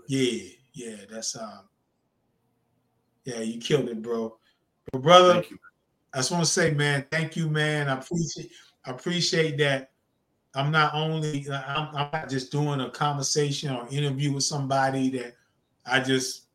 yeah, 0.09 0.28
yeah, 0.28 0.51
yeah 0.74 0.97
that's 1.10 1.36
um 1.36 1.62
yeah, 3.24 3.40
you 3.40 3.60
killed 3.60 3.88
it, 3.88 4.02
bro. 4.02 4.36
But 4.93 5.02
brother, 5.02 5.43
I 6.14 6.18
just 6.18 6.30
want 6.30 6.44
to 6.44 6.51
say, 6.51 6.70
man, 6.70 7.05
thank 7.10 7.36
you, 7.36 7.48
man. 7.48 7.88
I 7.88 7.98
appreciate 7.98 8.51
I 8.84 8.90
appreciate 8.90 9.59
that. 9.59 9.90
I'm 10.55 10.70
not 10.70 10.94
only 10.94 11.47
I'm, 11.51 11.88
I'm 11.94 12.10
not 12.12 12.30
just 12.30 12.52
doing 12.52 12.80
a 12.80 12.90
conversation 12.90 13.74
or 13.74 13.86
interview 13.90 14.32
with 14.32 14.44
somebody 14.44 15.10
that 15.10 15.34
I 15.84 16.01
just 16.01 16.47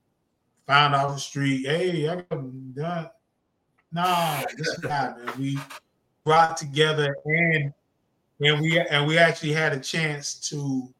found 0.65 0.95
off 0.95 1.13
the 1.13 1.19
street. 1.19 1.65
Hey, 1.65 2.07
I 2.07 2.15
got 2.15 2.73
done. 2.73 3.09
no, 3.91 4.43
this 4.57 4.77
guy, 4.79 5.13
man. 5.17 5.33
We 5.37 5.59
brought 6.23 6.55
together 6.55 7.15
and 7.25 7.73
and 8.41 8.61
we 8.61 8.79
and 8.79 9.07
we 9.07 9.17
actually 9.17 9.53
had 9.53 9.73
a 9.73 9.79
chance 9.79 10.35
to 10.49 10.93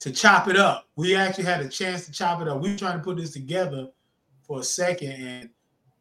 to 0.00 0.10
chop 0.10 0.48
it 0.48 0.56
up. 0.56 0.88
We 0.96 1.16
actually 1.16 1.44
had 1.44 1.60
a 1.60 1.68
chance 1.68 2.06
to 2.06 2.12
chop 2.12 2.40
it 2.42 2.48
up. 2.48 2.60
We 2.60 2.72
were 2.72 2.78
trying 2.78 2.98
to 2.98 3.04
put 3.04 3.16
this 3.16 3.32
together 3.32 3.88
for 4.42 4.60
a 4.60 4.62
second, 4.64 5.12
and 5.12 5.50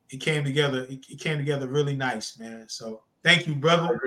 it 0.09 0.17
came 0.17 0.43
together. 0.43 0.85
It, 0.89 1.05
it 1.09 1.19
came 1.19 1.38
together 1.38 1.67
really 1.67 1.95
nice, 1.95 2.38
man. 2.39 2.65
So 2.67 3.03
thank 3.23 3.47
you, 3.47 3.55
brother. 3.55 3.99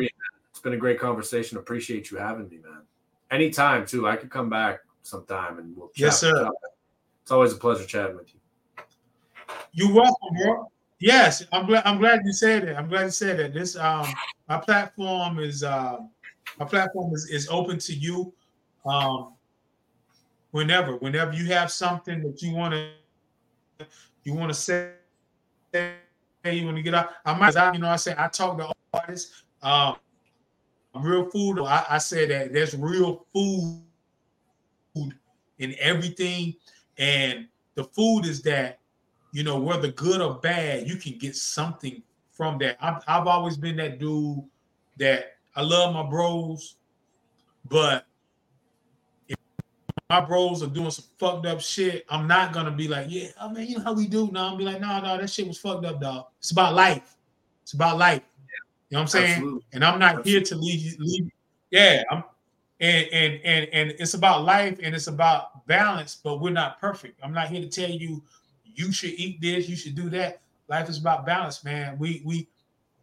It's 0.50 0.60
been 0.60 0.74
a 0.74 0.78
great 0.78 1.00
conversation. 1.00 1.58
Appreciate 1.58 2.10
you 2.10 2.18
having 2.18 2.48
me, 2.48 2.58
man. 2.58 2.82
Anytime 3.30 3.86
too. 3.86 4.06
I 4.08 4.16
could 4.16 4.30
come 4.30 4.50
back 4.50 4.80
sometime 5.02 5.58
and 5.58 5.76
we'll. 5.76 5.90
Yes, 5.96 6.20
sir. 6.20 6.50
It's 7.22 7.30
always 7.30 7.52
a 7.52 7.56
pleasure 7.56 7.86
chatting 7.86 8.16
with 8.16 8.34
you. 8.34 8.40
You're 9.72 9.94
welcome, 9.94 10.28
bro. 10.42 10.70
Yes, 11.00 11.44
I'm 11.52 11.66
glad. 11.66 11.82
I'm 11.84 11.98
glad 11.98 12.20
you 12.24 12.32
said 12.32 12.64
it. 12.64 12.76
I'm 12.76 12.88
glad 12.88 13.04
you 13.04 13.10
said 13.10 13.40
it. 13.40 13.52
This 13.54 13.76
um, 13.76 14.06
my 14.48 14.58
platform 14.58 15.38
is 15.38 15.62
uh, 15.62 15.98
my 16.58 16.64
platform 16.64 17.12
is, 17.14 17.28
is 17.30 17.48
open 17.48 17.78
to 17.78 17.94
you. 17.94 18.32
Um, 18.86 19.34
whenever, 20.52 20.96
whenever 20.96 21.32
you 21.32 21.46
have 21.46 21.70
something 21.72 22.22
that 22.22 22.40
you 22.40 22.54
want 22.54 22.74
to, 22.74 23.86
you 24.22 24.34
want 24.34 24.50
to 24.50 24.54
say, 24.54 24.92
you 25.72 26.64
want 26.64 26.76
to 26.76 26.82
get 26.82 26.94
out. 26.94 27.10
I 27.24 27.34
might, 27.34 27.74
you 27.74 27.80
know, 27.80 27.88
I 27.88 27.96
say 27.96 28.14
I 28.16 28.28
talk 28.28 28.58
to 28.58 28.72
artists. 28.92 29.42
Um, 29.62 29.96
real 30.94 31.28
food. 31.30 31.60
I, 31.60 31.84
I 31.90 31.98
say 31.98 32.26
that 32.26 32.52
there's 32.52 32.76
real 32.76 33.26
food 33.32 33.82
in 35.58 35.74
everything, 35.80 36.54
and 36.98 37.48
the 37.74 37.84
food 37.84 38.26
is 38.26 38.42
that 38.42 38.78
you 39.34 39.42
know, 39.42 39.58
whether 39.58 39.88
good 39.88 40.20
or 40.20 40.34
bad, 40.34 40.86
you 40.88 40.94
can 40.94 41.18
get 41.18 41.34
something 41.34 42.00
from 42.30 42.56
that. 42.58 42.76
I've, 42.80 43.02
I've 43.08 43.26
always 43.26 43.56
been 43.56 43.76
that 43.78 43.98
dude 43.98 44.44
that 44.96 45.38
I 45.56 45.62
love 45.62 45.92
my 45.92 46.08
bros, 46.08 46.76
but 47.68 48.06
if 49.28 49.36
my 50.08 50.20
bros 50.20 50.62
are 50.62 50.68
doing 50.68 50.92
some 50.92 51.06
fucked 51.18 51.46
up 51.46 51.60
shit, 51.60 52.06
I'm 52.08 52.28
not 52.28 52.52
gonna 52.52 52.70
be 52.70 52.86
like, 52.86 53.08
yeah, 53.10 53.30
oh, 53.40 53.48
I 53.48 53.52
mean, 53.52 53.68
you 53.68 53.78
know 53.78 53.82
how 53.82 53.92
we 53.92 54.06
do 54.06 54.30
now. 54.30 54.52
I'm 54.52 54.56
be 54.56 54.62
like, 54.62 54.80
no, 54.80 55.00
no, 55.00 55.18
that 55.18 55.28
shit 55.28 55.48
was 55.48 55.58
fucked 55.58 55.84
up, 55.84 56.00
dog. 56.00 56.26
It's 56.38 56.52
about 56.52 56.74
life. 56.74 57.16
It's 57.64 57.72
about 57.72 57.98
life. 57.98 58.22
You 58.88 58.94
know 58.94 58.98
what 58.98 59.02
I'm 59.02 59.08
saying? 59.08 59.32
Absolutely. 59.32 59.64
And 59.72 59.84
I'm 59.84 59.98
not 59.98 60.18
Absolutely. 60.20 60.30
here 60.30 60.40
to 60.42 60.54
leave 60.54 60.80
you. 60.80 60.96
Leave, 61.00 61.32
yeah, 61.72 62.04
I'm 62.08 62.22
and 62.78 63.08
and 63.12 63.40
and 63.44 63.68
and 63.72 63.90
it's 63.98 64.14
about 64.14 64.44
life 64.44 64.78
and 64.80 64.94
it's 64.94 65.08
about 65.08 65.66
balance, 65.66 66.20
but 66.22 66.40
we're 66.40 66.50
not 66.50 66.80
perfect. 66.80 67.18
I'm 67.20 67.32
not 67.32 67.48
here 67.48 67.62
to 67.62 67.68
tell 67.68 67.90
you 67.90 68.22
you 68.74 68.92
should 68.92 69.10
eat 69.10 69.40
this, 69.40 69.68
you 69.68 69.76
should 69.76 69.94
do 69.94 70.08
that. 70.10 70.40
Life 70.68 70.88
is 70.88 70.98
about 70.98 71.26
balance, 71.26 71.64
man. 71.64 71.98
We 71.98 72.22
we 72.24 72.48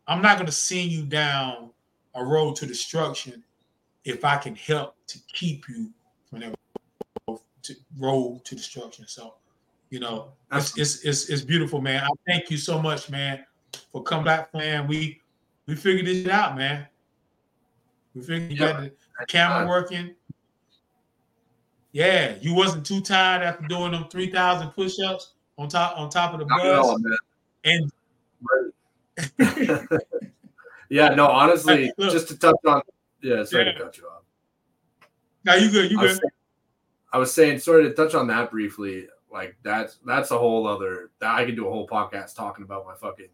I'm 0.07 0.21
not 0.21 0.37
gonna 0.37 0.51
send 0.51 0.91
you 0.91 1.05
down 1.05 1.69
a 2.15 2.23
road 2.23 2.55
to 2.57 2.65
destruction 2.65 3.43
if 4.03 4.25
I 4.25 4.37
can 4.37 4.55
help 4.55 4.95
to 5.07 5.19
keep 5.31 5.69
you 5.69 5.89
from 6.29 6.39
that 6.41 6.55
to 7.63 7.75
road 7.97 8.43
to 8.45 8.55
destruction. 8.55 9.05
So, 9.07 9.35
you 9.89 9.99
know, 9.99 10.31
it's, 10.51 10.77
it's 10.77 11.05
it's 11.05 11.29
it's 11.29 11.41
beautiful, 11.43 11.81
man. 11.81 12.03
I 12.03 12.09
thank 12.27 12.49
you 12.49 12.57
so 12.57 12.81
much, 12.81 13.09
man, 13.09 13.45
for 13.91 14.01
coming 14.03 14.25
back, 14.25 14.53
man. 14.53 14.87
We 14.87 15.21
we 15.67 15.75
figured 15.75 16.07
it 16.07 16.29
out, 16.29 16.57
man. 16.57 16.87
We 18.15 18.21
figured 18.21 18.51
you 18.51 18.57
got 18.57 18.81
the 18.81 18.91
camera 19.27 19.67
working. 19.67 20.15
Yeah, 21.91 22.35
you 22.41 22.53
wasn't 22.53 22.85
too 22.85 23.01
tired 23.01 23.43
after 23.43 23.67
doing 23.67 23.91
them 23.91 24.05
three 24.09 24.31
thousand 24.31 24.69
push-ups 24.71 25.33
on 25.61 25.69
top 25.69 25.97
on 25.97 26.09
top 26.09 26.33
of 26.33 26.39
the 26.39 26.45
bus. 26.45 26.99
and 27.63 27.91
yeah, 30.89 31.09
no, 31.09 31.27
honestly, 31.27 31.91
Look, 31.97 32.11
just 32.11 32.27
to 32.29 32.37
touch 32.37 32.55
on 32.65 32.81
yeah, 33.21 33.43
sorry 33.43 33.65
yeah. 33.65 33.71
to 33.73 33.79
cut 33.79 33.97
you 33.97 34.05
off. 34.07 34.23
No, 35.43 35.55
you 35.55 35.69
good, 35.69 35.91
you 35.91 35.97
good. 35.97 36.03
I 36.03 36.07
was, 36.07 36.17
saying, 36.17 36.31
I 37.13 37.17
was 37.17 37.33
saying, 37.33 37.59
sorry 37.59 37.83
to 37.83 37.93
touch 37.93 38.15
on 38.15 38.27
that 38.27 38.49
briefly. 38.49 39.07
Like 39.31 39.55
that's 39.63 39.99
that's 40.05 40.31
a 40.31 40.37
whole 40.37 40.67
other 40.67 41.11
that 41.19 41.35
I 41.35 41.45
could 41.45 41.55
do 41.55 41.67
a 41.67 41.71
whole 41.71 41.87
podcast 41.87 42.35
talking 42.35 42.65
about 42.65 42.85
my 42.85 42.95
fucking 42.95 43.29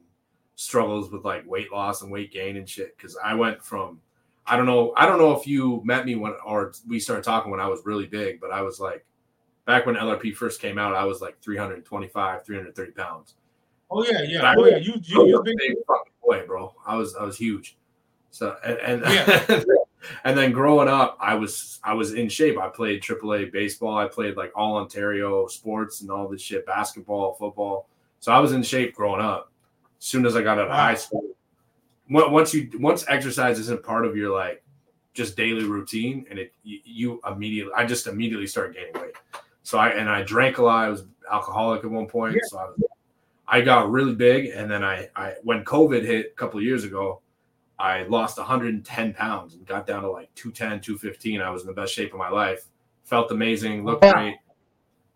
struggles 0.55 1.11
with 1.11 1.23
like 1.23 1.47
weight 1.47 1.71
loss 1.71 2.01
and 2.01 2.11
weight 2.11 2.31
gain 2.31 2.57
and 2.57 2.67
shit. 2.67 2.97
Cause 2.99 3.17
I 3.23 3.33
went 3.33 3.63
from 3.63 3.99
I 4.45 4.55
don't 4.57 4.65
know, 4.65 4.93
I 4.95 5.05
don't 5.05 5.17
know 5.17 5.35
if 5.35 5.47
you 5.47 5.81
met 5.83 6.05
me 6.05 6.15
when 6.15 6.33
or 6.45 6.73
we 6.87 6.99
started 6.99 7.23
talking 7.23 7.49
when 7.49 7.59
I 7.59 7.67
was 7.67 7.81
really 7.85 8.05
big, 8.05 8.39
but 8.39 8.51
I 8.51 8.61
was 8.61 8.79
like 8.79 9.05
back 9.67 9.85
when 9.85 9.95
LRP 9.95 10.35
first 10.35 10.59
came 10.59 10.79
out, 10.79 10.95
I 10.95 11.03
was 11.03 11.21
like 11.21 11.39
325, 11.41 12.43
330 12.43 12.91
pounds. 12.93 13.35
Oh 13.91 14.03
yeah, 14.03 14.23
yeah. 14.23 14.53
oh 14.57 14.65
yeah, 14.65 14.77
you 14.77 14.95
you 15.03 15.27
you 15.27 15.43
big, 15.43 15.55
fucking 15.85 16.13
boy, 16.23 16.45
bro. 16.47 16.73
I 16.85 16.95
was 16.95 17.15
I 17.15 17.23
was 17.23 17.37
huge. 17.37 17.77
So 18.31 18.57
and 18.65 18.79
and, 18.79 19.13
yeah. 19.13 19.63
and 20.23 20.37
then 20.37 20.51
growing 20.51 20.89
up, 20.89 21.17
I 21.21 21.35
was 21.35 21.79
I 21.83 21.93
was 21.93 22.13
in 22.13 22.27
shape. 22.27 22.57
I 22.57 22.67
played 22.69 23.01
AAA 23.01 23.51
baseball. 23.51 23.97
I 23.97 24.07
played 24.07 24.35
like 24.35 24.51
all 24.55 24.77
Ontario 24.77 25.47
sports 25.47 26.01
and 26.01 26.09
all 26.09 26.27
this 26.27 26.41
shit, 26.41 26.65
basketball, 26.65 27.35
football. 27.35 27.87
So 28.19 28.31
I 28.31 28.39
was 28.39 28.51
in 28.51 28.63
shape 28.63 28.95
growing 28.95 29.21
up. 29.21 29.51
As 29.99 30.05
soon 30.05 30.25
as 30.25 30.35
I 30.35 30.41
got 30.41 30.57
out 30.57 30.65
of 30.65 30.69
wow. 30.69 30.75
high 30.75 30.95
school, 30.95 31.23
once 32.09 32.53
you 32.53 32.69
once 32.79 33.05
exercise 33.07 33.57
isn't 33.59 33.83
part 33.83 34.05
of 34.05 34.17
your 34.17 34.33
like 34.33 34.63
just 35.13 35.37
daily 35.37 35.63
routine, 35.63 36.25
and 36.29 36.39
it 36.39 36.51
you, 36.63 36.79
you 36.83 37.21
immediately 37.25 37.71
I 37.73 37.85
just 37.85 38.05
immediately 38.05 38.47
started 38.47 38.75
gaining 38.75 39.01
weight. 39.01 39.15
So 39.67 39.77
I 39.77 39.89
and 39.89 40.09
I 40.09 40.23
drank 40.23 40.59
a 40.59 40.63
lot. 40.63 40.85
I 40.85 40.89
was 40.89 41.03
alcoholic 41.29 41.83
at 41.83 41.91
one 41.91 42.07
point. 42.07 42.35
Yeah. 42.35 42.41
So 42.45 42.57
I, 42.57 42.63
was, 42.67 42.83
I 43.49 43.59
got 43.59 43.91
really 43.91 44.15
big, 44.15 44.45
and 44.55 44.71
then 44.71 44.81
I, 44.81 45.09
I 45.13 45.33
when 45.43 45.65
COVID 45.65 46.05
hit 46.05 46.27
a 46.27 46.35
couple 46.37 46.61
years 46.61 46.85
ago, 46.85 47.19
I 47.77 48.03
lost 48.03 48.37
110 48.37 49.13
pounds 49.13 49.55
and 49.55 49.65
got 49.65 49.85
down 49.85 50.03
to 50.03 50.09
like 50.09 50.33
210, 50.35 50.79
215. 50.79 51.41
I 51.41 51.49
was 51.49 51.63
in 51.63 51.67
the 51.67 51.73
best 51.73 51.93
shape 51.93 52.13
of 52.13 52.17
my 52.17 52.29
life. 52.29 52.65
Felt 53.03 53.29
amazing, 53.29 53.83
looked 53.83 54.05
yeah. 54.05 54.13
great. 54.13 54.35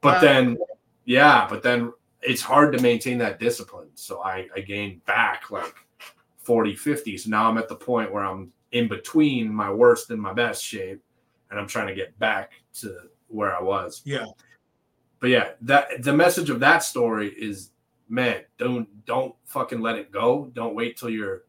But 0.02 0.20
then, 0.20 0.58
yeah, 1.06 1.48
but 1.50 1.64
then 1.64 1.94
it's 2.22 2.42
hard 2.42 2.76
to 2.76 2.82
maintain 2.82 3.20
that 3.20 3.40
discipline. 3.40 3.88
So 3.96 4.22
I, 4.22 4.50
I 4.54 4.60
gained 4.60 5.06
back 5.06 5.50
like 5.50 5.76
40, 6.40 6.76
50. 6.76 7.18
So 7.20 7.30
now 7.30 7.48
I'm 7.50 7.58
at 7.58 7.70
the 7.70 7.76
point 7.78 8.12
where 8.12 8.26
I'm 8.26 8.52
in 8.74 8.90
between 8.90 9.54
my 9.54 9.72
worst 9.72 10.10
and 10.10 10.22
my 10.22 10.34
best 10.34 10.62
shape, 10.62 11.02
and 11.50 11.58
I'm 11.58 11.68
trying 11.68 11.88
to 11.88 11.96
get 11.96 12.20
back 12.20 12.52
to 12.82 13.11
where 13.32 13.56
I 13.56 13.62
was. 13.62 14.02
Yeah. 14.06 14.26
But 15.20 15.30
yeah, 15.30 15.52
that 15.62 16.04
the 16.04 16.14
message 16.14 16.50
of 16.50 16.60
that 16.62 16.84
story 16.84 17.30
is 17.30 17.72
man, 18.10 18.42
don't 18.58 18.88
don't 19.06 19.34
fucking 19.46 19.80
let 19.80 19.96
it 19.96 20.12
go. 20.12 20.52
Don't 20.54 20.76
wait 20.76 20.98
till 20.98 21.10
you're 21.10 21.44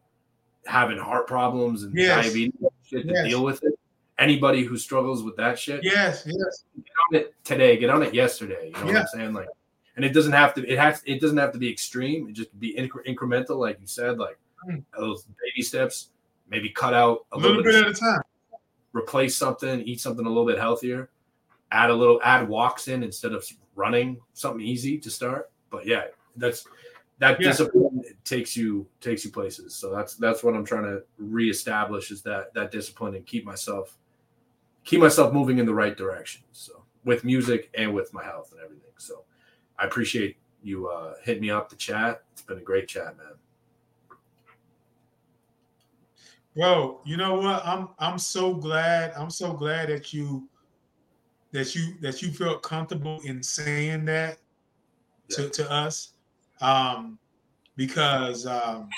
having 0.65 0.97
heart 0.97 1.27
problems 1.27 1.83
and 1.83 1.93
yes. 1.93 2.25
diabetes 2.25 2.53
shit 2.85 3.07
to 3.07 3.13
yes. 3.13 3.27
deal 3.27 3.43
with 3.43 3.63
it. 3.63 3.73
Anybody 4.19 4.63
who 4.63 4.77
struggles 4.77 5.23
with 5.23 5.35
that 5.37 5.57
shit, 5.57 5.83
yes, 5.83 6.23
yes, 6.25 6.65
get 6.75 6.85
on 7.09 7.15
it 7.19 7.35
today. 7.43 7.77
Get 7.77 7.89
on 7.89 8.03
it 8.03 8.13
yesterday. 8.13 8.67
You 8.67 8.71
know 8.73 8.85
yeah. 8.85 8.93
what 8.93 9.01
I'm 9.01 9.07
saying? 9.07 9.33
Like, 9.33 9.47
and 9.95 10.05
it 10.05 10.13
doesn't 10.13 10.33
have 10.33 10.53
to. 10.53 10.71
It 10.71 10.77
has. 10.77 11.01
It 11.05 11.19
doesn't 11.19 11.37
have 11.37 11.51
to 11.53 11.57
be 11.57 11.69
extreme. 11.69 12.29
It 12.29 12.33
just 12.33 12.57
be 12.59 12.75
incre- 12.75 13.05
incremental, 13.07 13.57
like 13.57 13.81
you 13.81 13.87
said. 13.87 14.19
Like 14.19 14.37
mm. 14.69 14.83
those 14.97 15.25
baby 15.43 15.63
steps. 15.63 16.09
Maybe 16.47 16.69
cut 16.69 16.93
out 16.93 17.25
a, 17.31 17.37
a 17.37 17.39
little, 17.39 17.57
little, 17.57 17.71
bit 17.71 17.83
at 17.83 17.89
a 17.89 17.93
time. 17.93 18.21
Replace 18.93 19.35
something. 19.35 19.81
Eat 19.81 19.99
something 19.99 20.25
a 20.25 20.29
little 20.29 20.45
bit 20.45 20.59
healthier 20.59 21.09
add 21.73 21.89
a 21.89 21.93
little 21.93 22.21
add 22.23 22.47
walks 22.47 22.87
in 22.87 23.03
instead 23.03 23.33
of 23.33 23.45
running 23.75 24.17
something 24.33 24.61
easy 24.65 24.97
to 24.99 25.09
start. 25.09 25.51
But 25.69 25.85
yeah 25.85 26.05
that's 26.35 26.65
that 27.19 27.39
yeah. 27.39 27.49
discipline 27.49 28.03
takes 28.23 28.55
you 28.55 28.87
takes 28.99 29.23
you 29.23 29.31
places. 29.31 29.75
So 29.75 29.91
that's 29.91 30.15
that's 30.15 30.43
what 30.43 30.55
i'm 30.55 30.65
trying 30.65 30.83
to 30.83 31.03
reestablish 31.17 32.11
is 32.11 32.21
that 32.23 32.53
that 32.53 32.71
discipline 32.71 33.15
and 33.15 33.25
keep 33.25 33.45
myself 33.45 33.97
keep 34.83 34.99
myself 34.99 35.33
moving 35.33 35.59
in 35.59 35.65
the 35.65 35.73
right 35.73 35.95
direction. 35.95 36.43
So 36.51 36.83
with 37.05 37.23
music 37.23 37.69
and 37.77 37.93
with 37.93 38.13
my 38.13 38.23
health 38.23 38.51
and 38.51 38.61
everything. 38.61 38.91
So 38.97 39.23
i 39.79 39.85
appreciate 39.85 40.37
you 40.61 40.87
uh 40.87 41.15
hit 41.23 41.41
me 41.41 41.49
up 41.49 41.69
the 41.69 41.75
chat. 41.75 42.23
It's 42.33 42.41
been 42.41 42.57
a 42.57 42.61
great 42.61 42.87
chat 42.87 43.17
man. 43.17 43.27
Bro 46.55 47.01
you 47.05 47.17
know 47.17 47.35
what? 47.35 47.65
I'm 47.65 47.89
i'm 47.99 48.17
so 48.17 48.53
glad 48.53 49.13
i'm 49.15 49.29
so 49.29 49.53
glad 49.53 49.89
that 49.89 50.13
you 50.13 50.49
that 51.53 51.75
you 51.75 51.93
that 52.01 52.21
you 52.21 52.31
felt 52.31 52.61
comfortable 52.61 53.21
in 53.23 53.41
saying 53.41 54.05
that 54.05 54.39
to, 55.29 55.49
to 55.49 55.71
us 55.71 56.13
um, 56.59 57.17
because 57.77 58.45
um, 58.45 58.89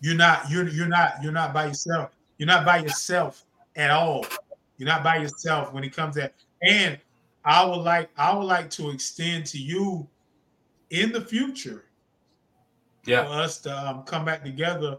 you're 0.00 0.16
not 0.16 0.50
you're 0.50 0.68
you're 0.68 0.88
not 0.88 1.14
you're 1.22 1.32
not 1.32 1.52
by 1.52 1.66
yourself. 1.66 2.10
You're 2.38 2.46
not 2.46 2.64
by 2.64 2.78
yourself 2.78 3.44
at 3.76 3.90
all. 3.90 4.24
You're 4.78 4.88
not 4.88 5.04
by 5.04 5.16
yourself 5.16 5.74
when 5.74 5.84
it 5.84 5.94
comes 5.94 6.14
to 6.14 6.30
and 6.62 6.98
I 7.44 7.64
would 7.64 7.82
like 7.82 8.08
I 8.16 8.34
would 8.34 8.44
like 8.44 8.70
to 8.70 8.90
extend 8.90 9.46
to 9.46 9.58
you 9.58 10.08
in 10.90 11.12
the 11.12 11.20
future 11.20 11.84
yeah. 13.04 13.24
for 13.24 13.30
us 13.32 13.58
to 13.58 13.88
um, 13.88 14.04
come 14.04 14.24
back 14.24 14.44
together 14.44 14.98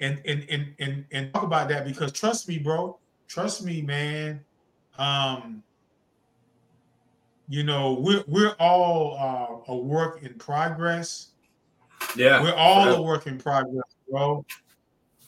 and 0.00 0.20
and 0.26 0.44
and 0.50 0.74
and 0.80 1.04
and 1.12 1.32
talk 1.32 1.44
about 1.44 1.68
that 1.68 1.86
because 1.86 2.12
trust 2.12 2.48
me, 2.48 2.58
bro. 2.58 2.98
Trust 3.28 3.64
me, 3.64 3.82
man. 3.82 4.44
Um, 4.98 5.62
you 7.48 7.62
know, 7.62 7.94
we're 8.00 8.24
we're 8.26 8.54
all 8.58 9.16
uh, 9.68 9.72
a 9.72 9.76
work 9.76 10.22
in 10.22 10.34
progress. 10.34 11.28
Yeah, 12.16 12.42
we're 12.42 12.54
all 12.54 12.88
a 12.88 13.02
work 13.02 13.26
in 13.26 13.38
progress, 13.38 13.84
bro. 14.10 14.44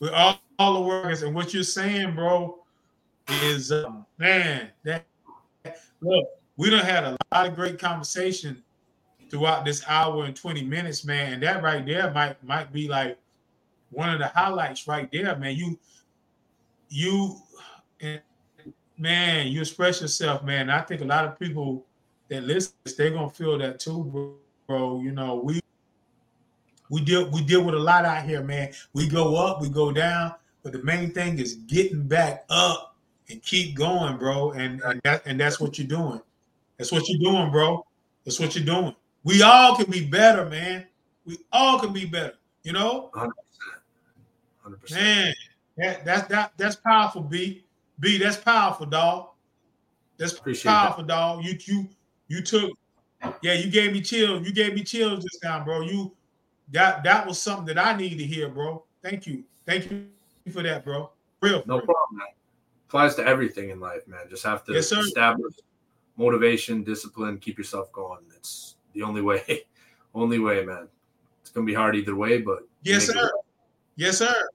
We're 0.01 0.13
all, 0.13 0.41
all 0.59 0.75
the 0.75 0.81
workers, 0.81 1.23
and 1.23 1.35
what 1.35 1.55
you're 1.55 1.63
saying, 1.63 2.15
bro, 2.15 2.59
is 3.43 3.73
uh, 3.73 3.91
man 4.19 4.71
that 4.85 5.07
look. 6.01 6.27
We 6.57 6.71
don't 6.71 6.85
had 6.85 7.05
a 7.05 7.17
lot 7.33 7.47
of 7.47 7.55
great 7.55 7.79
conversation 7.79 8.65
throughout 9.31 9.65
this 9.65 9.85
hour 9.87 10.25
and 10.25 10.35
20 10.35 10.65
minutes, 10.65 11.05
man. 11.05 11.35
And 11.35 11.43
that 11.43 11.63
right 11.63 11.87
there 11.87 12.11
might 12.13 12.43
might 12.43 12.73
be 12.73 12.89
like 12.89 13.17
one 13.91 14.11
of 14.11 14.19
the 14.19 14.27
highlights 14.27 14.89
right 14.89 15.09
there, 15.13 15.37
man. 15.37 15.55
You 15.55 15.79
you 16.89 17.37
man, 18.99 19.47
you 19.47 19.61
express 19.61 20.01
yourself, 20.01 20.43
man. 20.43 20.69
I 20.69 20.81
think 20.81 21.01
a 21.01 21.05
lot 21.05 21.25
of 21.25 21.39
people 21.39 21.87
that 22.29 22.45
listen, 22.45 22.73
they're 22.97 23.11
gonna 23.11 23.31
feel 23.31 23.59
that 23.59 23.81
too, 23.81 24.37
bro. 24.67 25.01
You 25.01 25.13
know, 25.13 25.37
we 25.37 25.61
we 26.91 27.01
deal 27.03 27.29
we 27.31 27.43
deal 27.43 27.63
with 27.63 27.75
a 27.75 27.79
lot 27.79 28.05
out 28.05 28.25
here, 28.25 28.43
man. 28.43 28.73
We 28.93 29.09
go 29.09 29.37
up, 29.37 29.61
we 29.61 29.69
go 29.69 29.93
down, 29.93 30.35
but 30.63 30.73
the 30.73 30.83
main 30.83 31.13
thing 31.13 31.39
is 31.39 31.55
getting 31.55 32.07
back 32.07 32.45
up 32.51 32.97
and 33.31 33.43
keep 33.43 33.77
going, 33.77 34.17
bro. 34.17 34.53
And 34.53 34.81
and, 34.83 35.01
that, 35.05 35.23
and 35.27 35.39
that's 35.41 35.61
what 35.61 35.79
you're 35.79 35.89
doing. 35.89 36.21
That's 36.77 36.93
what 36.93 37.09
you're 37.09 37.33
doing, 37.33 37.51
bro. 37.51 37.85
That's 38.25 38.39
what 38.39 38.55
you're 38.55 38.65
doing. 38.65 38.95
We 39.25 39.43
all 39.43 39.77
can 39.77 39.91
be 39.91 40.07
better, 40.07 40.47
man. 40.47 40.87
We 41.25 41.39
all 41.53 41.79
can 41.79 41.93
be 41.93 42.07
better. 42.07 42.35
You 42.63 42.73
know, 42.73 43.11
100%. 43.15 43.31
100%. 44.67 44.95
Man, 44.95 45.35
that 45.77 46.05
that's 46.05 46.29
that 46.29 46.53
that's 46.57 46.77
powerful, 46.77 47.23
B. 47.23 47.65
B, 48.01 48.19
that's 48.19 48.37
powerful, 48.37 48.87
dog. 48.87 49.31
That's 50.19 50.33
Appreciate 50.33 50.71
powerful, 50.71 51.05
that. 51.05 51.09
dog. 51.09 51.45
You 51.45 51.59
you 51.65 51.89
you 52.29 52.43
took, 52.43 52.71
yeah, 53.43 53.55
you 53.55 53.71
gave 53.71 53.93
me 53.93 54.01
chills. 54.01 54.47
You 54.47 54.53
gave 54.53 54.75
me 54.75 54.85
chills 54.85 55.25
just 55.25 55.43
now, 55.43 55.65
bro. 55.65 55.81
You 55.81 56.15
that 56.71 57.03
that 57.05 57.27
was 57.27 57.41
something 57.41 57.67
that 57.75 57.79
I 57.79 57.97
needed 57.97 58.19
to 58.19 58.25
hear, 58.25 58.49
bro. 58.49 58.85
Thank 59.03 59.27
you, 59.27 59.45
thank 59.67 59.91
you 59.91 60.07
for 60.53 60.63
that, 60.63 60.85
bro. 60.85 61.11
Real, 61.41 61.63
no 61.67 61.79
problem. 61.79 61.97
Man. 62.13 62.27
Applies 62.89 63.15
to 63.17 63.27
everything 63.27 63.71
in 63.71 63.81
life, 63.81 64.07
man. 64.07 64.21
Just 64.31 64.45
have 64.45 64.65
to 64.65 64.73
yes, 64.73 64.91
establish 64.93 65.55
motivation, 66.17 66.83
discipline, 66.83 67.39
keep 67.39 67.57
yourself 67.59 67.91
going. 67.93 68.21
It's 68.37 68.77
the 68.93 69.03
only 69.03 69.23
way. 69.23 69.65
only 70.15 70.39
way, 70.39 70.65
man. 70.65 70.89
It's 71.41 71.51
gonna 71.51 71.67
be 71.67 71.75
hard 71.75 71.97
either 71.97 72.15
way, 72.15 72.41
but 72.41 72.61
yes, 72.83 73.07
sir. 73.07 73.31
Yes, 73.97 74.19
sir. 74.19 74.49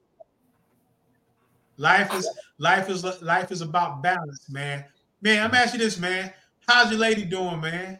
Life 1.77 2.13
is 2.13 2.29
life 2.59 2.89
is 2.89 3.03
life 3.21 3.51
is 3.51 3.61
about 3.61 4.03
balance, 4.03 4.49
man. 4.49 4.85
Man, 5.21 5.43
I'm 5.43 5.55
asking 5.55 5.79
you 5.79 5.85
this, 5.85 5.97
man. 5.97 6.31
How's 6.67 6.91
your 6.91 6.99
lady 6.99 7.25
doing, 7.25 7.59
man? 7.59 7.99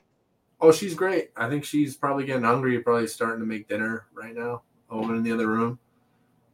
Oh, 0.61 0.71
she's 0.71 0.93
great. 0.93 1.31
I 1.35 1.49
think 1.49 1.65
she's 1.65 1.95
probably 1.95 2.25
getting 2.25 2.43
hungry. 2.43 2.79
Probably 2.79 3.07
starting 3.07 3.41
to 3.41 3.45
make 3.45 3.67
dinner 3.67 4.07
right 4.13 4.33
now, 4.33 4.61
over 4.89 5.13
in 5.15 5.23
the 5.23 5.31
other 5.31 5.47
room, 5.47 5.77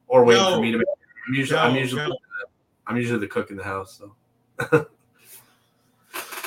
or 0.07 0.23
waiting 0.23 0.44
yo, 0.44 0.56
for 0.56 0.61
me 0.61 0.72
to 0.72 0.80
make. 0.80 0.88
I'm 1.27 1.34
usually, 1.36 1.60
yo, 1.60 1.64
I'm 1.64 1.76
usually, 1.76 2.02
yo. 2.02 2.18
I'm 2.88 2.98
usually 2.98 3.19
the 3.19 3.27
cook 3.27 3.52
in 3.52 3.57
the 3.57 3.64
house. 3.64 3.99
So. 3.99 4.15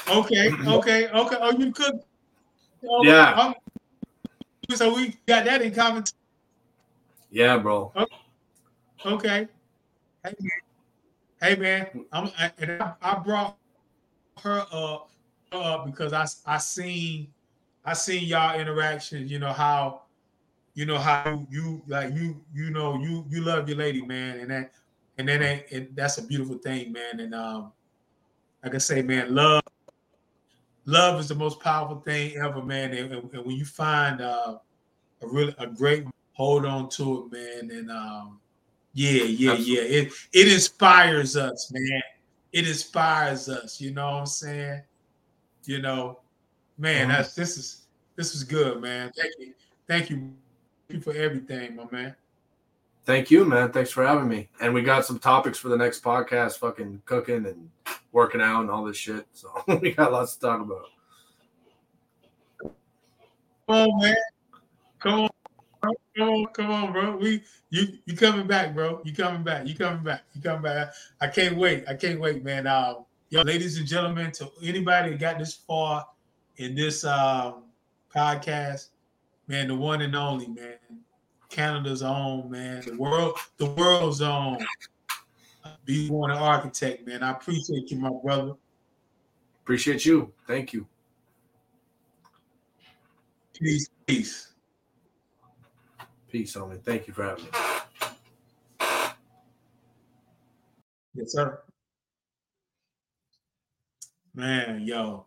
okay, 0.08 0.50
okay, 0.66 1.08
okay. 1.08 1.36
Oh, 1.40 1.52
you 1.56 1.70
cook. 1.72 2.04
Oh, 2.88 3.04
yeah. 3.04 3.32
I'm, 3.36 3.54
so 4.76 4.94
we 4.94 5.16
got 5.26 5.44
that 5.44 5.62
in 5.62 5.72
common. 5.72 6.02
Yeah, 7.30 7.58
bro. 7.58 7.92
Okay. 7.94 8.14
okay. 9.06 9.48
Hey, 10.24 10.34
hey 11.40 11.56
man, 11.56 11.86
I'm, 12.12 12.30
I, 12.38 12.94
I 13.00 13.18
brought 13.20 13.56
her 14.42 14.66
up, 14.72 15.11
up 15.52 15.86
because 15.86 16.12
I 16.12 16.26
I 16.46 16.58
seen 16.58 17.28
I 17.84 17.94
seen 17.94 18.24
y'all 18.24 18.58
interactions. 18.58 19.30
You 19.30 19.38
know 19.38 19.52
how, 19.52 20.02
you 20.74 20.86
know 20.86 20.98
how 20.98 21.46
you 21.50 21.82
like 21.86 22.14
you 22.14 22.40
you 22.54 22.70
know 22.70 22.98
you 22.98 23.24
you 23.28 23.42
love 23.42 23.68
your 23.68 23.78
lady, 23.78 24.02
man, 24.02 24.40
and 24.40 24.50
that 24.50 24.72
and 25.18 25.28
then 25.28 25.62
and 25.70 25.88
that's 25.94 26.18
a 26.18 26.22
beautiful 26.22 26.58
thing, 26.58 26.92
man. 26.92 27.20
And 27.20 27.34
um, 27.34 27.72
like 28.62 28.74
I 28.74 28.78
say, 28.78 29.02
man, 29.02 29.34
love 29.34 29.62
love 30.86 31.20
is 31.20 31.28
the 31.28 31.34
most 31.34 31.60
powerful 31.60 32.00
thing 32.00 32.36
ever, 32.36 32.62
man. 32.62 32.92
And, 32.92 33.12
and, 33.12 33.32
and 33.32 33.44
when 33.46 33.56
you 33.56 33.64
find 33.64 34.20
uh, 34.20 34.58
a 35.22 35.26
really 35.26 35.54
a 35.58 35.66
great 35.66 36.04
hold 36.32 36.64
on 36.64 36.88
to 36.90 37.24
it, 37.26 37.32
man, 37.32 37.76
and 37.76 37.90
um, 37.90 38.40
yeah, 38.94 39.24
yeah, 39.24 39.52
Absolutely. 39.52 39.74
yeah. 39.74 40.02
It 40.02 40.12
it 40.32 40.52
inspires 40.52 41.36
us, 41.36 41.70
man. 41.72 42.02
It 42.52 42.68
inspires 42.68 43.48
us. 43.48 43.80
You 43.80 43.92
know 43.92 44.04
what 44.04 44.20
I'm 44.20 44.26
saying? 44.26 44.82
You 45.64 45.80
know, 45.80 46.18
man. 46.78 47.10
Uh-huh. 47.10 47.18
That's 47.18 47.34
this 47.34 47.56
is 47.56 47.86
this 48.16 48.34
is 48.34 48.44
good, 48.44 48.80
man. 48.80 49.10
Thank 49.16 49.32
you, 49.38 49.54
thank 49.86 50.10
you, 50.10 50.32
thank 50.88 50.98
you 50.98 51.00
for 51.00 51.16
everything, 51.16 51.76
my 51.76 51.84
man. 51.90 52.14
Thank 53.04 53.30
you, 53.30 53.44
man. 53.44 53.72
Thanks 53.72 53.90
for 53.90 54.06
having 54.06 54.28
me. 54.28 54.48
And 54.60 54.72
we 54.72 54.82
got 54.82 55.04
some 55.04 55.18
topics 55.18 55.58
for 55.58 55.68
the 55.68 55.76
next 55.76 56.04
podcast. 56.04 56.58
Fucking 56.58 57.02
cooking 57.04 57.46
and 57.46 57.68
working 58.12 58.40
out 58.40 58.60
and 58.60 58.70
all 58.70 58.84
this 58.84 58.96
shit. 58.96 59.26
So 59.32 59.48
we 59.80 59.92
got 59.92 60.12
lots 60.12 60.36
to 60.36 60.40
talk 60.40 60.60
about. 60.60 60.86
Come 62.60 63.90
on, 63.90 64.02
man. 64.02 64.16
Come 65.00 65.20
on. 65.20 65.28
Come 66.16 66.28
on, 66.28 66.46
come 66.52 66.70
on, 66.70 66.92
bro. 66.92 67.16
We 67.16 67.42
you 67.70 67.98
you 68.04 68.14
coming 68.14 68.46
back, 68.46 68.74
bro. 68.74 69.00
You 69.02 69.12
coming 69.12 69.42
back. 69.42 69.66
You 69.66 69.74
coming 69.74 70.04
back. 70.04 70.22
You 70.34 70.42
coming 70.42 70.62
back. 70.62 70.92
I 71.20 71.26
can't 71.26 71.56
wait. 71.56 71.84
I 71.88 71.94
can't 71.94 72.20
wait, 72.20 72.44
man. 72.44 72.66
Um, 72.68 73.06
yo, 73.32 73.40
ladies 73.40 73.78
and 73.78 73.86
gentlemen, 73.86 74.30
to 74.30 74.50
anybody 74.62 75.10
that 75.10 75.18
got 75.18 75.38
this 75.38 75.54
far 75.54 76.06
in 76.58 76.74
this 76.74 77.02
um 77.02 77.64
podcast, 78.14 78.88
man, 79.48 79.68
the 79.68 79.74
one 79.74 80.02
and 80.02 80.14
only, 80.14 80.48
man. 80.48 80.76
Canada's 81.48 82.02
own, 82.02 82.50
man. 82.50 82.82
The 82.86 82.94
world, 82.96 83.36
the 83.56 83.66
world's 83.66 84.20
own. 84.20 84.58
B1 85.86 86.34
architect, 86.34 87.06
man. 87.06 87.22
I 87.22 87.30
appreciate 87.30 87.90
you, 87.90 87.98
my 87.98 88.10
brother. 88.22 88.52
Appreciate 89.62 90.04
you. 90.04 90.32
Thank 90.46 90.72
you. 90.72 90.86
Peace, 93.54 93.88
peace. 94.06 94.48
Peace, 96.30 96.54
homie. 96.54 96.82
Thank 96.82 97.06
you 97.06 97.14
for 97.14 97.22
having 97.24 97.44
me. 97.44 97.50
Yes, 101.14 101.32
sir. 101.32 101.62
Man, 104.34 104.82
yo. 104.82 105.26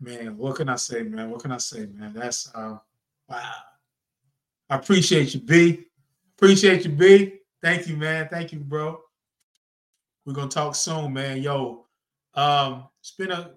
Man, 0.00 0.36
what 0.36 0.56
can 0.56 0.68
I 0.68 0.76
say, 0.76 1.02
man? 1.02 1.30
What 1.30 1.40
can 1.40 1.52
I 1.52 1.58
say, 1.58 1.86
man? 1.86 2.12
That's 2.14 2.50
uh 2.54 2.78
wow. 3.28 3.52
I 4.68 4.76
appreciate 4.76 5.34
you, 5.34 5.40
B. 5.40 5.86
Appreciate 6.36 6.84
you, 6.84 6.90
B. 6.90 7.38
Thank 7.62 7.88
you, 7.88 7.96
man. 7.96 8.28
Thank 8.30 8.52
you, 8.52 8.60
bro. 8.60 9.00
We're 10.24 10.34
gonna 10.34 10.48
talk 10.48 10.74
soon, 10.74 11.12
man. 11.12 11.42
Yo, 11.42 11.86
um, 12.34 12.88
it's 13.00 13.12
been 13.12 13.30
a 13.30 13.52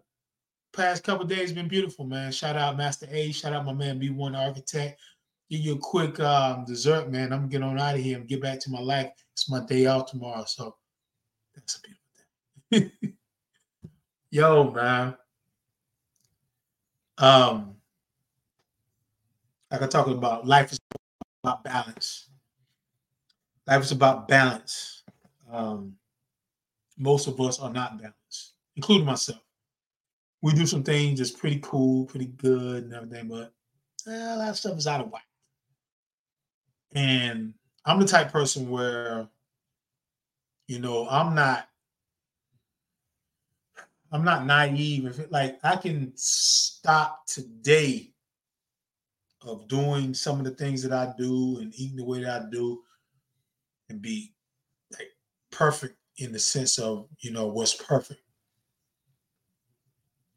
past 0.71 1.03
couple 1.03 1.25
days, 1.25 1.51
been 1.51 1.67
beautiful, 1.67 2.05
man. 2.05 2.31
Shout 2.31 2.55
out 2.55 2.77
Masta 2.77 3.07
Ace, 3.11 3.37
shout 3.37 3.53
out 3.53 3.65
my 3.65 3.73
man 3.73 3.99
B1 3.99 4.37
Architect 4.37 4.99
give 5.49 5.61
you 5.61 5.73
a 5.73 5.79
quick 5.79 6.19
um, 6.19 6.63
dessert, 6.65 7.09
man. 7.09 7.33
I'm 7.33 7.39
gonna 7.39 7.47
get 7.47 7.63
on 7.63 7.79
out 7.79 7.95
of 7.95 8.01
here 8.01 8.17
and 8.17 8.27
get 8.27 8.41
back 8.41 8.59
to 8.61 8.69
my 8.69 8.79
life. 8.79 9.11
It's 9.33 9.49
my 9.49 9.65
day 9.65 9.87
off 9.87 10.11
tomorrow, 10.11 10.45
so 10.45 10.75
that's 11.55 11.77
a 11.77 11.81
beautiful 11.81 12.91
thing. 13.01 13.13
Yo, 14.31 14.69
man. 14.71 15.15
Um, 17.17 17.75
like 19.71 19.81
I 19.81 19.87
talk 19.87 20.07
about, 20.07 20.45
life 20.45 20.71
is 20.71 20.79
about 21.43 21.63
balance. 21.63 22.29
Life 23.65 23.83
is 23.83 23.91
about 23.91 24.27
balance. 24.27 25.03
Um, 25.51 25.95
most 26.97 27.27
of 27.27 27.41
us 27.41 27.59
are 27.59 27.71
not 27.71 27.97
balanced, 27.97 28.53
including 28.75 29.05
myself. 29.05 29.41
We 30.41 30.53
do 30.53 30.65
some 30.67 30.83
things 30.83 31.19
that's 31.19 31.31
pretty 31.31 31.59
cool, 31.63 32.05
pretty 32.05 32.27
good, 32.27 32.83
and 32.83 32.93
everything, 32.93 33.27
but 33.27 33.51
eh, 34.07 34.35
a 34.35 34.37
lot 34.37 34.49
of 34.49 34.57
stuff 34.57 34.77
is 34.77 34.87
out 34.87 35.01
of 35.01 35.11
whack. 35.11 35.25
And 36.93 37.53
I'm 37.85 37.99
the 37.99 38.05
type 38.05 38.31
person 38.31 38.69
where, 38.69 39.27
you 40.67 40.79
know, 40.79 41.07
I'm 41.09 41.33
not 41.33 41.68
I'm 44.11 44.23
not 44.23 44.45
naive. 44.45 45.05
If 45.05 45.19
it, 45.19 45.31
like 45.31 45.59
I 45.63 45.75
can 45.75 46.11
stop 46.15 47.25
today 47.27 48.11
of 49.41 49.67
doing 49.67 50.13
some 50.13 50.39
of 50.39 50.45
the 50.45 50.51
things 50.51 50.81
that 50.83 50.91
I 50.91 51.13
do 51.17 51.59
and 51.59 51.73
eating 51.75 51.97
the 51.97 52.05
way 52.05 52.23
that 52.23 52.41
I 52.41 52.49
do 52.49 52.81
and 53.89 54.01
be 54.01 54.33
like 54.91 55.09
perfect 55.51 55.95
in 56.17 56.31
the 56.31 56.39
sense 56.39 56.77
of 56.77 57.07
you 57.19 57.31
know 57.31 57.47
what's 57.47 57.75
perfect. 57.75 58.21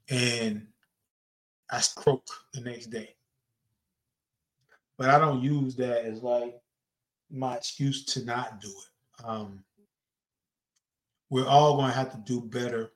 And 0.08 0.66
I 1.70 1.82
croak 1.96 2.26
the 2.52 2.60
next 2.60 2.86
day. 2.86 3.16
But 4.98 5.08
I 5.08 5.18
don't 5.18 5.42
use 5.42 5.74
that 5.76 6.04
as 6.04 6.22
like 6.22 6.60
my 7.30 7.56
excuse 7.56 8.04
to 8.04 8.24
not 8.24 8.60
do 8.60 8.68
it. 8.68 9.24
Um, 9.24 9.64
we're 11.30 11.46
all 11.46 11.76
going 11.76 11.90
to 11.90 11.96
have 11.96 12.12
to 12.12 12.18
do 12.18 12.42
better. 12.42 12.92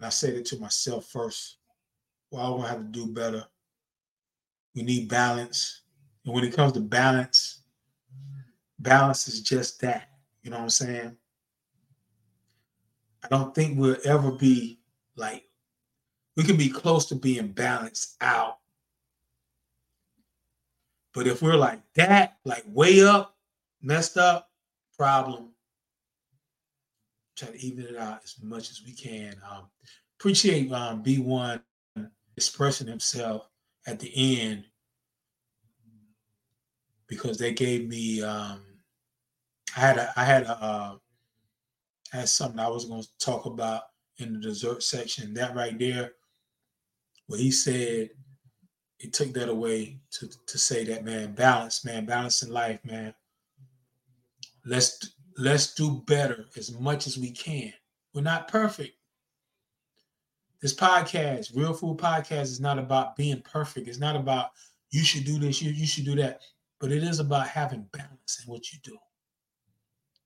And 0.00 0.06
I 0.06 0.08
said 0.08 0.32
it 0.32 0.46
to 0.46 0.58
myself 0.58 1.08
first. 1.08 1.58
We're 2.30 2.40
all 2.40 2.56
going 2.56 2.62
to 2.62 2.68
have 2.70 2.78
to 2.78 2.84
do 2.84 3.06
better. 3.06 3.44
We 4.74 4.82
need 4.82 5.10
balance. 5.10 5.82
And 6.24 6.32
when 6.32 6.42
it 6.42 6.56
comes 6.56 6.72
to 6.72 6.80
balance, 6.80 7.64
balance 8.78 9.28
is 9.28 9.42
just 9.42 9.78
that. 9.82 10.08
You 10.42 10.50
know 10.50 10.56
what 10.56 10.62
I'm 10.62 10.70
saying? 10.70 11.16
I 13.22 13.28
don't 13.28 13.54
think 13.54 13.78
we'll 13.78 13.98
ever 14.06 14.30
be 14.30 14.80
like, 15.16 15.44
we 16.34 16.44
can 16.44 16.56
be 16.56 16.70
close 16.70 17.04
to 17.06 17.14
being 17.14 17.48
balanced 17.48 18.16
out. 18.22 18.56
But 21.12 21.26
if 21.26 21.42
we're 21.42 21.56
like 21.56 21.82
that, 21.96 22.38
like 22.46 22.64
way 22.66 23.04
up, 23.04 23.36
messed 23.82 24.16
up, 24.16 24.48
problem, 24.96 25.50
try 27.40 27.52
to 27.54 27.66
even 27.66 27.86
it 27.86 27.96
out 27.96 28.20
as 28.24 28.36
much 28.42 28.70
as 28.70 28.82
we 28.84 28.92
can. 28.92 29.34
Um, 29.50 29.66
appreciate 30.18 30.70
um, 30.72 31.02
B1 31.02 31.60
expressing 32.36 32.86
himself 32.86 33.48
at 33.86 33.98
the 33.98 34.40
end 34.40 34.64
because 37.06 37.38
they 37.38 37.52
gave 37.52 37.88
me 37.88 38.22
um, 38.22 38.60
I 39.76 39.80
had 39.80 39.98
a 39.98 40.12
I 40.16 40.24
had 40.24 40.42
a 40.44 40.62
uh, 40.62 40.96
I 42.12 42.16
had 42.16 42.28
something 42.28 42.58
I 42.58 42.68
was 42.68 42.86
going 42.86 43.02
to 43.02 43.08
talk 43.18 43.46
about 43.46 43.82
in 44.18 44.34
the 44.34 44.40
dessert 44.40 44.82
section. 44.82 45.34
That 45.34 45.54
right 45.54 45.78
there, 45.78 46.12
what 47.26 47.40
he 47.40 47.50
said, 47.50 48.10
he 48.98 49.08
took 49.08 49.32
that 49.34 49.48
away 49.48 50.00
to 50.12 50.28
to 50.46 50.58
say 50.58 50.84
that 50.84 51.04
man, 51.04 51.32
balance, 51.32 51.84
man, 51.84 52.04
balance 52.04 52.42
in 52.42 52.52
life, 52.52 52.80
man. 52.84 53.14
Let's 54.64 55.14
let's 55.40 55.74
do 55.74 56.02
better 56.06 56.44
as 56.56 56.78
much 56.78 57.06
as 57.06 57.16
we 57.16 57.30
can. 57.30 57.72
We're 58.14 58.20
not 58.20 58.48
perfect. 58.48 58.94
This 60.60 60.74
podcast, 60.74 61.56
Real 61.56 61.72
Food 61.72 61.96
Podcast, 61.96 62.42
is 62.42 62.60
not 62.60 62.78
about 62.78 63.16
being 63.16 63.40
perfect. 63.40 63.88
It's 63.88 63.98
not 63.98 64.16
about 64.16 64.50
you 64.90 65.02
should 65.02 65.24
do 65.24 65.38
this, 65.38 65.62
you, 65.62 65.70
you 65.70 65.86
should 65.86 66.04
do 66.04 66.14
that. 66.16 66.42
But 66.78 66.92
it 66.92 67.02
is 67.02 67.20
about 67.20 67.48
having 67.48 67.86
balance 67.92 68.42
in 68.44 68.52
what 68.52 68.70
you 68.70 68.78
do. 68.82 68.96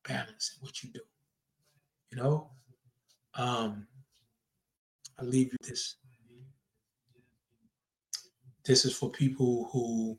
Balance 0.07 0.57
in 0.57 0.65
what 0.67 0.83
you 0.83 0.91
do. 0.91 1.01
You 2.11 2.19
know? 2.19 2.51
Um, 3.35 3.87
I 5.19 5.25
leave 5.25 5.53
you 5.53 5.59
this. 5.63 5.97
This 8.65 8.85
is 8.85 8.97
for 8.97 9.11
people 9.11 9.69
who 9.73 10.17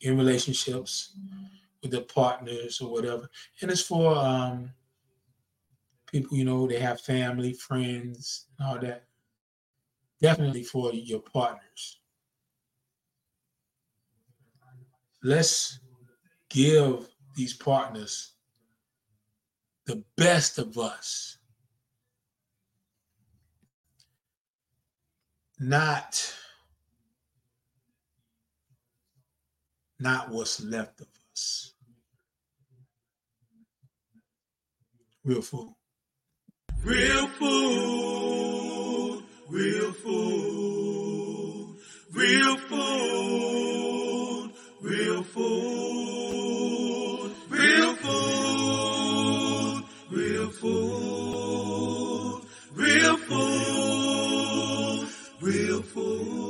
in 0.00 0.16
relationships 0.16 1.12
with 1.86 1.92
their 1.92 2.14
partners 2.14 2.80
or 2.80 2.90
whatever. 2.90 3.28
And 3.62 3.70
it's 3.70 3.82
for 3.82 4.16
um, 4.16 4.70
people, 6.10 6.36
you 6.36 6.44
know, 6.44 6.66
they 6.66 6.80
have 6.80 7.00
family, 7.00 7.52
friends, 7.52 8.46
and 8.58 8.68
all 8.68 8.78
that. 8.80 9.04
Definitely 10.20 10.64
for 10.64 10.92
your 10.92 11.20
partners. 11.20 12.00
Let's 15.22 15.78
give 16.48 17.08
these 17.34 17.54
partners 17.54 18.32
the 19.86 20.02
best 20.16 20.58
of 20.58 20.78
us. 20.78 21.38
Not, 25.58 26.34
not 29.98 30.30
what's 30.30 30.62
left 30.62 31.00
of 31.00 31.08
us. 31.32 31.72
real 35.26 35.42
food. 35.42 35.74
Real 36.84 37.26
food, 37.26 39.24
real 39.48 39.92
food, 39.92 41.74
real 42.12 42.56
food, 42.58 43.72
real 44.82 45.22
food, 45.24 46.22
real 47.50 47.96
food, 47.96 49.84
real 50.12 50.50
food, 50.50 52.44
real 52.76 53.16
food, 53.16 55.08
real 55.40 55.82
food. 55.82 56.45